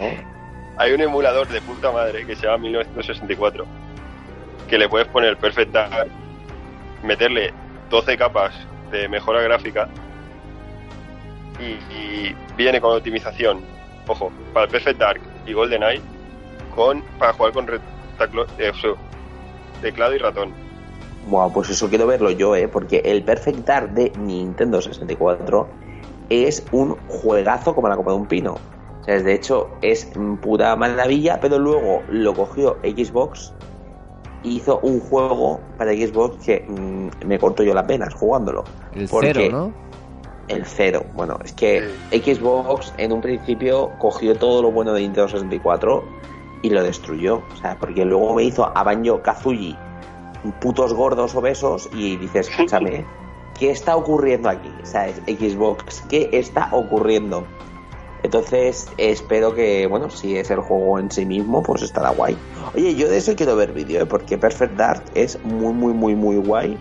Hay 0.78 0.94
un 0.94 1.02
emulador 1.02 1.48
de 1.48 1.62
puta 1.62 1.92
madre 1.92 2.26
que 2.26 2.36
se 2.36 2.46
llama 2.46 2.60
1964 2.60 3.66
que 4.68 4.78
le 4.78 4.90
puedes 4.90 5.08
poner 5.08 5.38
Perfect 5.38 5.72
Dark, 5.72 6.10
meterle 7.04 7.54
12 7.90 8.18
capas 8.18 8.54
de 8.92 9.08
mejora 9.08 9.42
gráfica 9.42 9.88
y, 11.60 12.36
viene 12.56 12.82
con 12.82 12.96
optimización, 12.96 13.62
ojo, 14.08 14.32
para 14.54 14.66
el 14.66 14.72
Perfect 14.72 15.00
Dark 15.00 15.22
y 15.46 15.54
GoldenEye 15.54 16.02
con, 16.76 17.02
para 17.18 17.34
jugar 17.34 17.54
con 17.54 17.68
retaclo- 17.68 18.48
eh, 18.60 18.72
teclado 19.82 20.16
y 20.16 20.18
ratón. 20.18 20.54
Buah, 21.28 21.52
pues 21.52 21.70
eso 21.70 21.90
quiero 21.90 22.08
verlo 22.08 22.32
yo, 22.32 22.56
¿eh? 22.56 22.68
Porque 22.68 23.02
el 23.04 23.24
Perfect 23.24 23.60
Dark 23.60 23.90
de 23.92 24.12
Nintendo 24.18 24.82
64 24.82 25.70
es 26.30 26.66
un 26.72 26.96
juegazo 27.08 27.74
como 27.74 27.90
la 27.90 27.96
copa 27.96 28.12
de 28.12 28.18
un 28.18 28.28
pino. 28.28 28.58
O 29.08 29.10
sea, 29.10 29.22
de 29.22 29.34
hecho, 29.34 29.70
es 29.82 30.06
puta 30.42 30.76
maravilla, 30.76 31.40
pero 31.40 31.58
luego 31.58 32.04
lo 32.10 32.34
cogió 32.34 32.78
Xbox 32.84 33.54
y 34.44 34.58
hizo 34.58 34.80
un 34.82 35.00
juego 35.00 35.62
para 35.78 35.94
Xbox 35.94 36.44
que 36.46 36.66
mm, 36.68 37.26
me 37.26 37.40
corto 37.40 37.64
yo 37.64 37.74
las 37.74 37.88
venas 37.88 38.14
jugándolo. 38.14 38.66
El 38.94 39.08
Porque- 39.08 39.34
cero, 39.34 39.50
¿no? 39.50 39.74
El 40.50 40.66
cero. 40.66 41.06
Bueno, 41.14 41.40
es 41.44 41.54
que 41.54 41.90
Xbox 42.12 42.94
en 42.98 43.14
un 43.14 43.22
principio 43.22 43.92
cogió 43.98 44.36
todo 44.36 44.62
lo 44.62 44.72
bueno 44.72 44.92
de 44.94 45.02
Nintendo 45.02 45.30
64 45.30 46.04
y 46.62 46.70
lo 46.70 46.84
destruyó. 46.84 47.42
O 47.54 47.56
sea, 47.62 47.78
porque 47.80 48.04
luego 48.04 48.34
me 48.36 48.44
hizo 48.44 48.70
a 48.78 48.84
Banjo 48.84 49.22
Kazooie 49.22 49.78
putos 50.60 50.94
gordos 50.94 51.34
obesos 51.34 51.90
y 51.94 52.18
dices, 52.18 52.50
escúchame, 52.50 53.06
¿qué 53.60 53.72
está 53.72 53.96
ocurriendo 53.96 54.50
aquí? 54.50 54.72
¿Sabes? 54.84 55.22
Xbox, 55.28 56.04
¿qué 56.10 56.30
está 56.34 56.70
ocurriendo? 56.74 57.46
Entonces, 58.24 58.90
espero 58.98 59.54
que, 59.54 59.88
bueno, 59.88 60.10
si 60.10 60.38
es 60.38 60.50
el 60.52 60.60
juego 60.60 61.00
en 61.00 61.12
sí 61.12 61.26
mismo, 61.26 61.64
pues 61.64 61.82
estará 61.84 62.10
guay. 62.10 62.38
Oye, 62.76 62.96
yo 62.96 63.08
de 63.10 63.18
eso 63.18 63.36
quiero 63.36 63.56
ver 63.56 63.72
vídeo, 63.74 64.02
¿eh? 64.02 64.06
porque 64.06 64.38
Perfect 64.38 64.74
Dark 64.74 65.04
es 65.14 65.42
muy, 65.44 65.72
muy, 65.74 65.94
muy, 65.94 66.16
muy 66.16 66.38
guay. 66.38 66.78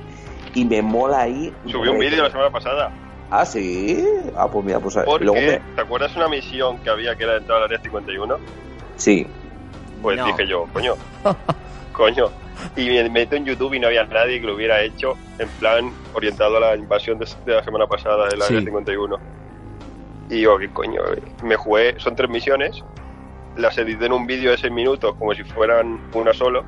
Y 0.55 0.65
me 0.65 0.81
mola 0.83 1.21
ahí. 1.23 1.53
Subí 1.67 1.89
un 1.89 1.99
vídeo 1.99 2.23
la 2.23 2.31
semana 2.31 2.51
pasada 2.51 2.91
Ah, 3.31 3.45
sí. 3.45 4.05
Ah, 4.37 4.49
pues 4.51 4.65
mira, 4.65 4.79
pues 4.81 4.95
porque, 5.05 5.25
luego 5.25 5.41
me- 5.41 5.61
¿te 5.75 5.81
acuerdas 5.81 6.15
una 6.17 6.29
misión 6.29 6.79
que 6.79 6.91
había 6.91 7.17
que 7.17 7.25
era 7.25 7.37
entrar 7.37 7.59
al 7.59 7.65
área 7.65 7.81
51? 7.81 8.37
Sí. 8.97 9.27
Pues 10.01 10.17
No. 10.17 10.27
dije 10.27 10.47
yo, 10.47 10.67
coño, 10.73 10.95
coño. 11.93 12.31
Y 12.77 12.89
me 12.89 13.09
meto 13.11 13.37
en 13.37 13.45
YouTube 13.45 13.75
y 13.75 13.81
no 13.81 13.89
había 13.89 14.05
nadie 14.05 14.41
que 14.41 14.47
lo 14.47 14.55
hubiera 14.55 14.81
hecho 14.83 15.15
en 15.39 15.49
plan 15.61 15.93
orientado 16.15 16.57
a 16.57 16.61
la 16.61 16.77
invasión 16.77 17.19
de, 17.19 17.27
de 17.45 17.55
la 17.55 17.63
semana 17.65 17.87
pasada 17.87 18.29
del 18.29 18.41
área 18.41 18.61
Sí. 18.61 18.65
51. 18.65 19.19
Y 20.29 20.41
yo, 20.43 20.59
¿qué 20.59 20.69
coño? 20.71 21.01
Me 21.43 21.57
jugué, 21.57 21.95
son 21.99 22.17
tres 22.17 22.29
misiones, 22.29 22.83
las 23.57 23.79
edité 23.79 24.07
en 24.07 24.13
un 24.13 24.27
vídeo 24.27 24.51
de 24.51 24.59
seis 24.59 24.73
minutos 24.73 25.15
como 25.19 25.35
si 25.35 25.45
fueran 25.45 26.01
una 26.15 26.33
solo 26.33 26.65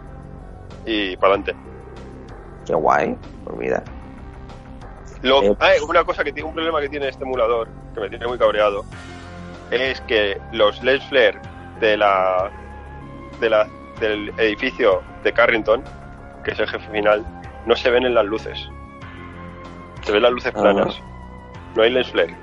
y 0.86 1.16
para 1.16 1.34
adelante. 1.34 1.54
Qué 2.66 2.74
guay. 2.74 3.16
Pues 3.44 3.56
mira. 3.58 3.82
Lo, 5.22 5.42
Eh. 5.42 5.56
ah, 5.60 5.70
una 5.88 6.04
cosa 6.04 6.22
que 6.22 6.32
tiene 6.32 6.48
un 6.48 6.54
problema 6.54 6.80
que 6.80 6.88
tiene 6.88 7.08
este 7.08 7.24
emulador, 7.24 7.68
que 7.94 8.00
me 8.00 8.08
tiene 8.08 8.26
muy 8.28 8.38
cabreado, 8.38 8.84
es 9.70 10.00
que 10.02 10.40
los 10.52 10.80
lens 10.84 11.04
flare 11.08 11.38
de 11.80 11.96
la, 11.96 12.50
de 13.40 13.50
la 13.50 13.66
del 14.00 14.28
edificio 14.38 15.02
de 15.24 15.32
Carrington, 15.32 15.82
que 16.44 16.52
es 16.52 16.60
el 16.60 16.68
jefe 16.68 16.88
final, 16.92 17.24
no 17.66 17.74
se 17.74 17.90
ven 17.90 18.04
en 18.04 18.14
las 18.14 18.24
luces. 18.26 18.68
Se 20.02 20.12
ven 20.12 20.22
las 20.22 20.30
luces 20.30 20.52
Ah. 20.54 20.60
planas. 20.62 21.02
No 21.74 21.82
hay 21.82 21.90
lens 21.90 22.08
flare. 22.12 22.36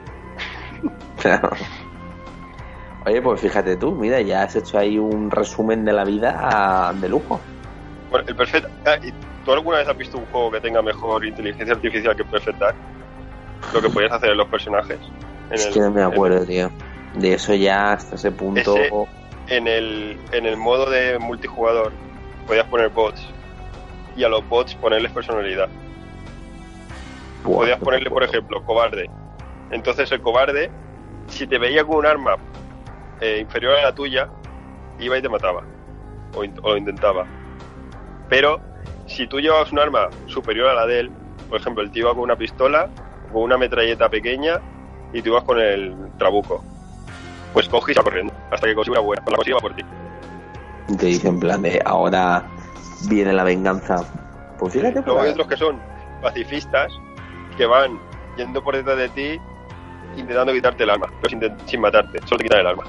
Oye, 3.05 3.21
pues 3.21 3.39
fíjate 3.39 3.77
tú, 3.77 3.91
mira, 3.91 4.19
ya 4.21 4.43
has 4.43 4.55
hecho 4.55 4.79
ahí 4.79 4.97
un 4.97 5.29
resumen 5.29 5.85
de 5.85 5.93
la 5.93 6.03
vida 6.03 6.35
ah, 6.41 6.93
de 6.99 7.07
lujo. 7.07 7.39
Bueno, 8.09 8.25
el 8.27 8.35
Perfect. 8.35 8.65
ah, 8.85 8.95
¿y 9.03 9.11
¿Tú 9.43 9.51
alguna 9.51 9.77
vez 9.77 9.87
has 9.87 9.97
visto 9.97 10.17
un 10.17 10.25
juego 10.25 10.49
que 10.51 10.59
tenga 10.59 10.81
mejor 10.81 11.23
inteligencia 11.23 11.75
artificial 11.75 12.15
que 12.15 12.23
Perfect 12.25 12.57
Dark? 12.57 12.75
Lo 13.73 13.81
que 13.81 13.89
podías 13.89 14.11
hacer 14.11 14.31
en 14.31 14.37
los 14.37 14.47
personajes. 14.47 14.97
En 15.49 15.53
Es 15.53 15.67
el- 15.67 15.73
que 15.73 15.79
no 15.81 15.91
me 15.91 16.01
acuerdo, 16.01 16.43
tío. 16.45 16.71
De 17.13 17.33
eso 17.33 17.53
ya 17.53 17.93
hasta 17.93 18.15
ese 18.15 18.31
punto. 18.31 18.75
Ese- 18.75 18.89
en 19.47 19.67
el, 19.67 20.19
en 20.31 20.47
el 20.47 20.57
modo 20.57 20.89
de 20.89 21.19
multijugador 21.19 21.91
podías 22.47 22.65
poner 22.65 22.89
bots 22.89 23.21
y 24.15 24.23
a 24.23 24.29
los 24.29 24.47
bots 24.49 24.73
ponerles 24.75 25.11
personalidad. 25.11 25.69
Buah, 27.43 27.59
podías 27.59 27.79
ponerle, 27.79 28.09
por 28.09 28.23
ejemplo, 28.23 28.63
cobarde. 28.63 29.07
Entonces 29.71 30.11
el 30.11 30.21
cobarde, 30.21 30.69
si 31.27 31.47
te 31.47 31.57
veía 31.57 31.83
con 31.83 31.97
un 31.97 32.05
arma 32.05 32.35
eh, 33.21 33.39
inferior 33.41 33.75
a 33.77 33.83
la 33.83 33.95
tuya, 33.95 34.29
iba 34.99 35.17
y 35.17 35.21
te 35.21 35.29
mataba. 35.29 35.63
O, 36.35 36.43
in- 36.43 36.59
o 36.63 36.75
intentaba. 36.77 37.25
Pero 38.29 38.59
si 39.07 39.27
tú 39.27 39.39
llevabas 39.39 39.71
un 39.71 39.79
arma 39.79 40.09
superior 40.27 40.69
a 40.69 40.73
la 40.73 40.85
de 40.85 41.01
él, 41.01 41.11
por 41.49 41.59
ejemplo, 41.59 41.83
el 41.83 41.91
tío 41.91 42.03
iba 42.05 42.13
con 42.13 42.23
una 42.23 42.35
pistola, 42.35 42.89
con 43.31 43.43
una 43.43 43.57
metralleta 43.57 44.09
pequeña, 44.09 44.59
y 45.13 45.21
tú 45.21 45.29
ibas 45.29 45.43
con 45.43 45.59
el 45.59 45.95
trabuco. 46.17 46.63
Pues 47.53 47.69
coge 47.69 47.93
y 47.93 47.95
corriendo, 47.95 48.33
hasta 48.51 48.67
que 48.67 48.75
consigue 48.75 48.97
una 48.97 49.01
buena. 49.05 49.23
La 49.27 49.35
consigue 49.37 49.57
por 49.59 49.73
ti. 49.75 49.83
Y 50.89 50.97
te 50.97 51.05
dice 51.07 51.27
en 51.29 51.39
plan 51.39 51.61
de 51.61 51.81
ahora 51.85 52.43
viene 53.07 53.31
la 53.33 53.43
venganza. 53.43 54.03
Pues 54.59 54.73
fíjate, 54.73 55.01
Luego 55.05 55.21
hay 55.21 55.31
otros 55.31 55.47
que 55.47 55.57
son 55.57 55.79
pacifistas, 56.21 56.91
que 57.57 57.65
van 57.65 57.99
yendo 58.37 58.61
por 58.63 58.75
detrás 58.75 58.97
de 58.97 59.09
ti, 59.09 59.39
intentando 60.15 60.53
quitarte 60.53 60.83
el 60.83 60.89
arma, 60.89 61.07
pero 61.21 61.29
sin, 61.29 61.67
sin 61.67 61.81
matarte, 61.81 62.19
solo 62.25 62.37
te 62.37 62.43
quitan 62.43 62.59
el 62.59 62.67
arma. 62.67 62.83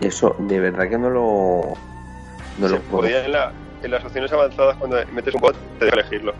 eso 0.00 0.34
de 0.38 0.60
verdad 0.60 0.88
que 0.88 0.98
no 0.98 1.10
lo. 1.10 1.74
No 2.58 2.68
lo 2.68 2.80
puedo. 2.80 3.02
podía 3.02 3.24
en 3.24 3.32
la, 3.32 3.52
en 3.82 3.90
las 3.90 4.04
opciones 4.04 4.32
avanzadas 4.32 4.76
cuando 4.76 4.96
metes 5.12 5.34
un 5.34 5.40
bot 5.40 5.56
te 5.78 5.84
deja 5.86 6.00
elegirlo. 6.00 6.34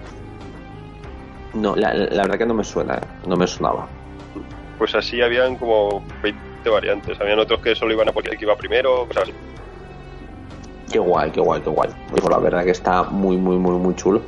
No, 1.55 1.75
la, 1.75 1.95
la 1.95 2.23
verdad 2.23 2.39
que 2.39 2.47
no 2.47 2.55
me 2.55 2.65
suena, 2.65 3.01
no 3.27 3.37
me 3.37 3.47
sonaba. 3.47 3.87
Pues 4.79 4.95
así 4.95 5.23
habían 5.23 5.57
como 5.57 6.03
20 6.23 6.69
variantes. 6.69 7.21
Habían 7.21 7.39
otros 7.39 7.61
que 7.61 7.75
solo 7.75 7.93
iban 7.93 8.09
a 8.09 8.13
poner 8.13 8.37
que 8.37 8.45
iba 8.45 8.57
primero, 8.57 9.07
cosas 9.07 9.25
así. 9.25 9.33
Qué 10.91 10.99
guay, 10.99 11.31
qué 11.31 11.41
guay, 11.41 11.61
qué 11.63 11.71
guay. 11.71 11.91
Pues 12.11 12.23
la 12.29 12.39
verdad 12.39 12.65
que 12.65 12.71
está 12.71 13.03
muy, 13.05 13.37
muy, 13.37 13.57
muy, 13.57 13.77
muy 13.77 13.95
chulo. 13.97 14.23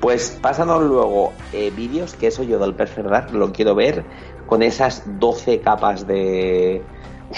Pues 0.00 0.38
pásanos 0.40 0.82
luego 0.82 1.32
eh, 1.52 1.72
vídeos, 1.74 2.14
que 2.14 2.28
eso 2.28 2.42
yo 2.42 2.58
del 2.58 2.74
Perfect 2.74 3.08
Dark 3.08 3.32
lo 3.32 3.52
quiero 3.52 3.74
ver 3.74 4.04
con 4.46 4.62
esas 4.62 5.02
12 5.18 5.60
capas 5.60 6.06
de. 6.06 6.82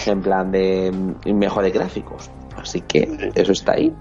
En 0.06 0.20
plan 0.20 0.52
de 0.52 0.92
mm, 0.92 1.32
mejores 1.32 1.72
gráficos. 1.72 2.30
Así 2.56 2.82
que 2.82 3.30
eso 3.34 3.52
está 3.52 3.72
ahí. 3.72 3.94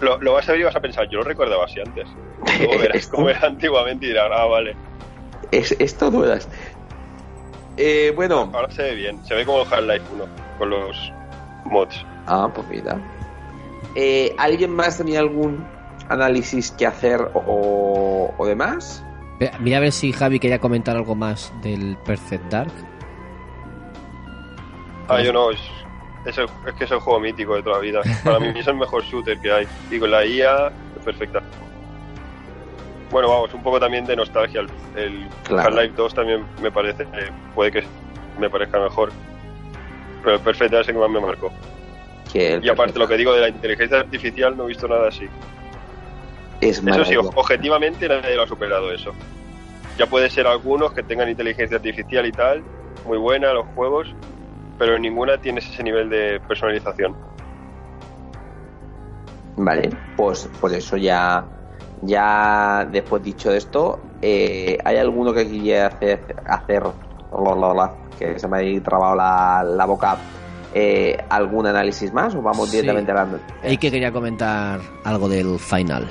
Lo, 0.00 0.18
lo 0.18 0.32
vas 0.34 0.48
a 0.48 0.52
ver 0.52 0.62
y 0.62 0.64
vas 0.64 0.76
a 0.76 0.80
pensar, 0.80 1.08
yo 1.08 1.18
lo 1.18 1.24
recordaba 1.24 1.64
así 1.64 1.80
antes. 1.80 2.08
Cómo 3.10 3.28
era 3.28 3.46
antiguamente 3.46 4.06
y 4.06 4.08
dirás, 4.08 4.30
ah, 4.32 4.46
vale. 4.46 4.74
Es, 5.50 5.72
esto 5.78 6.10
dudas. 6.10 6.48
Eh, 7.76 8.12
bueno, 8.14 8.50
Ahora 8.52 8.70
se 8.70 8.82
ve 8.82 8.94
bien. 8.94 9.24
Se 9.24 9.34
ve 9.34 9.44
como 9.44 9.62
el 9.62 9.72
Half-Life 9.72 10.04
1 10.14 10.24
con 10.58 10.70
los 10.70 11.12
mods. 11.64 12.04
ah, 12.26 12.50
pues 12.54 12.66
mira. 12.68 12.98
Eh, 13.94 14.34
¿Alguien 14.38 14.74
más 14.74 14.98
tenía 14.98 15.20
algún 15.20 15.64
análisis 16.08 16.70
que 16.72 16.86
hacer 16.86 17.20
o, 17.34 18.34
o 18.36 18.46
demás? 18.46 19.04
Mira 19.60 19.78
a 19.78 19.80
ver 19.80 19.92
si 19.92 20.12
Javi 20.12 20.38
quería 20.38 20.60
comentar 20.60 20.96
algo 20.96 21.14
más 21.14 21.52
del 21.62 21.96
Perfect 22.04 22.44
Dark. 22.50 22.72
Ah, 25.08 25.20
yo 25.20 25.32
no, 25.32 25.50
es, 25.50 25.60
es, 26.24 26.38
el- 26.38 26.48
es 26.66 26.74
que 26.74 26.84
es 26.84 26.90
el 26.90 27.00
juego 27.00 27.18
mítico 27.20 27.56
de 27.56 27.62
toda 27.62 27.76
la 27.76 27.82
vida. 27.82 28.00
Para 28.24 28.38
mí 28.38 28.52
es 28.58 28.66
el 28.66 28.76
mejor 28.76 29.02
shooter 29.04 29.38
que 29.40 29.52
hay. 29.52 29.66
Y 29.90 29.98
con 29.98 30.10
la 30.10 30.24
IA 30.24 30.68
es 30.68 31.04
perfecta. 31.04 31.42
Bueno, 33.10 33.28
vamos, 33.28 33.52
un 33.52 33.62
poco 33.62 33.78
también 33.80 34.06
de 34.06 34.16
nostalgia. 34.16 34.60
El, 34.60 34.68
el 34.94 35.28
Claro. 35.44 35.68
Half-Life 35.70 35.94
2 35.96 36.14
también 36.14 36.46
me 36.62 36.70
parece, 36.70 37.02
eh, 37.02 37.30
puede 37.54 37.72
que 37.72 37.82
me 38.38 38.48
parezca 38.48 38.78
mejor. 38.78 39.10
Pero 40.22 40.36
el 40.36 40.40
Perfect 40.40 40.72
es 40.72 40.88
el 40.88 40.94
que 40.94 41.00
más 41.00 41.10
me 41.10 41.20
marcó. 41.20 41.50
Que 42.32 42.54
el 42.54 42.64
Y 42.64 42.68
aparte, 42.68 42.98
lo 42.98 43.06
que 43.06 43.16
digo 43.16 43.32
de 43.34 43.40
la 43.40 43.48
inteligencia 43.48 44.00
artificial, 44.00 44.56
no 44.56 44.64
he 44.64 44.68
visto 44.68 44.88
nada 44.88 45.08
así. 45.08 45.28
es 46.60 46.82
Eso 46.84 47.04
sí, 47.04 47.16
objetivamente 47.16 48.08
nadie 48.08 48.36
lo 48.36 48.42
ha 48.42 48.46
superado 48.46 48.90
eso. 48.92 49.12
Ya 49.98 50.06
puede 50.06 50.30
ser 50.30 50.46
algunos 50.46 50.92
que 50.92 51.02
tengan 51.02 51.28
inteligencia 51.28 51.76
artificial 51.76 52.24
y 52.26 52.32
tal, 52.32 52.62
muy 53.06 53.18
buena 53.18 53.52
los 53.52 53.66
juegos, 53.74 54.14
pero 54.78 54.98
ninguna 54.98 55.36
tiene 55.38 55.58
ese 55.58 55.82
nivel 55.82 56.08
de 56.08 56.40
personalización. 56.48 57.14
Vale, 59.56 59.90
pues 60.16 60.48
por 60.60 60.72
eso 60.72 60.96
ya, 60.96 61.44
ya 62.00 62.88
después 62.90 63.22
dicho 63.22 63.52
esto, 63.52 64.00
eh, 64.22 64.78
¿hay 64.84 64.96
alguno 64.96 65.34
que 65.34 65.46
quiera 65.46 65.88
hacer, 65.88 66.24
que 68.18 68.38
se 68.38 68.48
me 68.48 68.58
ha 68.58 68.82
trabado 68.82 69.14
la, 69.14 69.62
la 69.62 69.84
boca, 69.84 70.16
eh, 70.74 71.16
algún 71.28 71.66
análisis 71.66 72.12
más 72.12 72.34
o 72.34 72.42
vamos 72.42 72.70
Sí. 72.70 72.76
directamente 72.76 73.12
a 73.12 73.14
la... 73.14 73.70
Y 73.70 73.76
que 73.78 73.90
quería 73.90 74.12
comentar 74.12 74.80
algo 75.04 75.28
del 75.28 75.58
final. 75.58 76.08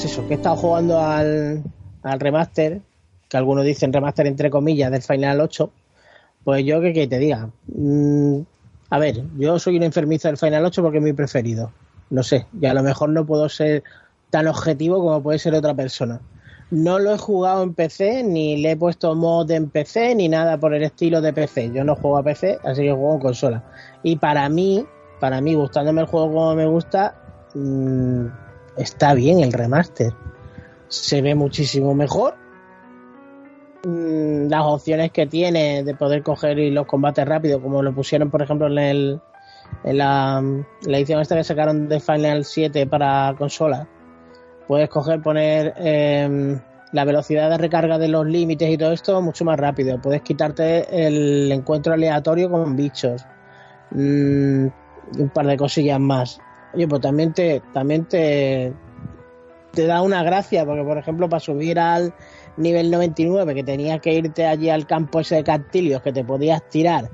Pues 0.00 0.12
eso, 0.12 0.26
que 0.26 0.32
he 0.32 0.36
estado 0.38 0.56
jugando 0.56 0.98
al, 0.98 1.62
al 2.02 2.20
remaster, 2.20 2.80
que 3.28 3.36
algunos 3.36 3.66
dicen 3.66 3.92
remaster 3.92 4.26
entre 4.26 4.48
comillas 4.48 4.90
del 4.90 5.02
Final 5.02 5.42
8. 5.42 5.70
Pues 6.42 6.64
yo, 6.64 6.80
que, 6.80 7.06
te 7.06 7.18
diga? 7.18 7.50
Mm, 7.66 8.40
a 8.88 8.98
ver, 8.98 9.22
yo 9.36 9.58
soy 9.58 9.76
un 9.76 9.82
enfermizo 9.82 10.28
del 10.28 10.38
Final 10.38 10.64
8 10.64 10.80
porque 10.80 10.98
es 10.98 11.04
mi 11.04 11.12
preferido. 11.12 11.70
No 12.08 12.22
sé, 12.22 12.46
y 12.58 12.64
a 12.64 12.72
lo 12.72 12.82
mejor 12.82 13.10
no 13.10 13.26
puedo 13.26 13.50
ser 13.50 13.82
tan 14.30 14.48
objetivo 14.48 15.00
como 15.00 15.22
puede 15.22 15.38
ser 15.38 15.54
otra 15.54 15.74
persona. 15.74 16.18
No 16.70 16.98
lo 16.98 17.12
he 17.12 17.18
jugado 17.18 17.62
en 17.62 17.74
PC, 17.74 18.22
ni 18.22 18.56
le 18.56 18.70
he 18.70 18.76
puesto 18.78 19.14
mod 19.14 19.50
en 19.50 19.68
PC, 19.68 20.14
ni 20.14 20.30
nada 20.30 20.56
por 20.56 20.72
el 20.72 20.82
estilo 20.82 21.20
de 21.20 21.34
PC. 21.34 21.72
Yo 21.74 21.84
no 21.84 21.94
juego 21.94 22.16
a 22.16 22.22
PC, 22.22 22.58
así 22.64 22.84
que 22.84 22.92
juego 22.92 23.16
en 23.16 23.20
consola. 23.20 23.64
Y 24.02 24.16
para 24.16 24.48
mí, 24.48 24.86
para 25.20 25.42
mí, 25.42 25.54
gustándome 25.54 26.00
el 26.00 26.06
juego 26.06 26.28
como 26.28 26.54
me 26.54 26.66
gusta, 26.66 27.16
mm, 27.54 28.28
está 28.76 29.14
bien 29.14 29.40
el 29.40 29.52
remaster. 29.52 30.12
Se 30.88 31.22
ve 31.22 31.34
muchísimo 31.34 31.94
mejor. 31.94 32.34
Mm, 33.84 34.48
Las 34.48 34.62
opciones 34.64 35.12
que 35.12 35.26
tiene 35.26 35.82
de 35.84 35.94
poder 35.94 36.22
coger 36.22 36.58
y 36.58 36.70
los 36.70 36.86
combates 36.86 37.26
rápidos, 37.26 37.62
como 37.62 37.82
lo 37.82 37.94
pusieron, 37.94 38.30
por 38.30 38.42
ejemplo, 38.42 38.66
en, 38.66 38.78
el, 38.78 39.20
en 39.84 39.98
la, 39.98 40.42
edición 40.86 41.20
esta 41.20 41.36
que 41.36 41.44
sacaron 41.44 41.88
de 41.88 42.00
Final 42.00 42.44
7 42.44 42.86
para 42.86 43.34
consola. 43.38 43.88
Puedes 44.66 44.88
coger, 44.88 45.20
poner 45.20 45.74
eh, 45.78 46.60
la 46.92 47.04
velocidad 47.04 47.50
de 47.50 47.58
recarga 47.58 47.98
de 47.98 48.08
los 48.08 48.26
límites 48.26 48.68
y 48.68 48.78
todo 48.78 48.92
esto 48.92 49.20
mucho 49.22 49.44
más 49.44 49.58
rápido. 49.58 50.00
Puedes 50.00 50.22
quitarte 50.22 51.06
el 51.06 51.50
encuentro 51.50 51.92
aleatorio 51.92 52.50
con 52.50 52.76
bichos. 52.76 53.24
Mm, 53.90 54.66
un 55.18 55.28
par 55.32 55.46
de 55.46 55.56
cosillas 55.56 56.00
más. 56.00 56.40
Oye, 56.72 56.86
pues 56.86 57.00
también 57.00 57.32
te, 57.32 57.62
también 57.72 58.04
te, 58.04 58.72
te 59.72 59.86
da 59.86 60.02
una 60.02 60.22
gracia, 60.22 60.64
porque 60.64 60.82
por 60.82 60.98
ejemplo, 60.98 61.28
para 61.28 61.40
subir 61.40 61.78
al 61.78 62.14
nivel 62.56 62.90
99, 62.90 63.54
que 63.54 63.64
tenías 63.64 64.00
que 64.00 64.12
irte 64.14 64.46
allí 64.46 64.70
al 64.70 64.86
campo 64.86 65.20
ese 65.20 65.36
de 65.36 65.44
cactilios 65.44 66.02
que 66.02 66.12
te 66.12 66.24
podías 66.24 66.68
tirar, 66.68 67.10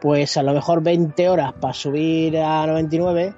pues 0.00 0.36
a 0.36 0.42
lo 0.42 0.52
mejor 0.52 0.82
20 0.82 1.28
horas 1.28 1.52
para 1.60 1.74
subir 1.74 2.38
a 2.38 2.66
99, 2.66 3.34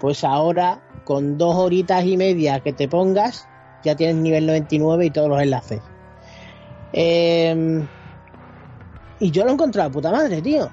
pues 0.00 0.24
ahora 0.24 0.82
con 1.04 1.38
dos 1.38 1.56
horitas 1.56 2.04
y 2.04 2.16
media 2.16 2.60
que 2.60 2.72
te 2.72 2.88
pongas, 2.88 3.48
ya 3.82 3.94
tienes 3.94 4.16
nivel 4.16 4.46
99 4.46 5.06
y 5.06 5.10
todos 5.10 5.28
los 5.28 5.40
enlaces. 5.40 5.80
Eh, 6.92 7.86
y 9.20 9.30
yo 9.30 9.44
lo 9.44 9.50
he 9.50 9.54
encontrado 9.54 9.90
puta 9.90 10.10
madre, 10.10 10.40
tío. 10.40 10.70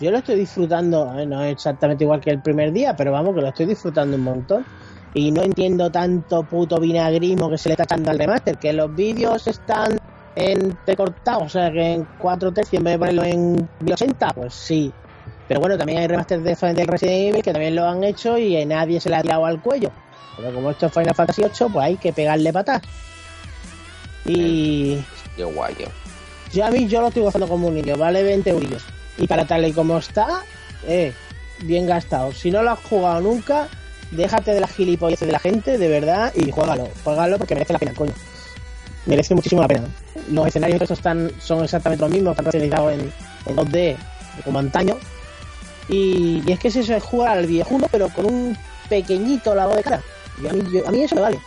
Yo 0.00 0.10
lo 0.10 0.18
estoy 0.18 0.36
disfrutando, 0.36 1.12
no 1.26 1.44
es 1.44 1.52
exactamente 1.52 2.04
igual 2.04 2.20
que 2.20 2.30
el 2.30 2.40
primer 2.40 2.72
día, 2.72 2.96
pero 2.96 3.12
vamos, 3.12 3.34
que 3.34 3.42
lo 3.42 3.48
estoy 3.48 3.66
disfrutando 3.66 4.16
un 4.16 4.22
montón. 4.22 4.64
Y 5.12 5.30
no 5.30 5.42
entiendo 5.42 5.90
tanto 5.90 6.44
puto 6.44 6.78
vinagrismo 6.80 7.50
que 7.50 7.58
se 7.58 7.68
le 7.68 7.74
está 7.74 7.82
echando 7.82 8.10
al 8.10 8.18
remaster, 8.18 8.56
que 8.56 8.72
los 8.72 8.94
vídeos 8.94 9.46
están 9.46 9.98
entrecortados, 10.36 11.42
o 11.42 11.48
sea, 11.48 11.70
que 11.70 11.94
en 11.94 12.06
4 12.18 12.52
tercios 12.52 12.78
en 12.78 12.84
vez 12.84 12.94
de 12.94 12.98
ponerlo 12.98 13.24
en 13.24 13.68
80, 13.90 14.28
pues 14.34 14.54
sí. 14.54 14.92
Pero 15.48 15.60
bueno, 15.60 15.76
también 15.76 15.98
hay 15.98 16.06
remaster 16.06 16.40
de 16.40 16.54
del 16.74 16.86
Resident 16.86 17.30
Evil 17.30 17.42
que 17.42 17.52
también 17.52 17.74
lo 17.74 17.84
han 17.86 18.04
hecho 18.04 18.38
y 18.38 18.56
a 18.56 18.64
nadie 18.64 19.00
se 19.00 19.10
le 19.10 19.16
ha 19.16 19.22
tirado 19.22 19.44
al 19.44 19.60
cuello. 19.60 19.90
Pero 20.36 20.54
como 20.54 20.70
esto 20.70 20.86
es 20.86 20.92
Final 20.92 21.14
Fantasy 21.14 21.42
VIII, 21.42 21.72
pues 21.72 21.84
hay 21.84 21.96
que 21.96 22.12
pegarle 22.12 22.52
patas. 22.52 22.80
Y 24.24 24.96
Qué 25.36 25.44
guay, 25.44 25.74
tío. 25.74 25.88
yo 26.52 26.64
a 26.64 26.70
mí 26.70 26.86
yo 26.86 27.00
lo 27.00 27.08
estoy 27.08 27.24
gozando 27.24 27.48
como 27.48 27.66
un 27.66 27.74
niño, 27.74 27.96
vale 27.96 28.22
20 28.22 28.48
euros. 28.48 28.86
Y 29.18 29.26
para 29.26 29.44
tal 29.46 29.64
y 29.66 29.72
como 29.72 29.98
está, 29.98 30.44
eh, 30.86 31.12
bien 31.62 31.86
gastado. 31.86 32.32
Si 32.32 32.50
no 32.50 32.62
lo 32.62 32.70
has 32.70 32.78
jugado 32.80 33.20
nunca, 33.20 33.68
déjate 34.10 34.52
de 34.54 34.60
la 34.60 34.66
gilipolleces 34.68 35.26
de 35.26 35.32
la 35.32 35.38
gente, 35.38 35.76
de 35.78 35.88
verdad, 35.88 36.32
y 36.34 36.50
juégalo. 36.50 36.88
Juégalo 37.04 37.38
porque 37.38 37.54
merece 37.54 37.72
la 37.74 37.78
pena, 37.78 37.94
coño. 37.94 38.12
Merece 39.06 39.34
muchísimo 39.34 39.60
la 39.62 39.68
pena. 39.68 39.84
Los 40.30 40.46
escenarios 40.46 40.90
están, 40.90 41.30
son 41.40 41.64
exactamente 41.64 42.02
los 42.02 42.10
mismos, 42.12 42.36
están 42.38 42.52
realizados 42.52 42.92
en, 42.94 43.12
en 43.46 43.56
2D, 43.56 43.96
como 44.44 44.58
antaño. 44.58 44.96
Y, 45.88 46.42
y 46.46 46.52
es 46.52 46.58
que 46.58 46.68
es 46.68 46.76
eso, 46.76 46.94
es 46.94 47.02
jugar 47.02 47.38
al 47.38 47.46
viejuno, 47.46 47.86
pero 47.90 48.08
con 48.10 48.26
un 48.26 48.56
pequeñito 48.88 49.54
lavado 49.54 49.76
de 49.76 49.82
cara. 49.82 50.02
Y 50.42 50.46
a 50.46 50.52
mí, 50.52 50.62
yo- 50.72 50.86
a 50.86 50.90
mí 50.92 51.02
eso 51.02 51.14
me 51.16 51.20
vale. 51.22 51.40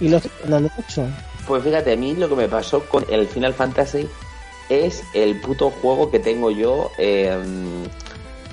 Y 0.00 0.08
lo 0.08 0.16
estoy 0.18 0.30
dando 0.46 0.70
mucho. 0.76 1.06
Pues 1.46 1.62
fíjate, 1.64 1.92
a 1.92 1.96
mí 1.96 2.14
lo 2.14 2.28
que 2.28 2.34
me 2.36 2.48
pasó 2.48 2.84
con 2.84 3.04
el 3.10 3.26
Final 3.26 3.54
Fantasy 3.54 4.08
es 4.70 5.02
el 5.14 5.38
puto 5.40 5.70
juego 5.70 6.10
que 6.10 6.20
tengo 6.20 6.50
yo, 6.50 6.90
eh, 6.96 7.36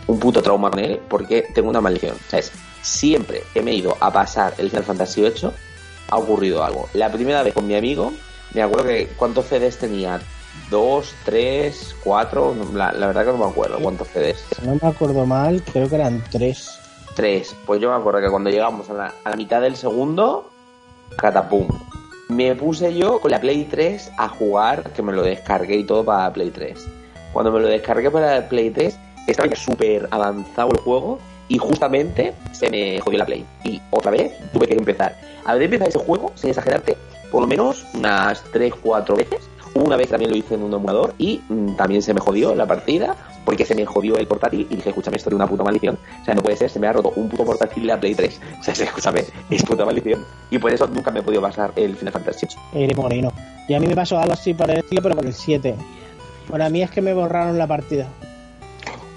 un 0.07 0.19
puto 0.19 0.41
trauma 0.41 0.69
con 0.69 0.80
él, 0.80 0.99
porque 1.07 1.48
tengo 1.53 1.69
una 1.69 1.80
maldición. 1.80 2.18
¿Sabes? 2.27 2.52
Siempre 2.81 3.44
que 3.53 3.61
me 3.61 3.72
he 3.72 3.76
ido 3.76 3.95
a 3.99 4.11
pasar 4.11 4.53
el 4.57 4.69
Final 4.69 4.84
Fantasy 4.84 5.22
VIII, 5.22 5.52
ha 6.10 6.18
ocurrido 6.18 6.64
algo. 6.64 6.89
La 6.94 7.11
primera 7.11 7.44
vez 7.44 7.53
con 7.53 7.68
mi 7.68 7.76
amigo, 7.76 8.11
me 8.53 8.61
acuerdo 8.61 8.88
que 8.88 9.07
cuántos 9.18 9.45
CDs 9.45 9.77
tenía. 9.77 10.19
Dos, 10.72 11.14
tres, 11.23 11.95
cuatro, 12.03 12.56
la, 12.73 12.91
la 12.91 13.07
verdad 13.07 13.26
que 13.26 13.31
no 13.31 13.38
me 13.38 13.45
acuerdo 13.45 13.77
cuántos 13.80 14.07
CDs. 14.07 14.44
Si 14.60 14.65
no 14.65 14.77
me 14.81 14.88
acuerdo 14.88 15.26
mal, 15.26 15.61
creo 15.72 15.88
que 15.88 15.95
eran 15.95 16.23
tres. 16.31 16.80
Tres. 17.15 17.56
Pues 17.65 17.80
yo 17.80 17.91
me 17.91 17.95
acuerdo 17.95 18.22
que 18.22 18.30
cuando 18.30 18.49
llegamos 18.49 18.89
a 18.89 18.94
la, 18.94 19.14
a 19.23 19.30
la 19.30 19.35
mitad 19.35 19.61
del 19.61 19.76
segundo, 19.76 20.49
catapum. 21.18 21.68
Me 22.29 22.53
puse 22.55 22.93
yo 22.93 23.21
con 23.21 23.31
la 23.31 23.39
Play 23.39 23.65
3 23.71 24.11
a 24.17 24.27
jugar, 24.27 24.91
que 24.91 25.01
me 25.01 25.13
lo 25.13 25.23
descargué 25.23 25.77
y 25.77 25.85
todo 25.85 26.03
para 26.03 26.33
Play 26.33 26.49
3. 26.49 26.85
Cuando 27.31 27.53
me 27.53 27.61
lo 27.61 27.67
descargué 27.67 28.11
para 28.11 28.41
la 28.41 28.49
Play 28.49 28.69
3, 28.69 28.99
estaba 29.27 29.55
súper 29.55 30.09
avanzado 30.11 30.71
el 30.71 30.79
juego 30.79 31.19
y 31.47 31.57
justamente 31.57 32.33
se 32.51 32.69
me 32.69 32.99
jodió 32.99 33.19
la 33.19 33.25
Play. 33.25 33.45
Y 33.63 33.81
otra 33.91 34.11
vez 34.11 34.33
tuve 34.51 34.67
que 34.67 34.73
empezar. 34.73 35.15
Habré 35.45 35.65
empezado 35.65 35.89
ese 35.89 35.99
juego, 35.99 36.33
sin 36.35 36.49
exagerarte, 36.49 36.97
por 37.31 37.41
lo 37.41 37.47
menos 37.47 37.85
unas 37.93 38.43
3-4 38.51 39.15
veces. 39.15 39.47
Una 39.83 39.95
vez 39.95 40.09
también 40.09 40.31
lo 40.31 40.37
hice 40.37 40.55
en 40.55 40.63
un 40.63 40.73
emulador 40.73 41.13
y 41.17 41.41
mm, 41.49 41.75
también 41.75 42.01
se 42.01 42.13
me 42.13 42.19
jodió 42.19 42.55
la 42.55 42.65
partida 42.65 43.15
porque 43.45 43.65
se 43.65 43.75
me 43.75 43.85
jodió 43.85 44.17
el 44.17 44.27
portátil 44.27 44.67
y 44.69 44.75
dije, 44.75 44.89
escúchame, 44.89 45.17
esto 45.17 45.29
es 45.29 45.35
una 45.35 45.47
puta 45.47 45.63
maldición. 45.63 45.97
O 46.21 46.25
sea, 46.25 46.33
no 46.33 46.41
puede 46.41 46.57
ser, 46.57 46.69
se 46.69 46.79
me 46.79 46.87
ha 46.87 46.93
roto 46.93 47.13
un 47.15 47.29
puto 47.29 47.45
portátil 47.45 47.83
de 47.83 47.87
la 47.87 47.99
Play 47.99 48.15
3. 48.15 48.41
O 48.59 48.63
sea, 48.63 48.73
escúchame, 48.73 49.23
es 49.49 49.63
puta 49.63 49.85
maldición. 49.85 50.25
Y 50.49 50.57
por 50.57 50.73
eso 50.73 50.87
nunca 50.87 51.11
me 51.11 51.19
he 51.19 51.23
podido 51.23 51.41
pasar 51.41 51.71
el 51.75 51.95
Final 51.95 52.13
Fantasy 52.13 52.47
VIII. 52.73 52.83
Eres 52.83 52.97
moreno. 52.97 53.31
Y 53.67 53.73
a 53.73 53.79
mí 53.79 53.87
me 53.87 53.95
pasó 53.95 54.17
algo 54.19 54.33
así 54.33 54.55
estilo, 54.79 55.01
pero 55.01 55.15
con 55.15 55.27
el 55.27 55.33
7. 55.33 55.75
Bueno, 56.49 56.65
a 56.65 56.69
mí 56.69 56.81
es 56.81 56.89
que 56.91 57.01
me 57.01 57.13
borraron 57.13 57.57
la 57.57 57.67
partida. 57.67 58.07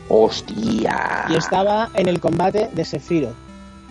¡Hostia! 0.09 1.27
Y 1.29 1.37
estaba 1.37 1.91
en 1.95 2.09
el 2.09 2.21
combate 2.21 2.69
de 2.73 2.85
Sephiroth. 2.85 3.35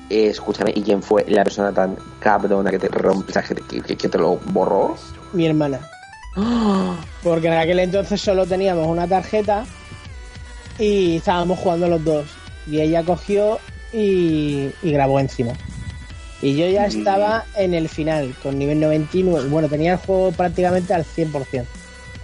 Eh, 0.10 0.28
escúchame, 0.28 0.72
¿y 0.76 0.82
quién 0.82 1.02
fue 1.04 1.24
la 1.28 1.44
persona 1.44 1.72
tan 1.72 1.96
cabrona 2.20 2.72
que 2.72 2.80
te 2.80 2.90
sea, 3.32 3.44
que, 3.44 3.82
que- 3.82 3.96
que 3.96 4.10
te 4.10 4.18
lo 4.18 4.38
borró? 4.48 4.96
Mi 5.34 5.46
hermana. 5.46 5.80
Porque 7.24 7.48
en 7.48 7.54
aquel 7.54 7.80
entonces 7.80 8.22
solo 8.22 8.46
teníamos 8.46 8.88
una 8.88 9.08
tarjeta 9.08 9.66
y 10.78 11.18
estábamos 11.18 11.60
jugando 11.60 11.88
los 11.88 12.04
dos. 12.04 12.26
Y 12.68 12.80
ella 12.82 13.04
cogió 13.04 13.60
y, 13.92 14.70
y 14.84 14.92
grabó 14.92 15.20
encima. 15.20 15.54
Y 16.42 16.56
yo 16.56 16.68
ya 16.68 16.86
estaba 16.86 17.44
en 17.56 17.74
el 17.74 17.90
final, 17.90 18.34
con 18.42 18.58
nivel 18.58 18.80
99. 18.80 19.50
Bueno, 19.50 19.68
tenía 19.68 19.94
el 19.94 19.98
juego 19.98 20.32
prácticamente 20.32 20.94
al 20.94 21.04
100%. 21.04 21.66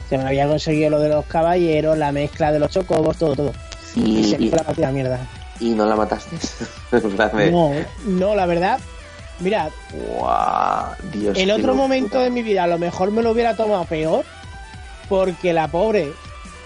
Se 0.09 0.17
me 0.17 0.23
había 0.23 0.47
conseguido 0.47 0.91
lo 0.91 0.99
de 0.99 1.09
los 1.09 1.25
caballeros, 1.25 1.97
la 1.97 2.11
mezcla 2.11 2.51
de 2.51 2.59
los 2.59 2.69
chocobos, 2.71 3.17
todo, 3.17 3.35
todo. 3.35 3.53
Y 3.95 4.23
se 4.23 4.37
me 4.37 4.45
Y, 4.45 4.49
fue 4.49 4.57
la 4.59 4.63
partida 4.63 4.91
mierda. 4.91 5.19
y 5.59 5.71
no 5.71 5.85
la 5.85 5.95
mataste. 5.95 6.37
No, 7.51 7.71
no, 8.05 8.35
la 8.35 8.45
verdad. 8.45 8.79
Mira, 9.40 9.70
¡guau! 9.91 10.94
Dios 11.12 11.38
en 11.38 11.52
otro 11.52 11.76
momento 11.76 12.20
de 12.20 12.30
mi 12.30 12.41
vida 12.41 12.64
a 12.64 12.68
lo 12.68 12.78
mejor 12.78 13.12
me 13.12 13.22
lo 13.22 13.32
hubiera 13.32 13.56
tomado 13.56 13.84
peor 13.86 14.24
porque 15.10 15.53
la 15.53 15.68
pobre 15.68 16.12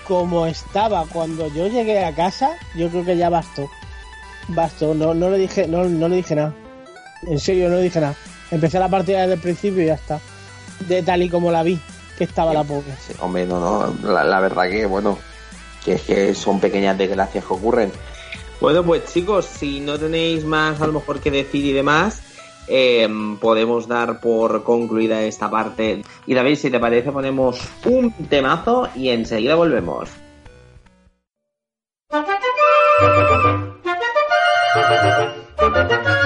como 0.07 0.45
estaba 0.45 1.05
cuando 1.07 1.47
yo 1.53 1.67
llegué 1.67 2.03
a 2.03 2.13
casa 2.13 2.51
yo 2.75 2.89
creo 2.89 3.05
que 3.05 3.17
ya 3.17 3.29
bastó. 3.29 3.69
Bastó 4.49 4.93
no, 4.93 5.13
no 5.13 5.29
le 5.29 5.37
dije 5.39 5.67
no, 5.67 5.85
no 5.85 6.07
le 6.07 6.17
dije 6.17 6.35
nada. 6.35 6.53
En 7.23 7.39
serio 7.39 7.69
no 7.69 7.77
le 7.77 7.83
dije 7.83 7.99
nada. 7.99 8.15
Empecé 8.51 8.79
la 8.79 8.89
partida 8.89 9.21
desde 9.21 9.33
el 9.33 9.41
principio 9.41 9.83
y 9.83 9.87
ya 9.87 9.95
está. 9.95 10.19
De 10.87 11.03
tal 11.03 11.21
y 11.23 11.29
como 11.29 11.51
la 11.51 11.63
vi 11.63 11.79
que 12.17 12.23
estaba 12.25 12.53
la 12.53 12.63
pobre. 12.63 12.93
Sí, 12.99 13.13
hombre, 13.19 13.45
no, 13.45 13.59
no, 13.59 14.11
la, 14.11 14.23
la 14.23 14.39
verdad 14.41 14.69
que, 14.69 14.85
bueno, 14.85 15.17
que 15.83 15.93
es 15.93 16.01
que 16.01 16.35
son 16.35 16.59
pequeñas 16.59 16.97
desgracias 16.97 17.45
que 17.45 17.53
ocurren. 17.53 17.91
Bueno, 18.59 18.83
pues 18.83 19.05
chicos, 19.05 19.45
si 19.45 19.79
no 19.79 19.97
tenéis 19.97 20.43
más 20.43 20.81
a 20.81 20.87
lo 20.87 20.93
mejor 20.93 21.21
que 21.21 21.31
decir 21.31 21.65
y 21.65 21.71
demás, 21.71 22.21
eh, 22.69 23.09
podemos 23.39 23.87
dar 23.87 24.19
por 24.19 24.63
concluida 24.63 25.21
esta 25.23 25.49
parte. 25.49 26.03
Y 26.25 26.33
David, 26.33 26.55
si 26.55 26.69
te 26.69 26.79
parece, 26.79 27.11
ponemos 27.11 27.59
un 27.85 28.11
temazo 28.29 28.89
y 28.95 29.09
enseguida 29.09 29.55
volvemos. 29.55 30.09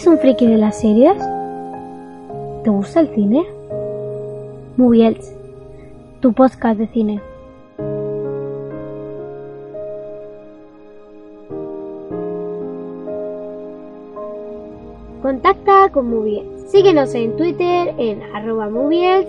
¿eres 0.00 0.06
un 0.06 0.18
friki 0.18 0.46
de 0.46 0.56
las 0.56 0.80
series? 0.80 1.18
¿Te 2.64 2.70
gusta 2.70 3.00
el 3.00 3.14
cine? 3.14 3.44
Moviels, 4.78 5.34
tu 6.20 6.32
podcast 6.32 6.78
de 6.78 6.86
cine. 6.86 7.20
Contacta 15.20 15.90
con 15.92 16.08
Moviels. 16.08 16.70
Síguenos 16.70 17.14
en 17.14 17.36
Twitter 17.36 17.94
en 17.98 18.22
arroba 18.34 18.70
Moviels 18.70 19.28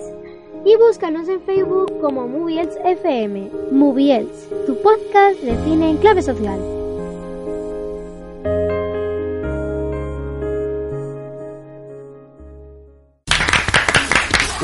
y 0.63 0.77
búscanos 0.77 1.27
en 1.27 1.41
Facebook 1.41 1.99
como 1.99 2.29
Moviels 2.29 2.77
FM. 2.85 3.49
Moviels, 3.71 4.49
tu 4.65 4.75
podcast 4.75 5.41
de 5.41 5.53
cine 5.65 5.89
en 5.89 5.97
clave 5.97 6.21
social. 6.21 6.80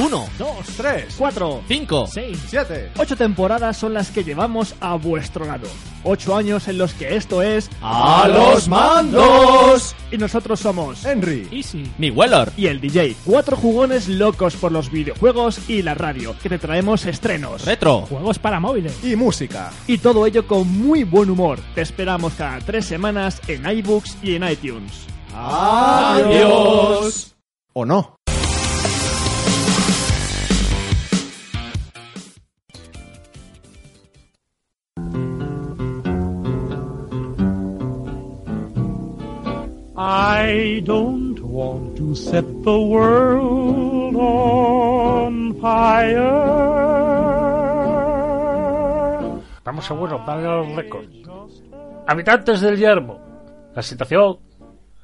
Uno, 0.07 0.25
Dos, 0.39 0.65
tres, 0.77 1.15
cuatro, 1.17 1.61
cinco, 1.67 2.07
seis, 2.09 2.39
siete. 2.47 2.89
Ocho 2.97 3.17
temporadas 3.17 3.75
son 3.75 3.93
las 3.93 4.09
que 4.09 4.23
llevamos 4.23 4.73
a 4.79 4.95
vuestro 4.95 5.43
lado. 5.45 5.67
Ocho 6.05 6.33
años 6.37 6.69
en 6.69 6.77
los 6.77 6.93
que 6.93 7.17
esto 7.17 7.41
es 7.41 7.69
¡A 7.81 8.25
los 8.29 8.69
mandos! 8.69 9.93
Y 10.09 10.17
nosotros 10.17 10.61
somos 10.61 11.03
Henry, 11.03 11.49
Easy 11.51 11.83
mi 11.97 12.09
Weller, 12.09 12.53
y 12.55 12.67
el 12.67 12.79
DJ. 12.79 13.17
Cuatro 13.25 13.57
jugones 13.57 14.07
locos 14.07 14.55
por 14.55 14.71
los 14.71 14.89
videojuegos 14.89 15.67
y 15.69 15.81
la 15.81 15.93
radio, 15.93 16.33
que 16.41 16.47
te 16.47 16.57
traemos 16.57 17.05
estrenos. 17.05 17.65
Retro 17.65 18.03
Juegos 18.03 18.39
para 18.39 18.61
móviles. 18.61 18.97
y 19.03 19.17
música. 19.17 19.71
Y 19.87 19.97
todo 19.97 20.25
ello 20.25 20.47
con 20.47 20.69
muy 20.69 21.03
buen 21.03 21.29
humor. 21.29 21.59
Te 21.75 21.81
esperamos 21.81 22.31
cada 22.35 22.59
tres 22.59 22.85
semanas 22.85 23.41
en 23.49 23.69
iBooks 23.69 24.19
y 24.23 24.35
en 24.35 24.47
iTunes. 24.49 25.05
Adiós. 25.35 27.35
¿O 27.73 27.85
no? 27.85 28.16
I 39.99 40.83
don't 40.85 41.39
want 41.41 41.97
to 41.97 42.13
set 42.13 42.45
the 42.63 42.79
world 42.79 44.15
on 44.15 45.55
fire. 45.59 46.21
Vamos 49.63 49.89
a 49.89 49.93
bueno, 49.95 50.23
darle 50.23 50.43
los 50.43 50.75
récords. 50.75 51.09
Habitantes 52.05 52.61
del 52.61 52.77
yermo, 52.77 53.19
la 53.73 53.81
situación 53.81 54.37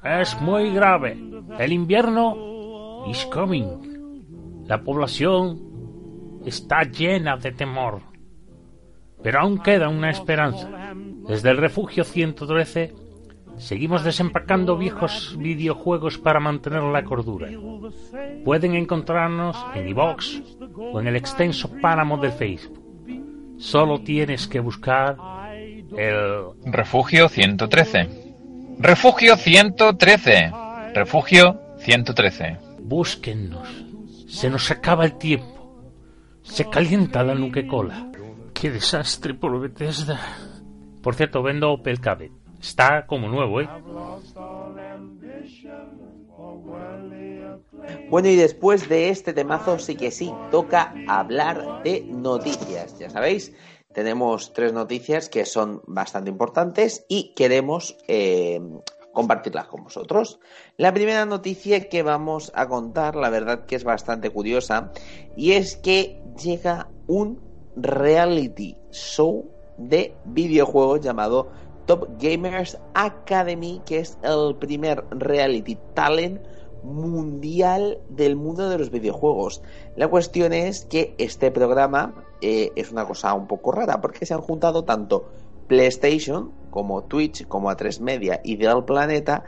es 0.04 0.40
muy 0.40 0.72
grave. 0.72 1.18
El 1.58 1.72
invierno 1.72 3.04
is 3.08 3.26
coming. 3.26 4.62
La 4.68 4.80
población 4.80 6.40
está 6.46 6.84
llena 6.84 7.36
de 7.36 7.50
temor. 7.50 8.00
Pero 9.24 9.40
aún 9.40 9.58
queda 9.58 9.88
una 9.88 10.10
esperanza. 10.10 10.70
Desde 11.26 11.50
el 11.50 11.56
refugio 11.56 12.04
113 12.04 13.03
seguimos 13.56 14.04
desempacando 14.04 14.76
viejos 14.76 15.36
videojuegos 15.38 16.18
para 16.18 16.40
mantener 16.40 16.82
la 16.82 17.04
cordura. 17.04 17.48
Pueden 18.44 18.74
encontrarnos 18.74 19.56
en 19.74 19.88
iVox 19.88 20.42
o 20.76 21.00
en 21.00 21.06
el 21.06 21.16
extenso 21.16 21.70
páramo 21.80 22.18
del 22.18 22.32
Facebook. 22.32 22.82
Solo 23.58 24.00
tienes 24.00 24.46
que 24.48 24.60
buscar 24.60 25.16
el 25.96 26.44
Refugio 26.64 27.28
113. 27.28 28.08
Refugio 28.78 29.36
113. 29.36 30.52
Refugio 30.94 31.60
113. 31.78 32.58
Búsquennos. 32.80 33.68
Se 34.26 34.50
nos 34.50 34.70
acaba 34.70 35.04
el 35.04 35.16
tiempo. 35.16 35.92
Se 36.42 36.68
calienta 36.68 37.22
la 37.22 37.34
nuque-cola. 37.34 38.10
Qué 38.52 38.70
desastre 38.70 39.34
por 39.34 39.58
Bethesda. 39.60 40.20
Por 41.02 41.14
cierto, 41.14 41.42
vendo 41.42 41.72
Opel 41.72 42.00
Cadet. 42.00 42.32
Está 42.64 43.06
como 43.06 43.28
nuevo, 43.28 43.60
¿eh? 43.60 43.68
Bueno, 48.08 48.28
y 48.28 48.36
después 48.36 48.88
de 48.88 49.10
este 49.10 49.34
temazo, 49.34 49.78
sí 49.78 49.96
que 49.96 50.10
sí, 50.10 50.34
toca 50.50 50.96
hablar 51.06 51.82
de 51.82 52.06
noticias. 52.08 52.98
Ya 52.98 53.10
sabéis, 53.10 53.52
tenemos 53.92 54.54
tres 54.54 54.72
noticias 54.72 55.28
que 55.28 55.44
son 55.44 55.82
bastante 55.86 56.30
importantes 56.30 57.04
y 57.06 57.34
queremos 57.34 57.98
eh, 58.08 58.62
compartirlas 59.12 59.66
con 59.66 59.84
vosotros. 59.84 60.40
La 60.78 60.94
primera 60.94 61.26
noticia 61.26 61.86
que 61.90 62.02
vamos 62.02 62.50
a 62.54 62.66
contar, 62.66 63.14
la 63.14 63.28
verdad 63.28 63.66
que 63.66 63.76
es 63.76 63.84
bastante 63.84 64.30
curiosa, 64.30 64.90
y 65.36 65.52
es 65.52 65.76
que 65.76 66.18
llega 66.42 66.88
un 67.08 67.42
reality 67.76 68.74
show 68.90 69.50
de 69.76 70.14
videojuegos 70.24 71.00
llamado 71.00 71.50
Top 71.86 72.08
Gamers 72.18 72.78
Academy, 72.94 73.82
que 73.84 73.98
es 73.98 74.18
el 74.22 74.56
primer 74.56 75.04
reality 75.10 75.78
talent 75.94 76.40
mundial 76.82 77.98
del 78.08 78.36
mundo 78.36 78.68
de 78.68 78.78
los 78.78 78.90
videojuegos. 78.90 79.62
La 79.96 80.08
cuestión 80.08 80.52
es 80.52 80.84
que 80.84 81.14
este 81.18 81.50
programa 81.50 82.14
eh, 82.40 82.72
es 82.76 82.92
una 82.92 83.06
cosa 83.06 83.32
un 83.34 83.46
poco 83.46 83.72
rara 83.72 84.00
porque 84.00 84.26
se 84.26 84.34
han 84.34 84.40
juntado 84.40 84.84
tanto 84.84 85.30
PlayStation 85.66 86.52
como 86.70 87.04
Twitch 87.04 87.46
como 87.46 87.70
A3 87.70 88.00
Media 88.00 88.40
y 88.44 88.54
Ideal 88.54 88.84
Planeta 88.84 89.44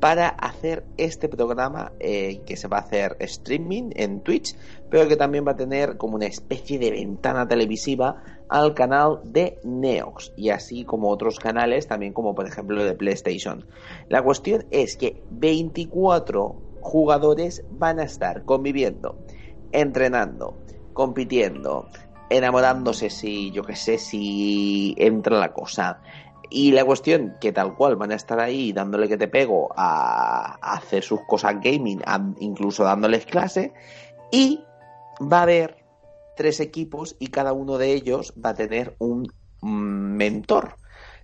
para 0.00 0.28
hacer 0.28 0.84
este 0.96 1.28
programa 1.28 1.92
eh, 2.00 2.40
que 2.46 2.56
se 2.56 2.68
va 2.68 2.78
a 2.78 2.80
hacer 2.80 3.16
streaming 3.20 3.90
en 3.94 4.20
Twitch, 4.20 4.56
pero 4.88 5.06
que 5.06 5.16
también 5.16 5.46
va 5.46 5.52
a 5.52 5.56
tener 5.56 5.98
como 5.98 6.16
una 6.16 6.26
especie 6.26 6.78
de 6.78 6.90
ventana 6.90 7.46
televisiva 7.46 8.22
al 8.48 8.74
canal 8.74 9.20
de 9.24 9.58
Neox 9.62 10.32
y 10.36 10.48
así 10.50 10.84
como 10.84 11.10
otros 11.10 11.38
canales, 11.38 11.86
también 11.86 12.14
como 12.14 12.34
por 12.34 12.48
ejemplo 12.48 12.82
de 12.82 12.94
PlayStation. 12.94 13.66
La 14.08 14.22
cuestión 14.22 14.64
es 14.70 14.96
que 14.96 15.22
24 15.30 16.56
jugadores 16.80 17.62
van 17.70 18.00
a 18.00 18.04
estar 18.04 18.44
conviviendo, 18.44 19.18
entrenando, 19.70 20.56
compitiendo, 20.94 21.88
enamorándose 22.30 23.10
si, 23.10 23.50
yo 23.50 23.62
que 23.64 23.76
sé, 23.76 23.98
si 23.98 24.94
entra 24.96 25.38
la 25.38 25.52
cosa. 25.52 26.00
Y 26.50 26.72
la 26.72 26.84
cuestión 26.84 27.36
que 27.40 27.52
tal 27.52 27.76
cual 27.76 27.94
van 27.96 28.10
a 28.10 28.16
estar 28.16 28.40
ahí 28.40 28.72
dándole 28.72 29.08
que 29.08 29.16
te 29.16 29.28
pego 29.28 29.68
a, 29.76 30.58
a 30.60 30.74
hacer 30.74 31.04
sus 31.04 31.20
cosas 31.26 31.60
gaming, 31.62 32.02
a- 32.04 32.34
incluso 32.40 32.82
dándoles 32.82 33.24
clase. 33.24 33.72
Y 34.32 34.64
va 35.20 35.38
a 35.38 35.42
haber 35.42 35.76
tres 36.36 36.58
equipos 36.60 37.16
y 37.20 37.28
cada 37.28 37.52
uno 37.52 37.78
de 37.78 37.92
ellos 37.92 38.34
va 38.44 38.50
a 38.50 38.54
tener 38.54 38.96
un 38.98 39.32
mentor. 39.62 40.76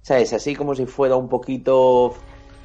¿Sabes? 0.02 0.32
Así 0.32 0.54
como 0.54 0.76
si 0.76 0.86
fuera 0.86 1.16
un 1.16 1.28
poquito, 1.28 2.14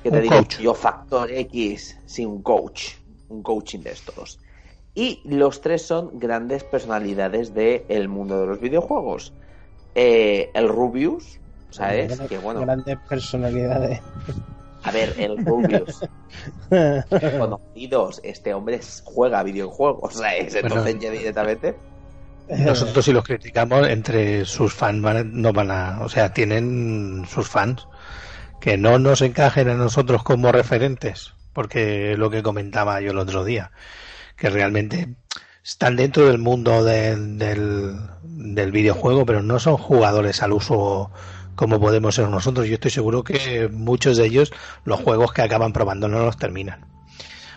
que 0.03 0.11
te 0.11 0.21
digo 0.21 0.35
coach. 0.35 0.59
yo, 0.59 0.75
Factor 0.75 1.31
X, 1.31 1.97
sí, 2.05 2.23
un 2.23 2.43
coach, 2.43 2.89
un 3.29 3.41
coaching 3.41 3.79
de 3.79 3.91
estos. 3.93 4.39
Y 4.93 5.21
los 5.23 5.61
tres 5.61 5.81
son 5.81 6.19
grandes 6.19 6.63
personalidades 6.63 7.55
del 7.55 8.07
mundo 8.09 8.39
de 8.39 8.45
los 8.45 8.59
videojuegos. 8.59 9.33
Eh, 9.95 10.51
el 10.53 10.67
Rubius, 10.69 11.40
¿sabes? 11.71 12.07
Grandes- 12.07 12.29
Que 12.29 12.37
bueno, 12.37 12.61
Grandes 12.61 12.97
personalidades. 13.09 13.99
a 14.83 14.91
ver, 14.91 15.13
el 15.17 15.43
Rubius. 15.45 16.01
Conocidos, 17.39 18.19
este 18.23 18.53
hombre 18.53 18.75
es- 18.77 19.01
juega 19.05 19.43
videojuegos, 19.43 20.13
¿sabes? 20.15 20.55
Entonces 20.55 20.83
Bueno. 20.95 20.99
ya 21.01 21.09
directamente. 21.11 21.75
Nosotros 22.49 23.05
si 23.05 23.13
los 23.13 23.23
criticamos, 23.23 23.87
entre 23.87 24.43
sus 24.45 24.73
fans 24.73 25.01
van 25.01 25.17
a- 25.17 25.23
no 25.23 25.53
van 25.53 25.71
a, 25.71 25.99
o 26.01 26.09
sea, 26.09 26.33
tienen 26.33 27.23
sus 27.29 27.47
fans 27.47 27.87
que 28.59 28.77
no 28.77 28.99
nos 28.99 29.21
encajen 29.21 29.69
a 29.69 29.75
nosotros 29.75 30.23
como 30.23 30.51
referentes, 30.51 31.33
porque 31.53 32.11
es 32.13 32.17
lo 32.19 32.29
que 32.29 32.43
comentaba 32.43 32.99
yo 33.01 33.11
el 33.11 33.17
otro 33.19 33.43
día, 33.45 33.71
que 34.35 34.49
realmente 34.49 35.15
están 35.63 35.95
dentro 35.95 36.25
del 36.27 36.39
mundo 36.39 36.83
de- 36.83 37.15
del, 37.15 37.97
del 38.23 38.71
videojuego, 38.71 39.25
pero 39.25 39.41
no 39.41 39.59
son 39.59 39.77
jugadores 39.77 40.41
al 40.43 40.51
uso 40.53 41.11
como 41.55 41.79
podemos 41.79 42.15
ser 42.15 42.27
nosotros. 42.29 42.67
Yo 42.67 42.75
estoy 42.75 42.91
seguro 42.91 43.23
que 43.23 43.67
muchos 43.71 44.17
de 44.17 44.25
ellos 44.25 44.51
los 44.85 44.99
juegos 44.99 45.33
que 45.33 45.41
acaban 45.41 45.73
probando 45.73 46.07
no 46.07 46.19
los 46.25 46.37
terminan. 46.37 46.85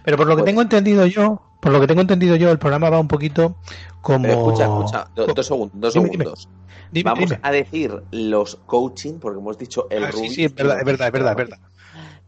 Pero 0.05 0.17
por 0.17 0.27
lo 0.27 0.37
que 0.37 0.43
Pues- 0.43 0.51
tengo 0.51 0.63
entendido 0.63 1.07
yo, 1.07 1.43
por 1.63 1.73
lo 1.73 1.81
que 1.81 1.87
tengo 1.87 2.01
entendido 2.03 2.37
yo, 2.37 2.51
el 2.51 2.59
programa 2.59 2.91
va 2.91 3.01
un 3.01 3.09
poquito 3.09 3.57
como 4.03 4.27
escucha, 4.29 4.65
escucha, 4.65 5.09
do- 5.15 5.27
dos 5.29 5.47
segundos, 5.47 5.81
dos 5.81 5.95
Dime, 5.95 6.09
segundos. 6.11 6.49
Dime, 6.93 7.11
Vamos 7.11 7.31
dime. 7.31 7.41
a 7.43 7.51
decir 7.51 8.03
los 8.11 8.57
coaching, 8.67 9.15
porque 9.19 9.39
hemos 9.41 9.57
dicho 9.59 9.87
el 9.91 10.05
Ah, 10.05 10.11
sí, 10.13 10.17
Rubius. 10.19 10.35
sí, 10.35 10.45
es 10.45 10.55
verdad, 10.55 10.79
es 10.79 10.85
verdad, 10.85 11.07
es 11.09 11.13
verdad, 11.13 11.31
es 11.33 11.37
verdad. 11.37 11.59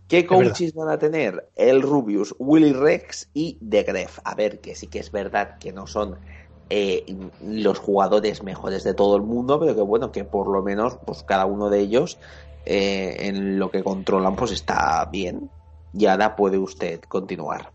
¿Qué 0.09 0.25
coaches 0.25 0.73
van 0.75 0.89
a 0.89 0.99
tener? 0.99 1.51
El 1.57 1.83
Rubius, 1.83 2.35
Willy 2.39 2.73
Rex 2.73 3.29
y 3.35 3.59
The 3.69 3.83
Gref. 3.83 4.21
A 4.25 4.35
ver, 4.37 4.61
que 4.61 4.75
sí 4.77 4.87
que 4.87 5.01
es 5.01 5.11
verdad 5.11 5.59
que 5.59 5.73
no 5.73 5.87
son 5.89 6.17
eh, 6.71 7.05
los 7.41 7.79
jugadores 7.79 8.43
mejores 8.43 8.85
de 8.85 8.95
todo 8.95 9.17
el 9.17 9.23
mundo, 9.23 9.59
pero 9.61 9.75
que 9.75 9.83
bueno, 9.83 10.13
que 10.13 10.25
por 10.25 10.49
lo 10.49 10.63
menos 10.63 10.99
pues 11.05 11.23
cada 11.25 11.47
uno 11.47 11.71
de 11.71 11.81
ellos 11.81 12.19
eh, 12.65 13.17
en 13.29 13.59
lo 13.59 13.71
que 13.71 13.85
controlan 13.85 14.37
pues 14.37 14.53
está 14.53 15.05
bien. 15.11 15.53
Y 15.93 16.07
ahora 16.07 16.37
puede 16.37 16.59
usted 16.59 17.01
continuar. 17.03 17.73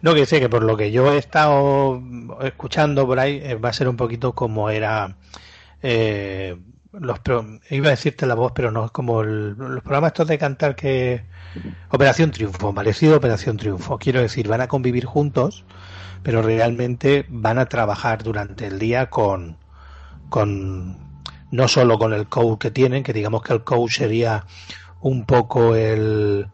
No, 0.00 0.14
que 0.14 0.26
sé 0.26 0.40
que 0.40 0.48
por 0.48 0.62
lo 0.64 0.76
que 0.76 0.90
yo 0.92 1.12
he 1.12 1.18
estado 1.18 2.00
escuchando 2.42 3.06
por 3.06 3.18
ahí, 3.18 3.40
eh, 3.42 3.54
va 3.54 3.70
a 3.70 3.72
ser 3.72 3.88
un 3.88 3.96
poquito 3.96 4.34
como 4.34 4.70
era. 4.70 5.16
los 6.92 7.20
pro- 7.20 7.44
iba 7.70 7.88
a 7.88 7.90
decirte 7.90 8.26
la 8.26 8.34
voz, 8.34 8.52
pero 8.54 8.70
no, 8.70 8.84
es 8.86 8.90
como 8.90 9.22
el- 9.22 9.50
los 9.56 9.82
programas 9.82 10.08
estos 10.12 10.28
de 10.28 10.38
cantar 10.38 10.76
que. 10.76 11.24
Operación 11.90 12.30
Triunfo, 12.32 12.74
parecido 12.74 13.16
Operación 13.18 13.56
Triunfo. 13.58 13.98
Quiero 13.98 14.20
decir, 14.22 14.48
van 14.48 14.60
a 14.62 14.68
convivir 14.68 15.04
juntos, 15.06 15.64
pero 16.22 16.42
realmente 16.42 17.26
van 17.28 17.58
a 17.58 17.66
trabajar 17.66 18.22
durante 18.22 18.66
el 18.66 18.78
día 18.78 19.10
con. 19.10 19.56
con 20.28 21.00
no 21.50 21.68
solo 21.68 21.98
con 21.98 22.14
el 22.14 22.28
coach 22.28 22.58
que 22.58 22.70
tienen, 22.70 23.02
que 23.02 23.12
digamos 23.12 23.42
que 23.42 23.52
el 23.52 23.62
coach 23.62 23.98
sería 23.98 24.46
un 25.00 25.26
poco 25.26 25.76
el 25.76 26.46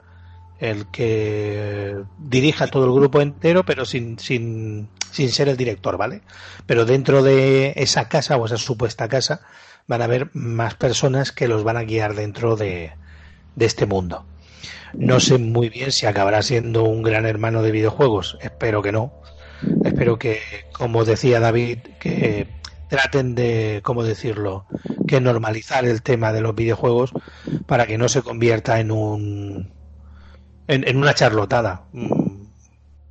el 0.59 0.87
que 0.87 1.97
dirija 2.19 2.67
todo 2.67 2.85
el 2.85 2.93
grupo 2.93 3.21
entero, 3.21 3.65
pero 3.65 3.85
sin, 3.85 4.19
sin, 4.19 4.89
sin 5.11 5.31
ser 5.31 5.49
el 5.49 5.57
director, 5.57 5.97
¿vale? 5.97 6.23
Pero 6.67 6.85
dentro 6.85 7.23
de 7.23 7.75
esa 7.77 8.09
casa 8.09 8.37
o 8.37 8.47
esa 8.47 8.57
supuesta 8.57 9.09
casa 9.09 9.41
van 9.87 10.03
a 10.03 10.07
haber 10.07 10.31
más 10.35 10.75
personas 10.75 11.33
que 11.33 11.49
los 11.49 11.65
van 11.65 11.77
a 11.77 11.85
guiar 11.85 12.15
dentro 12.15 12.57
de, 12.57 12.93
de 13.55 13.67
este 13.67 13.87
mundo. 13.87 14.27
No 14.95 15.21
sé 15.21 15.39
muy 15.39 15.69
bien 15.69 15.93
si 15.93 16.07
acabará 16.07 16.43
siendo 16.43 16.83
un 16.85 17.03
gran 17.03 17.27
hermano 17.27 17.63
de 17.63 17.71
videojuegos, 17.71 18.39
espero 18.41 18.83
que 18.83 18.93
no. 18.93 19.13
Espero 19.85 20.19
que, 20.19 20.41
como 20.73 21.05
decía 21.05 21.41
David, 21.41 21.79
que 22.01 22.49
traten 22.89 23.35
de, 23.35 23.81
¿cómo 23.85 24.03
decirlo?, 24.05 24.67
que 25.07 25.21
normalizar 25.21 25.85
el 25.85 26.03
tema 26.03 26.33
de 26.33 26.41
los 26.43 26.55
videojuegos 26.55 27.13
para 27.67 27.87
que 27.87 27.97
no 27.99 28.09
se 28.09 28.23
convierta 28.23 28.79
en 28.81 28.91
un 28.91 29.73
en, 30.67 30.87
en 30.87 30.97
una 30.99 31.15
charlotada 31.15 31.85
mm, 31.93 32.43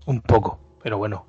un 0.06 0.22
poco, 0.22 0.60
pero 0.84 0.98
bueno. 1.00 1.26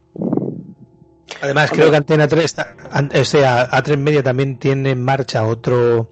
Además, 1.41 1.71
creo 1.71 1.91
que 1.91 1.97
Antena 1.97 2.27
3, 2.29 2.55
ta- 2.55 2.75
an- 2.91 3.11
o 3.15 3.25
sea, 3.25 3.71
A3 3.71 3.97
Media 3.97 4.23
también 4.23 4.59
tiene 4.59 4.91
en 4.91 5.03
marcha 5.03 5.47
otro 5.47 6.11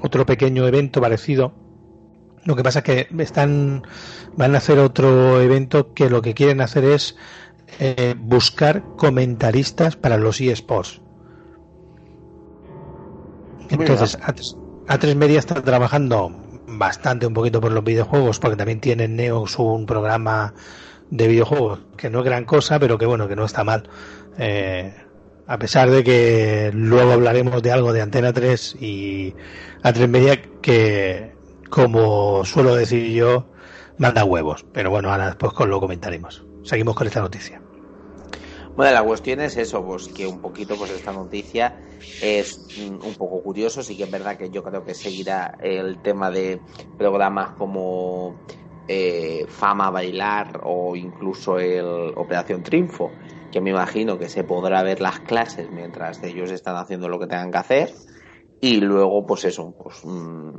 otro 0.00 0.26
pequeño 0.26 0.66
evento 0.66 1.00
parecido. 1.00 1.52
Lo 2.44 2.56
que 2.56 2.62
pasa 2.62 2.80
es 2.80 2.84
que 2.84 3.08
están 3.22 3.82
van 4.36 4.54
a 4.54 4.58
hacer 4.58 4.78
otro 4.78 5.40
evento 5.40 5.94
que 5.94 6.10
lo 6.10 6.20
que 6.20 6.34
quieren 6.34 6.60
hacer 6.60 6.84
es 6.84 7.16
eh, 7.78 8.14
buscar 8.18 8.84
comentaristas 8.96 9.96
para 9.96 10.16
los 10.16 10.40
eSports. 10.40 11.00
Entonces, 13.70 14.18
A3, 14.20 14.56
A3 14.86 15.14
Media 15.16 15.38
está 15.38 15.62
trabajando 15.62 16.30
bastante 16.66 17.26
un 17.26 17.34
poquito 17.34 17.60
por 17.60 17.72
los 17.72 17.84
videojuegos, 17.84 18.38
porque 18.38 18.56
también 18.56 18.80
tiene 18.80 19.04
en 19.04 19.16
Neox 19.16 19.58
un 19.58 19.86
programa 19.86 20.54
de 21.10 21.28
videojuegos 21.28 21.80
que 21.96 22.10
no 22.10 22.20
es 22.20 22.24
gran 22.24 22.44
cosa, 22.44 22.78
pero 22.78 22.98
que 22.98 23.06
bueno, 23.06 23.28
que 23.28 23.36
no 23.36 23.44
está 23.44 23.64
mal. 23.64 23.88
Eh, 24.38 24.94
a 25.46 25.58
pesar 25.58 25.90
de 25.90 26.02
que 26.02 26.70
luego 26.72 27.12
hablaremos 27.12 27.62
de 27.62 27.72
algo 27.72 27.92
de 27.92 28.00
Antena 28.00 28.32
3 28.32 28.76
y 28.80 29.34
A3 29.82 30.08
Media 30.08 30.42
que, 30.62 31.34
como 31.68 32.44
suelo 32.44 32.74
decir 32.74 33.12
yo, 33.12 33.46
manda 33.98 34.24
huevos. 34.24 34.64
Pero 34.72 34.90
bueno, 34.90 35.10
ahora 35.10 35.26
después 35.26 35.52
lo 35.68 35.80
comentaremos. 35.80 36.44
Seguimos 36.64 36.96
con 36.96 37.06
esta 37.06 37.20
noticia. 37.20 37.62
Bueno, 38.74 38.92
la 38.92 39.04
cuestión 39.04 39.40
es 39.40 39.56
eso, 39.56 39.84
pues 39.84 40.08
que 40.08 40.26
un 40.26 40.40
poquito 40.40 40.76
pues 40.76 40.90
esta 40.90 41.12
noticia 41.12 41.78
es 42.20 42.58
mm, 42.76 43.06
un 43.06 43.14
poco 43.14 43.42
curioso, 43.42 43.82
sí 43.82 43.96
que 43.96 44.04
es 44.04 44.10
verdad 44.10 44.36
que 44.36 44.50
yo 44.50 44.62
creo 44.64 44.82
que 44.82 44.94
seguirá 44.94 45.54
el 45.60 46.00
tema 46.00 46.30
de 46.30 46.62
programas 46.96 47.52
como 47.52 48.40
eh, 48.88 49.44
Fama 49.48 49.90
Bailar 49.90 50.60
o 50.64 50.96
incluso 50.96 51.58
el 51.58 52.12
Operación 52.16 52.62
Triunfo, 52.62 53.12
que 53.50 53.60
me 53.60 53.70
imagino 53.70 54.18
que 54.18 54.28
se 54.28 54.42
podrá 54.42 54.82
ver 54.82 55.00
las 55.00 55.20
clases 55.20 55.70
mientras 55.70 56.22
ellos 56.24 56.50
están 56.50 56.76
haciendo 56.76 57.08
lo 57.08 57.20
que 57.20 57.26
tengan 57.26 57.52
que 57.52 57.58
hacer 57.58 57.92
y 58.60 58.80
luego 58.80 59.26
pues 59.26 59.44
eso, 59.44 59.76
pues 59.78 59.98
mm, 60.02 60.50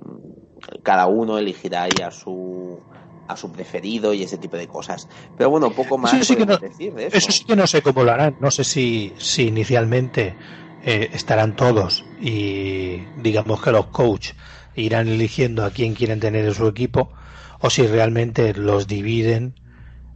cada 0.84 1.08
uno 1.08 1.38
elegirá 1.38 1.84
ahí 1.84 2.02
a 2.02 2.12
su 2.12 2.86
a 3.28 3.36
su 3.38 3.52
preferido 3.52 4.14
y 4.14 4.24
ese 4.24 4.38
tipo 4.38 4.58
de 4.58 4.68
cosas. 4.68 5.08
Pero 5.36 5.50
bueno, 5.50 5.70
poco 5.72 5.98
más 5.98 6.16
Eso 6.16 6.34
sí 6.34 6.36
que 6.36 6.46
no- 6.46 6.58
decir 6.58 6.94
de 6.94 7.08
eso. 7.08 7.18
Eso 7.18 7.32
sí 7.32 7.46
que 7.46 7.56
no 7.56 7.68
sé 7.68 7.82
cómo 7.82 8.04
lo 8.04 8.12
harán. 8.12 8.36
No 8.40 8.52
sé 8.52 8.64
si, 8.64 9.16
si 9.20 9.48
inicialmente 9.48 10.38
eh, 10.82 11.10
estarán 11.14 11.56
todos 11.56 12.06
y 12.18 13.08
digamos 13.16 13.62
que 13.62 13.72
los 13.72 13.88
coach 13.88 14.32
irán 14.76 15.08
eligiendo 15.08 15.64
a 15.66 15.72
quién 15.72 15.94
quieren 15.96 16.20
tener 16.20 16.46
en 16.46 16.54
su 16.54 16.68
equipo 16.68 17.14
o 17.60 17.70
si 17.70 17.88
realmente 17.88 18.54
los 18.54 18.88
dividen 18.88 19.56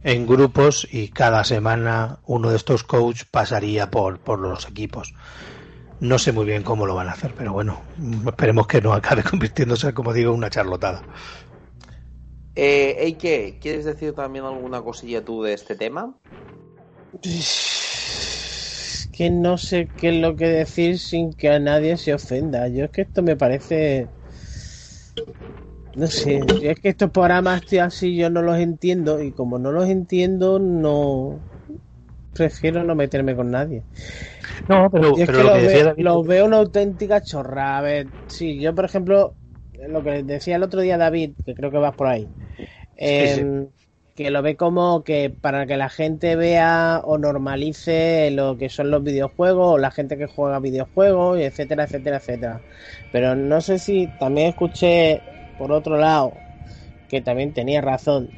en 0.02 0.26
grupos 0.26 0.86
y 0.90 1.08
cada 1.08 1.44
semana 1.44 2.20
uno 2.24 2.50
de 2.50 2.56
estos 2.56 2.84
coach 2.84 3.22
pasaría 3.30 3.90
por, 3.90 4.20
por 4.20 4.38
los 4.38 4.68
equipos. 4.68 5.14
No 5.98 6.18
sé 6.18 6.32
muy 6.32 6.46
bien 6.46 6.62
cómo 6.62 6.86
lo 6.86 6.94
van 6.94 7.08
a 7.08 7.12
hacer, 7.12 7.34
pero 7.34 7.52
bueno, 7.52 7.84
esperemos 8.26 8.66
que 8.66 8.80
no 8.80 8.92
acabe 8.94 9.22
convirtiéndose, 9.30 9.92
como 9.94 10.12
digo, 10.12 10.30
en 10.32 10.38
una 10.38 10.50
charlotada. 10.50 11.06
Eh, 12.54 12.96
Eike, 12.98 13.58
¿quieres 13.60 13.84
decir 13.84 14.14
también 14.14 14.44
alguna 14.44 14.82
cosilla 14.82 15.24
tú 15.24 15.42
de 15.42 15.52
este 15.54 15.74
tema? 15.76 16.16
Es 17.22 19.08
que 19.12 19.30
no 19.30 19.58
sé 19.58 19.90
qué 19.96 20.08
es 20.10 20.14
lo 20.22 20.36
que 20.36 20.46
decir 20.46 20.98
sin 20.98 21.32
que 21.32 21.48
a 21.50 21.58
nadie 21.58 21.96
se 21.96 22.14
ofenda. 22.14 22.68
Yo 22.68 22.84
es 22.84 22.90
que 22.90 23.02
esto 23.02 23.22
me 23.22 23.36
parece. 23.36 24.10
No 25.96 26.06
sé, 26.06 26.40
yo 26.46 26.70
es 26.70 26.78
que 26.80 26.88
estos 26.90 27.10
programas 27.10 27.66
tío, 27.66 27.82
así 27.82 28.16
yo 28.16 28.30
no 28.30 28.42
los 28.42 28.58
entiendo 28.58 29.20
y 29.20 29.32
como 29.32 29.58
no 29.58 29.72
los 29.72 29.88
entiendo, 29.88 30.58
no. 30.60 31.42
Prefiero 32.32 32.84
no 32.84 32.94
meterme 32.94 33.34
con 33.34 33.50
nadie. 33.50 33.84
No, 34.68 34.88
pero, 34.90 35.16
es 35.16 35.26
pero 35.26 35.38
que 35.38 35.42
lo 35.42 35.50
los, 35.50 35.54
que 35.54 35.62
decía 35.62 35.84
veo, 35.84 35.84
David- 35.84 36.04
los 36.04 36.26
veo 36.26 36.46
una 36.46 36.58
auténtica 36.58 37.20
chorrada. 37.22 37.78
A 37.78 37.82
ver, 37.82 38.08
sí, 38.28 38.60
yo 38.60 38.74
por 38.74 38.84
ejemplo, 38.84 39.34
lo 39.88 40.02
que 40.02 40.22
decía 40.22 40.56
el 40.56 40.62
otro 40.62 40.80
día 40.80 40.98
David, 40.98 41.34
que 41.44 41.54
creo 41.54 41.70
que 41.70 41.78
vas 41.78 41.94
por 41.94 42.06
ahí, 42.08 42.28
em, 42.96 43.70
que 44.14 44.30
lo 44.30 44.42
ve 44.42 44.56
como 44.56 45.04
que 45.04 45.30
para 45.30 45.66
que 45.66 45.76
la 45.76 45.88
gente 45.88 46.36
vea 46.36 47.00
o 47.04 47.18
normalice 47.18 48.30
lo 48.32 48.58
que 48.58 48.68
son 48.68 48.90
los 48.90 49.02
videojuegos 49.02 49.74
o 49.74 49.78
la 49.78 49.90
gente 49.90 50.18
que 50.18 50.26
juega 50.26 50.60
videojuegos, 50.60 51.38
y 51.40 51.44
etcétera, 51.44 51.84
etcétera, 51.84 52.16
etcétera. 52.18 52.64
Pero 53.12 53.34
no 53.36 53.60
sé 53.60 53.78
si 53.78 54.08
también 54.18 54.48
escuché 54.48 55.26
por 55.56 55.72
otro 55.72 55.96
lado 55.98 56.44
que 57.08 57.22
también 57.22 57.52
tenía 57.54 57.80
razón. 57.80 58.36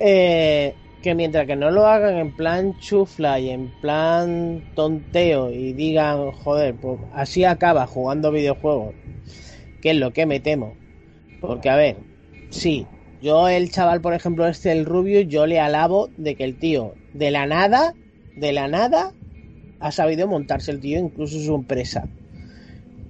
Eh, 0.00 0.74
que 1.02 1.14
mientras 1.14 1.46
que 1.46 1.56
no 1.56 1.70
lo 1.70 1.86
hagan 1.86 2.16
en 2.18 2.32
plan 2.36 2.76
chufla 2.78 3.40
y 3.40 3.50
en 3.50 3.70
plan 3.80 4.64
tonteo 4.74 5.50
y 5.50 5.72
digan, 5.74 6.32
joder, 6.32 6.78
pues 6.80 7.00
así 7.12 7.44
acaba 7.44 7.86
jugando 7.86 8.30
videojuegos, 8.32 8.96
que 9.80 9.90
es 9.90 9.96
lo 9.96 10.12
que 10.12 10.26
me 10.26 10.40
temo. 10.40 10.74
Porque, 11.40 11.70
a 11.70 11.76
ver, 11.76 11.96
sí, 12.50 12.86
yo 13.22 13.48
el 13.48 13.70
chaval, 13.70 14.00
por 14.00 14.14
ejemplo, 14.14 14.46
este, 14.46 14.72
el 14.72 14.84
rubio, 14.84 15.20
yo 15.20 15.46
le 15.46 15.60
alabo 15.60 16.08
de 16.16 16.36
que 16.36 16.44
el 16.44 16.58
tío, 16.58 16.94
de 17.12 17.30
la 17.30 17.46
nada, 17.46 17.94
de 18.36 18.52
la 18.52 18.68
nada, 18.68 19.12
ha 19.80 19.92
sabido 19.92 20.26
montarse 20.26 20.70
el 20.70 20.80
tío, 20.80 20.98
incluso 20.98 21.38
su 21.38 21.54
empresa, 21.54 22.08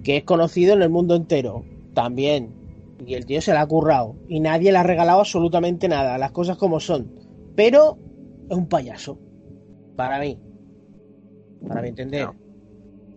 que 0.03 0.17
es 0.17 0.23
conocido 0.23 0.73
en 0.73 0.81
el 0.81 0.89
mundo 0.89 1.15
entero, 1.15 1.65
también. 1.93 2.53
Y 3.05 3.15
el 3.15 3.25
tío 3.25 3.41
se 3.41 3.53
la 3.53 3.61
ha 3.61 3.67
currado. 3.67 4.15
Y 4.27 4.39
nadie 4.39 4.71
le 4.71 4.77
ha 4.77 4.83
regalado 4.83 5.19
absolutamente 5.19 5.87
nada, 5.87 6.17
las 6.17 6.31
cosas 6.31 6.57
como 6.57 6.79
son. 6.79 7.11
Pero 7.55 7.97
es 8.49 8.55
un 8.55 8.67
payaso. 8.67 9.17
Para 9.95 10.19
mí. 10.19 10.37
Para 11.67 11.81
mi 11.81 11.89
entender. 11.89 12.29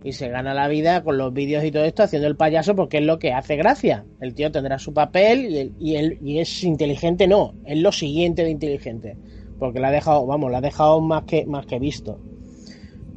Y 0.05 0.13
se 0.13 0.29
gana 0.29 0.53
la 0.53 0.67
vida 0.67 1.03
con 1.03 1.17
los 1.17 1.33
vídeos 1.33 1.63
y 1.63 1.71
todo 1.71 1.83
esto 1.83 2.03
haciendo 2.03 2.27
el 2.27 2.35
payaso 2.35 2.75
porque 2.75 2.99
es 2.99 3.03
lo 3.03 3.17
que 3.17 3.33
hace 3.33 3.55
gracia. 3.55 4.05
El 4.21 4.35
tío 4.35 4.51
tendrá 4.51 4.77
su 4.77 4.93
papel 4.93 5.47
y, 5.47 5.57
él, 5.57 5.73
y, 5.79 5.95
él, 5.95 6.19
y 6.23 6.37
es 6.37 6.63
inteligente, 6.63 7.27
no. 7.27 7.55
Es 7.65 7.79
lo 7.79 7.91
siguiente 7.91 8.43
de 8.43 8.51
inteligente. 8.51 9.17
Porque 9.57 9.79
la 9.79 9.87
ha 9.87 9.91
dejado, 9.91 10.27
vamos, 10.27 10.51
la 10.51 10.59
ha 10.59 10.61
dejado 10.61 11.01
más 11.01 11.23
que, 11.23 11.47
más 11.47 11.65
que 11.65 11.79
visto. 11.79 12.19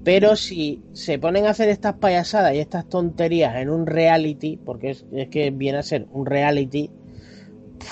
Pero 0.02 0.34
si 0.34 0.80
se 0.94 1.18
ponen 1.18 1.44
a 1.44 1.50
hacer 1.50 1.68
estas 1.68 1.96
payasadas 1.96 2.54
y 2.54 2.58
estas 2.58 2.88
tonterías 2.88 3.56
en 3.56 3.68
un 3.68 3.86
reality, 3.86 4.56
porque 4.56 4.92
es, 4.92 5.04
es 5.12 5.28
que 5.28 5.50
viene 5.50 5.76
a 5.76 5.82
ser 5.82 6.06
un 6.12 6.24
reality, 6.24 6.90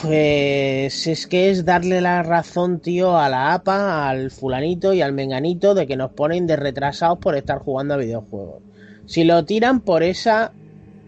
pues 0.01 1.07
es 1.07 1.27
que 1.27 1.51
es 1.51 1.67
darle 1.67 2.01
la 2.01 2.23
razón, 2.23 2.81
tío, 2.81 3.19
a 3.19 3.29
la 3.29 3.53
APA, 3.53 4.09
al 4.09 4.31
fulanito 4.31 4.95
y 4.95 5.03
al 5.03 5.13
menganito 5.13 5.75
de 5.75 5.87
que 5.87 5.97
nos 5.97 6.13
ponen 6.13 6.47
de 6.47 6.57
retrasados 6.57 7.19
por 7.19 7.37
estar 7.37 7.59
jugando 7.59 7.93
a 7.93 7.99
videojuegos. 7.99 8.63
Si 9.07 9.25
lo 9.25 9.45
tiran 9.45 9.81
por 9.81 10.03
esa 10.03 10.55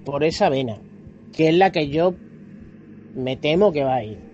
por 0.04 0.24
esa 0.24 0.48
vena, 0.48 0.82
que 1.32 1.48
es 1.50 1.54
la 1.54 1.72
que 1.72 1.88
yo 1.90 2.20
me 3.12 3.36
temo 3.36 3.72
que 3.72 3.84
va 3.84 3.96
a 3.96 4.04
ir. 4.04 4.24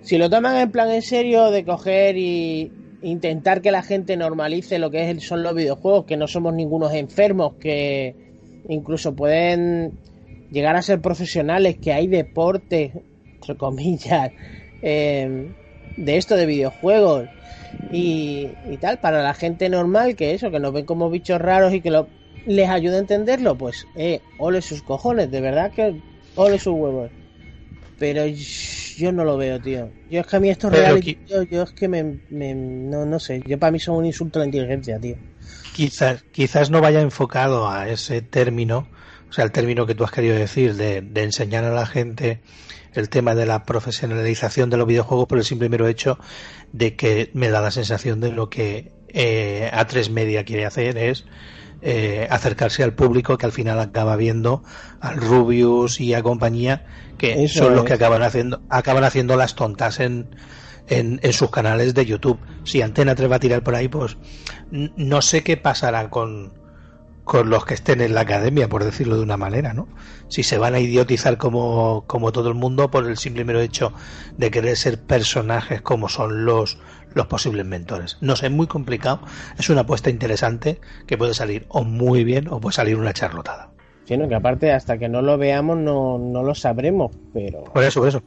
Si 0.00 0.18
lo 0.18 0.30
toman 0.30 0.56
en 0.58 0.72
plan 0.72 0.90
en 0.92 1.02
serio 1.02 1.50
de 1.50 1.64
coger 1.64 2.16
y 2.18 2.74
intentar 3.00 3.62
que 3.62 3.70
la 3.72 3.82
gente 3.82 4.16
normalice 4.16 4.78
lo 4.78 4.90
que 4.90 5.10
es- 5.10 5.24
son 5.26 5.42
los 5.42 5.54
videojuegos, 5.54 6.06
que 6.06 6.16
no 6.16 6.28
somos 6.28 6.54
ningunos 6.54 6.92
enfermos, 6.94 7.54
que 7.60 8.16
incluso 8.68 9.14
pueden 9.16 9.96
llegar 10.50 10.76
a 10.76 10.82
ser 10.82 11.00
profesionales, 11.00 11.78
que 11.80 11.92
hay 11.92 12.06
deportes, 12.08 12.92
entre 13.40 13.56
comillas, 13.56 14.32
eh, 14.82 15.48
de 15.96 16.16
esto 16.16 16.36
de 16.36 16.46
videojuegos 16.46 17.30
y, 17.88 18.58
y 18.62 18.78
tal, 18.78 19.00
para 19.00 19.22
la 19.22 19.34
gente 19.34 19.68
normal, 19.68 20.16
que 20.16 20.32
eso, 20.34 20.50
que 20.50 20.60
nos 20.60 20.72
ven 20.72 20.84
como 20.86 21.10
bichos 21.10 21.40
raros 21.40 21.72
y 21.74 21.80
que 21.82 21.90
lo, 21.90 22.12
les 22.44 22.68
ayuda 22.68 22.96
a 22.96 23.00
entenderlo, 23.00 23.56
pues, 23.58 23.88
eh, 23.94 24.24
ole 24.36 24.62
sus 24.62 24.82
cojones, 24.82 25.30
de 25.30 25.40
verdad 25.40 25.72
que 25.72 26.02
ole 26.34 26.58
sus 26.58 26.74
huevos. 26.74 27.12
Pero 27.98 28.26
yo 28.26 29.12
no 29.12 29.24
lo 29.24 29.36
veo, 29.38 29.60
tío. 29.60 29.94
Yo 30.08 30.20
es 30.20 30.26
que 30.26 30.36
a 30.36 30.40
mí 30.40 30.50
estos 30.50 30.72
Pero 30.72 30.82
reality, 30.84 31.00
qui- 31.00 31.18
tío, 31.26 31.42
yo 31.44 31.62
es 31.64 31.72
que 31.72 31.88
me, 31.88 32.20
me- 32.28 32.54
no, 32.54 33.06
no 33.06 33.20
sé, 33.20 33.42
yo 33.46 33.58
para 33.58 33.72
mí 33.72 33.80
son 33.80 33.96
un 33.96 34.06
insulto 34.06 34.38
a 34.38 34.42
la 34.42 34.46
inteligencia, 34.46 35.00
tío. 35.00 35.18
Quizás, 35.72 36.24
quizás 36.32 36.70
no 36.70 36.80
vaya 36.80 37.00
enfocado 37.00 37.68
a 37.68 37.88
ese 37.88 38.20
término, 38.22 38.90
o 39.30 39.32
sea, 39.32 39.44
el 39.44 39.52
término 39.52 39.86
que 39.86 39.94
tú 39.94 40.04
has 40.04 40.10
querido 40.10 40.34
decir, 40.34 40.74
de, 40.74 41.02
de 41.02 41.22
enseñar 41.22 41.64
a 41.64 41.70
la 41.72 41.86
gente 41.86 42.42
el 42.92 43.08
tema 43.10 43.34
de 43.34 43.46
la 43.46 43.64
profesionalización 43.64 44.70
de 44.70 44.76
los 44.76 44.86
videojuegos 44.86 45.26
por 45.28 45.38
el 45.38 45.44
simple 45.44 45.68
mero 45.68 45.86
hecho 45.86 46.18
de 46.72 46.96
que 46.96 47.30
me 47.34 47.50
da 47.50 47.60
la 47.60 47.70
sensación 47.70 48.20
de 48.20 48.32
lo 48.32 48.50
que 48.50 48.92
eh, 49.08 49.70
A3 49.72 50.10
Media 50.10 50.44
quiere 50.44 50.66
hacer 50.66 50.98
es 50.98 51.26
eh, 51.82 52.26
acercarse 52.30 52.82
al 52.82 52.94
público 52.94 53.38
que 53.38 53.46
al 53.46 53.52
final 53.52 53.78
acaba 53.80 54.16
viendo 54.16 54.62
al 55.00 55.16
Rubius 55.16 56.00
y 56.00 56.14
a 56.14 56.22
compañía 56.22 56.84
que 57.18 57.44
Eso 57.44 57.64
son 57.64 57.74
los 57.74 57.84
es. 57.84 57.84
que 57.84 57.92
acaban 57.94 58.22
haciendo 58.22 58.62
acaban 58.68 59.04
haciendo 59.04 59.36
las 59.36 59.54
tontas 59.54 60.00
en, 60.00 60.34
en, 60.88 61.20
en 61.22 61.32
sus 61.32 61.50
canales 61.50 61.94
de 61.94 62.06
YouTube. 62.06 62.38
Si 62.64 62.82
Antena 62.82 63.14
3 63.14 63.30
va 63.30 63.36
a 63.36 63.40
tirar 63.40 63.62
por 63.62 63.74
ahí, 63.74 63.88
pues 63.88 64.16
no 64.70 65.22
sé 65.22 65.42
qué 65.42 65.56
pasará 65.56 66.10
con, 66.10 66.52
con 67.24 67.50
los 67.50 67.64
que 67.66 67.74
estén 67.74 68.00
en 68.00 68.14
la 68.14 68.22
academia, 68.22 68.68
por 68.68 68.84
decirlo 68.84 69.16
de 69.16 69.22
una 69.22 69.36
manera, 69.36 69.74
¿no? 69.74 69.88
Si 70.28 70.42
se 70.42 70.58
van 70.58 70.74
a 70.74 70.80
idiotizar 70.80 71.36
como, 71.38 72.04
como 72.06 72.32
todo 72.32 72.48
el 72.48 72.54
mundo 72.54 72.90
por 72.90 73.06
el 73.06 73.18
simple 73.18 73.44
mero 73.44 73.60
hecho 73.60 73.92
de 74.36 74.50
querer 74.50 74.76
ser 74.76 74.98
personajes 75.02 75.82
como 75.82 76.08
son 76.08 76.44
los, 76.46 76.78
los 77.14 77.26
posibles 77.26 77.66
mentores. 77.66 78.18
No 78.20 78.36
sé, 78.36 78.46
es 78.46 78.52
muy 78.52 78.66
complicado. 78.66 79.20
Es 79.58 79.68
una 79.70 79.82
apuesta 79.82 80.10
interesante 80.10 80.80
que 81.06 81.18
puede 81.18 81.34
salir 81.34 81.66
o 81.68 81.84
muy 81.84 82.24
bien 82.24 82.48
o 82.48 82.60
puede 82.60 82.74
salir 82.74 82.96
una 82.96 83.12
charlotada. 83.12 83.70
Sino 84.04 84.28
que 84.28 84.34
aparte, 84.34 84.72
hasta 84.72 84.98
que 84.98 85.08
no 85.08 85.20
lo 85.20 85.36
veamos, 85.36 85.76
no, 85.76 86.18
no 86.18 86.42
lo 86.42 86.54
sabremos, 86.54 87.12
pero... 87.32 87.64
Por 87.64 87.84
eso, 87.84 88.00
por 88.00 88.08
eso. 88.08 88.22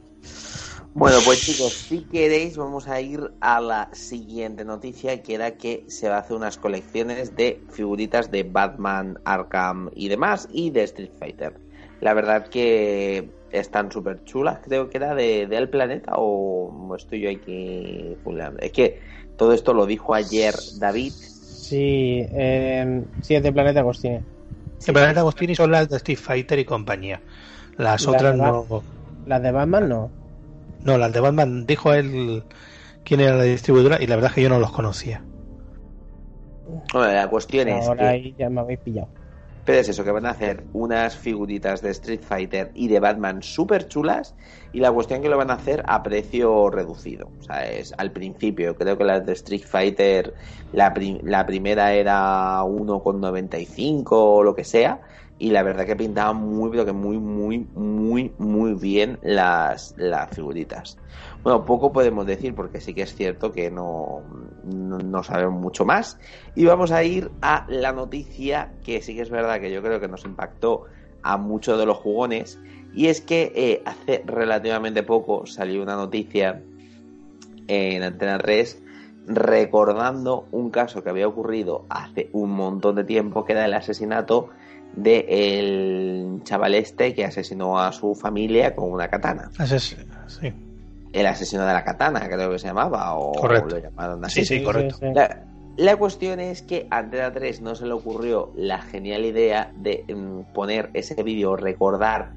Bueno, 0.94 1.18
pues 1.24 1.40
chicos, 1.40 1.72
si 1.72 2.02
queréis 2.02 2.56
vamos 2.58 2.86
a 2.86 3.00
ir 3.00 3.32
a 3.40 3.60
la 3.62 3.88
siguiente 3.92 4.62
noticia, 4.64 5.22
que 5.22 5.34
era 5.34 5.56
que 5.56 5.84
se 5.88 6.10
va 6.10 6.16
a 6.16 6.18
hacer 6.20 6.36
unas 6.36 6.58
colecciones 6.58 7.34
de 7.34 7.62
figuritas 7.70 8.30
de 8.30 8.42
Batman, 8.42 9.18
Arkham 9.24 9.90
y 9.94 10.08
demás, 10.08 10.48
y 10.52 10.70
de 10.70 10.82
Street 10.82 11.12
Fighter. 11.18 11.58
La 12.02 12.12
verdad 12.12 12.46
que 12.48 13.30
están 13.52 13.92
súper 13.92 14.24
chulas, 14.24 14.60
creo 14.64 14.88
que 14.88 14.96
era 14.96 15.14
de, 15.14 15.46
de 15.46 15.56
El 15.56 15.68
Planeta 15.68 16.12
o 16.16 16.94
estoy 16.96 17.20
yo 17.20 17.30
aquí... 17.30 18.16
fulano. 18.24 18.58
Es 18.58 18.72
que 18.72 19.00
todo 19.36 19.52
esto 19.52 19.74
lo 19.74 19.86
dijo 19.86 20.14
ayer 20.14 20.54
David. 20.78 21.12
Sí, 21.12 22.26
eh, 22.32 23.02
sí, 23.22 23.34
es 23.34 23.42
de 23.42 23.52
Planeta 23.52 23.80
Agostini. 23.80 24.20
El 24.86 24.94
Planeta 24.94 25.20
Agostini 25.20 25.54
son 25.54 25.70
las 25.70 25.88
de 25.88 25.96
Street 25.96 26.18
Fighter 26.18 26.58
y 26.58 26.64
compañía. 26.64 27.20
Las 27.76 28.06
otras 28.06 28.36
no. 28.36 28.82
Las 29.26 29.42
de 29.42 29.52
Batman 29.52 29.88
no. 29.88 30.10
No, 30.84 30.98
las 30.98 31.12
de 31.12 31.20
Batman 31.20 31.64
dijo 31.66 31.92
él 31.92 32.42
quién 33.04 33.20
era 33.20 33.36
la 33.36 33.44
distribuidora 33.44 34.02
y 34.02 34.06
la 34.06 34.16
verdad 34.16 34.30
es 34.30 34.34
que 34.34 34.42
yo 34.42 34.48
no 34.48 34.58
los 34.58 34.72
conocía. 34.72 35.22
Bueno, 36.92 37.12
la 37.12 37.28
cuestión 37.28 37.68
es 37.68 37.86
Ahora 37.86 38.00
que... 38.00 38.08
ahí 38.08 38.34
ya 38.38 38.50
me 38.50 38.60
habéis 38.60 38.80
pillado. 38.80 39.08
Pero 39.64 39.78
es 39.78 39.88
eso, 39.88 40.02
que 40.02 40.10
van 40.10 40.26
a 40.26 40.30
hacer 40.30 40.66
unas 40.72 41.16
figuritas 41.16 41.82
de 41.82 41.90
Street 41.90 42.22
Fighter 42.22 42.72
y 42.74 42.88
de 42.88 42.98
Batman 42.98 43.42
súper 43.42 43.86
chulas 43.86 44.34
y 44.72 44.80
la 44.80 44.90
cuestión 44.90 45.22
que 45.22 45.28
lo 45.28 45.36
van 45.36 45.50
a 45.52 45.54
hacer 45.54 45.84
a 45.86 46.02
precio 46.02 46.68
reducido. 46.68 47.30
O 47.38 47.42
sea, 47.42 47.70
es 47.70 47.94
al 47.96 48.10
principio, 48.12 48.74
creo 48.74 48.98
que 48.98 49.04
las 49.04 49.24
de 49.24 49.32
Street 49.34 49.62
Fighter, 49.64 50.34
la, 50.72 50.92
prim- 50.92 51.20
la 51.22 51.46
primera 51.46 51.92
era 51.94 52.64
1,95 52.64 54.16
o 54.16 54.42
lo 54.42 54.54
que 54.54 54.64
sea 54.64 55.00
y 55.38 55.50
la 55.50 55.62
verdad 55.62 55.86
que 55.86 55.96
pintaban 55.96 56.36
muy, 56.36 56.70
pero 56.70 56.84
que 56.84 56.92
muy, 56.92 57.18
muy, 57.18 57.68
muy, 57.74 58.34
muy 58.38 58.74
bien 58.74 59.18
las, 59.22 59.94
las 59.96 60.30
figuritas. 60.30 60.96
Bueno, 61.42 61.64
poco 61.64 61.92
podemos 61.92 62.24
decir 62.24 62.54
porque 62.54 62.80
sí 62.80 62.94
que 62.94 63.02
es 63.02 63.14
cierto 63.14 63.52
que 63.52 63.70
no, 63.70 64.22
no, 64.64 65.22
sabemos 65.24 65.60
mucho 65.60 65.84
más. 65.84 66.18
Y 66.54 66.64
vamos 66.64 66.92
a 66.92 67.02
ir 67.02 67.32
a 67.42 67.66
la 67.68 67.92
noticia 67.92 68.74
que 68.84 69.02
sí 69.02 69.14
que 69.14 69.22
es 69.22 69.30
verdad 69.30 69.60
que 69.60 69.72
yo 69.72 69.82
creo 69.82 69.98
que 70.00 70.08
nos 70.08 70.24
impactó 70.24 70.84
a 71.22 71.36
muchos 71.36 71.78
de 71.78 71.86
los 71.86 71.96
jugones. 71.96 72.60
Y 72.94 73.08
es 73.08 73.20
que 73.20 73.52
eh, 73.56 73.82
hace 73.84 74.22
relativamente 74.24 75.02
poco 75.02 75.46
salió 75.46 75.82
una 75.82 75.96
noticia 75.96 76.62
en 77.66 78.02
Antena 78.02 78.38
3 78.38 78.82
recordando 79.26 80.48
un 80.50 80.70
caso 80.70 81.02
que 81.02 81.10
había 81.10 81.28
ocurrido 81.28 81.86
hace 81.88 82.28
un 82.32 82.50
montón 82.50 82.96
de 82.96 83.04
tiempo, 83.04 83.44
que 83.44 83.52
era 83.52 83.64
el 83.64 83.74
asesinato 83.74 84.50
del 84.94 86.40
chaval 86.44 86.74
este 86.74 87.14
que 87.14 87.24
asesinó 87.24 87.78
a 87.78 87.92
su 87.92 88.14
familia 88.14 88.74
con 88.74 88.92
una 88.92 89.08
katana. 89.08 89.50
Ases- 89.58 89.96
sí. 90.26 90.52
El 91.12 91.26
asesino 91.26 91.66
de 91.66 91.72
la 91.72 91.84
katana, 91.84 92.26
creo 92.28 92.50
que 92.50 92.58
se 92.58 92.68
llamaba, 92.68 93.14
o 93.16 93.32
Correcto. 93.32 93.76
lo 93.76 93.82
llamaron 93.82 94.24
así. 94.24 94.44
Sí, 94.44 94.58
sí, 94.58 94.64
correcto. 94.64 94.96
La, 95.14 95.44
la 95.76 95.96
cuestión 95.96 96.40
es 96.40 96.62
que 96.62 96.86
a 96.90 96.98
Antena 96.98 97.32
3 97.32 97.60
no 97.60 97.74
se 97.74 97.86
le 97.86 97.92
ocurrió 97.92 98.50
la 98.56 98.80
genial 98.80 99.24
idea 99.24 99.72
de 99.76 100.04
mm, 100.14 100.52
poner 100.54 100.90
ese 100.94 101.22
vídeo, 101.22 101.56
recordar 101.56 102.32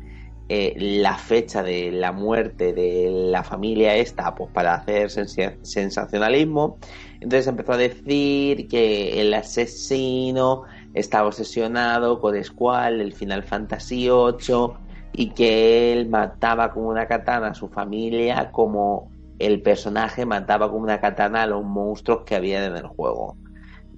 eh, 0.48 0.74
la 0.78 1.18
fecha 1.18 1.64
de 1.64 1.92
la 1.92 2.12
muerte 2.12 2.72
de 2.74 3.10
la 3.32 3.44
familia 3.44 3.96
esta, 3.96 4.36
pues 4.36 4.52
para 4.52 4.76
hacer 4.76 5.10
sensa- 5.10 5.56
sensacionalismo. 5.64 6.78
Entonces 7.20 7.48
empezó 7.48 7.74
a 7.74 7.78
decir 7.78 8.68
que 8.68 9.22
el 9.22 9.34
asesino 9.34 10.64
estaba 10.94 11.28
obsesionado 11.28 12.20
con 12.20 12.42
Squall, 12.44 13.02
el 13.02 13.14
Final 13.14 13.44
Fantasy 13.44 14.08
VIII, 14.10 14.74
y 15.18 15.30
que 15.30 15.94
él 15.94 16.10
mataba 16.10 16.72
con 16.74 16.86
una 16.86 17.08
katana 17.08 17.48
a 17.48 17.54
su 17.54 17.70
familia 17.70 18.52
como 18.52 19.10
el 19.40 19.62
personaje 19.62 20.26
mataba 20.26 20.70
con 20.70 20.82
una 20.82 21.00
katana 21.00 21.44
a 21.44 21.48
los 21.48 21.64
monstruos 21.64 22.24
que 22.26 22.36
había 22.36 22.66
en 22.66 22.76
el 22.76 22.88
juego. 22.88 23.38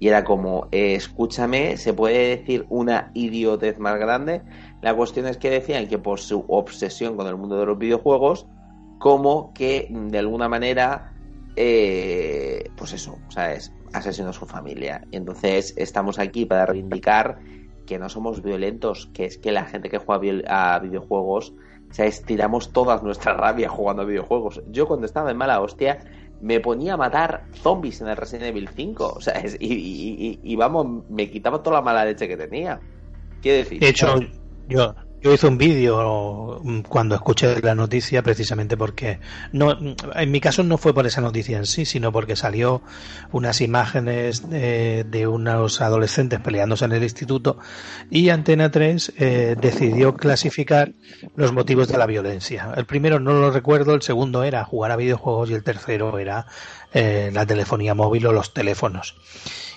Y 0.00 0.08
era 0.08 0.22
como, 0.22 0.68
eh, 0.70 0.94
escúchame, 0.94 1.76
se 1.76 1.92
puede 1.92 2.36
decir 2.36 2.66
una 2.68 3.10
idiotez 3.14 3.78
más 3.78 3.98
grande. 3.98 4.42
La 4.80 4.94
cuestión 4.94 5.26
es 5.26 5.38
que 5.38 5.50
decían 5.50 5.88
que 5.88 5.98
por 5.98 6.20
su 6.20 6.44
obsesión 6.48 7.16
con 7.16 7.26
el 7.26 7.36
mundo 7.36 7.58
de 7.58 7.66
los 7.66 7.78
videojuegos, 7.78 8.46
como 8.98 9.52
que 9.54 9.88
de 9.90 10.18
alguna 10.18 10.48
manera, 10.48 11.12
eh, 11.56 12.70
pues 12.76 12.92
eso, 12.92 13.18
¿sabes? 13.28 13.72
Asesinó 13.92 14.30
a 14.30 14.32
su 14.32 14.46
familia. 14.46 15.02
Y 15.10 15.16
entonces 15.16 15.74
estamos 15.76 16.20
aquí 16.20 16.46
para 16.46 16.66
reivindicar 16.66 17.38
que 17.88 17.98
no 17.98 18.08
somos 18.10 18.42
violentos, 18.42 19.08
que 19.14 19.24
es 19.24 19.38
que 19.38 19.50
la 19.50 19.64
gente 19.64 19.88
que 19.88 19.98
juega 19.98 20.74
a 20.74 20.78
videojuegos, 20.78 21.54
o 21.90 21.94
sea, 21.94 22.04
estiramos 22.04 22.70
toda 22.72 23.00
nuestra 23.00 23.32
rabia 23.32 23.68
jugando 23.70 24.02
a 24.02 24.04
videojuegos. 24.04 24.62
Yo 24.70 24.86
cuando 24.86 25.06
estaba 25.06 25.30
en 25.30 25.38
mala 25.38 25.60
hostia 25.62 25.98
me 26.42 26.60
ponía 26.60 26.94
a 26.94 26.96
matar 26.98 27.44
zombies 27.54 28.00
en 28.02 28.08
el 28.08 28.16
Resident 28.16 28.48
Evil 28.50 28.68
5, 28.68 29.14
o 29.16 29.20
sea, 29.20 29.42
y, 29.58 29.74
y- 29.74 30.16
y- 30.28 30.40
y 30.42 30.56
vamos, 30.56 31.04
me 31.08 31.30
quitaba 31.30 31.62
toda 31.62 31.76
la 31.76 31.82
mala 31.82 32.04
leche 32.04 32.28
que 32.28 32.36
tenía. 32.36 32.78
¿Qué 33.42 33.52
decir? 33.54 33.80
De 33.80 33.88
hecho, 33.88 34.20
yo, 34.68 34.94
yo 35.20 35.32
hice 35.32 35.46
un 35.46 35.58
vídeo 35.58 36.60
mm, 36.62 36.80
cuando 36.82 37.14
escuché 37.14 37.60
la 37.60 37.74
noticia 37.74 38.22
precisamente 38.22 38.76
porque 38.76 39.18
no 39.52 39.76
en 40.14 40.30
mi 40.30 40.40
caso 40.40 40.62
no 40.62 40.78
fue 40.78 40.94
por 40.94 41.06
esa 41.06 41.20
noticia 41.20 41.58
en 41.58 41.66
sí, 41.66 41.84
sino 41.84 42.12
porque 42.12 42.36
salió 42.36 42.82
unas 43.32 43.60
imágenes 43.60 44.48
de, 44.48 45.04
de 45.04 45.26
unos 45.26 45.80
adolescentes 45.80 46.40
peleándose 46.40 46.84
en 46.84 46.92
el 46.92 47.02
instituto 47.02 47.58
y 48.10 48.28
Antena 48.28 48.70
3 48.70 49.12
eh, 49.16 49.56
decidió 49.60 50.16
clasificar 50.16 50.92
los 51.36 51.52
motivos 51.52 51.88
de 51.88 51.98
la 51.98 52.06
violencia. 52.06 52.72
El 52.76 52.86
primero 52.86 53.20
no 53.20 53.32
lo 53.32 53.50
recuerdo, 53.50 53.94
el 53.94 54.02
segundo 54.02 54.44
era 54.44 54.64
jugar 54.64 54.92
a 54.92 54.96
videojuegos 54.96 55.50
y 55.50 55.54
el 55.54 55.62
tercero 55.62 56.18
era 56.18 56.46
eh, 56.92 57.30
la 57.32 57.44
telefonía 57.44 57.94
móvil 57.94 58.26
o 58.26 58.32
los 58.32 58.54
teléfonos. 58.54 59.16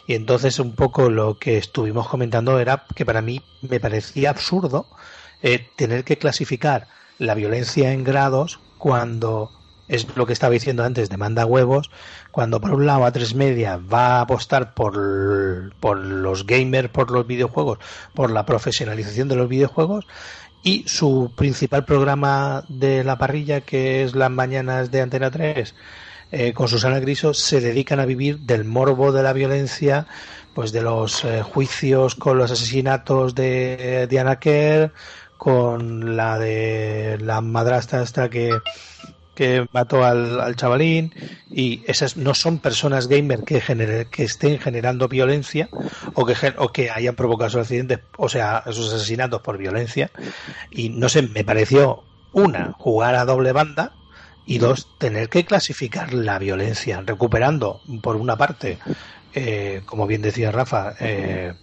Y 0.08 0.16
entonces 0.16 0.60
un 0.60 0.76
poco 0.76 1.10
lo 1.10 1.38
que 1.38 1.58
estuvimos 1.58 2.08
comentando 2.08 2.60
era 2.60 2.86
que 2.96 3.06
para 3.06 3.22
mí 3.22 3.42
me 3.62 3.80
parecía 3.80 4.30
absurdo 4.30 4.88
eh, 5.42 5.68
tener 5.76 6.04
que 6.04 6.18
clasificar 6.18 6.88
la 7.18 7.36
violencia 7.36 7.94
en 7.94 8.04
grados 8.04 8.60
cuando 8.78 9.52
es 9.88 10.08
lo 10.16 10.26
que 10.26 10.34
estaba 10.34 10.54
diciendo 10.54 10.84
antes 10.84 11.10
de 11.10 11.18
manda 11.18 11.46
huevos, 11.46 11.92
cuando 12.32 12.62
por 12.62 12.74
un 12.74 12.86
lado 12.86 13.02
A3 13.02 13.36
Media 13.36 13.78
va 13.78 14.18
a 14.18 14.22
apostar 14.22 14.74
por, 14.74 15.76
por 15.82 15.98
los 15.98 16.48
gamers, 16.48 16.90
por 16.90 17.12
los 17.12 17.28
videojuegos, 17.28 17.80
por 18.16 18.32
la 18.32 18.46
profesionalización 18.46 19.28
de 19.28 19.36
los 19.36 19.50
videojuegos 19.50 20.08
y 20.64 20.86
su 20.88 21.34
principal 21.36 21.84
programa 21.84 22.64
de 22.70 23.04
la 23.04 23.18
parrilla, 23.18 23.62
que 23.62 24.04
es 24.04 24.16
las 24.16 24.32
mañanas 24.32 24.92
de 24.92 25.02
Antena 25.02 25.30
3, 25.30 25.76
eh, 26.32 26.54
con 26.54 26.70
Susana 26.70 27.00
Griso, 27.00 27.34
se 27.34 27.60
dedican 27.60 28.00
a 28.00 28.06
vivir 28.06 28.40
del 28.40 28.64
morbo 28.64 29.12
de 29.12 29.24
la 29.24 29.34
violencia, 29.34 30.08
pues 30.54 30.72
de 30.72 30.82
los 30.82 31.26
eh, 31.26 31.42
juicios 31.44 32.16
con 32.16 32.38
los 32.38 32.52
asesinatos 32.52 33.36
de 33.36 34.08
Diana 34.10 34.40
Kerr, 34.40 34.94
con 35.44 36.16
la 36.18 36.38
de 36.40 37.18
la 37.22 37.42
madrastra 37.42 38.04
esta 38.04 38.30
que 38.30 38.52
que 39.36 39.66
mató 39.72 40.04
al, 40.06 40.40
al 40.42 40.56
chavalín 40.56 41.14
y 41.50 41.84
esas 41.88 42.18
no 42.18 42.34
son 42.36 42.60
personas 42.60 43.08
gamer 43.08 43.44
que, 43.46 43.62
genere- 43.62 44.10
que 44.10 44.24
estén 44.24 44.60
generando 44.60 45.08
violencia 45.08 45.72
o 46.14 46.26
que, 46.26 46.36
o 46.58 46.72
que 46.72 46.90
hayan 46.92 47.16
provocado 47.16 47.48
esos 47.50 47.62
accidentes, 47.62 48.02
o 48.18 48.30
sea, 48.30 48.64
esos 48.68 48.94
asesinatos 48.94 49.42
por 49.42 49.58
violencia. 49.58 50.12
Y 50.70 50.90
no 50.90 51.10
sé, 51.10 51.22
me 51.24 51.44
pareció 51.44 52.06
una, 52.32 52.74
jugar 52.80 53.16
a 53.16 53.26
doble 53.26 53.52
banda 53.54 53.98
y 54.46 54.58
dos, 54.60 54.98
tener 54.98 55.30
que 55.30 55.46
clasificar 55.46 56.14
la 56.14 56.40
violencia, 56.40 57.02
recuperando 57.06 57.82
por 58.02 58.16
una 58.18 58.38
parte, 58.38 58.80
eh, 59.34 59.84
como 59.86 60.08
bien 60.08 60.22
decía 60.22 60.52
Rafa, 60.52 60.96
eh, 61.00 61.54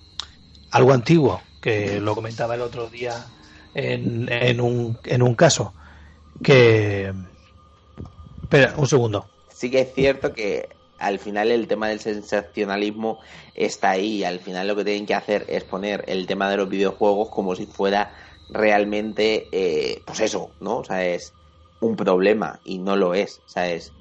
algo 0.71 0.93
antiguo, 0.93 1.43
que 1.61 2.01
lo 2.01 2.15
comentaba 2.15 2.55
el 2.55 2.63
otro 2.63 2.89
día 2.91 3.35
en, 3.79 4.29
en, 4.31 4.61
un, 4.61 4.99
en 5.05 5.23
un 5.23 5.35
caso, 5.35 5.73
que... 6.43 7.13
Espera, 8.43 8.75
un 8.77 8.87
segundo. 8.87 9.27
Sí 9.53 9.71
que 9.71 9.81
es 9.81 9.93
cierto 9.95 10.33
que 10.33 10.69
al 10.99 11.19
final 11.19 11.51
el 11.51 11.67
tema 11.67 11.89
del 11.89 12.01
sensacionalismo 12.01 13.21
está 13.55 13.91
ahí. 13.91 14.25
Al 14.25 14.41
final 14.41 14.69
lo 14.69 14.77
que 14.77 14.85
tienen 14.85 15.07
que 15.07 15.15
hacer 15.15 15.45
es 15.49 15.65
poner 15.65 16.05
el 16.09 16.27
tema 16.27 16.51
de 16.51 16.57
los 16.57 16.69
videojuegos 16.69 17.29
como 17.29 17.55
si 17.55 17.67
fuera 17.67 18.13
realmente, 18.51 19.49
eh, 19.53 20.03
pues 20.07 20.21
eso, 20.21 20.51
¿no? 20.61 20.79
O 20.79 20.85
sea, 20.85 21.05
es 21.05 21.35
un 21.81 21.97
problema 21.97 22.61
y 22.65 22.79
no 22.79 22.97
lo 22.97 23.15
es. 23.15 23.41
O 23.47 23.49
sea, 23.49 23.71
es... 23.71 23.93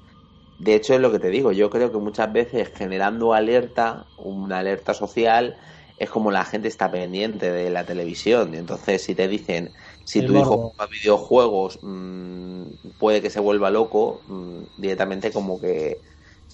De 0.58 0.74
hecho, 0.74 0.94
es 0.94 1.00
lo 1.00 1.12
que 1.12 1.20
te 1.20 1.28
digo. 1.28 1.52
Yo 1.52 1.70
creo 1.70 1.92
que 1.92 1.98
muchas 1.98 2.32
veces 2.32 2.72
generando 2.74 3.32
alerta, 3.32 4.06
una 4.16 4.58
alerta 4.58 4.92
social, 4.92 5.56
es 5.98 6.10
como 6.10 6.30
la 6.30 6.44
gente 6.44 6.68
está 6.68 6.90
pendiente 6.90 7.50
de 7.50 7.70
la 7.70 7.84
televisión. 7.84 8.54
Y 8.54 8.58
entonces, 8.58 9.02
si 9.02 9.14
te 9.14 9.26
dicen, 9.28 9.74
si 10.04 10.22
tu 10.22 10.36
hijo 10.36 10.74
juega 10.76 10.90
videojuegos, 10.90 11.78
mm, 11.82 12.62
puede 12.98 13.20
que 13.20 13.30
se 13.30 13.40
vuelva 13.40 13.70
loco, 13.70 14.20
mm, 14.26 14.62
directamente 14.76 15.32
como 15.32 15.60
que 15.60 16.00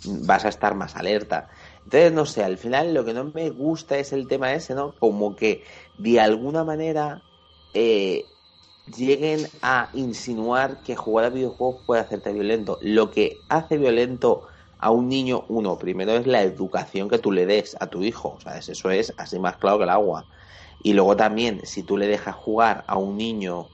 vas 0.04 0.44
a 0.44 0.48
estar 0.48 0.74
más 0.74 0.96
alerta. 0.96 1.48
Entonces, 1.84 2.12
no 2.12 2.26
sé, 2.26 2.42
al 2.42 2.58
final 2.58 2.94
lo 2.94 3.04
que 3.04 3.14
no 3.14 3.24
me 3.32 3.50
gusta 3.50 3.98
es 3.98 4.12
el 4.12 4.26
tema 4.28 4.54
ese, 4.54 4.74
¿no? 4.74 4.94
Como 4.98 5.36
que 5.36 5.64
de 5.98 6.20
alguna 6.20 6.64
manera 6.64 7.22
eh, 7.74 8.26
lleguen 8.96 9.46
a 9.62 9.90
insinuar 9.94 10.82
que 10.82 10.96
jugar 10.96 11.26
a 11.26 11.30
videojuegos 11.30 11.82
puede 11.86 12.00
hacerte 12.02 12.32
violento. 12.32 12.78
Lo 12.80 13.10
que 13.10 13.44
hace 13.48 13.78
violento 13.78 14.46
a 14.84 14.90
un 14.90 15.08
niño, 15.08 15.46
uno, 15.48 15.78
primero 15.78 16.12
es 16.12 16.26
la 16.26 16.42
educación 16.42 17.08
que 17.08 17.18
tú 17.18 17.32
le 17.32 17.46
des 17.46 17.74
a 17.80 17.88
tu 17.88 18.02
hijo, 18.04 18.38
¿sabes? 18.40 18.68
Eso 18.68 18.90
es 18.90 19.14
así 19.16 19.38
más 19.38 19.56
claro 19.56 19.78
que 19.78 19.84
el 19.84 19.90
agua. 19.90 20.28
Y 20.78 20.92
luego 20.92 21.16
también, 21.16 21.64
si 21.64 21.84
tú 21.84 21.96
le 21.96 22.06
dejas 22.06 22.34
jugar 22.36 22.84
a 22.86 22.98
un 22.98 23.16
niño, 23.16 23.72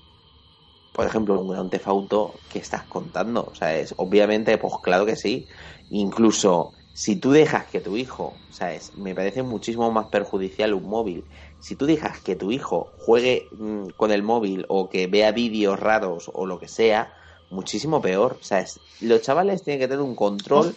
por 0.92 1.06
ejemplo, 1.06 1.40
un 1.40 1.48
gran 1.48 1.68
tefauto, 1.70 2.44
¿qué 2.48 2.60
estás 2.60 2.86
contando? 2.86 3.44
O 3.46 3.54
sea, 3.56 3.76
es 3.76 3.92
obviamente, 3.98 4.56
pues 4.58 4.74
claro 4.82 5.04
que 5.06 5.16
sí. 5.16 5.48
Incluso 5.88 6.74
si 6.92 7.16
tú 7.16 7.32
dejas 7.32 7.66
que 7.66 7.80
tu 7.80 7.96
hijo, 7.96 8.44
¿sabes? 8.48 8.94
Me 8.96 9.14
parece 9.14 9.42
muchísimo 9.42 9.90
más 9.92 10.06
perjudicial 10.08 10.74
un 10.74 10.88
móvil. 10.88 11.28
Si 11.58 11.74
tú 11.76 11.86
dejas 11.86 12.20
que 12.22 12.36
tu 12.36 12.52
hijo 12.52 12.94
juegue 12.98 13.48
mm, 13.58 13.88
con 13.96 14.12
el 14.12 14.22
móvil 14.22 14.64
o 14.68 14.88
que 14.88 15.08
vea 15.08 15.32
vídeos 15.32 15.80
raros 15.80 16.30
o 16.32 16.46
lo 16.46 16.58
que 16.60 16.68
sea, 16.68 17.12
muchísimo 17.50 18.00
peor. 18.00 18.38
O 18.40 18.42
sea, 18.44 18.60
es- 18.60 18.80
los 19.00 19.20
chavales 19.22 19.62
tienen 19.62 19.80
que 19.80 19.88
tener 19.88 20.02
un 20.02 20.14
control 20.14 20.74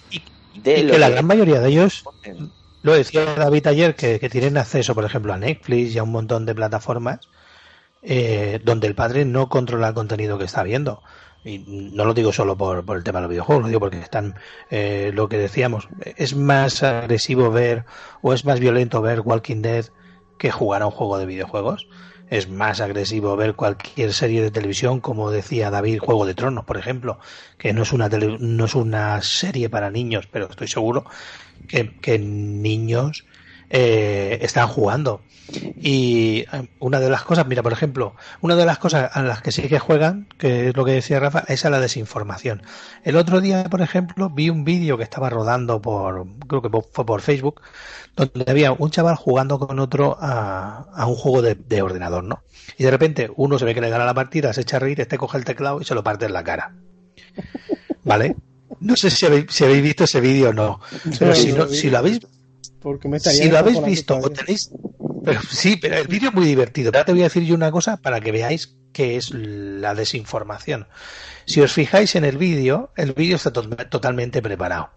de 0.53 0.79
Y 0.79 0.83
lo 0.83 0.93
que 0.93 0.99
la 0.99 1.07
que- 1.07 1.13
gran 1.13 1.25
mayoría 1.25 1.59
de 1.59 1.69
ellos, 1.69 2.03
lo 2.81 2.93
decía 2.93 3.25
David 3.35 3.67
ayer, 3.67 3.95
que, 3.95 4.19
que 4.19 4.29
tienen 4.29 4.57
acceso, 4.57 4.93
por 4.93 5.05
ejemplo, 5.05 5.33
a 5.33 5.37
Netflix 5.37 5.95
y 5.95 5.97
a 5.97 6.03
un 6.03 6.11
montón 6.11 6.45
de 6.45 6.55
plataformas 6.55 7.19
eh, 8.01 8.59
donde 8.63 8.87
el 8.87 8.95
padre 8.95 9.23
no 9.23 9.47
controla 9.47 9.87
el 9.89 9.93
contenido 9.93 10.37
que 10.37 10.43
está 10.43 10.61
viendo. 10.63 11.01
Y 11.45 11.59
no 11.67 12.05
lo 12.05 12.13
digo 12.13 12.31
solo 12.33 12.57
por, 12.57 12.85
por 12.85 12.97
el 12.97 13.03
tema 13.03 13.19
de 13.19 13.23
los 13.23 13.29
videojuegos, 13.29 13.63
lo 13.63 13.67
digo 13.69 13.79
porque 13.79 13.99
están, 13.99 14.35
eh, 14.69 15.11
lo 15.13 15.27
que 15.29 15.37
decíamos, 15.37 15.87
es 16.17 16.35
más 16.35 16.83
agresivo 16.83 17.49
ver 17.51 17.85
o 18.21 18.33
es 18.33 18.43
más 18.45 18.59
violento 18.59 19.01
ver 19.01 19.21
Walking 19.21 19.61
Dead 19.61 19.85
que 20.37 20.51
jugar 20.51 20.81
a 20.81 20.85
un 20.87 20.91
juego 20.91 21.17
de 21.17 21.25
videojuegos. 21.25 21.87
Es 22.25 22.49
más 22.49 22.79
agresivo 22.81 23.35
ver 23.35 23.55
cualquier 23.55 24.13
serie 24.13 24.41
de 24.41 24.51
televisión, 24.51 25.01
como 25.01 25.29
decía 25.31 25.69
David, 25.69 25.99
Juego 25.99 26.25
de 26.25 26.33
Tronos, 26.35 26.65
por 26.65 26.77
ejemplo, 26.77 27.19
que 27.57 27.73
no 27.73 27.83
es 27.83 27.93
una, 27.93 28.09
tele- 28.09 28.37
no 28.39 28.65
es 28.65 28.75
una 28.75 29.21
serie 29.21 29.69
para 29.69 29.91
niños, 29.91 30.27
pero 30.31 30.49
estoy 30.49 30.67
seguro 30.67 31.05
que, 31.67 31.99
que 32.01 32.19
niños 32.19 33.25
eh, 33.75 34.37
están 34.43 34.67
jugando. 34.67 35.21
Y 35.81 36.45
eh, 36.53 36.69
una 36.79 36.99
de 36.99 37.09
las 37.09 37.23
cosas, 37.23 37.47
mira, 37.47 37.63
por 37.63 37.73
ejemplo, 37.73 38.13
una 38.39 38.55
de 38.55 38.67
las 38.67 38.77
cosas 38.77 39.09
a 39.11 39.23
las 39.23 39.41
que 39.41 39.51
sí 39.51 39.63
que 39.63 39.79
juegan, 39.79 40.27
que 40.37 40.69
es 40.69 40.77
lo 40.77 40.85
que 40.85 40.91
decía 40.91 41.19
Rafa, 41.19 41.43
es 41.47 41.65
a 41.65 41.71
la 41.71 41.79
desinformación. 41.79 42.61
El 43.03 43.15
otro 43.15 43.41
día, 43.41 43.63
por 43.63 43.81
ejemplo, 43.81 44.29
vi 44.29 44.51
un 44.51 44.63
vídeo 44.63 44.95
que 44.95 45.03
estaba 45.03 45.31
rodando 45.31 45.81
por, 45.81 46.27
creo 46.47 46.61
que 46.61 46.69
fue 46.91 47.03
por 47.03 47.21
Facebook, 47.21 47.61
donde 48.15 48.45
había 48.47 48.73
un 48.73 48.91
chaval 48.91 49.15
jugando 49.15 49.57
con 49.57 49.79
otro 49.79 50.17
a, 50.21 50.85
a 50.93 51.07
un 51.07 51.15
juego 51.15 51.41
de, 51.41 51.55
de 51.55 51.81
ordenador, 51.81 52.23
¿no? 52.23 52.43
Y 52.77 52.83
de 52.83 52.91
repente 52.91 53.31
uno 53.35 53.57
se 53.57 53.65
ve 53.65 53.73
que 53.73 53.81
le 53.81 53.89
gana 53.89 54.05
la 54.05 54.13
partida, 54.13 54.53
se 54.53 54.61
echa 54.61 54.77
a 54.77 54.81
reír, 54.81 55.01
este 55.01 55.17
coge 55.17 55.39
el 55.39 55.45
teclado 55.45 55.81
y 55.81 55.85
se 55.85 55.95
lo 55.95 56.03
parte 56.03 56.25
en 56.25 56.33
la 56.33 56.43
cara. 56.43 56.75
¿Vale? 58.03 58.35
No 58.79 58.95
sé 58.95 59.09
si 59.09 59.25
habéis, 59.25 59.45
si 59.49 59.63
habéis 59.63 59.81
visto 59.81 60.03
ese 60.03 60.21
vídeo 60.21 60.49
o 60.49 60.53
no, 60.53 60.79
pero 61.17 61.33
si, 61.33 61.53
no 61.53 61.67
si 61.67 61.89
lo 61.89 61.97
habéis 61.97 62.19
Porque 62.83 63.07
me 63.07 63.17
estaría 63.17 63.43
si 63.43 63.49
lo 63.49 63.57
habéis 63.57 63.83
visto 63.83 64.17
o 64.17 64.29
tenéis. 64.29 64.69
Pero, 65.23 65.41
sí, 65.49 65.77
pero 65.77 65.97
el 65.97 66.07
vídeo 66.07 66.29
es 66.29 66.35
muy 66.35 66.45
divertido. 66.45 66.89
Ahora 66.89 67.05
te 67.05 67.13
voy 67.13 67.21
a 67.21 67.25
decir 67.25 67.43
yo 67.43 67.55
una 67.55 67.71
cosa 67.71 67.95
para 67.97 68.19
que 68.19 68.33
veáis 68.33 68.75
qué 68.91 69.15
es 69.15 69.31
la 69.31 69.95
desinformación. 69.95 70.87
Si 71.45 71.61
os 71.61 71.73
fijáis 71.73 72.15
en 72.15 72.25
el 72.25 72.37
vídeo, 72.37 72.91
el 72.95 73.13
vídeo 73.13 73.35
está 73.35 73.51
to- 73.51 73.67
totalmente 73.67 74.41
preparado. 74.41 74.89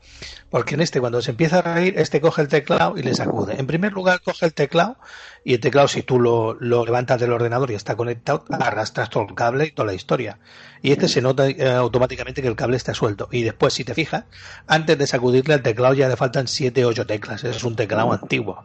Porque 0.48 0.74
en 0.74 0.80
este, 0.80 1.00
cuando 1.00 1.20
se 1.20 1.32
empieza 1.32 1.58
a 1.58 1.62
reír, 1.74 1.94
este 1.98 2.20
coge 2.20 2.42
el 2.42 2.48
teclado 2.48 2.96
y 2.96 3.02
le 3.02 3.14
sacude. 3.14 3.56
En 3.58 3.66
primer 3.66 3.92
lugar, 3.92 4.20
coge 4.22 4.46
el 4.46 4.54
teclado 4.54 4.96
y 5.44 5.54
el 5.54 5.60
teclado, 5.60 5.88
si 5.88 6.02
tú 6.02 6.20
lo, 6.20 6.54
lo 6.54 6.84
levantas 6.84 7.20
del 7.20 7.32
ordenador 7.32 7.70
y 7.70 7.74
está 7.74 7.96
conectado, 7.96 8.44
arrastras 8.50 9.10
todo 9.10 9.24
el 9.28 9.34
cable 9.34 9.66
y 9.66 9.70
toda 9.72 9.86
la 9.86 9.94
historia. 9.94 10.38
Y 10.82 10.92
este 10.92 11.08
se 11.08 11.20
nota 11.20 11.48
eh, 11.48 11.68
automáticamente 11.72 12.42
que 12.42 12.48
el 12.48 12.56
cable 12.56 12.76
está 12.76 12.94
suelto. 12.94 13.28
Y 13.32 13.42
después, 13.42 13.74
si 13.74 13.82
te 13.84 13.94
fijas, 13.94 14.24
antes 14.68 14.96
de 14.98 15.06
sacudirle 15.06 15.54
al 15.54 15.62
teclado 15.62 15.94
ya 15.94 16.08
le 16.08 16.16
faltan 16.16 16.46
7 16.46 16.84
o 16.84 16.88
8 16.88 17.06
teclas. 17.06 17.42
Es 17.44 17.64
un 17.64 17.74
teclado 17.74 18.12
antiguo. 18.12 18.62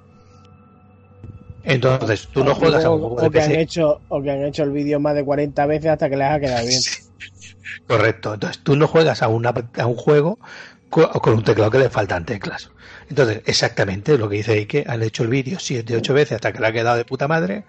Entonces, 1.64 2.28
tú 2.34 2.44
no 2.44 2.56
juegas 2.56 2.86
a 2.86 2.90
un 2.90 3.00
juego 3.00 3.16
o, 3.16 3.22
de 3.22 3.30
que 3.30 3.42
han 3.42 3.52
hecho, 3.56 4.02
o 4.10 4.22
que 4.22 4.32
han 4.32 4.44
hecho 4.46 4.64
el 4.64 4.72
vídeo 4.72 5.00
más 5.00 5.14
de 5.16 5.24
40 5.24 5.66
veces 5.68 5.92
hasta 5.92 6.10
que 6.10 6.18
les 6.18 6.28
ha 6.32 6.40
quedado 6.40 6.68
bien. 6.68 6.82
Correcto. 7.88 8.34
Entonces, 8.34 8.62
tú 8.64 8.76
no 8.76 8.88
juegas 8.88 9.22
a, 9.22 9.28
una, 9.28 9.54
un 9.86 9.96
juego 9.96 10.40
co- 10.90 11.10
con 11.22 11.34
un 11.34 11.44
teclado 11.44 11.72
que 11.72 11.80
le 11.80 11.90
faltan 11.90 12.26
teclas. 12.26 12.72
Entonces, 13.12 13.42
exactamente 13.46 14.18
lo 14.18 14.30
que 14.30 14.38
dice 14.38 14.54
Ike, 14.54 14.86
han 14.88 15.04
hecho 15.04 15.24
el 15.24 15.30
vídeo 15.30 15.60
siete, 15.60 15.98
ocho 15.98 16.14
veces 16.14 16.36
hasta 16.36 16.54
que 16.54 16.60
le 16.60 16.68
ha 16.68 16.72
quedado 16.72 16.96
de 16.96 17.04
puta 17.04 17.28
madre. 17.28 17.66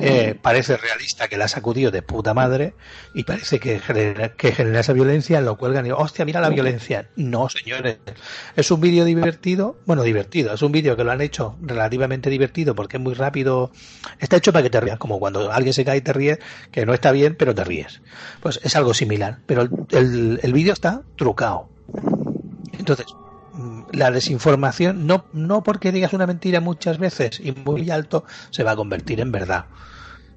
Eh, 0.00 0.34
parece 0.40 0.78
realista 0.78 1.28
que 1.28 1.36
la 1.36 1.44
ha 1.44 1.48
sacudido 1.48 1.90
de 1.90 2.00
puta 2.00 2.32
madre 2.32 2.72
y 3.12 3.24
parece 3.24 3.60
que 3.60 3.78
genera, 3.78 4.30
que 4.32 4.52
genera 4.52 4.80
esa 4.80 4.94
violencia, 4.94 5.42
lo 5.42 5.58
cuelgan 5.58 5.84
y 5.84 5.90
hostia, 5.90 6.24
mira 6.24 6.40
la 6.40 6.48
violencia. 6.48 7.10
No, 7.14 7.50
señores. 7.50 7.98
Es 8.56 8.70
un 8.70 8.80
vídeo 8.80 9.04
divertido, 9.04 9.78
bueno, 9.84 10.02
divertido, 10.02 10.54
es 10.54 10.62
un 10.62 10.72
vídeo 10.72 10.96
que 10.96 11.04
lo 11.04 11.12
han 11.12 11.20
hecho 11.20 11.58
relativamente 11.60 12.30
divertido 12.30 12.74
porque 12.74 12.96
es 12.96 13.02
muy 13.02 13.12
rápido. 13.12 13.72
Está 14.18 14.36
hecho 14.36 14.50
para 14.50 14.62
que 14.62 14.70
te 14.70 14.80
rías, 14.80 14.98
como 14.98 15.20
cuando 15.20 15.52
alguien 15.52 15.74
se 15.74 15.84
cae 15.84 15.98
y 15.98 16.00
te 16.00 16.14
ríes, 16.14 16.38
que 16.72 16.86
no 16.86 16.94
está 16.94 17.12
bien, 17.12 17.34
pero 17.38 17.54
te 17.54 17.64
ríes. 17.64 18.00
Pues 18.40 18.58
es 18.62 18.74
algo 18.76 18.94
similar, 18.94 19.40
pero 19.44 19.60
el, 19.60 19.70
el, 19.90 20.40
el 20.42 20.52
vídeo 20.54 20.72
está 20.72 21.02
trucado. 21.16 21.68
Entonces, 22.78 23.04
la 23.92 24.10
desinformación, 24.10 25.06
no, 25.06 25.24
no 25.32 25.62
porque 25.62 25.92
digas 25.92 26.12
una 26.12 26.26
mentira 26.26 26.60
muchas 26.60 26.98
veces 26.98 27.40
y 27.40 27.52
muy 27.52 27.90
alto, 27.90 28.24
se 28.50 28.62
va 28.62 28.72
a 28.72 28.76
convertir 28.76 29.20
en 29.20 29.32
verdad. 29.32 29.66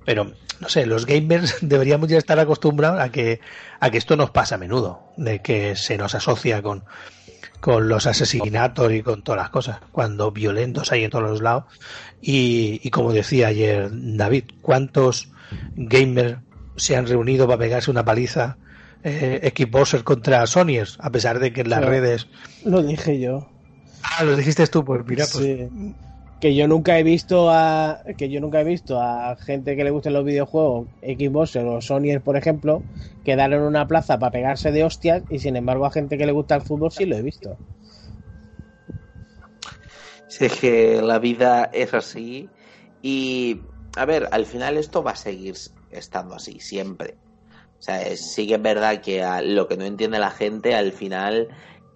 Pero, 0.05 0.33
no 0.59 0.69
sé, 0.69 0.85
los 0.85 1.05
gamers 1.05 1.57
deberíamos 1.61 2.09
ya 2.09 2.17
estar 2.17 2.39
acostumbrados 2.39 2.99
a 2.99 3.09
que, 3.11 3.39
a 3.79 3.89
que 3.89 3.97
esto 3.97 4.15
nos 4.15 4.31
pasa 4.31 4.55
a 4.55 4.57
menudo, 4.57 5.03
de 5.17 5.41
que 5.41 5.75
se 5.75 5.97
nos 5.97 6.15
asocia 6.15 6.61
con, 6.61 6.83
con 7.59 7.87
los 7.87 8.07
asesinatos 8.07 8.91
y 8.91 9.01
con 9.01 9.23
todas 9.23 9.41
las 9.41 9.49
cosas, 9.49 9.79
cuando 9.91 10.31
violentos 10.31 10.91
hay 10.91 11.03
en 11.05 11.09
todos 11.09 11.29
los 11.29 11.41
lados. 11.41 11.65
Y, 12.21 12.81
y 12.83 12.89
como 12.89 13.13
decía 13.13 13.47
ayer 13.47 13.89
David, 13.91 14.45
¿cuántos 14.61 15.31
gamers 15.75 16.37
se 16.75 16.95
han 16.95 17.07
reunido 17.07 17.47
para 17.47 17.59
pegarse 17.59 17.91
una 17.91 18.03
paliza 18.03 18.57
eh, 19.03 19.51
Xboxers 19.55 20.03
contra 20.03 20.45
Sonyers, 20.47 20.97
a 20.99 21.09
pesar 21.11 21.39
de 21.39 21.51
que 21.51 21.61
en 21.61 21.69
las 21.69 21.79
Claro. 21.79 21.91
redes... 21.91 22.27
Lo 22.63 22.81
dije 22.81 23.19
yo. 23.19 23.49
Ah, 24.17 24.23
lo 24.23 24.35
dijiste 24.35 24.65
tú, 24.67 24.83
pues 24.83 25.01
mira, 25.05 25.25
pues 25.31 25.45
Sí. 25.45 25.69
Que 26.39 26.53
yo 26.55 26.67
nunca 26.67 26.99
he 26.99 27.03
visto 27.03 27.49
a 27.49 28.01
que 28.17 28.29
yo 28.29 28.41
nunca 28.41 28.59
he 28.59 28.65
visto 28.65 29.01
a 29.01 29.37
gente 29.37 29.77
que 29.77 29.83
le 29.85 29.91
gusten 29.91 30.11
los 30.11 30.25
videojuegos, 30.25 30.89
Xbox 31.01 31.55
o 31.55 31.79
Sony, 31.79 32.19
por 32.21 32.35
ejemplo, 32.35 32.83
quedar 33.23 33.53
en 33.53 33.61
una 33.61 33.87
plaza 33.87 34.19
para 34.19 34.31
pegarse 34.31 34.73
de 34.73 34.83
hostias 34.83 35.23
y 35.29 35.39
sin 35.39 35.55
embargo 35.55 35.85
a 35.85 35.91
gente 35.91 36.17
que 36.17 36.25
le 36.25 36.33
gusta 36.33 36.55
el 36.55 36.61
fútbol 36.61 36.91
sí 36.91 37.05
lo 37.05 37.15
he 37.15 37.21
visto. 37.21 37.57
Si 40.27 40.45
es 40.45 40.55
que 40.59 41.01
la 41.01 41.19
vida 41.19 41.69
es 41.71 41.93
así 41.93 42.49
y, 43.01 43.61
a 43.95 44.05
ver, 44.05 44.27
al 44.31 44.45
final 44.45 44.75
esto 44.77 45.01
va 45.01 45.11
a 45.11 45.15
seguir 45.15 45.55
estando 45.91 46.35
así, 46.35 46.59
siempre. 46.59 47.15
O 47.83 47.85
sea, 47.85 48.01
es- 48.03 48.31
sí 48.33 48.47
que 48.47 48.55
es 48.55 48.61
verdad 48.61 49.01
que 49.01 49.23
a 49.23 49.41
lo 49.41 49.67
que 49.67 49.75
no 49.77 49.83
entiende 49.85 50.19
la 50.19 50.31
gente 50.31 50.73
al 50.75 50.93
final, 50.93 51.49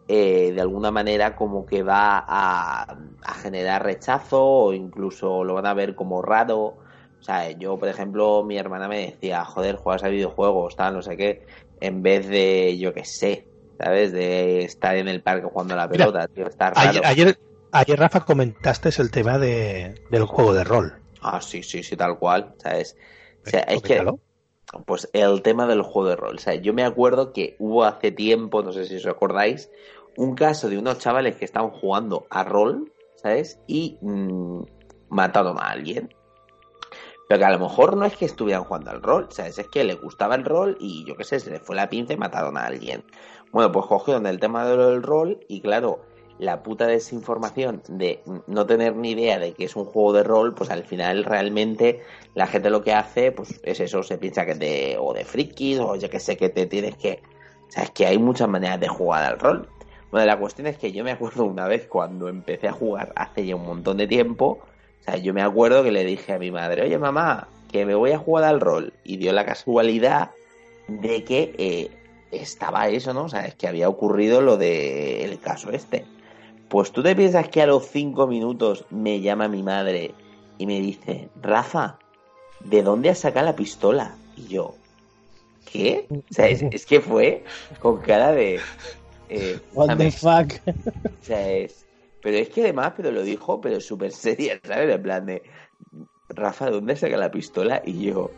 eh, 0.07 0.51
de 0.53 0.61
alguna 0.61 0.91
manera, 0.91 1.35
como 1.35 1.65
que 1.65 1.83
va 1.83 2.17
a, 2.27 2.83
a 3.23 3.33
generar 3.35 3.83
rechazo 3.83 4.43
o 4.43 4.73
incluso 4.73 5.43
lo 5.43 5.53
van 5.55 5.65
a 5.65 5.73
ver 5.73 5.95
como 5.95 6.21
raro. 6.21 6.57
O 7.19 7.23
sea, 7.23 7.51
yo, 7.51 7.77
por 7.79 7.87
ejemplo, 7.89 8.43
mi 8.43 8.57
hermana 8.57 8.87
me 8.87 8.99
decía, 9.11 9.45
joder, 9.45 9.75
juegas 9.77 10.03
a 10.03 10.09
videojuegos, 10.09 10.75
tal, 10.75 10.93
no 10.95 11.01
sé 11.01 11.17
qué, 11.17 11.45
en 11.79 12.03
vez 12.03 12.27
de, 12.27 12.77
yo 12.77 12.93
qué 12.93 13.05
sé, 13.05 13.49
¿sabes? 13.77 14.11
De 14.11 14.63
estar 14.63 14.95
en 14.97 15.07
el 15.07 15.23
parque 15.23 15.47
jugando 15.47 15.73
a 15.73 15.77
la 15.77 15.89
Mira, 15.91 16.07
pelota, 16.07 16.27
tío, 16.27 16.47
está 16.47 16.69
raro. 16.71 17.01
Ayer, 17.01 17.05
ayer, 17.05 17.37
ayer, 17.71 17.99
Rafa, 17.99 18.25
comentaste 18.25 18.89
el 19.01 19.11
tema 19.11 19.37
de, 19.39 19.95
del 20.09 20.25
juego 20.25 20.53
de 20.53 20.63
rol. 20.63 21.01
Ah, 21.21 21.41
sí, 21.41 21.63
sí, 21.63 21.83
sí, 21.83 21.95
tal 21.97 22.17
cual, 22.19 22.55
¿sabes? 22.59 22.95
O 23.45 23.49
sea, 23.49 23.61
es 23.61 23.81
que, 23.83 24.01
Coméntalo. 24.01 24.19
Pues 24.85 25.09
el 25.13 25.41
tema 25.41 25.65
del 25.65 25.81
juego 25.81 26.09
de 26.09 26.15
rol, 26.15 26.35
o 26.35 26.39
sea, 26.39 26.55
yo 26.55 26.73
me 26.73 26.83
acuerdo 26.83 27.31
que 27.31 27.55
hubo 27.59 27.85
hace 27.85 28.11
tiempo, 28.11 28.63
no 28.63 28.71
sé 28.73 28.85
si 28.85 28.97
os 28.97 29.05
acordáis, 29.05 29.69
un 30.17 30.35
caso 30.35 30.67
de 30.67 30.77
unos 30.77 30.97
chavales 30.97 31.35
que 31.35 31.45
estaban 31.45 31.69
jugando 31.69 32.25
a 32.29 32.43
rol, 32.43 32.91
¿sabes? 33.15 33.59
Y 33.67 33.97
mm, 34.01 34.63
mataron 35.09 35.57
a 35.59 35.69
alguien. 35.69 36.09
Pero 37.27 37.39
que 37.39 37.45
a 37.45 37.51
lo 37.51 37.59
mejor 37.59 37.97
no 37.97 38.05
es 38.05 38.15
que 38.15 38.25
estuvieran 38.25 38.63
jugando 38.63 38.91
al 38.91 39.01
rol, 39.01 39.27
¿sabes? 39.31 39.59
Es 39.59 39.67
que 39.67 39.83
les 39.83 40.01
gustaba 40.01 40.35
el 40.35 40.45
rol 40.45 40.77
y 40.79 41.05
yo 41.05 41.15
qué 41.15 41.23
sé, 41.23 41.39
se 41.39 41.51
les 41.51 41.61
fue 41.61 41.75
la 41.75 41.89
pinza 41.89 42.13
y 42.13 42.17
mataron 42.17 42.57
a 42.57 42.65
alguien. 42.65 43.03
Bueno, 43.51 43.71
pues 43.71 43.85
cogieron 43.85 44.25
el 44.25 44.39
tema 44.39 44.65
del 44.65 45.03
rol 45.03 45.39
y 45.47 45.61
claro, 45.61 46.01
la 46.39 46.61
puta 46.61 46.85
desinformación 46.85 47.81
de 47.87 48.21
no 48.47 48.65
tener 48.65 48.95
ni 48.95 49.11
idea 49.11 49.39
de 49.39 49.53
que 49.53 49.65
es 49.65 49.75
un 49.75 49.85
juego 49.85 50.13
de 50.13 50.23
rol, 50.23 50.53
pues 50.53 50.69
al 50.69 50.83
final 50.83 51.23
realmente 51.23 52.01
la 52.35 52.47
gente 52.47 52.69
lo 52.69 52.83
que 52.83 52.93
hace, 52.93 53.31
pues 53.31 53.59
es 53.63 53.79
eso, 53.79 54.03
se 54.03 54.17
piensa 54.17 54.45
que 54.45 54.55
te, 54.55 54.97
o 54.97 55.13
de 55.13 55.25
frikis, 55.25 55.79
o 55.79 55.95
yo 55.95 56.09
que 56.09 56.19
sé, 56.19 56.37
que 56.37 56.49
te 56.49 56.67
tienes 56.67 56.95
que, 56.95 57.21
o 57.67 57.71
sea, 57.71 57.83
es 57.83 57.91
que 57.91 58.05
hay 58.05 58.17
muchas 58.17 58.47
maneras 58.47 58.79
de 58.79 58.87
jugar 58.87 59.23
al 59.23 59.39
rol. 59.39 59.69
Bueno, 60.11 60.25
la 60.25 60.39
cuestión 60.39 60.67
es 60.67 60.77
que 60.77 60.91
yo 60.91 61.03
me 61.03 61.11
acuerdo 61.11 61.43
una 61.43 61.67
vez 61.67 61.87
cuando 61.87 62.29
empecé 62.29 62.67
a 62.67 62.71
jugar 62.71 63.11
hace 63.15 63.45
ya 63.45 63.55
un 63.55 63.65
montón 63.65 63.97
de 63.97 64.07
tiempo, 64.07 64.59
o 65.01 65.03
sea, 65.03 65.17
yo 65.17 65.33
me 65.33 65.41
acuerdo 65.41 65.83
que 65.83 65.91
le 65.91 66.05
dije 66.05 66.33
a 66.33 66.39
mi 66.39 66.51
madre, 66.51 66.83
oye 66.83 66.97
mamá, 66.97 67.49
que 67.71 67.85
me 67.85 67.95
voy 67.95 68.11
a 68.11 68.19
jugar 68.19 68.45
al 68.45 68.61
rol, 68.61 68.93
y 69.03 69.17
dio 69.17 69.33
la 69.33 69.45
casualidad 69.45 70.31
de 70.87 71.23
que 71.23 71.53
eh, 71.57 71.89
estaba 72.31 72.87
eso, 72.89 73.13
¿no? 73.13 73.23
O 73.23 73.29
sea, 73.29 73.45
es 73.45 73.55
que 73.55 73.67
había 73.67 73.89
ocurrido 73.89 74.41
lo 74.41 74.57
de 74.57 75.25
el 75.25 75.39
caso 75.39 75.71
este. 75.71 76.05
Pues 76.69 76.91
tú 76.91 77.01
te 77.01 77.15
piensas 77.15 77.47
que 77.49 77.61
a 77.61 77.67
los 77.67 77.87
cinco 77.87 78.27
minutos 78.27 78.85
me 78.89 79.21
llama 79.21 79.47
mi 79.47 79.63
madre 79.63 80.13
y 80.57 80.65
me 80.65 80.79
dice, 80.81 81.29
Rafa, 81.41 81.97
¿de 82.59 82.83
dónde 82.83 83.09
has 83.09 83.19
sacado 83.19 83.45
la 83.45 83.55
pistola? 83.55 84.15
Y 84.35 84.47
yo, 84.47 84.75
¿qué? 85.71 86.07
O 86.09 86.33
sea, 86.33 86.47
es, 86.47 86.63
es 86.63 86.85
que 86.85 86.99
fue 86.99 87.43
con 87.79 88.01
cara 88.01 88.31
de... 88.31 88.59
Eh, 89.29 89.59
What 89.73 89.97
the 89.97 90.11
fuck? 90.11 90.53
O 90.67 91.25
sea, 91.25 91.51
es... 91.51 91.85
Pero 92.21 92.37
es 92.37 92.49
que 92.49 92.63
además, 92.63 92.93
pero 92.97 93.11
lo 93.11 93.21
dijo, 93.21 93.61
pero 93.61 93.79
súper 93.79 94.11
seria, 94.11 94.59
¿sabes? 94.63 94.93
En 94.93 95.01
plan 95.01 95.25
de, 95.25 95.43
Rafa, 96.29 96.65
¿de 96.65 96.71
dónde 96.71 96.95
saca 96.95 97.15
la 97.15 97.31
pistola? 97.31 97.81
Y 97.85 98.05
yo, 98.05 98.31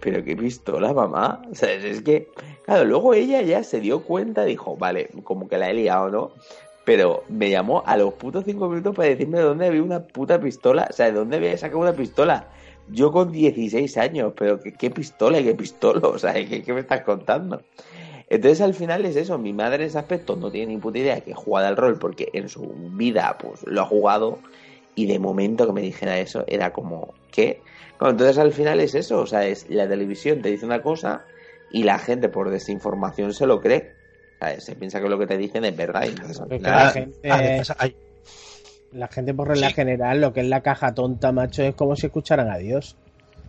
¿pero 0.00 0.24
qué 0.24 0.36
pistola, 0.36 0.92
mamá? 0.92 1.42
O 1.50 1.54
sea, 1.54 1.72
es 1.72 2.02
que, 2.02 2.30
claro, 2.64 2.84
luego 2.84 3.14
ella 3.14 3.42
ya 3.42 3.62
se 3.62 3.80
dio 3.80 4.02
cuenta, 4.02 4.44
dijo, 4.44 4.76
vale, 4.76 5.10
como 5.22 5.48
que 5.48 5.58
la 5.58 5.70
he 5.70 5.74
liado, 5.74 6.10
¿no? 6.10 6.32
Pero 6.86 7.24
me 7.28 7.50
llamó 7.50 7.82
a 7.84 7.96
los 7.96 8.14
putos 8.14 8.44
cinco 8.44 8.68
minutos 8.68 8.94
para 8.94 9.08
decirme 9.08 9.38
de 9.38 9.44
dónde 9.44 9.66
había 9.66 9.82
una 9.82 10.06
puta 10.06 10.40
pistola, 10.40 10.86
o 10.88 10.92
sea, 10.92 11.06
de 11.06 11.12
dónde 11.12 11.36
había 11.36 11.58
sacado 11.58 11.80
una 11.80 11.92
pistola. 11.92 12.48
Yo 12.88 13.10
con 13.10 13.32
16 13.32 13.96
años, 13.98 14.32
pero 14.36 14.60
¿qué, 14.60 14.90
pistola 14.90 15.40
y 15.40 15.44
qué 15.44 15.54
pistola? 15.54 16.00
O 16.08 16.18
sea, 16.18 16.32
¿qué, 16.34 16.72
me 16.72 16.80
estás 16.80 17.02
contando? 17.02 17.60
Entonces 18.28 18.60
al 18.60 18.74
final 18.74 19.04
es 19.04 19.16
eso, 19.16 19.36
mi 19.36 19.52
madre 19.52 19.82
en 19.82 19.88
ese 19.88 19.98
aspecto 19.98 20.36
no 20.36 20.50
tiene 20.50 20.74
ni 20.74 20.78
puta 20.78 20.98
idea 20.98 21.20
que 21.20 21.34
juega 21.34 21.66
al 21.66 21.76
rol 21.76 21.98
porque 21.98 22.28
en 22.32 22.48
su 22.48 22.72
vida 22.92 23.36
pues 23.38 23.64
lo 23.66 23.82
ha 23.82 23.84
jugado 23.84 24.38
y 24.94 25.06
de 25.06 25.18
momento 25.18 25.66
que 25.66 25.72
me 25.72 25.82
dijera 25.82 26.18
eso 26.20 26.44
era 26.46 26.72
como, 26.72 27.14
¿qué? 27.32 27.60
Bueno, 27.98 28.12
entonces 28.12 28.38
al 28.38 28.52
final 28.52 28.80
es 28.80 28.94
eso, 28.94 29.20
o 29.20 29.26
sea, 29.26 29.46
es 29.46 29.68
la 29.68 29.88
televisión 29.88 30.40
te 30.40 30.50
dice 30.50 30.66
una 30.66 30.82
cosa 30.82 31.24
y 31.70 31.82
la 31.82 31.98
gente 31.98 32.28
por 32.28 32.50
desinformación 32.50 33.32
se 33.32 33.46
lo 33.46 33.60
cree. 33.60 33.95
Se 34.58 34.76
piensa 34.76 35.00
que 35.00 35.08
lo 35.08 35.18
que 35.18 35.26
te 35.26 35.36
dicen 35.38 35.64
es 35.64 35.76
verdad. 35.76 36.04
y 36.04 36.08
entonces, 36.08 36.40
al 36.40 36.48
final- 36.48 36.72
la 36.72 36.90
gente, 36.90 37.62
la 38.92 39.08
gente 39.08 39.34
por 39.34 39.48
regla 39.48 39.70
general, 39.70 40.20
lo 40.20 40.32
que 40.32 40.40
es 40.40 40.46
la 40.46 40.62
caja 40.62 40.94
tonta, 40.94 41.32
macho, 41.32 41.62
es 41.62 41.74
como 41.74 41.96
si 41.96 42.06
escucharan 42.06 42.50
a 42.50 42.58
Dios. 42.58 42.96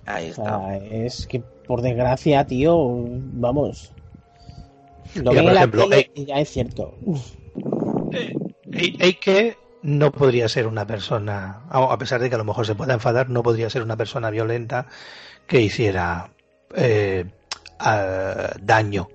Ahí 0.05 0.31
O 0.31 0.35
sea, 0.35 0.77
es 0.77 1.27
que 1.27 1.41
por 1.67 1.81
desgracia, 1.81 2.45
tío, 2.45 2.75
vamos. 3.33 3.91
Lo 5.15 5.31
Mira, 5.31 5.33
ven 5.33 5.35
por 5.35 5.49
en 5.49 5.53
la 5.53 5.59
ejemplo, 5.61 5.83
tele 5.83 5.99
eh, 5.99 6.11
y 6.15 6.25
ya 6.25 6.39
es 6.39 6.49
cierto. 6.49 6.93
Y 8.71 9.13
que 9.15 9.57
no 9.81 10.11
podría 10.11 10.47
ser 10.49 10.67
una 10.67 10.85
persona, 10.87 11.61
a 11.69 11.97
pesar 11.97 12.21
de 12.21 12.29
que 12.29 12.35
a 12.35 12.39
lo 12.39 12.43
mejor 12.45 12.65
se 12.65 12.75
pueda 12.75 12.93
enfadar, 12.93 13.29
no 13.29 13.43
podría 13.43 13.69
ser 13.69 13.81
una 13.83 13.97
persona 13.97 14.29
violenta 14.29 14.87
que 15.47 15.61
hiciera 15.61 16.31
eh, 16.75 17.25
ah, 17.79 18.51
daño. 18.61 19.07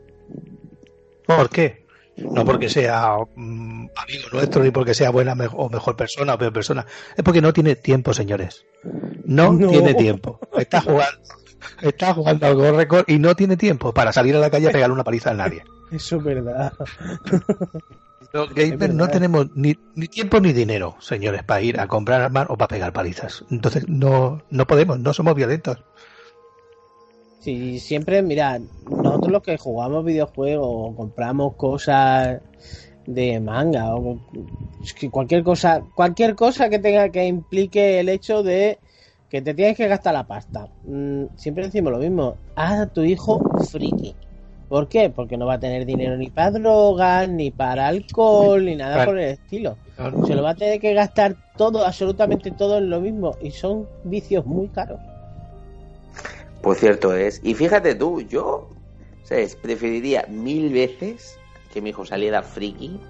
¿Por 1.26 1.48
qué? 1.50 1.82
No 2.16 2.44
porque 2.44 2.68
sea 2.68 3.16
mm, 3.34 3.86
amigo 3.96 4.28
nuestro, 4.32 4.62
ni 4.62 4.70
porque 4.70 4.92
sea 4.94 5.10
buena 5.10 5.34
me- 5.34 5.48
o 5.50 5.68
mejor 5.70 5.96
persona 5.96 6.34
o 6.34 6.38
peor 6.38 6.52
persona. 6.52 6.84
Es 7.16 7.24
porque 7.24 7.40
no 7.40 7.52
tiene 7.52 7.74
tiempo, 7.76 8.12
señores. 8.12 8.66
No, 9.24 9.52
No. 9.52 9.68
tiene 9.70 9.94
tiempo. 9.94 10.38
Está 10.56 10.80
jugando, 10.82 11.18
está 11.80 12.12
jugando 12.14 12.46
al 12.46 12.76
Record 12.76 13.04
y 13.08 13.18
no 13.18 13.34
tiene 13.34 13.56
tiempo 13.56 13.92
para 13.94 14.12
salir 14.12 14.36
a 14.36 14.40
la 14.40 14.50
calle 14.50 14.68
a 14.68 14.72
pegarle 14.72 14.94
una 14.94 15.04
paliza 15.04 15.30
a 15.30 15.34
nadie. 15.34 15.64
Eso 15.90 16.16
es 16.16 16.24
verdad. 16.24 16.72
Los 18.32 18.54
gamers 18.54 18.94
no 18.94 19.08
tenemos 19.08 19.48
ni, 19.54 19.76
ni 19.94 20.08
tiempo 20.08 20.40
ni 20.40 20.52
dinero, 20.52 20.96
señores, 21.00 21.42
para 21.42 21.60
ir 21.60 21.78
a 21.80 21.86
comprar 21.86 22.22
armas 22.22 22.46
o 22.48 22.56
para 22.56 22.68
pegar 22.68 22.92
palizas. 22.92 23.44
Entonces 23.50 23.88
no, 23.88 24.42
no 24.50 24.66
podemos, 24.66 24.98
no 25.00 25.12
somos 25.12 25.34
violentos. 25.34 25.78
Sí, 27.42 27.80
siempre, 27.80 28.22
mira, 28.22 28.60
nosotros 28.88 29.32
los 29.32 29.42
que 29.42 29.58
jugamos 29.58 30.04
videojuegos 30.04 30.64
o 30.64 30.94
compramos 30.94 31.56
cosas 31.56 32.40
de 33.04 33.40
manga 33.40 33.96
o 33.96 34.16
cualquier 35.10 35.42
cosa, 35.42 35.82
cualquier 35.96 36.36
cosa 36.36 36.68
que 36.68 36.78
tenga 36.78 37.08
que 37.08 37.26
implique 37.26 37.98
el 37.98 38.10
hecho 38.10 38.44
de 38.44 38.78
que 39.28 39.42
te 39.42 39.54
tienes 39.54 39.76
que 39.76 39.88
gastar 39.88 40.14
la 40.14 40.24
pasta. 40.24 40.68
Mm, 40.84 41.24
siempre 41.34 41.64
decimos 41.64 41.92
lo 41.92 41.98
mismo, 41.98 42.36
haz 42.54 42.78
a 42.78 42.86
tu 42.86 43.02
hijo 43.02 43.42
friki. 43.72 44.14
¿Por 44.68 44.88
qué? 44.88 45.10
Porque 45.10 45.36
no 45.36 45.46
va 45.46 45.54
a 45.54 45.60
tener 45.60 45.84
dinero 45.84 46.16
ni 46.16 46.30
para 46.30 46.52
drogas, 46.52 47.28
ni 47.28 47.50
para 47.50 47.88
alcohol, 47.88 48.64
ni 48.64 48.76
nada 48.76 49.04
por 49.04 49.18
el 49.18 49.30
estilo. 49.30 49.76
Se 50.28 50.36
lo 50.36 50.44
va 50.44 50.50
a 50.50 50.54
tener 50.54 50.78
que 50.78 50.94
gastar 50.94 51.34
todo, 51.58 51.84
absolutamente 51.84 52.52
todo 52.52 52.78
en 52.78 52.88
lo 52.88 53.00
mismo. 53.00 53.36
Y 53.42 53.50
son 53.50 53.88
vicios 54.04 54.46
muy 54.46 54.68
caros. 54.68 55.00
Pues 56.62 56.78
cierto 56.78 57.12
es. 57.14 57.40
Y 57.42 57.54
fíjate 57.54 57.94
tú, 57.94 58.20
yo 58.20 58.68
¿sabes? 59.24 59.56
preferiría 59.56 60.24
mil 60.28 60.72
veces 60.72 61.38
que 61.72 61.82
mi 61.82 61.90
hijo 61.90 62.04
saliera 62.04 62.42
friki 62.42 63.00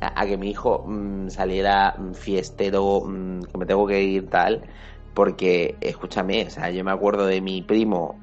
a, 0.00 0.20
a 0.20 0.26
que 0.26 0.36
mi 0.36 0.50
hijo 0.50 0.84
mm, 0.86 1.28
saliera 1.28 1.94
mm, 1.96 2.12
fiestero, 2.14 3.02
mm, 3.06 3.42
que 3.42 3.58
me 3.58 3.66
tengo 3.66 3.86
que 3.86 4.02
ir 4.02 4.28
tal. 4.28 4.62
Porque, 5.14 5.76
escúchame, 5.80 6.46
o 6.46 6.50
sea, 6.50 6.70
yo 6.70 6.84
me 6.84 6.90
acuerdo 6.90 7.26
de 7.26 7.40
mi 7.40 7.62
primo 7.62 8.18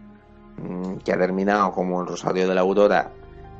que 1.03 1.13
ha 1.13 1.17
terminado 1.17 1.71
como 1.71 2.01
el 2.01 2.07
Rosario 2.07 2.47
de 2.47 2.55
la 2.55 2.61
Aurora. 2.61 3.11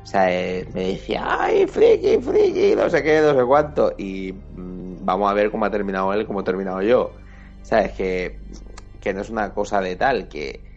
O 0.02 0.06
sea, 0.06 0.32
eh, 0.32 0.66
me 0.74 0.88
decía, 0.88 1.24
ay, 1.26 1.66
friki, 1.66 2.18
friki, 2.18 2.74
no 2.74 2.88
sé 2.90 3.02
qué, 3.02 3.20
no 3.20 3.38
sé 3.38 3.44
cuánto. 3.46 3.92
Y 3.98 4.34
vamos 4.56 5.30
a 5.30 5.34
ver 5.34 5.50
cómo 5.50 5.64
ha 5.64 5.70
terminado 5.70 6.12
él, 6.12 6.26
cómo 6.26 6.40
he 6.40 6.44
terminado 6.44 6.82
yo. 6.82 7.12
¿Sabes? 7.62 7.92
Que, 7.92 8.40
que 9.00 9.14
no 9.14 9.20
es 9.20 9.30
una 9.30 9.52
cosa 9.54 9.80
de 9.80 9.96
tal, 9.96 10.28
que 10.28 10.67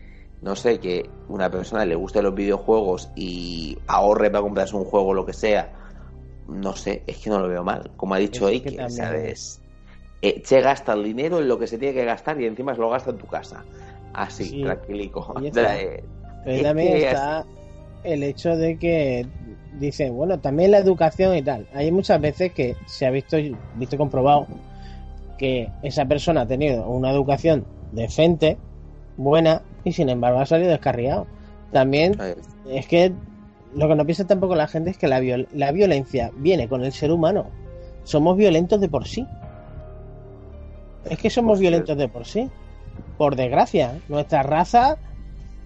no 0.41 0.55
sé, 0.55 0.79
que 0.79 1.09
una 1.29 1.49
persona 1.51 1.85
le 1.85 1.95
guste 1.95 2.21
los 2.21 2.33
videojuegos 2.33 3.09
y 3.15 3.77
ahorre 3.87 4.29
para 4.31 4.41
comprarse 4.41 4.75
un 4.75 4.85
juego 4.85 5.09
o 5.09 5.13
lo 5.13 5.25
que 5.25 5.33
sea, 5.33 5.71
no 6.47 6.75
sé, 6.75 7.03
es 7.07 7.17
que 7.17 7.29
no 7.29 7.39
lo 7.39 7.47
veo 7.47 7.63
mal. 7.63 7.91
Como 7.95 8.15
ha 8.15 8.17
dicho 8.17 8.47
Es 8.49 8.61
que 8.61 8.69
Ike, 8.69 8.77
también- 8.77 8.91
¿sabes? 9.05 9.61
Eh, 10.23 10.41
se 10.45 10.61
gasta 10.61 10.93
el 10.93 11.03
dinero 11.03 11.39
en 11.39 11.47
lo 11.47 11.57
que 11.57 11.65
se 11.67 11.77
tiene 11.77 11.93
que 11.95 12.05
gastar 12.05 12.39
y 12.39 12.45
encima 12.45 12.75
se 12.75 12.81
lo 12.81 12.89
gasta 12.89 13.09
en 13.11 13.17
tu 13.17 13.27
casa. 13.27 13.63
Así, 14.13 14.45
Sí. 14.45 14.61
tranquilico. 14.63 15.33
Está. 15.43 15.79
Eh, 15.81 16.03
Pero 16.43 16.57
es 16.57 16.63
también 16.63 16.91
que 16.93 17.03
está 17.05 17.45
el 18.03 18.23
hecho 18.23 18.55
de 18.55 18.77
que 18.77 19.25
dicen, 19.79 20.15
bueno, 20.15 20.39
también 20.39 20.71
la 20.71 20.79
educación 20.79 21.35
y 21.37 21.41
tal. 21.43 21.67
Hay 21.73 21.91
muchas 21.91 22.19
veces 22.19 22.51
que 22.53 22.75
se 22.87 23.05
ha 23.05 23.11
visto, 23.11 23.37
visto 23.75 23.95
y 23.95 23.97
comprobado 23.97 24.47
que 25.37 25.69
esa 25.81 26.05
persona 26.05 26.41
ha 26.41 26.45
tenido 26.47 26.87
una 26.87 27.11
educación 27.11 27.65
decente, 27.91 28.57
buena, 29.17 29.61
y 29.83 29.91
sin 29.93 30.09
embargo 30.09 30.39
ha 30.39 30.45
salido 30.45 30.71
descarriado. 30.71 31.27
También 31.71 32.15
es 32.69 32.85
que 32.87 33.11
lo 33.75 33.87
que 33.87 33.95
no 33.95 34.05
piensa 34.05 34.27
tampoco 34.27 34.55
la 34.55 34.67
gente 34.67 34.89
es 34.91 34.97
que 34.97 35.07
la, 35.07 35.19
viol- 35.21 35.47
la 35.53 35.71
violencia 35.71 36.31
viene 36.35 36.67
con 36.67 36.83
el 36.83 36.91
ser 36.91 37.11
humano. 37.11 37.47
Somos 38.03 38.35
violentos 38.37 38.81
de 38.81 38.89
por 38.89 39.07
sí. 39.07 39.25
Es 41.09 41.17
que 41.17 41.29
somos 41.29 41.59
violentos 41.59 41.97
de 41.97 42.07
por 42.09 42.25
sí. 42.25 42.49
Por 43.17 43.35
desgracia, 43.35 43.99
nuestra 44.09 44.43
raza 44.43 44.97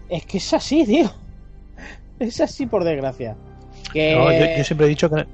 es 0.10 0.26
que 0.26 0.38
es 0.38 0.54
así, 0.54 0.86
tío. 0.86 1.10
Es 2.20 2.40
así 2.40 2.66
por 2.66 2.84
desgracia. 2.86 3.36
Que... 3.92 4.16
No, 4.16 4.32
yo, 4.32 4.58
yo 4.58 4.64
siempre 4.64 4.86
he 4.86 4.90
dicho 4.90 5.10
que, 5.10 5.26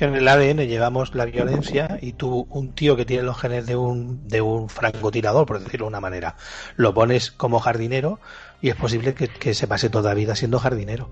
que 0.00 0.06
en 0.06 0.14
el 0.14 0.28
ADN 0.28 0.66
llevamos 0.66 1.14
la 1.14 1.26
violencia 1.26 1.98
y 2.00 2.14
tú, 2.14 2.46
un 2.48 2.72
tío 2.72 2.96
que 2.96 3.04
tiene 3.04 3.22
los 3.22 3.38
genes 3.38 3.66
de 3.66 3.76
un, 3.76 4.26
de 4.26 4.40
un 4.40 4.70
francotirador, 4.70 5.44
por 5.44 5.60
decirlo 5.62 5.84
de 5.84 5.88
una 5.88 6.00
manera, 6.00 6.36
lo 6.76 6.94
pones 6.94 7.30
como 7.30 7.60
jardinero 7.60 8.18
y 8.62 8.70
es 8.70 8.76
posible 8.76 9.12
que, 9.12 9.28
que 9.28 9.52
se 9.52 9.66
pase 9.66 9.90
toda 9.90 10.08
la 10.08 10.14
vida 10.14 10.34
siendo 10.36 10.58
jardinero. 10.58 11.10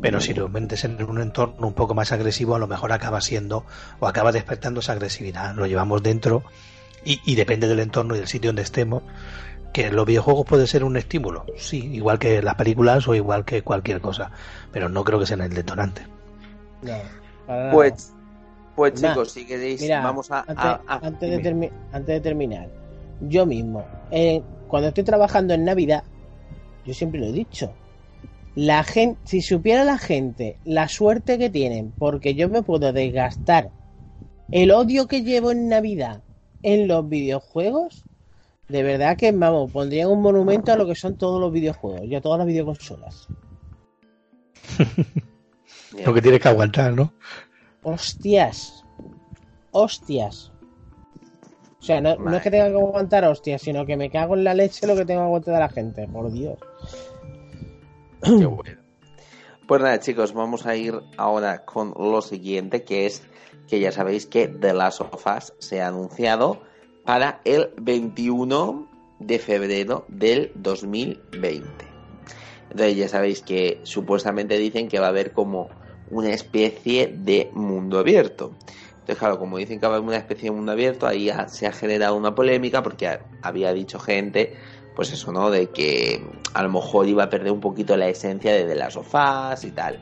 Pero 0.00 0.20
si 0.20 0.34
lo 0.34 0.48
metes 0.48 0.84
en 0.84 1.02
un 1.02 1.20
entorno 1.20 1.66
un 1.66 1.74
poco 1.74 1.96
más 1.96 2.12
agresivo, 2.12 2.54
a 2.54 2.60
lo 2.60 2.68
mejor 2.68 2.92
acaba 2.92 3.20
siendo 3.20 3.66
o 3.98 4.06
acaba 4.06 4.30
despertando 4.30 4.78
esa 4.78 4.92
agresividad. 4.92 5.56
Lo 5.56 5.66
llevamos 5.66 6.04
dentro 6.04 6.44
y, 7.04 7.20
y 7.24 7.34
depende 7.34 7.66
del 7.66 7.80
entorno 7.80 8.14
y 8.14 8.18
del 8.18 8.28
sitio 8.28 8.50
donde 8.50 8.62
estemos. 8.62 9.02
Que 9.72 9.90
los 9.90 10.06
videojuegos 10.06 10.46
puede 10.46 10.68
ser 10.68 10.84
un 10.84 10.96
estímulo, 10.96 11.44
sí, 11.56 11.92
igual 11.92 12.20
que 12.20 12.40
las 12.40 12.54
películas 12.54 13.08
o 13.08 13.16
igual 13.16 13.44
que 13.44 13.62
cualquier 13.62 14.00
cosa, 14.00 14.30
pero 14.70 14.88
no 14.88 15.02
creo 15.02 15.18
que 15.18 15.26
sea 15.26 15.36
el 15.44 15.52
detonante. 15.52 16.06
No, 16.82 16.92
nada. 17.48 18.08
Pues, 18.78 19.02
Nah, 19.02 19.10
chicos, 19.10 19.32
si 19.32 19.44
queréis, 19.44 19.80
mira, 19.80 20.00
vamos 20.02 20.30
a... 20.30 20.38
antes, 20.42 20.56
a- 20.64 20.80
a- 20.86 21.00
antes 21.02 21.28
de 21.30 21.38
dime. 21.38 21.50
termi- 21.50 21.72
antes 21.90 22.14
de 22.14 22.20
terminar, 22.20 22.68
yo 23.20 23.44
mismo, 23.44 23.84
eh, 24.12 24.40
cuando 24.68 24.86
estoy 24.88 25.02
trabajando 25.02 25.52
en 25.52 25.64
Navidad, 25.64 26.04
yo 26.84 26.94
siempre 26.94 27.18
lo 27.18 27.26
he 27.26 27.32
dicho, 27.32 27.74
la 28.54 28.84
gente, 28.84 29.20
si 29.24 29.42
supiera 29.42 29.82
la 29.82 29.98
gente 29.98 30.58
la 30.64 30.86
suerte 30.86 31.38
que 31.38 31.50
tienen, 31.50 31.92
porque 31.98 32.36
yo 32.36 32.48
me 32.48 32.62
puedo 32.62 32.92
desgastar 32.92 33.70
el 34.52 34.70
odio 34.70 35.08
que 35.08 35.22
llevo 35.24 35.50
en 35.50 35.68
Navidad 35.68 36.22
en 36.62 36.86
los 36.86 37.08
videojuegos, 37.08 38.04
de 38.68 38.84
verdad 38.84 39.16
que, 39.16 39.32
vamos, 39.32 39.72
pondrían 39.72 40.08
un 40.08 40.22
monumento 40.22 40.70
a 40.72 40.76
lo 40.76 40.86
que 40.86 40.94
son 40.94 41.16
todos 41.16 41.40
los 41.40 41.50
videojuegos 41.50 42.04
y 42.04 42.14
a 42.14 42.20
todas 42.20 42.38
las 42.38 42.46
videoconsolas. 42.46 43.28
Lo 46.04 46.14
que 46.14 46.22
tienes 46.22 46.40
que 46.40 46.48
aguantar, 46.48 46.92
¿no? 46.92 47.12
Hostias. 47.88 48.84
Hostias. 49.72 50.52
O 51.80 51.82
sea, 51.82 52.00
no, 52.00 52.16
no 52.16 52.36
es 52.36 52.42
que 52.42 52.50
tenga 52.50 52.68
que 52.68 52.74
aguantar 52.74 53.24
hostias, 53.24 53.62
sino 53.62 53.86
que 53.86 53.96
me 53.96 54.10
cago 54.10 54.34
en 54.34 54.44
la 54.44 54.54
leche 54.54 54.86
lo 54.86 54.96
que 54.96 55.04
tengo 55.04 55.20
que 55.20 55.26
aguantar 55.26 55.54
de 55.54 55.60
la 55.60 55.68
gente, 55.68 56.08
por 56.08 56.30
Dios. 56.32 56.58
Qué 58.22 58.46
bueno. 58.46 58.78
Pues 59.66 59.82
nada, 59.82 60.00
chicos, 60.00 60.32
vamos 60.32 60.66
a 60.66 60.76
ir 60.76 61.00
ahora 61.16 61.64
con 61.64 61.94
lo 61.96 62.22
siguiente, 62.22 62.84
que 62.84 63.06
es 63.06 63.22
que 63.68 63.80
ya 63.80 63.92
sabéis 63.92 64.26
que 64.26 64.48
The 64.48 64.72
Last 64.72 65.00
of 65.02 65.26
Us 65.26 65.52
se 65.58 65.82
ha 65.82 65.88
anunciado 65.88 66.60
para 67.04 67.40
el 67.44 67.70
21 67.76 68.88
de 69.20 69.38
febrero 69.38 70.04
del 70.08 70.52
2020. 70.56 71.68
Entonces 72.70 72.96
ya 72.96 73.08
sabéis 73.08 73.42
que 73.42 73.80
supuestamente 73.82 74.58
dicen 74.58 74.88
que 74.88 75.00
va 75.00 75.06
a 75.06 75.10
haber 75.10 75.32
como 75.32 75.68
una 76.10 76.30
especie 76.30 77.14
de 77.18 77.50
mundo 77.54 77.98
abierto. 77.98 78.56
Entonces, 78.92 79.18
claro, 79.18 79.38
como 79.38 79.56
dicen 79.58 79.80
que 79.80 79.86
va 79.86 79.94
a 79.94 79.96
haber 79.96 80.08
una 80.08 80.18
especie 80.18 80.50
de 80.50 80.56
mundo 80.56 80.72
abierto, 80.72 81.06
ahí 81.06 81.30
ha- 81.30 81.48
se 81.48 81.66
ha 81.66 81.72
generado 81.72 82.16
una 82.16 82.34
polémica 82.34 82.82
porque 82.82 83.06
ha- 83.08 83.26
había 83.42 83.72
dicho 83.72 83.98
gente, 83.98 84.54
pues 84.94 85.12
eso, 85.12 85.32
¿no? 85.32 85.50
De 85.50 85.70
que 85.70 86.20
a 86.54 86.62
lo 86.62 86.68
mejor 86.70 87.08
iba 87.08 87.24
a 87.24 87.30
perder 87.30 87.52
un 87.52 87.60
poquito 87.60 87.96
la 87.96 88.08
esencia 88.08 88.52
de 88.52 88.82
of 88.96 89.14
Us 89.14 89.64
y 89.64 89.70
tal. 89.70 89.98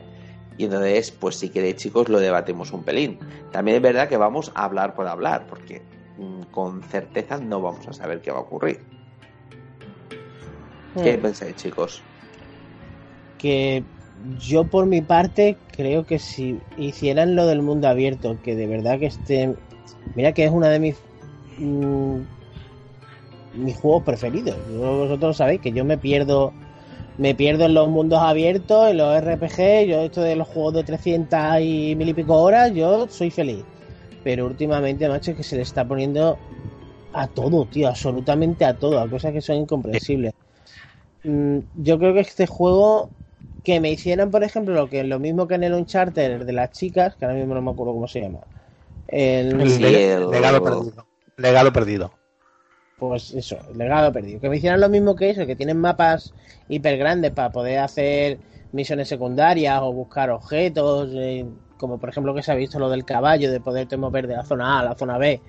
Y 0.57 0.65
entonces, 0.65 1.11
pues 1.11 1.35
si 1.37 1.49
queréis, 1.49 1.75
chicos, 1.75 2.09
lo 2.09 2.19
debatemos 2.19 2.73
un 2.73 2.83
pelín. 2.83 3.19
También 3.51 3.77
es 3.77 3.83
verdad 3.83 4.09
que 4.09 4.17
vamos 4.17 4.51
a 4.55 4.65
hablar 4.65 4.95
por 4.95 5.07
hablar, 5.07 5.45
porque 5.47 5.83
mm, 6.17 6.41
con 6.51 6.81
certeza 6.83 7.37
no 7.37 7.61
vamos 7.61 7.87
a 7.87 7.93
saber 7.93 8.21
qué 8.21 8.31
va 8.31 8.39
a 8.39 8.41
ocurrir. 8.41 8.79
¿Qué 11.01 11.17
Hmm. 11.17 11.21
pensáis, 11.21 11.55
chicos? 11.55 12.03
que 13.37 13.85
yo 14.39 14.65
por 14.65 14.85
mi 14.85 15.01
parte 15.01 15.57
creo 15.75 16.05
que 16.05 16.19
si 16.19 16.59
hicieran 16.77 17.35
lo 17.35 17.45
del 17.45 17.61
mundo 17.61 17.87
abierto, 17.87 18.37
que 18.43 18.55
de 18.55 18.67
verdad 18.67 18.99
que 18.99 19.07
esté... 19.07 19.55
Mira 20.15 20.33
que 20.33 20.45
es 20.45 20.51
una 20.51 20.69
de 20.69 20.79
mis... 20.79 20.97
mm, 21.59 22.19
mis 23.53 23.77
juegos 23.77 24.03
preferidos. 24.03 24.55
Yo- 24.71 24.97
vosotros 24.97 25.37
sabéis 25.37 25.61
que 25.61 25.71
yo 25.71 25.85
me 25.85 25.97
pierdo... 25.97 26.53
Me 27.17 27.33
pierdo 27.33 27.65
en 27.65 27.73
los 27.73 27.89
mundos 27.89 28.19
abiertos, 28.21 28.91
en 28.91 28.97
los 28.97 29.15
RPG, 29.23 29.87
yo 29.87 30.01
esto 30.01 30.21
de 30.21 30.35
los 30.35 30.47
juegos 30.47 30.75
de 30.75 30.83
300 30.83 31.39
y 31.61 31.95
mil 31.95 32.09
y 32.09 32.13
pico 32.13 32.35
horas, 32.35 32.71
yo 32.73 33.07
soy 33.09 33.31
feliz. 33.31 33.65
Pero 34.23 34.45
últimamente, 34.45 35.09
macho, 35.09 35.31
es 35.31 35.37
que 35.37 35.43
se 35.43 35.55
le 35.55 35.63
está 35.63 35.83
poniendo 35.83 36.37
a 37.13 37.27
todo, 37.27 37.65
tío, 37.65 37.87
absolutamente 37.87 38.65
a 38.65 38.77
todo, 38.77 38.99
a 38.99 39.09
cosas 39.09 39.33
que 39.33 39.41
son 39.41 39.55
incomprensibles. 39.55 40.31
Mm, 41.23 41.57
yo 41.73 41.97
creo 41.97 42.13
que 42.13 42.19
este 42.19 42.45
juego 42.45 43.09
que 43.67 43.81
me 43.81 43.91
hicieran, 43.91 44.31
por 44.31 44.45
ejemplo, 44.45 44.73
lo 44.73 44.89
que 44.89 45.03
lo 45.03 45.19
mismo 45.19 45.45
que 45.45 45.55
en 45.55 45.63
el 45.65 45.73
Uncharted 45.73 46.45
de 46.45 46.53
las 46.53 46.71
chicas, 46.71 47.17
que 47.17 47.25
ahora 47.25 47.35
mismo 47.37 47.53
no 47.53 47.61
me 47.61 47.71
acuerdo 47.71 47.91
cómo 47.91 48.07
se 48.07 48.21
llama. 48.21 48.39
El, 49.09 49.59
El 49.59 49.77
leg- 49.81 50.29
legado 50.31 50.63
perdido. 50.63 51.05
Legado 51.35 51.73
perdido. 51.73 52.11
Pues 52.97 53.33
eso, 53.33 53.57
el 53.69 53.77
legado 53.77 54.13
perdido. 54.13 54.39
Que 54.39 54.47
me 54.47 54.55
hicieran 54.55 54.79
lo 54.79 54.87
mismo 54.87 55.17
que 55.17 55.31
eso, 55.31 55.45
que 55.45 55.57
tienen 55.57 55.81
mapas 55.81 56.33
hiper 56.69 56.97
grandes 56.97 57.31
para 57.31 57.51
poder 57.51 57.79
hacer 57.79 58.39
misiones 58.71 59.09
secundarias 59.09 59.81
o 59.81 59.91
buscar 59.91 60.29
objetos, 60.29 61.09
eh, 61.15 61.45
como 61.77 61.97
por 61.99 62.07
ejemplo 62.07 62.33
que 62.33 62.43
se 62.43 62.53
ha 62.53 62.55
visto 62.55 62.79
lo 62.79 62.89
del 62.89 63.03
caballo, 63.03 63.51
de 63.51 63.59
poderte 63.59 63.97
mover 63.97 64.27
de 64.27 64.37
la 64.37 64.45
zona 64.45 64.77
A 64.77 64.79
a 64.79 64.83
la 64.85 64.95
zona 64.95 65.17
B, 65.17 65.41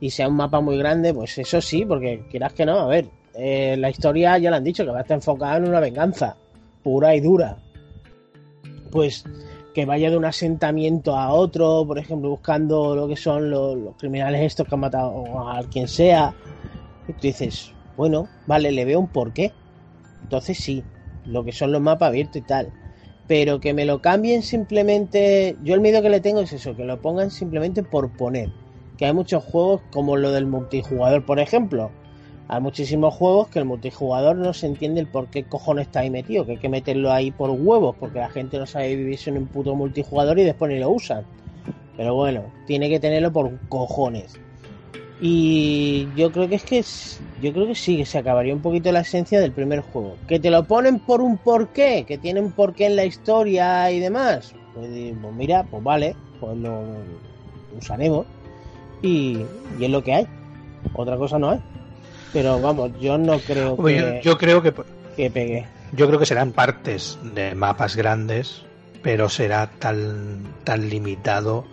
y 0.00 0.10
sea 0.10 0.26
un 0.26 0.34
mapa 0.34 0.60
muy 0.60 0.76
grande, 0.76 1.14
pues 1.14 1.38
eso 1.38 1.60
sí, 1.60 1.84
porque 1.84 2.26
quieras 2.28 2.52
que 2.52 2.66
no, 2.66 2.80
a 2.80 2.88
ver, 2.88 3.06
eh, 3.34 3.76
la 3.78 3.90
historia 3.90 4.36
ya 4.38 4.50
lo 4.50 4.56
han 4.56 4.64
dicho, 4.64 4.84
que 4.84 4.90
va 4.90 4.98
a 4.98 5.02
estar 5.02 5.14
enfocada 5.14 5.58
en 5.58 5.68
una 5.68 5.78
venganza, 5.78 6.36
pura 6.82 7.14
y 7.14 7.20
dura. 7.20 7.58
Pues 8.90 9.24
que 9.74 9.86
vaya 9.86 10.10
de 10.10 10.16
un 10.16 10.24
asentamiento 10.24 11.16
a 11.16 11.32
otro, 11.32 11.84
por 11.86 11.98
ejemplo, 11.98 12.30
buscando 12.30 12.96
lo 12.96 13.08
que 13.08 13.16
son 13.16 13.50
los, 13.50 13.96
criminales 13.98 14.42
estos 14.42 14.66
que 14.66 14.74
han 14.74 14.80
matado 14.80 15.48
a 15.48 15.62
quien 15.70 15.88
sea. 15.88 16.34
Y 17.06 17.12
tú 17.12 17.20
dices, 17.22 17.72
bueno, 17.96 18.28
vale, 18.46 18.72
le 18.72 18.84
veo 18.84 18.98
un 18.98 19.08
porqué. 19.08 19.52
Entonces 20.22 20.58
sí, 20.58 20.84
lo 21.24 21.44
que 21.44 21.52
son 21.52 21.72
los 21.72 21.80
mapas 21.80 22.08
abiertos 22.08 22.36
y 22.36 22.42
tal. 22.42 22.72
Pero 23.26 23.60
que 23.60 23.74
me 23.74 23.84
lo 23.84 24.02
cambien 24.02 24.42
simplemente. 24.42 25.56
Yo 25.62 25.74
el 25.74 25.80
miedo 25.80 26.02
que 26.02 26.10
le 26.10 26.20
tengo 26.20 26.40
es 26.40 26.52
eso, 26.52 26.74
que 26.74 26.84
lo 26.84 27.00
pongan 27.00 27.30
simplemente 27.30 27.82
por 27.82 28.10
poner. 28.16 28.50
Que 28.96 29.06
hay 29.06 29.12
muchos 29.12 29.44
juegos 29.44 29.82
como 29.92 30.16
lo 30.16 30.32
del 30.32 30.46
multijugador, 30.46 31.24
por 31.24 31.38
ejemplo. 31.38 31.90
Hay 32.52 32.60
muchísimos 32.60 33.14
juegos 33.14 33.46
que 33.46 33.60
el 33.60 33.64
multijugador 33.64 34.34
no 34.34 34.52
se 34.52 34.66
entiende 34.66 35.00
el 35.00 35.06
por 35.06 35.28
qué 35.28 35.44
cojones 35.44 35.86
está 35.86 36.00
ahí 36.00 36.10
metido, 36.10 36.44
que 36.44 36.52
hay 36.52 36.58
que 36.58 36.68
meterlo 36.68 37.12
ahí 37.12 37.30
por 37.30 37.48
huevos, 37.50 37.94
porque 38.00 38.18
la 38.18 38.28
gente 38.28 38.58
no 38.58 38.66
sabe 38.66 38.96
vivir 38.96 39.16
sin 39.18 39.38
un 39.38 39.46
puto 39.46 39.76
multijugador 39.76 40.36
y 40.36 40.42
después 40.42 40.68
ni 40.72 40.80
lo 40.80 40.90
usan. 40.90 41.24
Pero 41.96 42.16
bueno, 42.16 42.50
tiene 42.66 42.88
que 42.88 42.98
tenerlo 42.98 43.32
por 43.32 43.56
cojones. 43.68 44.32
Y 45.20 46.08
yo 46.16 46.32
creo 46.32 46.48
que 46.48 46.56
es 46.56 46.64
que 46.64 46.78
es- 46.80 47.20
yo 47.40 47.52
creo 47.52 47.68
que 47.68 47.76
sí, 47.76 47.98
que 47.98 48.04
se 48.04 48.18
acabaría 48.18 48.52
un 48.52 48.62
poquito 48.62 48.90
la 48.90 49.02
esencia 49.02 49.38
del 49.38 49.52
primer 49.52 49.78
juego. 49.82 50.16
Que 50.26 50.40
te 50.40 50.50
lo 50.50 50.64
ponen 50.64 50.98
por 50.98 51.20
un 51.20 51.38
porqué, 51.38 52.04
que 52.04 52.18
tiene 52.18 52.40
un 52.40 52.50
porqué 52.50 52.86
en 52.86 52.96
la 52.96 53.04
historia 53.04 53.92
y 53.92 54.00
demás. 54.00 54.52
Pues, 54.74 54.88
pues 55.22 55.34
mira, 55.34 55.62
pues 55.70 55.84
vale, 55.84 56.16
pues 56.40 56.58
lo, 56.58 56.82
lo 56.82 57.78
usaremos. 57.78 58.26
Y, 59.02 59.38
y 59.78 59.84
es 59.84 59.90
lo 59.90 60.02
que 60.02 60.14
hay. 60.14 60.26
Otra 60.94 61.16
cosa 61.16 61.38
no 61.38 61.50
hay. 61.50 61.60
Pero 62.32 62.60
vamos, 62.60 62.92
yo 63.00 63.18
no 63.18 63.38
creo 63.40 63.76
que, 63.76 64.20
yo, 64.22 64.32
yo 64.32 64.38
creo 64.38 64.62
que 64.62 64.72
que 65.16 65.30
pegue. 65.30 65.66
yo 65.92 66.06
creo 66.06 66.18
que 66.18 66.26
serán 66.26 66.52
partes 66.52 67.18
de 67.34 67.54
mapas 67.54 67.96
grandes, 67.96 68.62
pero 69.02 69.28
será 69.28 69.68
tan 69.78 70.44
tan 70.64 70.88
limitado 70.88 71.64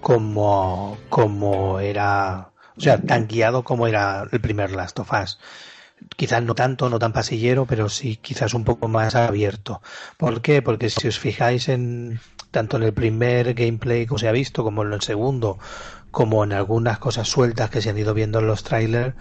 como 0.00 0.96
como 1.08 1.80
era, 1.80 2.50
o 2.76 2.80
sea, 2.80 2.98
tan 2.98 3.26
guiado 3.26 3.62
como 3.62 3.86
era 3.86 4.26
el 4.30 4.40
primer 4.40 4.70
Last 4.72 4.98
of 5.00 5.12
Us. 5.12 5.38
Quizás 6.16 6.42
no 6.42 6.54
tanto, 6.54 6.88
no 6.88 7.00
tan 7.00 7.12
pasillero, 7.12 7.66
pero 7.66 7.88
sí 7.88 8.16
quizás 8.16 8.54
un 8.54 8.64
poco 8.64 8.86
más 8.86 9.16
abierto. 9.16 9.82
¿Por 10.16 10.42
qué? 10.42 10.62
Porque 10.62 10.90
si 10.90 11.08
os 11.08 11.18
fijáis 11.18 11.68
en 11.68 12.20
tanto 12.52 12.76
en 12.76 12.84
el 12.84 12.92
primer 12.94 13.54
gameplay 13.54 14.06
que 14.06 14.18
se 14.18 14.28
ha 14.28 14.32
visto 14.32 14.62
como 14.62 14.82
en 14.84 14.92
el 14.92 15.02
segundo, 15.02 15.58
como 16.10 16.44
en 16.44 16.52
algunas 16.52 16.98
cosas 16.98 17.28
sueltas 17.28 17.70
que 17.70 17.82
se 17.82 17.90
han 17.90 17.98
ido 17.98 18.14
viendo 18.14 18.38
en 18.38 18.46
los 18.46 18.62
trailers, 18.64 19.14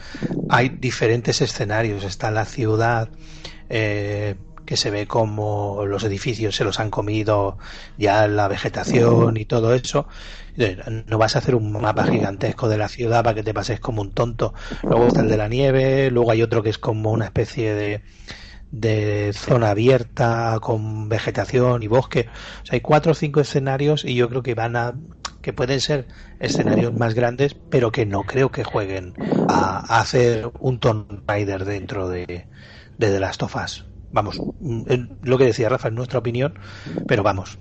hay 0.49 0.69
diferentes 0.69 1.41
escenarios. 1.41 2.03
Está 2.03 2.31
la 2.31 2.45
ciudad, 2.45 3.09
eh, 3.69 4.35
que 4.67 4.77
se 4.77 4.91
ve 4.91 5.07
como 5.07 5.85
los 5.85 6.03
edificios 6.03 6.55
se 6.55 6.65
los 6.65 6.79
han 6.79 6.91
comido 6.91 7.57
ya 7.97 8.27
la 8.27 8.47
vegetación 8.49 9.37
y 9.37 9.45
todo 9.45 9.73
eso. 9.73 10.07
No 11.05 11.17
vas 11.17 11.35
a 11.35 11.39
hacer 11.39 11.55
un 11.55 11.71
mapa 11.71 12.05
gigantesco 12.05 12.67
de 12.67 12.77
la 12.77 12.89
ciudad 12.89 13.23
para 13.23 13.33
que 13.33 13.43
te 13.43 13.53
pases 13.53 13.79
como 13.79 14.01
un 14.01 14.11
tonto. 14.11 14.53
Luego 14.83 15.07
está 15.07 15.21
el 15.21 15.29
de 15.29 15.37
la 15.37 15.47
nieve, 15.47 16.11
luego 16.11 16.31
hay 16.31 16.43
otro 16.43 16.61
que 16.61 16.69
es 16.69 16.77
como 16.77 17.11
una 17.11 17.25
especie 17.25 17.73
de, 17.73 18.01
de 18.71 19.31
zona 19.33 19.69
abierta 19.69 20.57
con 20.61 21.07
vegetación 21.07 21.81
y 21.81 21.87
bosque. 21.87 22.27
O 22.63 22.65
sea, 22.65 22.73
hay 22.73 22.81
cuatro 22.81 23.13
o 23.13 23.15
cinco 23.15 23.39
escenarios 23.39 24.03
y 24.03 24.15
yo 24.15 24.27
creo 24.27 24.43
que 24.43 24.53
van 24.53 24.75
a 24.75 24.95
que 25.47 25.53
pueden 25.53 25.79
ser 25.79 26.07
escenarios 26.41 26.93
más 26.93 27.13
grandes, 27.13 27.53
pero 27.53 27.89
que 27.89 28.05
no 28.05 28.23
creo 28.23 28.51
que 28.51 28.65
jueguen 28.65 29.13
a, 29.47 29.97
hacer 29.97 30.51
un 30.59 30.77
Tomb 30.77 31.21
Raider 31.25 31.63
dentro 31.63 32.09
de, 32.09 32.25
de 32.97 33.11
The 33.11 33.19
Last 33.21 33.43
of 33.43 33.55
Us. 33.55 33.85
Vamos, 34.11 34.41
mm, 34.59 34.81
eh, 34.89 35.07
lo 35.21 35.37
que 35.37 35.45
decía 35.45 35.69
Rafa 35.69 35.87
es 35.87 35.93
nuestra 35.93 36.19
opinión, 36.19 36.59
pero 37.07 37.23
vamos. 37.23 37.57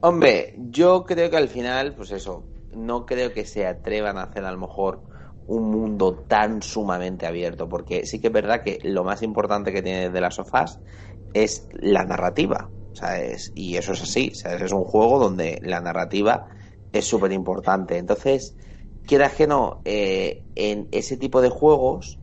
Hombre, 0.00 0.54
yo 0.70 1.06
creo 1.06 1.30
que 1.30 1.38
al 1.38 1.48
final, 1.48 1.94
pues 1.94 2.10
eso, 2.10 2.44
no 2.74 3.06
creo 3.06 3.32
que 3.32 3.46
se 3.46 3.66
atrevan 3.66 4.18
a 4.18 4.24
hacer 4.24 4.44
a 4.44 4.52
lo 4.52 4.58
mejor 4.58 5.00
un 5.46 5.70
mundo 5.70 6.12
tan 6.28 6.60
sumamente 6.60 7.26
abierto, 7.26 7.70
porque 7.70 8.04
sí 8.04 8.20
que 8.20 8.26
es 8.26 8.32
verdad 8.34 8.62
que 8.62 8.80
lo 8.82 9.02
más 9.02 9.22
importante 9.22 9.72
que 9.72 9.80
tiene 9.80 10.10
de 10.10 10.20
las 10.20 10.34
sofás 10.34 10.78
es 11.32 11.66
la 11.72 12.04
narrativa, 12.04 12.68
¿sabes? 12.92 13.52
Y 13.54 13.76
eso 13.76 13.92
es 13.92 14.02
así, 14.02 14.32
¿sabes? 14.34 14.62
Es 14.62 14.72
un 14.72 14.84
juego 14.84 15.18
donde 15.18 15.58
la 15.62 15.80
narrativa 15.80 16.48
es 16.92 17.06
súper 17.06 17.32
importante. 17.32 17.98
Entonces, 17.98 18.56
quieras 19.04 19.34
que 19.34 19.46
no, 19.46 19.80
eh, 19.84 20.44
en 20.54 20.88
ese 20.92 21.16
tipo 21.16 21.40
de 21.40 21.50
juegos, 21.50 22.20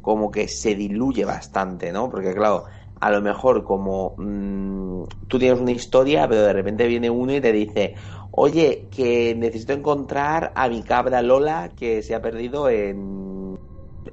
como 0.00 0.30
que 0.30 0.48
se 0.48 0.74
diluye 0.74 1.24
bastante, 1.24 1.92
¿no? 1.92 2.08
Porque 2.10 2.34
claro, 2.34 2.64
a 3.00 3.10
lo 3.10 3.20
mejor 3.22 3.64
como 3.64 4.14
mm, 4.18 5.04
tú 5.28 5.38
tienes 5.38 5.60
una 5.60 5.72
historia, 5.72 6.28
pero 6.28 6.42
de 6.42 6.52
repente 6.52 6.86
viene 6.86 7.10
uno 7.10 7.34
y 7.34 7.40
te 7.40 7.52
dice, 7.52 7.94
oye, 8.30 8.88
que 8.90 9.34
necesito 9.36 9.72
encontrar 9.72 10.52
a 10.54 10.68
mi 10.68 10.82
cabra 10.82 11.22
Lola 11.22 11.72
que 11.76 12.02
se 12.02 12.14
ha 12.14 12.22
perdido 12.22 12.68
en, 12.68 13.56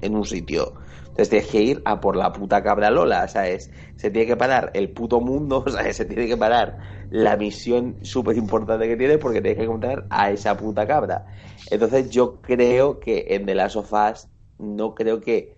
en 0.00 0.16
un 0.16 0.24
sitio. 0.26 0.74
Entonces 1.14 1.30
tienes 1.30 1.48
que 1.48 1.62
ir 1.62 1.82
a 1.84 2.00
por 2.00 2.16
la 2.16 2.32
puta 2.32 2.60
cabra 2.60 2.90
Lola, 2.90 3.28
¿sabes? 3.28 3.70
Se 3.94 4.10
tiene 4.10 4.26
que 4.26 4.36
parar 4.36 4.72
el 4.74 4.90
puto 4.90 5.20
mundo, 5.20 5.62
¿sabes? 5.70 5.96
Se 5.96 6.06
tiene 6.06 6.26
que 6.26 6.36
parar 6.36 6.76
la 7.08 7.36
misión 7.36 7.98
súper 8.02 8.36
importante 8.36 8.88
que 8.88 8.96
tiene 8.96 9.18
porque 9.18 9.40
tienes 9.40 9.58
que 9.58 9.64
encontrar 9.64 10.06
a 10.10 10.32
esa 10.32 10.56
puta 10.56 10.88
cabra. 10.88 11.26
Entonces 11.70 12.10
yo 12.10 12.40
creo 12.40 12.98
que 12.98 13.26
en 13.28 13.46
The 13.46 13.54
Last 13.54 13.76
of 13.76 13.92
Us 13.92 14.26
no 14.58 14.96
creo 14.96 15.20
que 15.20 15.54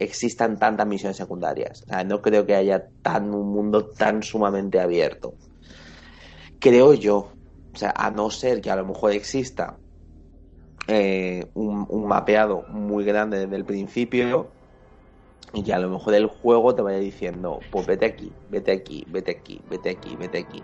existan 0.00 0.58
tantas 0.58 0.88
misiones 0.88 1.16
secundarias. 1.16 1.84
O 1.84 1.86
sea, 1.86 2.02
no 2.02 2.20
creo 2.20 2.44
que 2.44 2.56
haya 2.56 2.88
tan 3.02 3.32
un 3.32 3.52
mundo 3.52 3.86
tan 3.86 4.24
sumamente 4.24 4.80
abierto. 4.80 5.34
Creo 6.58 6.94
yo. 6.94 7.28
O 7.72 7.78
sea, 7.78 7.94
a 7.94 8.10
no 8.10 8.28
ser 8.30 8.60
que 8.60 8.72
a 8.72 8.76
lo 8.76 8.84
mejor 8.84 9.12
exista 9.12 9.78
eh, 10.88 11.46
un, 11.54 11.86
un 11.88 12.08
mapeado 12.08 12.64
muy 12.70 13.04
grande 13.04 13.38
desde 13.38 13.54
el 13.54 13.64
principio 13.64 14.55
y 15.52 15.62
que 15.62 15.72
a 15.72 15.78
lo 15.78 15.88
mejor 15.88 16.14
el 16.14 16.26
juego 16.26 16.74
te 16.74 16.82
vaya 16.82 16.98
diciendo, 16.98 17.66
pues 17.70 17.86
vete 17.86 18.06
aquí, 18.06 18.32
vete 18.48 18.72
aquí, 18.72 19.04
vete 19.08 19.30
aquí, 19.32 19.60
vete 19.66 19.90
aquí, 19.90 20.16
vete 20.16 20.38
aquí. 20.38 20.62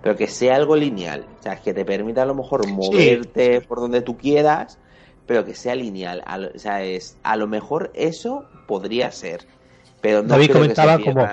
Pero 0.00 0.16
que 0.16 0.28
sea 0.28 0.56
algo 0.56 0.76
lineal, 0.76 1.28
o 1.38 1.42
sea, 1.42 1.56
que 1.56 1.74
te 1.74 1.84
permita 1.84 2.22
a 2.22 2.26
lo 2.26 2.34
mejor 2.34 2.66
moverte 2.66 3.60
por 3.60 3.80
donde 3.80 4.02
tú 4.02 4.16
quieras, 4.16 4.78
pero 5.26 5.44
que 5.44 5.54
sea 5.54 5.74
lineal. 5.74 6.22
A 6.26 6.38
lo- 6.38 6.48
o 6.54 6.58
sea, 6.58 6.82
es, 6.82 7.18
a 7.22 7.36
lo 7.36 7.46
mejor 7.46 7.90
eso 7.94 8.44
podría 8.66 9.10
ser, 9.12 9.46
pero 10.00 10.22
no 10.22 10.28
David 10.30 10.46
que 10.46 10.52
comentaba 10.52 10.98
se 10.98 11.04
como, 11.04 11.26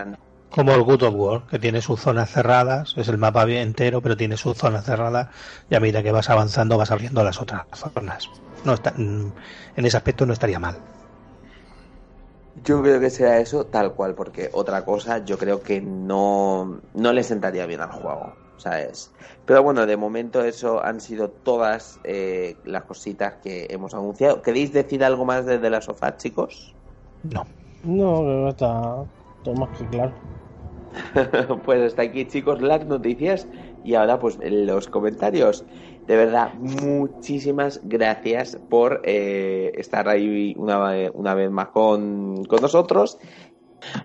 como 0.49 0.74
el 0.74 0.84
Good 0.84 1.03
of 1.03 1.15
War, 1.15 1.48
que 1.48 1.60
tiene 1.60 1.82
sus 1.82 1.99
zonas 2.02 2.30
cerradas, 2.32 2.94
es 2.98 3.07
el 3.07 3.18
mapa 3.18 3.44
entero, 3.49 4.02
pero 4.02 4.18
tiene 4.18 4.38
sus 4.38 4.57
zonas 4.57 4.86
cerradas, 4.86 5.30
y 5.69 5.76
a 5.76 5.80
medida 5.80 6.03
que 6.03 6.11
vas 6.11 6.30
avanzando 6.30 6.78
vas 6.78 6.91
abriendo 6.91 7.24
las 7.24 7.41
otras 7.41 7.65
zonas. 7.94 8.30
No 8.65 8.74
está, 8.74 8.91
mm, 8.95 9.32
en 9.76 9.86
ese 9.86 9.98
aspecto 9.98 10.26
no 10.26 10.34
estaría 10.34 10.60
mal. 10.60 10.76
Yo 12.63 12.81
creo 12.81 12.99
que 12.99 13.09
será 13.09 13.39
eso 13.39 13.67
tal 13.67 13.93
cual, 13.95 14.15
porque 14.15 14.49
otra 14.53 14.84
cosa 14.84 15.23
yo 15.23 15.38
creo 15.38 15.61
que 15.61 15.79
no, 15.81 16.81
no 16.93 17.13
le 17.13 17.23
sentaría 17.23 17.65
bien 17.67 17.81
al 17.81 17.91
juego, 17.91 18.41
¿sabes? 18.57 19.13
Pero 19.45 19.61
bueno, 19.63 19.85
de 19.85 19.95
momento 19.97 20.43
eso 20.43 20.84
han 20.84 20.99
sido 20.99 21.29
todas 21.31 21.99
eh, 22.03 22.59
las 22.63 22.84
cositas 22.85 23.35
que 23.43 23.67
hemos 23.69 23.93
anunciado. 23.93 24.41
¿Queréis 24.41 24.73
decir 24.73 25.03
algo 25.03 25.23
más 25.25 25.45
desde 25.45 25.69
la 25.69 25.81
sofá, 25.81 26.17
chicos? 26.17 26.75
No. 27.21 27.45
No, 27.84 28.21
creo 28.23 28.43
que 28.45 28.49
está 28.49 29.05
todo 29.43 29.55
más 29.55 29.77
que 29.77 29.88
claro. 29.88 30.13
pues 31.63 31.81
hasta 31.81 32.01
aquí, 32.03 32.27
chicos, 32.27 32.61
las 32.61 32.85
noticias 32.85 33.47
y 33.84 33.95
ahora 33.95 34.19
pues 34.19 34.38
los 34.41 34.88
comentarios. 34.88 35.65
De 36.07 36.15
verdad, 36.15 36.53
muchísimas 36.53 37.81
gracias 37.84 38.57
por 38.69 39.01
eh, 39.03 39.73
estar 39.75 40.07
ahí 40.07 40.55
una, 40.57 41.09
una 41.13 41.34
vez 41.35 41.51
más 41.51 41.67
con, 41.67 42.45
con 42.45 42.61
nosotros. 42.61 43.17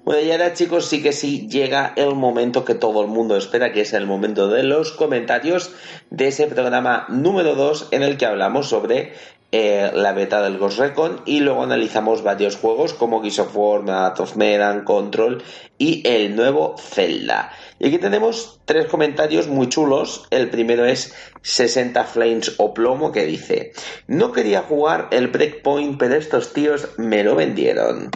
Bueno, 0.04 0.20
y 0.20 0.30
ahora 0.32 0.52
chicos, 0.52 0.86
sí 0.86 1.00
que 1.00 1.12
sí 1.12 1.48
llega 1.48 1.92
el 1.96 2.14
momento 2.14 2.64
que 2.64 2.74
todo 2.74 3.02
el 3.02 3.08
mundo 3.08 3.36
espera, 3.36 3.72
que 3.72 3.82
es 3.82 3.92
el 3.92 4.06
momento 4.06 4.48
de 4.48 4.64
los 4.64 4.92
comentarios 4.92 5.72
de 6.10 6.28
ese 6.28 6.46
programa 6.48 7.06
número 7.08 7.54
2 7.54 7.88
en 7.92 8.02
el 8.02 8.16
que 8.16 8.26
hablamos 8.26 8.68
sobre 8.68 9.12
eh, 9.54 9.90
la 9.94 10.12
beta 10.14 10.40
del 10.40 10.56
Ghost 10.56 10.78
Recon 10.78 11.20
y 11.26 11.40
luego 11.40 11.62
analizamos 11.62 12.22
varios 12.22 12.56
juegos 12.56 12.94
como 12.94 13.20
Gears 13.20 13.40
of 13.40 13.54
War, 13.54 13.82
Math 13.82 14.20
of 14.20 14.36
Medan, 14.36 14.82
Control 14.82 15.42
y 15.76 16.02
el 16.08 16.34
nuevo 16.34 16.74
Zelda. 16.78 17.52
Y 17.78 17.88
aquí 17.88 17.98
tenemos 17.98 18.60
tres 18.64 18.86
comentarios 18.86 19.48
muy 19.48 19.68
chulos. 19.68 20.26
El 20.30 20.48
primero 20.48 20.86
es 20.86 21.14
60 21.42 22.02
Flames 22.04 22.54
o 22.56 22.72
Plomo 22.72 23.12
que 23.12 23.26
dice, 23.26 23.72
no 24.06 24.32
quería 24.32 24.62
jugar 24.62 25.08
el 25.10 25.28
Breakpoint, 25.28 25.98
pero 25.98 26.14
estos 26.14 26.54
tíos 26.54 26.88
me 26.96 27.22
lo 27.22 27.36
vendieron. 27.36 28.10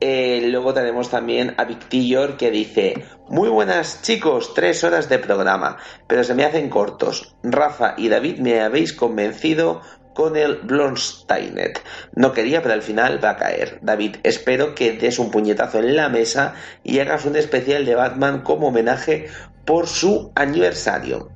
Eh, 0.00 0.46
luego 0.50 0.72
tenemos 0.74 1.10
también 1.10 1.54
a 1.56 1.64
Victillor 1.64 2.36
que 2.36 2.52
dice: 2.52 3.04
Muy 3.28 3.48
buenas 3.48 4.00
chicos, 4.02 4.54
tres 4.54 4.84
horas 4.84 5.08
de 5.08 5.18
programa, 5.18 5.78
pero 6.06 6.22
se 6.22 6.34
me 6.34 6.44
hacen 6.44 6.70
cortos. 6.70 7.34
Rafa 7.42 7.94
y 7.96 8.08
David 8.08 8.38
me 8.38 8.60
habéis 8.60 8.92
convencido 8.92 9.80
con 10.18 10.36
el 10.36 10.56
Blonsteinet. 10.56 11.80
No 12.16 12.32
quería, 12.32 12.60
pero 12.60 12.74
al 12.74 12.82
final 12.82 13.22
va 13.22 13.30
a 13.30 13.36
caer. 13.36 13.78
David, 13.82 14.16
espero 14.24 14.74
que 14.74 14.94
des 14.94 15.20
un 15.20 15.30
puñetazo 15.30 15.78
en 15.78 15.94
la 15.94 16.08
mesa 16.08 16.54
y 16.82 16.98
hagas 16.98 17.24
un 17.24 17.36
especial 17.36 17.84
de 17.84 17.94
Batman 17.94 18.42
como 18.42 18.66
homenaje 18.66 19.28
por 19.64 19.86
su 19.86 20.32
aniversario. 20.34 21.28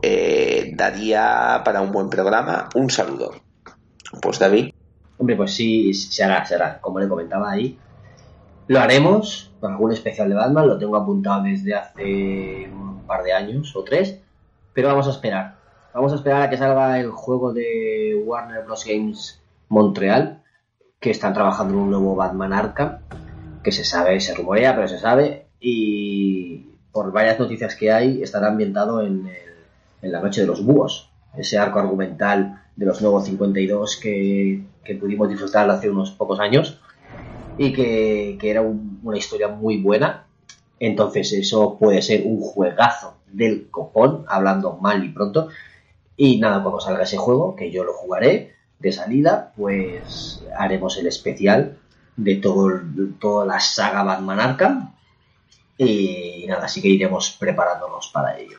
Eh, 0.00 0.70
daría 0.76 1.62
para 1.64 1.80
un 1.80 1.90
buen 1.90 2.08
programa. 2.08 2.68
Un 2.76 2.88
saludo. 2.88 3.32
Pues 4.22 4.38
David. 4.38 4.74
Hombre, 5.18 5.34
pues 5.34 5.52
sí, 5.52 5.92
se 5.92 6.22
hará, 6.22 6.46
se 6.46 6.54
hará. 6.54 6.80
Como 6.80 7.00
le 7.00 7.08
comentaba 7.08 7.50
ahí, 7.50 7.76
lo 8.68 8.78
haremos 8.78 9.50
con 9.58 9.72
algún 9.72 9.90
especial 9.90 10.28
de 10.28 10.36
Batman. 10.36 10.68
Lo 10.68 10.78
tengo 10.78 10.96
apuntado 10.96 11.42
desde 11.42 11.74
hace 11.74 12.70
un 12.72 13.02
par 13.08 13.24
de 13.24 13.32
años 13.32 13.74
o 13.74 13.82
tres. 13.82 14.20
Pero 14.72 14.86
vamos 14.86 15.08
a 15.08 15.10
esperar. 15.10 15.59
Vamos 15.94 16.12
a 16.12 16.16
esperar 16.16 16.42
a 16.42 16.50
que 16.50 16.56
salga 16.56 16.98
el 17.00 17.10
juego 17.10 17.52
de 17.52 18.20
Warner 18.24 18.64
Bros. 18.64 18.84
Games 18.86 19.40
Montreal. 19.68 20.42
Que 21.00 21.10
están 21.10 21.32
trabajando 21.34 21.74
en 21.74 21.80
un 21.80 21.90
nuevo 21.90 22.14
Batman 22.14 22.52
Arkham. 22.52 22.98
Que 23.62 23.72
se 23.72 23.84
sabe, 23.84 24.20
se 24.20 24.34
rumorea, 24.34 24.74
pero 24.74 24.88
se 24.88 24.98
sabe. 24.98 25.46
Y 25.60 26.66
por 26.92 27.12
varias 27.12 27.38
noticias 27.38 27.74
que 27.74 27.90
hay, 27.92 28.22
estará 28.22 28.48
ambientado 28.48 29.02
en, 29.02 29.28
la 30.02 30.20
Noche 30.20 30.42
de 30.42 30.46
los 30.46 30.64
Búhos. 30.64 31.10
Ese 31.36 31.58
arco 31.58 31.78
argumental 31.78 32.62
de 32.76 32.86
los 32.86 33.00
nuevos 33.02 33.24
52 33.26 33.96
que, 33.98 34.62
que 34.84 34.94
pudimos 34.94 35.28
disfrutar 35.28 35.68
hace 35.70 35.90
unos 35.90 36.10
pocos 36.12 36.40
años 36.40 36.80
y 37.58 37.72
que, 37.72 38.36
que 38.40 38.50
era 38.50 38.62
un- 38.62 39.00
una 39.02 39.18
historia 39.18 39.48
muy 39.48 39.76
buena. 39.82 40.24
Entonces 40.78 41.32
eso 41.32 41.76
puede 41.78 42.00
ser 42.02 42.22
un 42.24 42.40
juegazo 42.40 43.16
del 43.30 43.68
copón, 43.70 44.24
hablando 44.28 44.76
mal 44.78 45.04
y 45.04 45.10
pronto. 45.10 45.48
Y 46.22 46.36
nada, 46.36 46.62
cuando 46.62 46.80
salga 46.80 47.04
ese 47.04 47.16
juego, 47.16 47.56
que 47.56 47.70
yo 47.70 47.82
lo 47.82 47.94
jugaré 47.94 48.54
de 48.78 48.92
salida, 48.92 49.54
pues 49.56 50.42
haremos 50.54 50.98
el 50.98 51.06
especial 51.06 51.78
de 52.14 52.34
todo 52.36 52.78
toda 53.18 53.46
la 53.46 53.58
saga 53.58 54.02
Batman 54.02 54.38
Arkham. 54.38 54.92
Y 55.78 56.44
nada, 56.46 56.66
así 56.66 56.82
que 56.82 56.88
iremos 56.88 57.38
preparándonos 57.40 58.10
para 58.12 58.36
ello. 58.38 58.58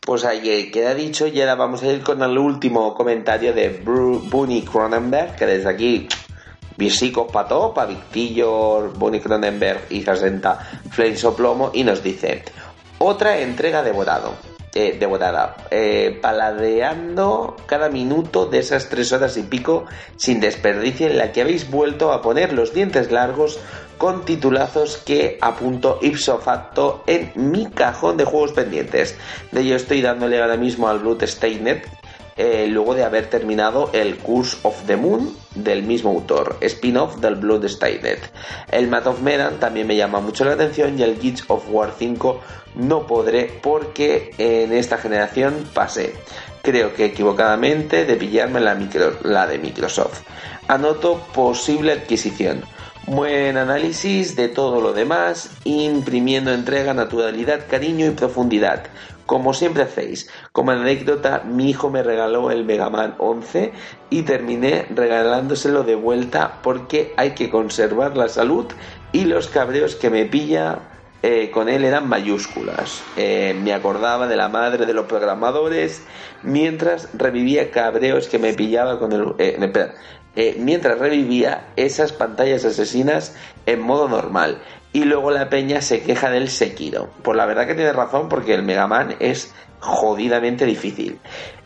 Pues 0.00 0.24
ahí 0.24 0.70
queda 0.70 0.94
dicho 0.94 1.26
y 1.26 1.38
ahora 1.42 1.56
vamos 1.56 1.82
a 1.82 1.88
ir 1.88 2.02
con 2.02 2.22
el 2.22 2.38
último 2.38 2.94
comentario 2.94 3.52
de 3.52 3.68
Bunny 3.68 4.62
Cronenberg, 4.62 5.36
que 5.36 5.44
desde 5.44 5.68
aquí 5.68 6.08
visicos 6.78 7.30
para 7.30 7.84
Victillo, 7.84 8.88
Bunny 8.92 9.20
Cronenberg 9.20 9.88
y 9.90 10.00
60 10.00 10.58
Flames 10.90 11.22
o 11.22 11.36
Plomo, 11.36 11.70
y 11.74 11.84
nos 11.84 12.02
dice, 12.02 12.44
otra 12.98 13.40
entrega 13.40 13.82
devorado. 13.82 14.51
Eh, 14.74 14.96
devorada, 14.98 15.54
eh, 15.70 16.18
paladeando 16.22 17.58
cada 17.66 17.90
minuto 17.90 18.46
de 18.46 18.60
esas 18.60 18.88
tres 18.88 19.12
horas 19.12 19.36
y 19.36 19.42
pico 19.42 19.84
sin 20.16 20.40
desperdicio 20.40 21.08
en 21.08 21.18
la 21.18 21.30
que 21.30 21.42
habéis 21.42 21.70
vuelto 21.70 22.10
a 22.10 22.22
poner 22.22 22.54
los 22.54 22.72
dientes 22.72 23.12
largos 23.12 23.60
con 23.98 24.24
titulazos 24.24 24.96
que 24.96 25.36
apunto 25.42 25.98
ipso 26.00 26.38
facto 26.38 27.04
en 27.06 27.32
mi 27.34 27.66
cajón 27.66 28.16
de 28.16 28.24
juegos 28.24 28.52
pendientes. 28.52 29.14
De 29.50 29.60
ello 29.60 29.76
estoy 29.76 30.00
dándole 30.00 30.40
ahora 30.40 30.56
mismo 30.56 30.88
al 30.88 31.00
Bloodstained 31.00 31.82
eh, 32.36 32.66
luego 32.66 32.94
de 32.94 33.04
haber 33.04 33.28
terminado 33.28 33.90
el 33.92 34.16
Curse 34.16 34.56
of 34.62 34.86
the 34.86 34.96
Moon 34.96 35.36
del 35.54 35.82
mismo 35.82 36.10
autor, 36.10 36.56
spin-off 36.62 37.16
del 37.16 37.34
Bloodstained. 37.34 38.20
El 38.70 38.88
Math 38.88 39.06
of 39.06 39.20
Medan 39.20 39.60
también 39.60 39.86
me 39.86 39.96
llama 39.96 40.20
mucho 40.20 40.46
la 40.46 40.52
atención 40.52 40.98
y 40.98 41.02
el 41.02 41.20
Gears 41.20 41.44
of 41.48 41.64
War 41.68 41.92
5 41.98 42.40
no 42.74 43.06
podré 43.06 43.58
porque 43.62 44.32
en 44.38 44.72
esta 44.72 44.98
generación 44.98 45.64
pasé, 45.74 46.14
creo 46.62 46.94
que 46.94 47.06
equivocadamente, 47.06 48.04
de 48.04 48.16
pillarme 48.16 48.60
la, 48.60 48.74
micro- 48.74 49.18
la 49.22 49.46
de 49.46 49.58
Microsoft. 49.58 50.20
Anoto 50.68 51.18
posible 51.34 51.92
adquisición. 51.92 52.64
Buen 53.06 53.56
análisis 53.56 54.36
de 54.36 54.48
todo 54.48 54.80
lo 54.80 54.92
demás, 54.92 55.50
imprimiendo 55.64 56.52
entrega, 56.54 56.94
naturalidad, 56.94 57.66
cariño 57.68 58.06
y 58.06 58.10
profundidad. 58.10 58.84
Como 59.26 59.54
siempre 59.54 59.82
hacéis, 59.82 60.30
como 60.52 60.70
anécdota, 60.70 61.42
mi 61.44 61.70
hijo 61.70 61.90
me 61.90 62.02
regaló 62.02 62.50
el 62.50 62.64
Mega 62.64 62.90
Man 62.90 63.14
11 63.18 63.72
y 64.10 64.22
terminé 64.22 64.86
regalándoselo 64.94 65.82
de 65.84 65.94
vuelta 65.96 66.60
porque 66.62 67.12
hay 67.16 67.32
que 67.32 67.50
conservar 67.50 68.16
la 68.16 68.28
salud 68.28 68.66
y 69.10 69.24
los 69.24 69.48
cabreos 69.48 69.96
que 69.96 70.10
me 70.10 70.24
pilla 70.26 70.78
eh, 71.22 71.50
con 71.50 71.68
él 71.68 71.84
eran 71.84 72.08
mayúsculas. 72.08 73.02
Eh, 73.16 73.56
me 73.62 73.72
acordaba 73.72 74.26
de 74.26 74.36
la 74.36 74.48
madre 74.48 74.86
de 74.86 74.94
los 74.94 75.06
programadores 75.06 76.02
mientras 76.42 77.08
revivía 77.14 77.70
cabreos 77.70 78.28
que 78.28 78.38
me 78.38 78.52
pillaba 78.54 78.98
con 78.98 79.12
el... 79.12 79.34
eh, 79.38 79.56
espera, 79.60 79.94
mientras 80.58 80.98
revivía 80.98 81.68
esas 81.76 82.12
pantallas 82.12 82.64
asesinas 82.64 83.36
en 83.66 83.80
modo 83.80 84.08
normal. 84.08 84.58
Y 84.92 85.04
luego 85.04 85.30
la 85.30 85.48
peña 85.48 85.80
se 85.80 86.02
queja 86.02 86.30
del 86.30 86.48
Sekiro. 86.48 87.08
Pues 87.22 87.36
la 87.36 87.46
verdad 87.46 87.66
que 87.66 87.74
tiene 87.74 87.92
razón 87.92 88.28
porque 88.28 88.54
el 88.54 88.62
Mega 88.62 88.86
Man 88.86 89.14
es 89.20 89.54
jodidamente 89.80 90.66
difícil. 90.66 91.18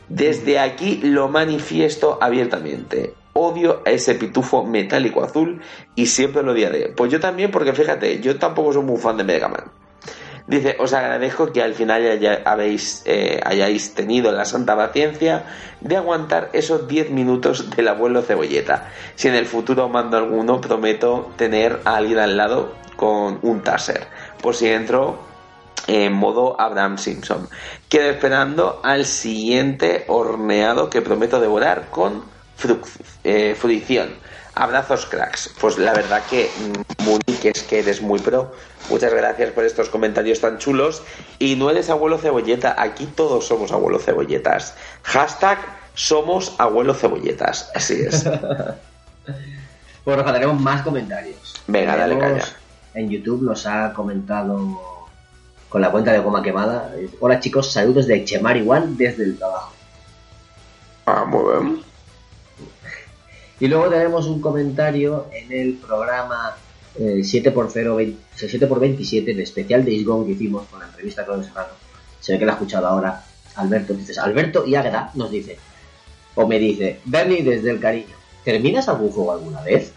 Desde 0.08 0.58
aquí 0.60 1.00
lo 1.02 1.28
manifiesto 1.28 2.18
abiertamente. 2.20 3.14
Odio 3.38 3.82
a 3.84 3.90
ese 3.90 4.14
pitufo 4.14 4.64
metálico 4.64 5.22
azul 5.22 5.60
y 5.94 6.06
siempre 6.06 6.42
lo 6.42 6.52
odiaré. 6.52 6.88
Pues 6.96 7.12
yo 7.12 7.20
también 7.20 7.50
porque 7.50 7.74
fíjate, 7.74 8.20
yo 8.20 8.38
tampoco 8.38 8.72
soy 8.72 8.82
muy 8.82 8.96
fan 8.98 9.18
de 9.18 9.24
Mega 9.24 9.48
Man. 9.48 9.64
Dice, 10.46 10.76
os 10.78 10.92
agradezco 10.92 11.52
que 11.52 11.60
al 11.60 11.74
final 11.74 12.08
haya- 12.08 12.42
habéis, 12.44 13.02
eh, 13.04 13.40
hayáis 13.44 13.94
tenido 13.94 14.30
la 14.30 14.44
santa 14.44 14.76
paciencia 14.76 15.44
de 15.80 15.96
aguantar 15.96 16.50
esos 16.52 16.86
10 16.86 17.10
minutos 17.10 17.68
del 17.76 17.88
abuelo 17.88 18.22
cebolleta. 18.22 18.88
Si 19.16 19.26
en 19.26 19.34
el 19.34 19.46
futuro 19.46 19.88
mando 19.88 20.16
alguno, 20.16 20.60
prometo 20.60 21.32
tener 21.36 21.80
a 21.84 21.96
alguien 21.96 22.20
al 22.20 22.36
lado 22.36 22.74
con 22.94 23.40
un 23.42 23.62
taser. 23.62 24.06
Por 24.40 24.54
si 24.54 24.68
entro 24.68 25.18
en 25.88 26.12
modo 26.12 26.58
Abraham 26.60 26.96
Simpson. 26.96 27.48
Quedo 27.88 28.08
esperando 28.10 28.80
al 28.84 29.04
siguiente 29.04 30.04
horneado 30.06 30.90
que 30.90 31.02
prometo 31.02 31.40
devorar 31.40 31.88
con 31.90 32.22
eh, 33.24 33.56
fruición. 33.58 34.10
Abrazos 34.54 35.06
cracks. 35.06 35.50
Pues 35.60 35.76
la 35.78 35.92
verdad 35.92 36.22
que 36.30 36.48
mm, 36.48 37.04
Muni, 37.04 37.38
que 37.40 37.50
es 37.50 37.62
que 37.62 37.80
eres 37.80 38.00
muy 38.00 38.18
pro. 38.18 38.54
Muchas 38.88 39.12
gracias 39.12 39.50
por 39.50 39.64
estos 39.64 39.88
comentarios 39.88 40.40
tan 40.40 40.58
chulos. 40.58 41.02
Y 41.38 41.56
no 41.56 41.70
eres 41.70 41.90
abuelo 41.90 42.18
cebolleta, 42.18 42.74
aquí 42.78 43.06
todos 43.06 43.46
somos 43.46 43.72
abuelo 43.72 43.98
cebolletas. 43.98 44.74
Hashtag 45.02 45.58
somos 45.94 46.54
abuelo 46.58 46.94
cebolletas. 46.94 47.70
Así 47.74 48.00
es. 48.00 48.24
Pues 50.06 50.16
Rafa, 50.16 50.34
tenemos 50.34 50.60
más 50.60 50.82
comentarios. 50.82 51.60
Venga, 51.66 51.96
dale 51.96 52.16
caña. 52.16 52.44
En 52.94 53.10
YouTube 53.10 53.42
nos 53.42 53.66
ha 53.66 53.92
comentado 53.92 55.06
con 55.68 55.80
la 55.80 55.90
cuenta 55.90 56.12
de 56.12 56.20
Goma 56.20 56.44
Quemada. 56.44 56.92
Hola 57.18 57.40
chicos, 57.40 57.72
saludos 57.72 58.06
de 58.06 58.24
Chemar 58.24 58.56
igual 58.56 58.96
desde 58.96 59.24
el 59.24 59.36
trabajo. 59.36 59.72
Ah, 61.06 61.24
muy 61.24 61.42
bien. 61.52 61.82
Y 63.58 63.68
luego 63.68 63.88
tenemos 63.88 64.26
un 64.26 64.40
comentario 64.40 65.28
en 65.32 65.50
el 65.50 65.74
programa 65.74 66.56
eh, 66.98 67.20
7x0, 67.20 68.14
7x27, 68.36 69.28
el 69.28 69.40
especial 69.40 69.84
de 69.84 70.02
Gone 70.02 70.26
que 70.26 70.32
hicimos 70.32 70.66
con 70.66 70.80
la 70.80 70.86
entrevista 70.86 71.24
con 71.24 71.42
Serrano. 71.42 71.72
Se 72.20 72.32
ve 72.32 72.38
que 72.38 72.46
la 72.46 72.52
ha 72.52 72.54
escuchado 72.56 72.86
ahora 72.86 73.24
Alberto. 73.56 73.94
Dices, 73.94 74.18
Alberto 74.18 74.66
y 74.66 74.74
Águeda 74.74 75.10
nos 75.14 75.30
dice, 75.30 75.58
o 76.34 76.46
me 76.46 76.58
dice, 76.58 77.00
Bernie 77.04 77.42
desde 77.42 77.70
el 77.70 77.80
cariño, 77.80 78.14
¿terminas 78.44 78.88
algún 78.88 79.10
juego 79.10 79.32
alguna 79.32 79.62
vez? 79.62 79.92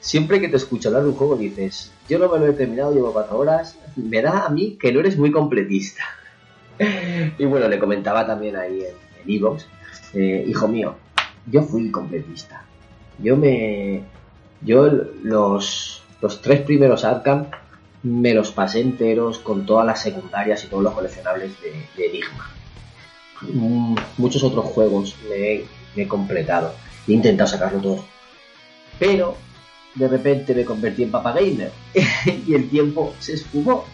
Siempre 0.00 0.40
que 0.40 0.48
te 0.48 0.56
escucho 0.56 0.88
hablar 0.88 1.04
de 1.04 1.10
un 1.10 1.14
juego 1.14 1.36
dices, 1.36 1.90
yo 2.08 2.18
no 2.18 2.28
me 2.28 2.38
lo 2.38 2.46
he 2.46 2.52
terminado, 2.52 2.92
llevo 2.92 3.12
cuatro 3.12 3.38
horas, 3.38 3.78
me 3.96 4.20
da 4.20 4.44
a 4.44 4.48
mí 4.50 4.76
que 4.80 4.92
no 4.92 5.00
eres 5.00 5.16
muy 5.16 5.30
completista. 5.30 6.02
y 7.38 7.44
bueno, 7.44 7.68
le 7.68 7.78
comentaba 7.78 8.26
también 8.26 8.56
ahí 8.56 8.80
en, 8.80 8.94
en 9.22 9.36
Evox, 9.36 9.66
eh, 10.12 10.44
hijo 10.46 10.68
mío, 10.68 10.96
yo 11.46 11.62
fui 11.62 11.90
completista. 11.90 12.63
Yo 13.18 13.36
me. 13.36 14.02
Yo 14.60 14.88
los, 15.22 16.02
los 16.20 16.40
tres 16.40 16.62
primeros 16.62 17.04
Arkham 17.04 17.46
me 18.02 18.34
los 18.34 18.50
pasé 18.50 18.80
enteros 18.80 19.38
con 19.38 19.66
todas 19.66 19.86
las 19.86 20.02
secundarias 20.02 20.64
y 20.64 20.68
todos 20.68 20.82
los 20.82 20.94
coleccionables 20.94 21.52
de, 21.60 21.70
de 21.96 22.06
Enigma. 22.06 22.50
Mm, 23.40 23.96
Muchos 24.18 24.42
otros 24.42 24.66
juegos 24.66 25.16
me 25.28 25.64
he, 25.96 26.08
completado. 26.08 26.74
He 27.06 27.12
intentado 27.12 27.48
sacarlo 27.48 27.80
todo. 27.80 28.04
Pero 28.98 29.36
de 29.94 30.08
repente 30.08 30.54
me 30.54 30.64
convertí 30.64 31.04
en 31.04 31.10
Papa 31.10 31.32
Gamer 31.32 31.70
y 32.46 32.54
el 32.54 32.68
tiempo 32.68 33.14
se 33.20 33.34
esfumó 33.34 33.86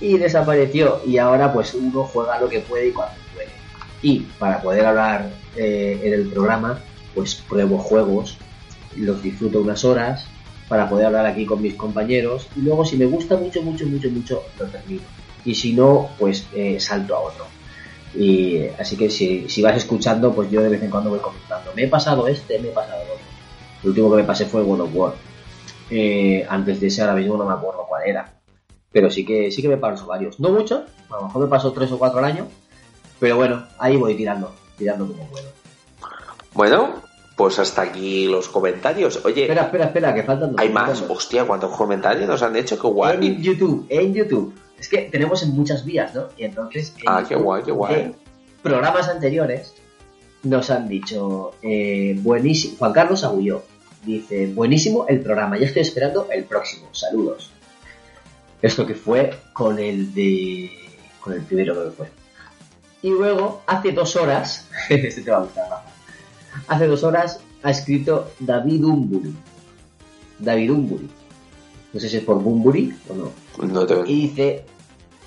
y 0.00 0.18
desapareció. 0.18 1.00
Y 1.06 1.18
ahora 1.18 1.52
pues 1.52 1.74
uno 1.74 2.04
juega 2.04 2.40
lo 2.40 2.48
que 2.48 2.60
puede 2.60 2.88
y 2.88 2.92
cuando 2.92 3.14
puede. 3.34 3.48
Y 4.02 4.20
para 4.38 4.60
poder 4.60 4.86
hablar 4.86 5.30
eh, 5.56 6.00
en 6.02 6.12
el 6.12 6.28
programa, 6.28 6.78
pues 7.14 7.36
pruebo 7.36 7.78
juegos, 7.78 8.36
los 8.96 9.22
disfruto 9.22 9.60
unas 9.60 9.84
horas 9.84 10.26
para 10.68 10.88
poder 10.88 11.06
hablar 11.06 11.26
aquí 11.26 11.44
con 11.46 11.60
mis 11.60 11.74
compañeros 11.74 12.48
y 12.56 12.60
luego 12.60 12.84
si 12.84 12.96
me 12.96 13.06
gusta 13.06 13.36
mucho, 13.36 13.62
mucho, 13.62 13.86
mucho, 13.86 14.10
mucho, 14.10 14.42
lo 14.58 14.66
termino. 14.66 15.02
Y 15.44 15.54
si 15.54 15.74
no, 15.74 16.08
pues 16.18 16.46
eh, 16.54 16.80
salto 16.80 17.14
a 17.14 17.20
otro. 17.20 17.44
Y 18.14 18.66
así 18.78 18.96
que 18.96 19.10
si, 19.10 19.48
si 19.48 19.60
vas 19.60 19.76
escuchando, 19.76 20.32
pues 20.32 20.50
yo 20.50 20.62
de 20.62 20.68
vez 20.68 20.82
en 20.82 20.90
cuando 20.90 21.10
voy 21.10 21.18
comentando. 21.18 21.72
Me 21.74 21.84
he 21.84 21.88
pasado 21.88 22.26
este, 22.28 22.58
me 22.60 22.68
he 22.68 22.72
pasado 22.72 23.02
el 23.02 23.10
otro. 23.10 23.24
El 23.82 23.88
último 23.90 24.10
que 24.10 24.16
me 24.16 24.24
pasé 24.24 24.46
fue 24.46 24.62
God 24.62 24.80
of 24.80 24.90
War. 24.94 25.14
Eh, 25.90 26.46
antes 26.48 26.80
de 26.80 26.86
ese 26.86 27.02
ahora 27.02 27.14
mismo 27.14 27.36
no 27.36 27.44
me 27.44 27.52
acuerdo 27.52 27.84
cuál 27.88 28.04
era. 28.06 28.32
Pero 28.90 29.10
sí 29.10 29.26
que 29.26 29.50
sí 29.50 29.60
que 29.60 29.68
me 29.68 29.76
paso 29.76 30.06
varios. 30.06 30.38
No 30.38 30.50
muchos, 30.50 30.84
a 31.10 31.16
lo 31.16 31.26
mejor 31.26 31.42
me 31.42 31.48
paso 31.48 31.72
tres 31.72 31.90
o 31.92 31.98
cuatro 31.98 32.20
al 32.20 32.26
año. 32.26 32.46
Pero 33.18 33.36
bueno, 33.36 33.66
ahí 33.78 33.96
voy 33.96 34.14
tirando, 34.14 34.54
tirando 34.78 35.06
como 35.06 35.28
puedo. 35.28 35.63
Bueno, 36.54 37.02
pues 37.36 37.58
hasta 37.58 37.82
aquí 37.82 38.26
los 38.26 38.48
comentarios. 38.48 39.20
Oye, 39.24 39.42
Espera, 39.42 39.62
espera, 39.62 39.84
espera, 39.86 40.14
que 40.14 40.22
faltan 40.22 40.52
dos. 40.52 40.60
hay 40.60 40.68
más. 40.70 41.00
dos. 41.00 41.10
Hostia, 41.18 41.44
¿cuántos 41.44 41.76
comentarios 41.76 42.28
nos 42.28 42.42
han 42.42 42.56
hecho? 42.56 42.78
Qué 42.80 42.86
guay. 42.86 43.26
En 43.26 43.42
YouTube, 43.42 43.86
en 43.88 44.14
YouTube. 44.14 44.54
Es 44.78 44.88
que 44.88 44.98
tenemos 45.02 45.42
en 45.42 45.50
muchas 45.50 45.84
vías, 45.84 46.14
¿no? 46.14 46.28
Y 46.36 46.44
entonces. 46.44 46.94
en 46.98 47.04
Ah, 47.06 47.24
qué 47.26 47.34
guay, 47.34 47.62
qué 47.64 47.72
guay. 47.72 48.14
programas 48.62 49.08
anteriores 49.08 49.74
nos 50.42 50.70
han 50.70 50.88
dicho. 50.88 51.52
Eh, 51.62 52.16
buenísimo. 52.20 52.76
Juan 52.78 52.92
Carlos 52.92 53.24
Agulló 53.24 53.62
dice: 54.04 54.46
Buenísimo 54.54 55.06
el 55.08 55.20
programa, 55.20 55.58
ya 55.58 55.66
estoy 55.66 55.82
esperando 55.82 56.28
el 56.30 56.44
próximo. 56.44 56.88
Saludos. 56.92 57.50
Esto 58.62 58.86
que 58.86 58.94
fue 58.94 59.32
con 59.52 59.78
el 59.78 60.14
de. 60.14 60.70
Con 61.20 61.32
el 61.32 61.42
primero 61.42 61.74
que 61.84 61.90
fue. 61.90 62.08
Y 63.02 63.10
luego, 63.10 63.62
hace 63.66 63.92
dos 63.92 64.16
horas. 64.16 64.68
este 64.88 65.22
te 65.22 65.30
va 65.30 65.38
a 65.38 65.40
gustar, 65.40 65.68
Rafa. 65.68 65.90
Hace 66.68 66.86
dos 66.86 67.02
horas 67.04 67.40
ha 67.62 67.70
escrito 67.70 68.30
David 68.40 68.84
Umburi. 68.84 69.34
David 70.38 70.70
Umburi. 70.72 71.08
No 71.92 72.00
sé 72.00 72.08
si 72.08 72.16
es 72.18 72.24
por 72.24 72.40
Bumburi 72.42 72.92
o 73.08 73.14
no. 73.14 73.32
No 73.66 73.86
te... 73.86 73.94
Y 74.10 74.28
dice, 74.28 74.64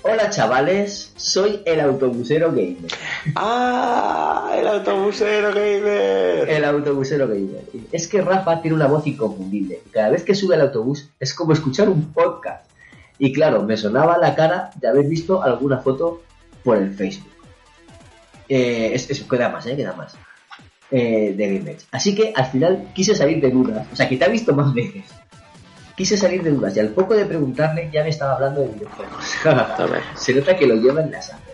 hola 0.02 0.28
chavales, 0.30 1.12
soy 1.16 1.60
el 1.64 1.80
autobusero 1.80 2.50
gamer. 2.50 2.92
¡Ah! 3.34 4.52
El 4.58 4.66
autobusero 4.68 5.48
gamer. 5.48 6.48
El 6.48 6.64
autobusero 6.64 7.26
gamer. 7.26 7.62
Es 7.92 8.06
que 8.06 8.20
Rafa 8.20 8.60
tiene 8.60 8.76
una 8.76 8.86
voz 8.86 9.06
inconfundible. 9.06 9.80
Cada 9.92 10.10
vez 10.10 10.24
que 10.24 10.34
sube 10.34 10.54
al 10.56 10.60
autobús 10.62 11.08
es 11.18 11.32
como 11.34 11.52
escuchar 11.52 11.88
un 11.88 12.12
podcast. 12.12 12.66
Y 13.18 13.32
claro, 13.32 13.62
me 13.62 13.76
sonaba 13.76 14.18
la 14.18 14.34
cara 14.34 14.70
de 14.76 14.88
haber 14.88 15.06
visto 15.06 15.42
alguna 15.42 15.78
foto 15.78 16.22
por 16.62 16.76
el 16.76 16.94
Facebook. 16.94 17.32
Eh, 18.48 18.90
es, 18.94 19.10
es- 19.10 19.22
queda 19.24 19.48
más, 19.48 19.66
¿eh? 19.66 19.76
Queda 19.76 19.92
más. 19.94 20.14
Eh, 20.90 21.34
de 21.36 21.58
Game 21.58 21.70
Edge. 21.70 21.84
Así 21.92 22.14
que 22.14 22.32
al 22.34 22.46
final 22.46 22.90
quise 22.94 23.14
salir 23.14 23.42
de 23.42 23.50
dudas. 23.50 23.86
O 23.92 23.96
sea, 23.96 24.08
que 24.08 24.16
te 24.16 24.24
ha 24.24 24.28
visto 24.28 24.54
más 24.54 24.72
veces. 24.72 25.04
Quise 25.94 26.16
salir 26.16 26.42
de 26.42 26.50
dudas 26.50 26.76
y 26.76 26.80
al 26.80 26.90
poco 26.90 27.14
de 27.14 27.26
preguntarle 27.26 27.90
ya 27.92 28.02
me 28.02 28.10
estaba 28.10 28.34
hablando 28.34 28.62
de 28.62 28.68
videojuegos. 28.68 29.24
se 30.14 30.34
nota 30.34 30.56
que 30.56 30.66
lo 30.66 30.76
lleva 30.76 31.02
en 31.02 31.10
la 31.10 31.20
sangre. 31.20 31.52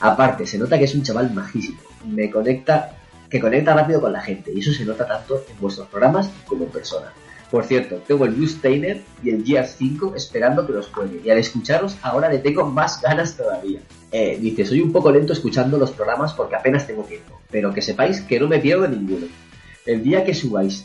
Aparte, 0.00 0.46
se 0.46 0.58
nota 0.58 0.78
que 0.78 0.84
es 0.84 0.94
un 0.94 1.02
chaval 1.02 1.32
majísimo. 1.32 1.80
Me 2.04 2.30
conecta, 2.30 2.98
que 3.30 3.40
conecta 3.40 3.72
rápido 3.72 4.00
con 4.00 4.12
la 4.12 4.20
gente. 4.20 4.52
Y 4.52 4.60
eso 4.60 4.72
se 4.72 4.84
nota 4.84 5.06
tanto 5.06 5.44
en 5.48 5.58
vuestros 5.60 5.88
programas 5.88 6.28
como 6.46 6.64
en 6.64 6.70
persona. 6.70 7.12
Por 7.54 7.66
cierto, 7.66 8.02
tengo 8.04 8.24
el 8.24 8.32
Blue 8.32 8.48
Stainer 8.48 9.00
y 9.22 9.30
el 9.30 9.44
Gears 9.44 9.76
5 9.78 10.14
esperando 10.16 10.66
que 10.66 10.72
los 10.72 10.88
juegue. 10.88 11.20
Y 11.24 11.30
al 11.30 11.38
escucharos 11.38 11.96
ahora 12.02 12.28
le 12.28 12.40
tengo 12.40 12.66
más 12.68 13.00
ganas 13.00 13.36
todavía. 13.36 13.78
Eh, 14.10 14.38
dice, 14.40 14.66
soy 14.66 14.80
un 14.80 14.90
poco 14.90 15.12
lento 15.12 15.32
escuchando 15.32 15.78
los 15.78 15.92
programas 15.92 16.32
porque 16.32 16.56
apenas 16.56 16.84
tengo 16.84 17.04
tiempo. 17.04 17.40
Pero 17.52 17.72
que 17.72 17.80
sepáis 17.80 18.22
que 18.22 18.40
no 18.40 18.48
me 18.48 18.58
pierdo 18.58 18.88
ninguno. 18.88 19.28
El 19.86 20.02
día 20.02 20.24
que 20.24 20.34
subáis 20.34 20.84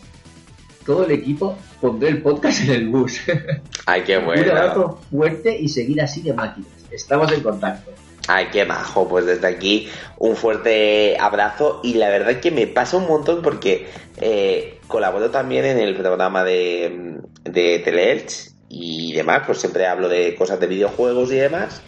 todo 0.85 1.05
el 1.05 1.11
equipo, 1.11 1.57
pondré 1.81 2.09
el 2.09 2.21
podcast 2.21 2.61
en 2.61 2.69
el 2.69 2.89
bus. 2.89 3.19
Ay, 3.87 4.03
qué 4.03 4.17
Un 4.19 4.25
bueno. 4.25 4.51
abrazo 4.51 4.99
fuerte 5.09 5.59
y 5.59 5.69
seguir 5.69 5.99
así 6.03 6.21
de 6.21 6.35
máquinas. 6.35 6.69
Estamos 6.91 7.31
en 7.31 7.41
contacto. 7.41 7.89
Ay, 8.31 8.49
qué 8.51 8.63
majo. 8.63 9.07
Pues 9.07 9.25
desde 9.25 9.47
aquí 9.47 9.89
un 10.19 10.35
fuerte 10.35 11.17
abrazo 11.19 11.81
y 11.83 11.95
la 11.95 12.09
verdad 12.09 12.39
que 12.39 12.51
me 12.51 12.67
pasa 12.67 12.97
un 12.97 13.07
montón 13.07 13.41
porque 13.41 13.87
eh, 14.21 14.77
colaboro 14.87 15.31
también 15.31 15.65
en 15.65 15.79
el 15.79 15.95
programa 15.95 16.43
de, 16.43 17.17
de 17.43 17.79
Teleelch 17.79 18.51
y 18.69 19.13
demás, 19.13 19.41
pues 19.47 19.57
siempre 19.57 19.87
hablo 19.87 20.07
de 20.07 20.35
cosas 20.35 20.59
de 20.59 20.67
videojuegos 20.67 21.31
y 21.31 21.37
demás. 21.37 21.81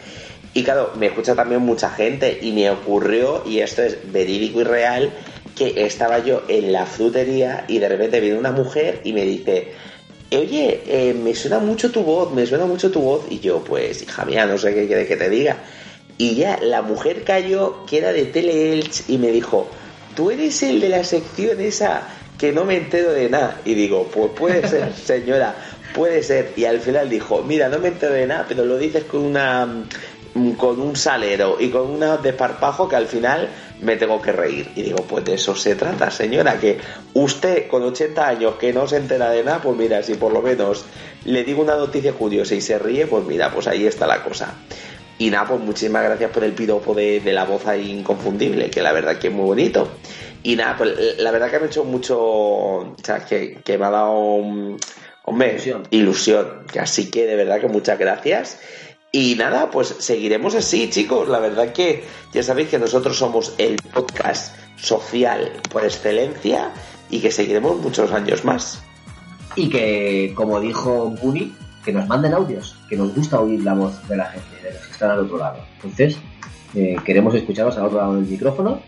Y 0.55 0.63
claro, 0.63 0.93
me 0.97 1.05
escucha 1.05 1.35
también 1.35 1.61
mucha 1.61 1.91
gente 1.91 2.39
y 2.41 2.51
me 2.53 2.71
ocurrió, 2.71 3.43
y 3.45 3.59
esto 3.59 3.83
es 3.83 4.11
verídico 4.11 4.61
y 4.61 4.63
real, 4.63 5.13
que 5.55 5.85
estaba 5.85 6.19
yo 6.19 6.41
en 6.47 6.73
la 6.73 6.87
frutería 6.87 7.65
y 7.67 7.77
de 7.77 7.87
repente 7.87 8.19
viene 8.19 8.39
una 8.39 8.51
mujer 8.51 9.01
y 9.03 9.13
me 9.13 9.25
dice, 9.25 9.73
oye, 10.31 10.81
eh, 10.87 11.13
me 11.13 11.35
suena 11.35 11.59
mucho 11.59 11.91
tu 11.91 12.01
voz, 12.01 12.33
me 12.33 12.47
suena 12.47 12.65
mucho 12.65 12.89
tu 12.89 12.99
voz. 12.99 13.25
Y 13.29 13.39
yo, 13.39 13.63
pues, 13.63 14.01
hija 14.01 14.25
mía, 14.25 14.47
no 14.47 14.57
sé 14.57 14.73
qué 14.73 14.87
quieres 14.87 15.07
que 15.07 15.17
te 15.17 15.29
diga. 15.29 15.57
Y 16.17 16.35
ya 16.35 16.59
la 16.61 16.81
mujer 16.81 17.23
cayó, 17.23 17.85
que 17.85 17.97
era 17.97 18.13
de 18.13 18.25
Teleelch, 18.25 19.09
y 19.09 19.17
me 19.17 19.31
dijo, 19.31 19.67
tú 20.15 20.31
eres 20.31 20.61
el 20.63 20.79
de 20.79 20.89
la 20.89 21.03
sección 21.03 21.59
esa 21.59 22.07
que 22.37 22.51
no 22.51 22.65
me 22.65 22.77
entero 22.77 23.11
de 23.11 23.29
nada. 23.29 23.61
Y 23.65 23.75
digo, 23.75 24.09
pues 24.13 24.31
puede 24.31 24.67
ser, 24.67 24.93
señora, 24.93 25.55
puede 25.93 26.23
ser. 26.23 26.53
Y 26.55 26.65
al 26.65 26.79
final 26.79 27.09
dijo, 27.09 27.43
mira, 27.43 27.69
no 27.69 27.79
me 27.79 27.89
entero 27.89 28.13
de 28.13 28.27
nada, 28.27 28.45
pero 28.47 28.65
lo 28.65 28.77
dices 28.77 29.03
con 29.03 29.21
una 29.21 29.65
mm, 30.33 30.51
con 30.53 30.81
un 30.81 30.95
salero 30.95 31.57
y 31.59 31.69
con 31.69 31.89
un 31.89 32.21
desparpajo 32.21 32.89
que 32.89 32.95
al 32.95 33.05
final 33.05 33.49
me 33.81 33.95
tengo 33.95 34.21
que 34.21 34.31
reír. 34.31 34.71
Y 34.75 34.81
digo, 34.83 35.03
pues 35.07 35.25
de 35.25 35.35
eso 35.35 35.55
se 35.55 35.75
trata, 35.75 36.09
señora, 36.09 36.59
que 36.59 36.77
usted 37.13 37.67
con 37.67 37.83
80 37.83 38.27
años 38.27 38.55
que 38.55 38.73
no 38.73 38.87
se 38.87 38.97
entera 38.97 39.29
de 39.29 39.43
nada, 39.43 39.61
pues 39.61 39.77
mira, 39.77 40.01
si 40.03 40.15
por 40.15 40.31
lo 40.31 40.41
menos 40.41 40.85
le 41.25 41.43
digo 41.43 41.61
una 41.61 41.75
noticia 41.75 42.13
curiosa 42.13 42.55
y 42.55 42.61
se 42.61 42.79
ríe, 42.79 43.07
pues 43.07 43.23
mira, 43.25 43.51
pues 43.51 43.67
ahí 43.67 43.85
está 43.85 44.07
la 44.07 44.23
cosa. 44.23 44.55
Y 45.21 45.29
nada, 45.29 45.49
pues 45.49 45.61
muchísimas 45.61 46.03
gracias 46.03 46.31
por 46.31 46.43
el 46.43 46.53
piropo 46.53 46.95
de, 46.95 47.19
de 47.19 47.31
la 47.31 47.45
voz 47.45 47.67
ahí 47.67 47.91
inconfundible, 47.91 48.71
que 48.71 48.81
la 48.81 48.91
verdad 48.91 49.19
que 49.19 49.27
es 49.27 49.33
muy 49.33 49.45
bonito. 49.45 49.87
Y 50.41 50.55
nada, 50.55 50.75
pues 50.75 51.19
la 51.19 51.29
verdad 51.29 51.51
que 51.51 51.59
me 51.59 51.65
ha 51.65 51.67
hecho 51.67 51.83
mucho, 51.83 52.19
o 52.19 52.95
sea, 53.03 53.23
que, 53.23 53.59
que 53.63 53.77
me 53.77 53.85
ha 53.85 53.91
dado, 53.91 54.15
hombre, 54.15 55.85
ilusión. 55.91 56.65
Que 56.65 56.79
Así 56.79 57.11
que 57.11 57.27
de 57.27 57.35
verdad 57.35 57.61
que 57.61 57.67
muchas 57.67 57.99
gracias. 57.99 58.57
Y 59.11 59.35
nada, 59.35 59.69
pues 59.69 59.95
seguiremos 59.99 60.55
así, 60.55 60.89
chicos. 60.89 61.29
La 61.29 61.37
verdad 61.37 61.71
que 61.71 62.03
ya 62.33 62.41
sabéis 62.41 62.69
que 62.69 62.79
nosotros 62.79 63.15
somos 63.15 63.53
el 63.59 63.75
podcast 63.93 64.55
social 64.75 65.51
por 65.69 65.83
excelencia 65.83 66.71
y 67.11 67.19
que 67.19 67.29
seguiremos 67.29 67.77
muchos 67.77 68.11
años 68.11 68.43
más. 68.43 68.81
Y 69.55 69.69
que, 69.69 70.33
como 70.35 70.59
dijo 70.59 71.11
Buni, 71.21 71.55
que 71.83 71.91
nos 71.91 72.07
manden 72.07 72.33
audios, 72.33 72.77
que 72.89 72.95
nos 72.95 73.13
gusta 73.15 73.39
oír 73.39 73.63
la 73.63 73.73
voz 73.73 74.07
de 74.07 74.17
la 74.17 74.25
gente, 74.25 74.61
de 74.63 74.73
los 74.73 74.85
que 74.85 74.91
están 74.91 75.09
al 75.11 75.19
otro 75.19 75.37
lado. 75.37 75.63
Entonces, 75.75 76.17
eh, 76.73 76.95
queremos 77.03 77.35
escucharos 77.35 77.77
al 77.77 77.85
otro 77.85 77.99
lado 77.99 78.15
del 78.15 78.25
micrófono, 78.25 78.81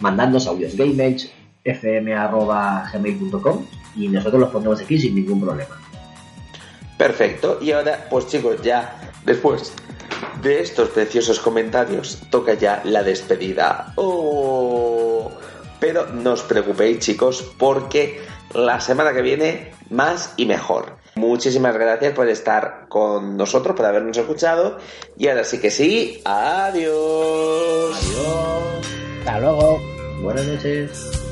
mandándonos 0.00 0.46
audios, 0.46 0.74
gameedgefm.gmail.com 0.76 3.66
y 3.96 4.08
nosotros 4.08 4.40
los 4.40 4.50
pondremos 4.50 4.80
aquí 4.80 4.98
sin 4.98 5.14
ningún 5.14 5.40
problema. 5.40 5.76
Perfecto. 6.96 7.58
Y 7.60 7.72
ahora, 7.72 8.06
pues 8.08 8.26
chicos, 8.26 8.62
ya 8.62 8.98
después 9.24 9.74
de 10.42 10.60
estos 10.60 10.90
preciosos 10.90 11.40
comentarios, 11.40 12.20
toca 12.30 12.54
ya 12.54 12.80
la 12.84 13.02
despedida. 13.02 13.92
Oh, 13.96 15.30
pero 15.78 16.06
no 16.06 16.32
os 16.32 16.42
preocupéis, 16.42 17.00
chicos, 17.00 17.42
porque 17.58 18.20
la 18.54 18.80
semana 18.80 19.12
que 19.12 19.22
viene 19.22 19.72
más 19.90 20.32
y 20.36 20.46
mejor. 20.46 20.96
Muchísimas 21.16 21.74
gracias 21.74 22.12
por 22.12 22.28
estar 22.28 22.86
con 22.88 23.38
nosotros, 23.38 23.74
por 23.74 23.86
habernos 23.86 24.16
escuchado. 24.18 24.76
Y 25.16 25.28
ahora 25.28 25.44
sí 25.44 25.58
que 25.58 25.70
sí, 25.70 26.20
adiós. 26.24 27.96
Adiós. 27.96 28.86
Hasta 29.20 29.40
luego. 29.40 29.80
Buenas 30.20 30.46
noches. 30.46 31.25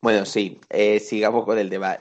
Bueno, 0.00 0.24
sí, 0.24 0.60
eh, 0.70 1.00
sigamos 1.00 1.44
con 1.44 1.58
el 1.58 1.70
tema. 1.70 1.98